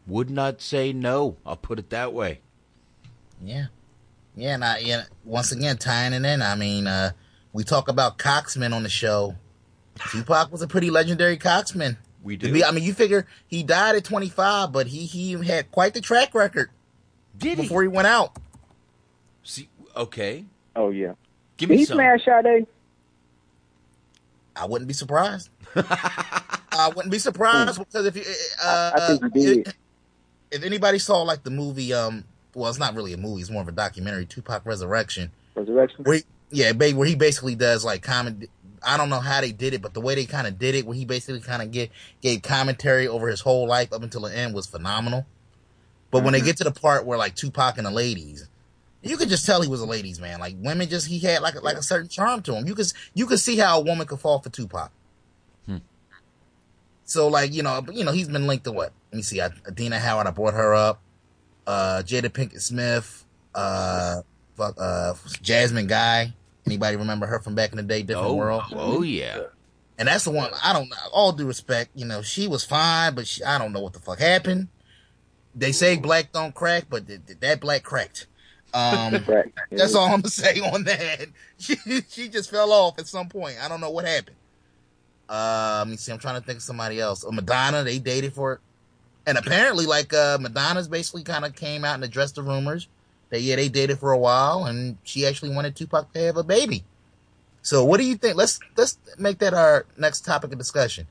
[0.07, 1.37] Would not say no.
[1.45, 2.41] I'll put it that way.
[3.41, 3.65] Yeah.
[4.35, 7.11] Yeah, and I, yeah, once again, tying it in, I mean, uh,
[7.53, 9.35] we talk about coxmen on the show.
[10.09, 11.97] Tupac was a pretty legendary coxman.
[12.23, 12.53] We To do.
[12.53, 16.01] be- I mean, you figure he died at 25, but he, he had quite the
[16.01, 16.69] track record.
[17.37, 17.63] Did he?
[17.63, 18.37] Before he went out.
[19.43, 20.45] See, okay.
[20.75, 21.13] Oh yeah.
[21.57, 21.95] Give Did me he some.
[21.97, 22.67] smash Sade?
[24.55, 25.49] I wouldn't be surprised.
[25.75, 28.23] I wouldn't be surprised because if you,
[28.63, 29.67] uh, I think did.
[29.67, 29.73] If,
[30.51, 33.61] if anybody saw like the movie, um, well, it's not really a movie; it's more
[33.61, 35.31] of a documentary, Tupac Resurrection.
[35.55, 36.03] Resurrection.
[36.03, 38.49] Where he, yeah, where he basically does like comment.
[38.83, 40.85] I don't know how they did it, but the way they kind of did it,
[40.85, 44.35] where he basically kind of get gave commentary over his whole life up until the
[44.35, 45.25] end, was phenomenal.
[46.09, 48.49] But when they get to the part where like Tupac and the ladies,
[49.03, 50.39] you could just tell he was a ladies man.
[50.39, 52.67] Like women, just he had like like a certain charm to him.
[52.67, 54.91] You could you could see how a woman could fall for Tupac.
[55.65, 55.77] Hmm.
[57.05, 58.91] So like you know you know he's been linked to what?
[59.11, 59.41] Let me see.
[59.41, 61.01] I, Adina Howard, I brought her up.
[61.67, 63.25] Uh, Jada Pinkett Smith.
[63.53, 64.21] Uh,
[64.55, 66.33] fuck, uh, Jasmine Guy.
[66.65, 68.03] Anybody remember her from back in the day?
[68.03, 68.63] Different Oh, World.
[68.73, 69.43] oh yeah.
[69.97, 70.49] And that's the one.
[70.63, 70.89] I don't.
[70.89, 70.95] know.
[71.11, 73.99] All due respect, you know, she was fine, but she, I don't know what the
[73.99, 74.69] fuck happened.
[75.53, 78.27] They say black don't crack, but th- th- that black cracked.
[78.73, 79.51] Um, Right.
[79.71, 81.27] that's all I'm gonna say on that.
[81.57, 81.75] She
[82.09, 83.57] she just fell off at some point.
[83.61, 84.37] I don't know what happened.
[85.29, 86.11] Uh, let me see.
[86.11, 87.23] I'm trying to think of somebody else.
[87.23, 88.59] Uh, Madonna, they dated for it,
[89.25, 92.87] and apparently, like uh, Madonna's basically kind of came out and addressed the rumors
[93.29, 96.43] that yeah they dated for a while, and she actually wanted Tupac to have a
[96.43, 96.83] baby.
[97.61, 98.35] So, what do you think?
[98.35, 101.05] Let's let's make that our next topic of discussion.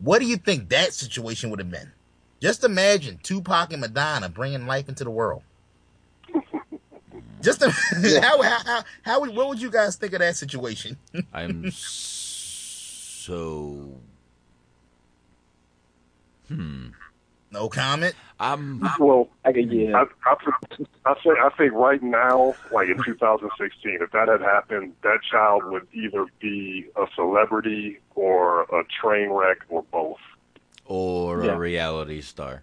[0.00, 1.92] What do you think that situation would have been?
[2.40, 5.42] Just imagine Tupac and Madonna bringing life into the world.
[7.44, 7.70] Just to,
[8.22, 10.96] how, how how how would- what would you guys think of that situation?
[11.32, 14.00] I'm so.
[16.48, 16.88] Hmm.
[17.50, 18.14] No comment.
[18.40, 18.80] I'm.
[18.98, 19.96] Well, I could, yeah.
[19.96, 20.34] I, I,
[21.06, 25.62] I think I think right now, like in 2016, if that had happened, that child
[25.66, 30.18] would either be a celebrity or a train wreck or both.
[30.86, 31.52] Or Yeah.
[31.52, 32.62] a reality star.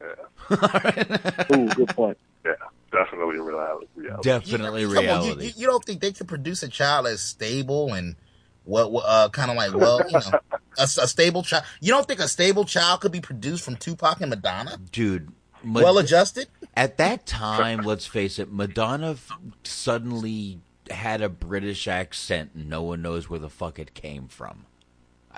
[0.00, 0.50] Yeah.
[1.54, 2.18] Ooh, good point.
[2.44, 2.52] Yeah,
[2.94, 3.86] definitely a reality.
[3.94, 4.22] reality.
[4.28, 5.46] Definitely Come on, you, reality.
[5.46, 8.16] you, you don't think they could produce a child as stable and
[8.64, 10.38] what what, uh, kind of like well you know
[10.78, 11.64] a, a stable child?
[11.80, 14.78] You don't think a stable child could be produced from Tupac and Madonna?
[14.90, 15.30] Dude.
[15.62, 16.48] Ma- Well adjusted.
[16.76, 19.30] At that time, let's face it, Madonna f-
[19.62, 24.66] suddenly had a British accent and no one knows where the fuck it came from.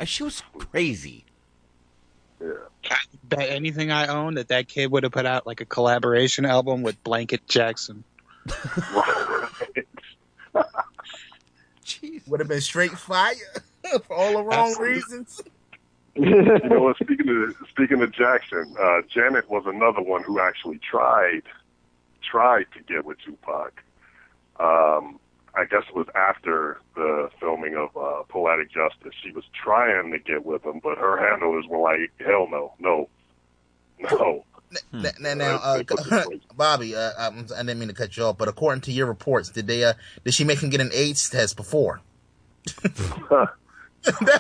[0.05, 1.26] She was crazy.
[2.41, 6.45] I bet anything I own that that kid would have put out like a collaboration
[6.45, 8.05] album with Blanket Jackson.
[12.27, 13.35] Would have been straight fire
[14.07, 14.95] for all the wrong Absolutely.
[14.95, 15.43] reasons.
[16.17, 16.97] you know what?
[16.97, 21.43] Speaking of speaking of Jackson, uh, Janet was another one who actually tried
[22.23, 23.83] tried to get with Tupac.
[24.59, 25.21] Um,
[25.57, 29.15] I guess it was after the filming of uh, Poetic Justice.
[29.23, 33.09] She was trying to get with him, but her handlers were like, "Hell no, no,
[34.03, 34.45] no."
[34.93, 35.83] Now, now, now uh,
[36.57, 39.67] Bobby, uh, I didn't mean to cut you off, but according to your reports, did
[39.67, 39.85] they?
[39.85, 39.95] Uh,
[40.25, 42.01] did she make him get an AIDS test before?
[42.83, 43.49] that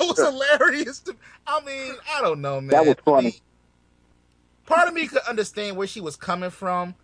[0.00, 1.00] was hilarious.
[1.00, 2.68] To, I mean, I don't know, man.
[2.68, 3.36] That was funny.
[4.66, 6.94] Part of me could understand where she was coming from,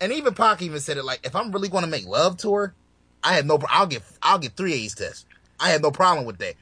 [0.00, 1.04] and even Pac even said it.
[1.04, 2.74] Like, if I'm really going to make love to her,
[3.22, 3.58] I have no.
[3.68, 4.02] I'll get.
[4.22, 5.26] I'll get three AIDS tests.
[5.58, 6.54] I have no problem with that.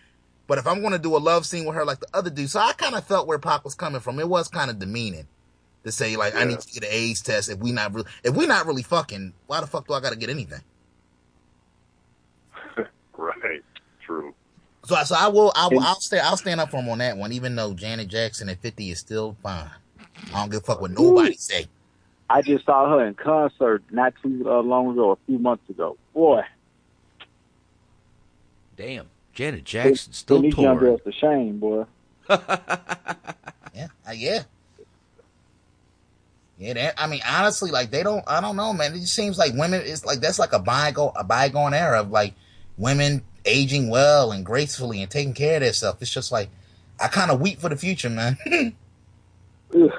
[0.47, 2.51] But if I'm going to do a love scene with her like the other dude,
[2.51, 4.19] so I kind of felt where Pac was coming from.
[4.19, 5.27] It was kind of demeaning
[5.85, 8.35] to say like I need to get an AIDS test if we not really if
[8.35, 9.35] we not really fucking.
[9.47, 10.61] Why the fuck do I got to get anything?
[13.17, 13.63] right,
[14.05, 14.35] true.
[14.85, 15.53] So, I- so I will.
[15.55, 15.81] I will.
[15.81, 16.19] I'll stay.
[16.19, 17.33] I'll stand up for him on that one.
[17.33, 19.71] Even though Janet Jackson at 50 is still fine.
[20.35, 21.67] I don't give a fuck what nobody say.
[22.31, 25.97] I just saw her in concert not too uh, long ago, a few months ago.
[26.13, 26.43] Boy,
[28.79, 29.07] Damn.
[29.35, 31.85] Janet Jackson put still these young girls to shame, boy.
[33.75, 34.43] Yeah, uh, yeah.
[36.59, 38.25] Yeah, that, I mean, honestly, like they don't.
[38.27, 38.93] I don't know, man.
[38.93, 39.83] It just seems like women.
[39.85, 42.35] It's like that's like a bygone, a bygone era of like
[42.77, 46.03] women aging well and gracefully and taking care of themselves.
[46.03, 46.49] It's just like
[46.99, 48.37] I kind of weep for the future, man.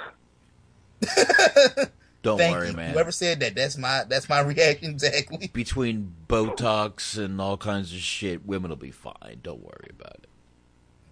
[2.22, 2.74] Don't Thank worry, you.
[2.74, 2.94] man.
[2.94, 5.48] Whoever said that, that's my that's my reaction exactly.
[5.54, 9.40] Between Botox and all kinds of shit, women will be fine.
[9.42, 10.30] Don't worry about it.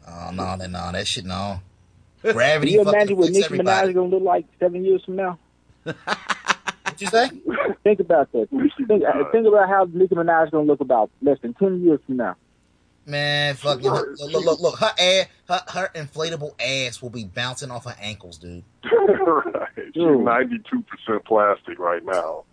[0.08, 1.62] Oh no, no, no, that shit no.
[2.22, 2.72] Gravity.
[2.72, 3.92] Can you fucking imagine what fix Nicki everybody.
[3.92, 5.40] Minaj gonna look like seven years from now?
[5.84, 5.96] what
[7.00, 7.30] you say?
[7.84, 8.50] think about that.
[8.50, 12.18] Think, uh, think about how Nicki Minaj gonna look about less than ten years from
[12.18, 12.36] now.
[13.08, 17.72] Man, fucking look, look, look, look, her ass, her, her inflatable ass will be bouncing
[17.72, 18.66] off her ankles, dude.
[18.84, 19.70] right.
[19.94, 22.44] She's ninety-two percent plastic right now.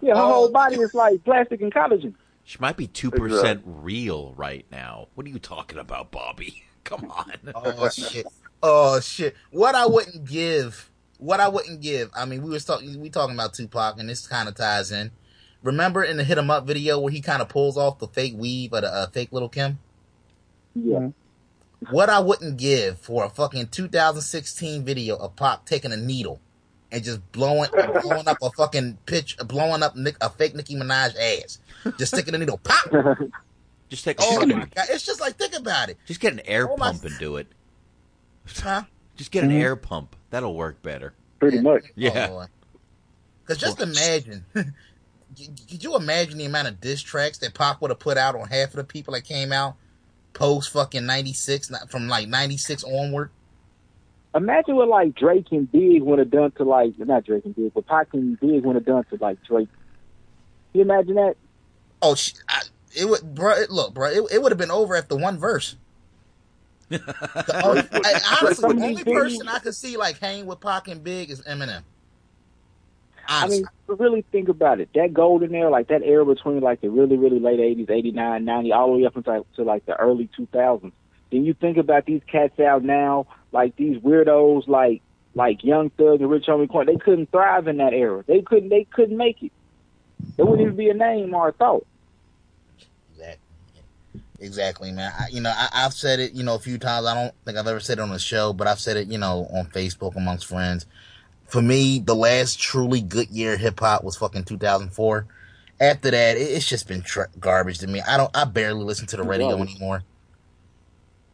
[0.00, 0.26] Yeah, her Oh.
[0.32, 2.14] whole body is like plastic and collagen.
[2.44, 5.08] She might be two percent real right now.
[5.16, 6.62] What are you talking about, Bobby?
[6.84, 7.32] Come on.
[7.56, 8.26] Oh shit.
[8.62, 9.34] Oh shit.
[9.50, 10.90] What I wouldn't give.
[11.18, 12.10] What I wouldn't give.
[12.16, 13.00] I mean, we was talking.
[13.00, 15.10] We talking about Tupac, and this kind of ties in.
[15.64, 18.34] Remember in the Hit 'Em Up video where he kind of pulls off the fake
[18.36, 19.80] weave of the uh, fake Lil Kim.
[20.74, 21.08] Yeah.
[21.90, 26.40] What I wouldn't give for a fucking 2016 video of Pac taking a needle
[26.90, 27.70] and just blowing
[28.02, 31.58] blowing up a fucking pitch, blowing up Nick, a fake Nicki Minaj ass,
[31.98, 32.90] just sticking a needle, pop.
[33.90, 34.86] Just take a Oh my god!
[34.90, 35.96] It's just like think about it.
[36.04, 37.46] just get an air Oh, my- pump and do it.
[38.58, 38.82] Huh?
[39.16, 39.62] Just get an Mhm.
[39.62, 40.14] air pump.
[40.28, 41.14] That'll work better.
[41.38, 41.84] Pretty much.
[41.94, 42.44] Yeah.
[43.42, 47.98] Because just imagine, could you imagine the amount of diss tracks that Pac would have
[47.98, 49.76] put out on half of the people that came out
[50.32, 53.30] post fucking 96, from like 96 onward?
[54.34, 57.72] Imagine what like Drake and Big would have done to like not Drake and Big,
[57.74, 59.68] but Pac and Big would have done to like Drake.
[60.72, 61.34] Can you imagine that?
[62.02, 62.62] Oh, sh- I,
[62.94, 63.54] it would, bro.
[63.54, 65.76] It, look, bro, it, it would have been over after one verse.
[66.90, 71.02] The only, I- honestly, the only person I could see like hanging with Pac and
[71.02, 71.82] Big is Eminem.
[73.28, 74.88] I mean, really think about it.
[74.94, 78.72] That golden era, like that era between like the really, really late eighties, 89, 90,
[78.72, 80.92] all the way up until to like the early two thousands.
[81.30, 85.02] Then you think about these cats out now, like these weirdos, like
[85.34, 86.86] like Young Thug and Rich Homie Quan.
[86.86, 88.24] They couldn't thrive in that era.
[88.26, 88.70] They couldn't.
[88.70, 89.52] They couldn't make it.
[90.36, 91.86] There wouldn't even be a name or a thought.
[94.40, 95.12] Exactly, man.
[95.18, 97.06] I, you know, I, I've said it, you know, a few times.
[97.06, 99.18] I don't think I've ever said it on the show, but I've said it, you
[99.18, 100.86] know, on Facebook amongst friends.
[101.48, 105.26] For me, the last truly good year hip hop was fucking 2004.
[105.80, 108.02] After that, it's just been tr- garbage to me.
[108.02, 110.02] I don't, I barely listen to the radio anymore.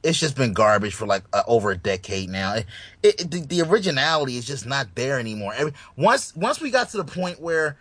[0.05, 2.55] It's just been garbage for like uh, over a decade now.
[2.55, 2.67] It,
[3.03, 5.55] it, the, the originality is just not there anymore.
[5.57, 7.79] Every, once, once we got to the point where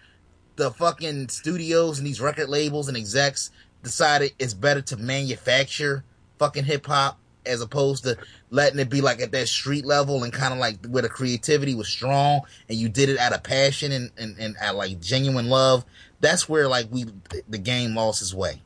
[0.55, 3.51] the fucking studios and these record labels and execs
[3.83, 6.03] decided it's better to manufacture
[6.39, 8.17] fucking hip hop as opposed to
[8.49, 11.75] letting it be like at that street level and kind of like where the creativity
[11.75, 15.49] was strong and you did it out of passion and, and, and out like genuine
[15.49, 15.85] love.
[16.19, 17.05] That's where like we,
[17.47, 18.61] the game lost its way.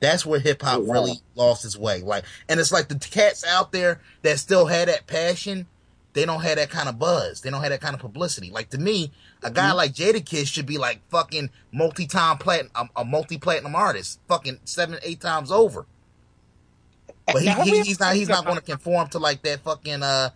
[0.00, 0.92] That's where hip hop Oh, wow.
[0.94, 2.00] really lost its way.
[2.02, 5.66] Like, and it's like the cats out there that still had that passion.
[6.12, 7.42] They don't have that kind of buzz.
[7.42, 8.50] They don't have that kind of publicity.
[8.50, 9.76] Like to me, a guy mm-hmm.
[9.76, 15.20] like Jadakiss should be like fucking multi-time platinum, a, a multi-platinum artist, fucking seven, eight
[15.20, 15.86] times over.
[17.26, 20.30] But he, he he's not he's not going to conform to like that fucking uh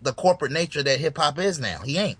[0.00, 1.78] the corporate nature that hip hop is now.
[1.80, 2.18] He ain't.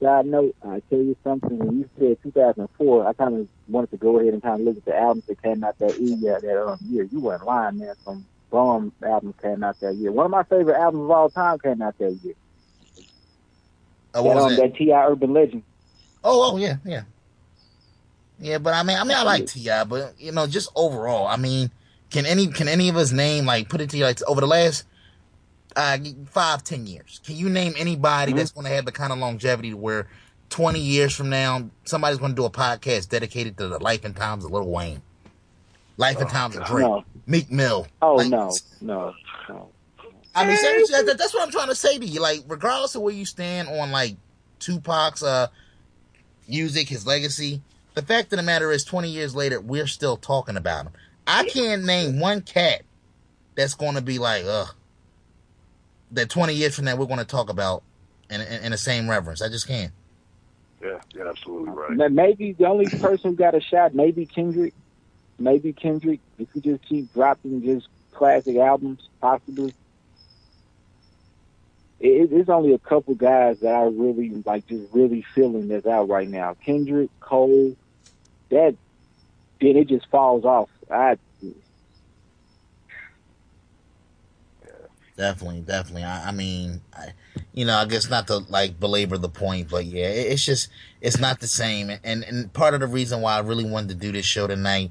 [0.00, 1.58] Side note, I tell you something.
[1.58, 4.76] When you said 2004, I kind of wanted to go ahead and kind of look
[4.76, 6.38] at the albums that came out that year.
[6.38, 7.94] That um, year, you weren't lying, man.
[8.04, 10.12] Some bomb albums came out that year.
[10.12, 12.34] One of my favorite albums of all time came out that year.
[14.14, 14.72] Oh, what that, was um, that?
[14.72, 15.06] that T.I.
[15.06, 15.62] Urban Legend.
[16.22, 17.02] Oh, oh yeah, yeah,
[18.38, 18.58] yeah.
[18.58, 21.70] But I mean, I mean, I like T.I., but you know, just overall, I mean,
[22.10, 24.46] can any can any of us name like put it to you like over the
[24.46, 24.84] last
[25.74, 25.98] uh
[26.30, 27.20] five ten years?
[27.24, 30.08] Can you name anybody that's going to have the kind of longevity where
[30.48, 34.14] twenty years from now somebody's going to do a podcast dedicated to the life and
[34.14, 35.02] times of Lil Wayne,
[35.96, 37.04] life and times of Drake, No.
[37.26, 37.86] Meek Mill?
[38.00, 39.14] Oh Like, no, no,
[39.48, 39.68] no.
[40.34, 42.20] I mean, seriously, that's what I'm trying to say to you.
[42.20, 44.16] Like, regardless of where you stand on like
[44.60, 45.48] Tupac's uh
[46.48, 47.62] music, his legacy,
[47.94, 50.92] the fact of the matter is, 20 years later, we're still talking about him.
[51.26, 52.82] I can't name one cat
[53.54, 54.74] that's going to be like, ugh,
[56.12, 57.82] that 20 years from now we're going to talk about
[58.30, 59.42] in, in, in the same reverence.
[59.42, 59.92] I just can't.
[60.82, 61.96] Yeah, you're absolutely right.
[61.96, 64.74] Ma- Maybe the only person who got a shot, maybe Kendrick.
[65.38, 69.74] Maybe Kendrick, if you just keep dropping just classic albums, possibly.
[71.98, 76.08] It, it's only a couple guys that I really like, just really feeling that's out
[76.08, 76.54] right now.
[76.64, 77.76] Kendrick, Cole,
[78.50, 78.76] that
[79.60, 80.68] then it just falls off.
[80.90, 81.16] I
[85.16, 86.04] Definitely, definitely.
[86.04, 87.08] I, I mean, I,
[87.54, 90.68] you know, I guess not to like belabor the point, but yeah, it, it's just
[91.00, 91.90] it's not the same.
[92.04, 94.90] And and part of the reason why I really wanted to do this show tonight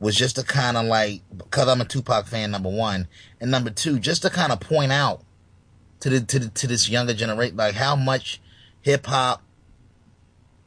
[0.00, 3.06] was just to kind of like because I'm a Tupac fan, number one,
[3.40, 5.22] and number two, just to kind of point out
[6.00, 8.40] to the to the, to this younger generation like how much
[8.80, 9.42] hip hop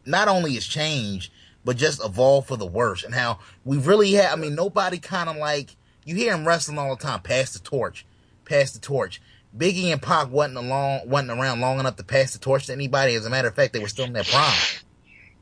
[0.06, 1.30] not only has changed
[1.66, 4.32] but just evolved for the worse, and how we really had.
[4.32, 5.76] I mean, nobody kind of like
[6.06, 8.06] you hear him wrestling all the time, pass the torch,
[8.46, 9.22] pass the torch.
[9.56, 13.14] Biggie and Pac wasn't along, wasn't around long enough to pass the torch to anybody.
[13.14, 14.58] As a matter of fact, they were still in their prime,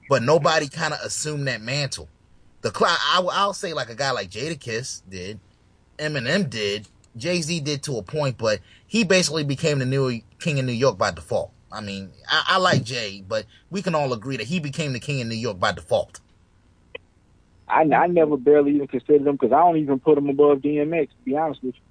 [0.09, 2.09] but nobody kind of assumed that mantle.
[2.61, 5.39] The I, I'll say like a guy like Jadakiss did,
[5.97, 10.59] Eminem did, Jay Z did to a point, but he basically became the new king
[10.59, 11.51] of New York by default.
[11.71, 14.99] I mean, I, I like Jay, but we can all agree that he became the
[14.99, 16.19] king of New York by default.
[17.67, 21.09] I, I never barely even considered him because I don't even put him above DMX.
[21.09, 21.81] To be honest with you.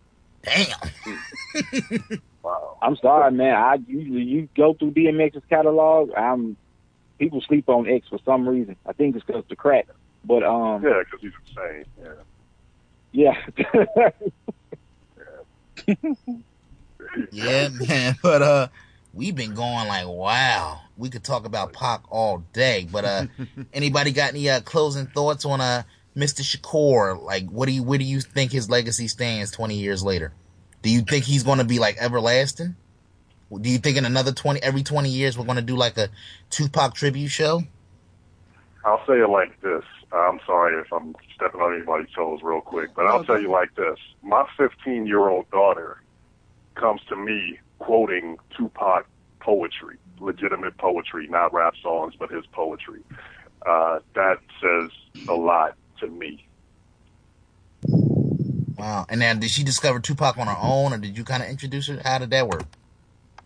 [0.42, 2.20] Damn.
[2.42, 2.76] wow.
[2.83, 3.55] I'm sorry, man.
[3.55, 6.12] I usually you go through DMX's catalog.
[6.15, 6.57] I'm
[7.18, 8.76] people sleep on X for some reason.
[8.86, 9.89] I think it's because the crack.
[10.25, 10.83] But um.
[10.83, 11.84] Yeah, because he's insane.
[12.02, 12.15] Yeah.
[13.12, 14.10] Yeah.
[17.33, 18.17] yeah, man.
[18.23, 18.68] But uh,
[19.13, 20.81] we've been going like wow.
[20.97, 22.87] We could talk about Pac all day.
[22.91, 23.27] But uh,
[23.73, 25.83] anybody got any uh, closing thoughts on uh
[26.17, 26.43] Mr.
[26.43, 27.23] Shakur?
[27.23, 30.33] Like, what do you where do you think his legacy stands twenty years later?
[30.83, 32.77] Do you think he's going to be like everlasting?
[33.61, 36.09] Do you think in another twenty every twenty years we're going to do like a
[36.51, 37.63] Tupac tribute show?
[38.85, 39.85] I'll say it like this.
[40.13, 43.75] I'm sorry if I'm stepping on anybody's toes real quick, but I'll tell you like
[43.77, 43.99] this.
[44.23, 46.01] My 15 year old daughter
[46.75, 49.07] comes to me quoting Tupac
[49.41, 53.03] poetry, legitimate poetry, not rap songs, but his poetry.
[53.67, 54.91] Uh, that says
[55.29, 56.47] a lot to me.
[58.77, 59.07] Wow.
[59.09, 61.89] And then did she discover Tupac on her own, or did you kind of introduce
[61.89, 62.01] her?
[62.03, 62.65] How did that work?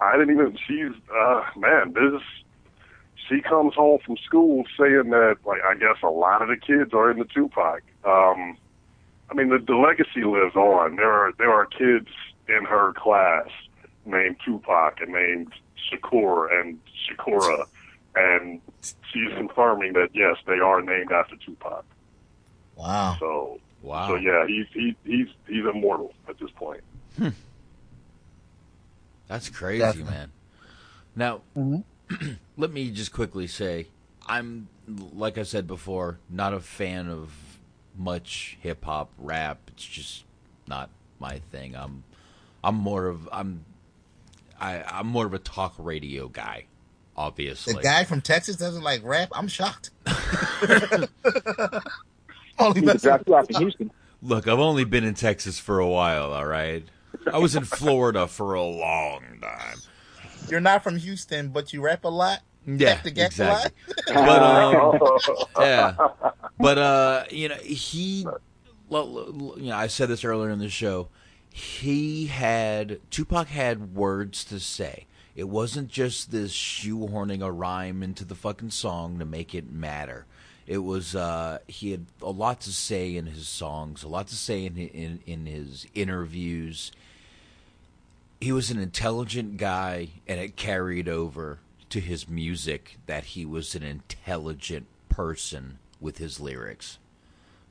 [0.01, 2.23] I didn't even, she's, uh, man, this
[3.29, 6.93] she comes home from school saying that, like, I guess a lot of the kids
[6.93, 7.83] are into Tupac.
[8.05, 8.57] Um,
[9.31, 10.97] I mean, the, the legacy lives on.
[10.97, 12.09] There are there are kids
[12.49, 13.49] in her class
[14.07, 15.53] named Tupac and named
[15.91, 17.65] Shakur and Shakura,
[18.15, 21.85] and she's confirming that yes, they are named after Tupac.
[22.77, 23.17] Wow.
[23.19, 24.09] So wow.
[24.09, 26.83] So yeah, he's he, he's he's immortal at this point.
[27.17, 27.29] Hmm.
[29.29, 30.13] That's crazy, Definitely.
[30.13, 30.33] man.
[31.17, 31.41] Now,
[32.57, 33.87] let me just quickly say,
[34.27, 34.69] I'm
[35.15, 37.33] like I said before, not a fan of
[37.97, 39.59] much hip hop rap.
[39.69, 40.25] It's just
[40.67, 41.75] not my thing.
[41.75, 42.05] I'm
[42.65, 43.65] I'm more of I'm
[44.61, 46.65] I I'm more of a talk radio guy.
[47.17, 49.29] Obviously, The guy from Texas doesn't like rap.
[49.33, 49.91] I'm shocked.
[52.59, 53.91] Only He could messing- you off in Houston.
[54.23, 56.33] Look, I've only been in Texas for a while.
[56.33, 56.83] All right,
[57.31, 59.77] I was in Florida for a long time.
[60.49, 62.41] You're not from Houston, but you rap a lot.
[62.67, 63.73] Yeah, Back to Gex exactly.
[64.15, 64.99] but um,
[65.59, 65.95] yeah,
[66.59, 68.27] but uh, you know, he,
[68.89, 71.09] well, you know, I said this earlier in the show.
[71.57, 75.07] He had Tupac had words to say.
[75.37, 80.27] It wasn't just this shoehorning a rhyme into the fucking song to make it matter.
[80.67, 84.35] It was uh, he had a lot to say in his songs, a lot to
[84.35, 86.91] say in in, in his interviews.
[88.41, 91.61] He was an intelligent guy, and it carried over
[91.91, 96.99] to his music that he was an intelligent person with his lyrics.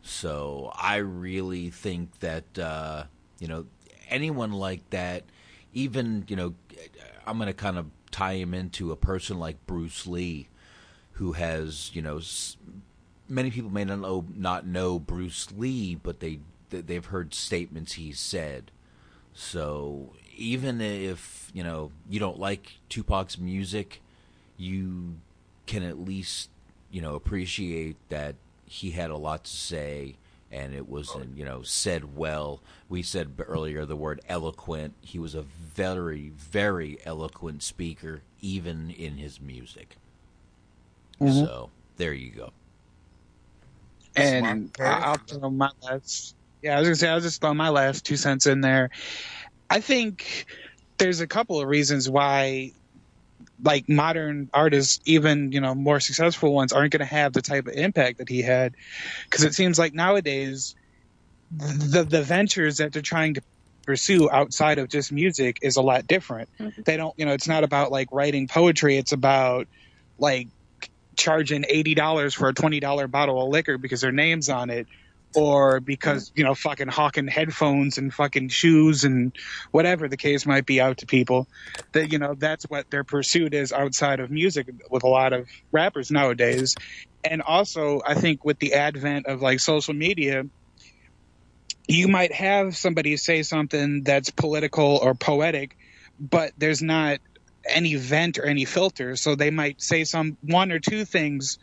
[0.01, 3.03] So I really think that uh,
[3.43, 3.65] you know
[4.09, 5.23] anyone like that,
[5.73, 6.53] even you know,
[7.27, 10.47] I'm going to kind of tie him into a person like Bruce Lee,
[11.13, 12.21] who has you know
[13.27, 16.39] many people may not know not know Bruce Lee, but they
[16.69, 18.71] they- they've heard statements he's said.
[19.33, 24.01] So even if you know you don't like Tupac's music,
[24.55, 25.15] you
[25.65, 26.49] can at least
[26.91, 30.15] you know appreciate that he had a lot to say
[30.53, 32.61] and it was you know said well.
[32.89, 34.95] We said earlier the word eloquent.
[35.01, 39.97] He was a very very eloquent speaker, even in his music.
[41.21, 41.45] Mhm.
[41.45, 42.53] So there you go.
[44.15, 46.35] And I- I'll throw my last.
[46.61, 48.91] Yeah, I was gonna say I'll just throw my last two cents in there.
[49.69, 50.45] I think
[50.99, 52.73] there's a couple of reasons why,
[53.61, 57.67] like modern artists, even you know more successful ones, aren't going to have the type
[57.67, 58.75] of impact that he had,
[59.25, 60.75] because it seems like nowadays
[61.51, 63.41] the the ventures that they're trying to
[63.85, 66.49] pursue outside of just music is a lot different.
[66.59, 66.81] Mm-hmm.
[66.83, 68.97] They don't, you know, it's not about like writing poetry.
[68.97, 69.67] It's about
[70.17, 70.47] like
[71.15, 74.87] charging eighty dollars for a twenty dollar bottle of liquor because their name's on it,
[75.35, 79.35] or because you know fucking hawking headphones and fucking shoes and
[79.71, 81.47] whatever the case might be out to people
[81.91, 85.47] that you know that's what their pursuit is outside of music with a lot of
[85.71, 86.75] rappers nowadays.
[87.23, 90.43] And also i think with the advent of like social media
[91.87, 95.77] you might have somebody say something that's political or poetic
[96.19, 97.19] but there's not
[97.65, 99.15] any vent or any filter.
[99.15, 101.59] So they might say some one or two things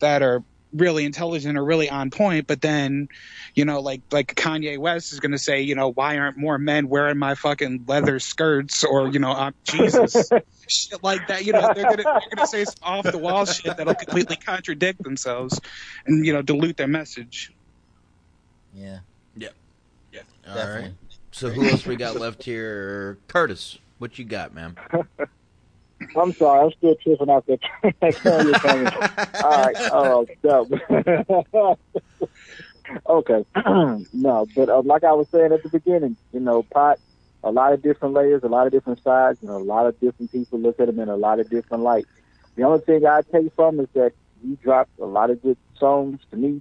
[0.00, 0.42] that are
[0.76, 3.08] really intelligent or really on point but then
[3.54, 6.58] you know like like kanye west is going to say you know why aren't more
[6.58, 10.30] men wearing my fucking leather skirts or you know i'm jesus
[10.68, 13.18] shit like that you know they're going to they're going to say some off the
[13.18, 15.60] wall shit that'll completely contradict themselves
[16.06, 17.52] and you know dilute their message
[18.74, 18.98] Yeah.
[19.36, 19.48] Yeah.
[20.12, 20.20] Yeah.
[20.46, 20.92] All right.
[21.32, 23.18] So who else we got left here?
[23.28, 24.76] Curtis, what you got, man?
[26.16, 27.58] I'm sorry, I'm still tripping out there.
[29.42, 31.78] All right, oh, no.
[33.08, 33.44] okay,
[34.12, 36.98] no, but uh, like I was saying at the beginning, you know, pot,
[37.42, 40.32] a lot of different layers, a lot of different sides, and a lot of different
[40.32, 42.06] people look at him in a lot of different light.
[42.56, 46.20] The only thing I take from is that he dropped a lot of good songs
[46.30, 46.60] to me,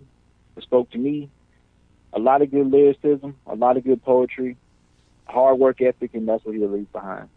[0.55, 1.30] that spoke to me,
[2.14, 4.57] a lot of good lyricism, a lot of good poetry,
[5.25, 7.30] hard work ethic, and that's what he'll leave behind.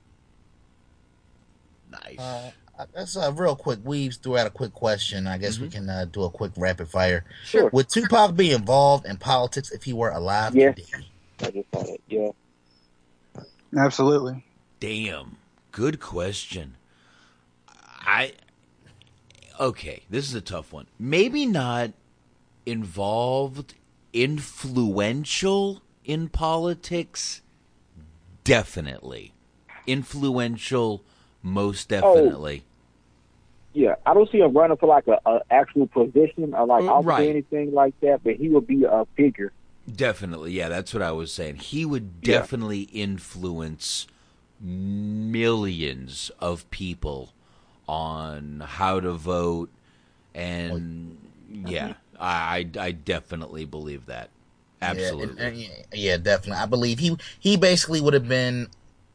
[1.91, 2.19] Nice.
[2.19, 2.51] Uh,
[2.95, 3.81] that's uh, real quick.
[3.85, 5.27] Weaves threw out a quick question.
[5.27, 7.25] I guess we can uh, do a quick rapid fire.
[7.45, 7.71] Sure.
[7.73, 10.77] Would Tupac be involved in politics if he were alive Yes.
[10.77, 11.07] today?
[11.41, 12.01] I just thought it.
[12.09, 12.31] Yeah.
[13.77, 14.45] absolutely
[14.81, 15.37] Damn.
[15.73, 16.77] Good question.
[18.01, 18.33] I
[19.61, 20.87] Okay, this is a tough one.
[21.01, 21.93] Maybe not
[22.65, 23.75] involved
[24.13, 27.43] influential in politics.
[28.45, 29.33] Definitely.
[29.87, 31.03] Influential
[31.43, 32.65] most definitely.
[33.75, 36.95] Yeah, I don't see him running for like a, a actual position or like Uh,
[36.95, 37.29] office right.
[37.29, 39.53] anything like that, but he would be a figure.
[39.91, 41.57] Definitely, yeah, that's what I was saying.
[41.57, 42.39] He would Yeah.
[42.41, 44.07] definitely influence
[44.61, 47.33] millions of people
[47.87, 49.71] on how to vote,
[50.35, 51.17] and
[51.67, 54.31] yeah, I I, I definitely believe that.
[54.83, 55.37] Absolutely.
[55.37, 56.63] Yeah, and- and- yeah, yeah, definitely.
[56.63, 58.69] I believe he he basically would have been,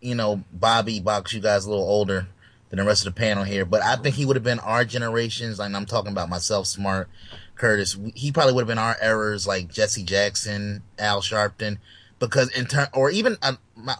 [0.03, 1.33] you know, Bobby Box.
[1.33, 2.27] You guys a little older
[2.69, 4.85] than the rest of the panel here, but I think he would have been our
[4.85, 5.59] generations.
[5.59, 7.09] Like I'm talking about myself, Smart,
[7.56, 7.98] Curtis.
[8.15, 11.77] He probably would have been our errors, like Jesse Jackson, Al Sharpton,
[12.19, 13.53] because in turn, or even uh,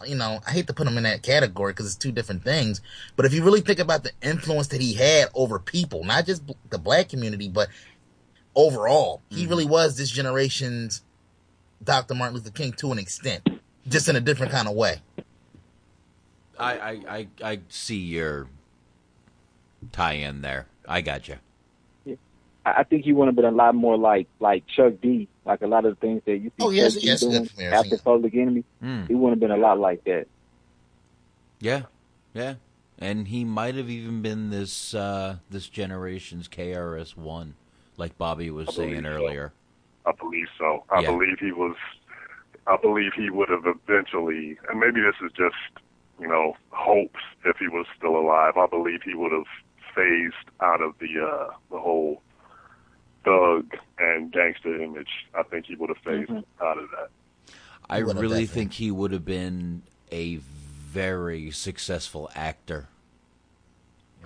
[0.06, 2.80] you know, I hate to put him in that category because it's two different things.
[3.16, 6.46] But if you really think about the influence that he had over people, not just
[6.46, 7.68] b- the black community, but
[8.54, 11.02] overall, he really was this generation's
[11.82, 12.14] Dr.
[12.14, 13.48] Martin Luther King to an extent,
[13.88, 15.00] just in a different kind of way.
[16.58, 18.46] I, I, I, I see your
[19.92, 20.66] tie in there.
[20.86, 21.36] I got you.
[22.64, 25.62] I, I think he would have been a lot more like like Chuck D, like
[25.62, 28.64] a lot of the things that you see Oh, yes, yes, doing after Public Enemy.
[28.82, 29.08] Mm.
[29.08, 30.26] He would have been a lot like that.
[31.60, 31.82] Yeah,
[32.34, 32.54] yeah,
[32.98, 37.54] and he might have even been this uh, this generation's KRS One,
[37.96, 39.08] like Bobby was I believe saying so.
[39.10, 39.52] earlier.
[40.06, 40.84] I believe so.
[40.90, 41.10] I Yeah.
[41.10, 41.76] believe he was.
[42.66, 45.83] I believe he would have eventually, and maybe this is just,
[46.20, 48.56] you know, hopes if he was still alive.
[48.56, 49.46] I believe he would have
[49.94, 52.22] phased out of the uh the whole
[53.24, 55.26] thug and gangster image.
[55.34, 57.10] I think he would have phased out of that.
[57.88, 58.46] I would really definitely.
[58.46, 62.88] think he would have been a very successful actor.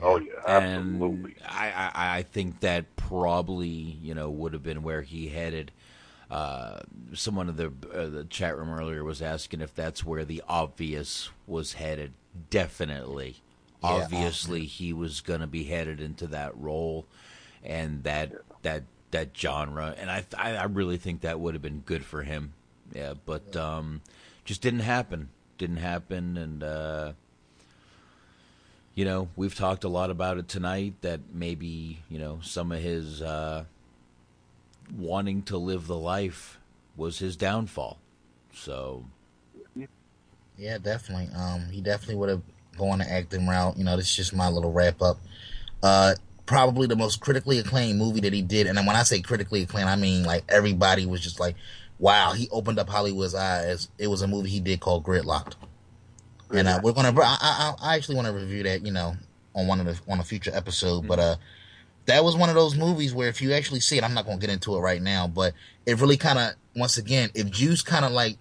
[0.00, 1.36] Oh yeah, and absolutely.
[1.44, 5.73] I, I, I think that probably you know would have been where he headed.
[6.31, 6.81] Uh,
[7.15, 11.31] someone in the uh, the chat room earlier was asking if that's where the obvious
[11.47, 12.12] was headed.
[12.50, 13.36] Definitely,
[13.82, 17.07] Yeah, obviously, he was going to be headed into that role
[17.65, 18.32] and that
[18.62, 19.94] that that genre.
[19.98, 22.52] And I I, I really think that would have been good for him.
[22.94, 24.02] Yeah, but um,
[24.44, 25.31] just didn't happen.
[25.57, 26.62] Didn't happen, and.
[26.62, 27.12] Uh,
[28.94, 32.81] you know, we've talked a lot about it tonight that maybe, you know, some of
[32.81, 33.62] his uh,
[34.97, 36.58] wanting to live the life
[36.97, 37.99] was his downfall.
[38.52, 39.05] So,
[40.57, 41.28] Yeah, definitely.
[41.36, 42.42] Um, he definitely would have
[42.76, 43.78] gone the acting route.
[43.78, 45.18] You know, this is just my little wrap up.
[45.83, 46.15] Uh,
[46.47, 49.89] probably the most critically acclaimed movie that he did, and when I say critically acclaimed,
[49.89, 51.55] I mean like everybody was just like,
[52.00, 53.89] "Wow!" He opened up Hollywood's eyes.
[53.99, 55.55] It was a movie he did called Gridlocked,
[56.50, 57.15] and uh, we're gonna.
[57.20, 58.84] I, I, I actually want to review that.
[58.84, 59.15] You know,
[59.55, 61.36] on one of the on a future episode, but uh.
[62.08, 64.38] That was one of those movies where if you actually see it, I'm not gonna
[64.38, 65.52] get into it right now, but
[65.84, 68.38] it really kind of, once again, if Juice kind of like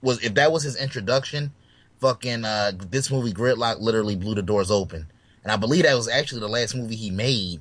[0.00, 1.52] was if that was his introduction,
[2.00, 5.08] fucking uh this movie Gridlock literally blew the doors open.
[5.42, 7.60] And I believe that was actually the last movie he made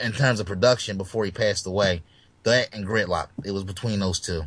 [0.00, 2.04] in terms of production before he passed away.
[2.44, 3.28] That and Gridlock.
[3.44, 4.42] It was between those two.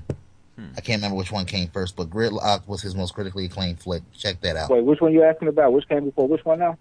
[0.77, 4.03] I can't remember which one came first, but Gridlock was his most critically acclaimed flick.
[4.13, 4.69] Check that out.
[4.69, 5.73] Wait, which one you asking about?
[5.73, 6.77] Which came before which one now?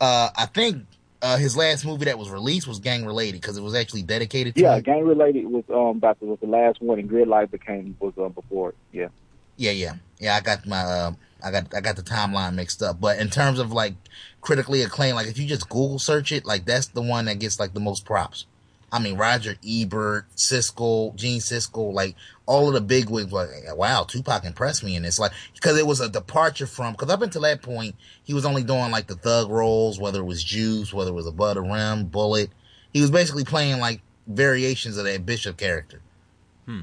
[0.00, 0.86] Uh, I think
[1.22, 4.56] uh, his last movie that was released was gang related because it was actually dedicated
[4.56, 4.82] to Yeah, him.
[4.82, 8.12] gang related was um about the, was the last one, and Grid Life became was
[8.18, 8.76] um before it.
[8.92, 9.08] Yeah.
[9.56, 10.34] Yeah, yeah, yeah.
[10.36, 11.12] I got my, uh,
[11.44, 13.00] I got, I got the timeline mixed up.
[13.00, 13.94] But in terms of like
[14.40, 17.60] critically acclaimed, like if you just Google search it, like that's the one that gets
[17.60, 18.46] like the most props.
[18.94, 22.14] I mean, Roger Ebert, Siskel, Gene Siskel, like
[22.44, 23.32] all of the big wigs.
[23.32, 25.18] Like, wow, Tupac impressed me in this.
[25.18, 26.92] Like, because it was a departure from.
[26.92, 30.24] Because up until that point, he was only doing like the thug roles, whether it
[30.24, 32.50] was Juice, whether it was Above the Rim, Bullet.
[32.92, 36.02] He was basically playing like variations of that Bishop character.
[36.66, 36.82] Hmm.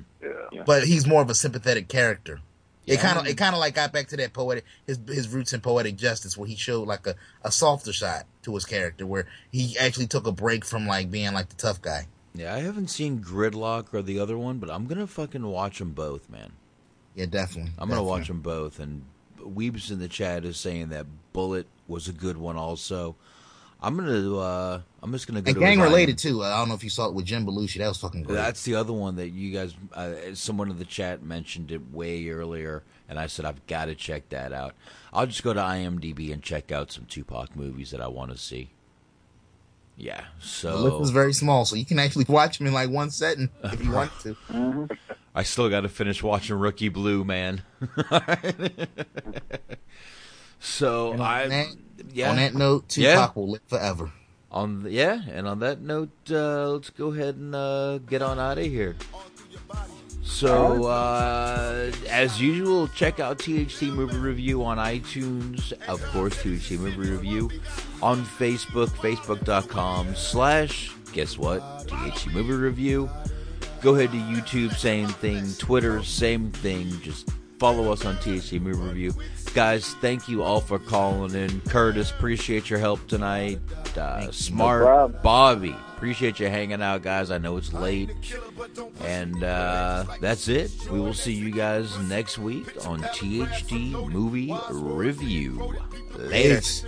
[0.52, 0.64] Yeah.
[0.66, 2.42] But he's more of a sympathetic character.
[2.88, 3.02] It Yeah.
[3.02, 5.62] kind of it kind of like got back to that poetic his his roots in
[5.62, 7.14] poetic justice where he showed like a,
[7.44, 11.34] a softer side to his character where he actually took a break from like being
[11.34, 12.08] like the tough guy.
[12.34, 15.92] Yeah, I haven't seen Gridlock or the other one, but I'm gonna fucking watch them
[15.92, 16.52] both, man.
[17.16, 17.72] Yeah, definitely.
[17.78, 18.80] I'm gonna watch them both.
[18.80, 19.04] And
[19.40, 23.16] Weebs in the chat is saying that Bullet was a good one, also.
[23.82, 26.44] I'm gonna, uh, I'm just gonna go And to gang related too.
[26.44, 27.78] I don't know if you saw it with Jim Belushi.
[27.78, 28.36] That was fucking great.
[28.36, 32.30] That's the other one that you guys, uh, someone in the chat mentioned it way
[32.30, 34.76] earlier, and I said I've got to check that out.
[35.14, 38.38] I'll just go to IMDb and check out some Tupac movies that I want to
[38.38, 38.70] see.
[39.98, 42.90] Yeah, the so list is very small, so you can actually watch them in like
[42.90, 44.88] one setting if you want to.
[45.36, 47.64] I still got to finish watching Rookie Blue, man.
[50.60, 51.76] so And on I, that-
[52.14, 52.30] yeah.
[52.30, 53.30] on that note, Tupac Yeah.
[53.36, 54.12] will live forever.
[54.52, 58.40] On the, yeah, and on that note, uh, let's go ahead and uh, get on
[58.40, 58.96] out of here.
[60.30, 65.74] So, uh, as usual, check out THC Movie Review on iTunes.
[65.90, 67.50] Of course, THC Movie Review
[68.02, 73.10] on Facebook, facebook.com slash, guess what, THC Movie Review.
[73.82, 75.52] Go ahead to YouTube, same thing.
[75.58, 76.90] Twitter, same thing.
[77.02, 79.14] Just follow us on THC Movie Review.
[79.54, 81.60] Guys, thank you all for calling in.
[81.62, 83.60] Curtis, appreciate your help tonight.
[83.98, 85.22] Uh, Smart, problem.
[85.22, 87.30] Bobby, appreciate you hanging out, guys.
[87.30, 88.10] I know it's late.
[89.04, 90.72] And uh, that's it.
[90.90, 95.76] We will see you guys next week on THC Movie Review.
[96.16, 96.56] Later.
[96.56, 96.86] Peace.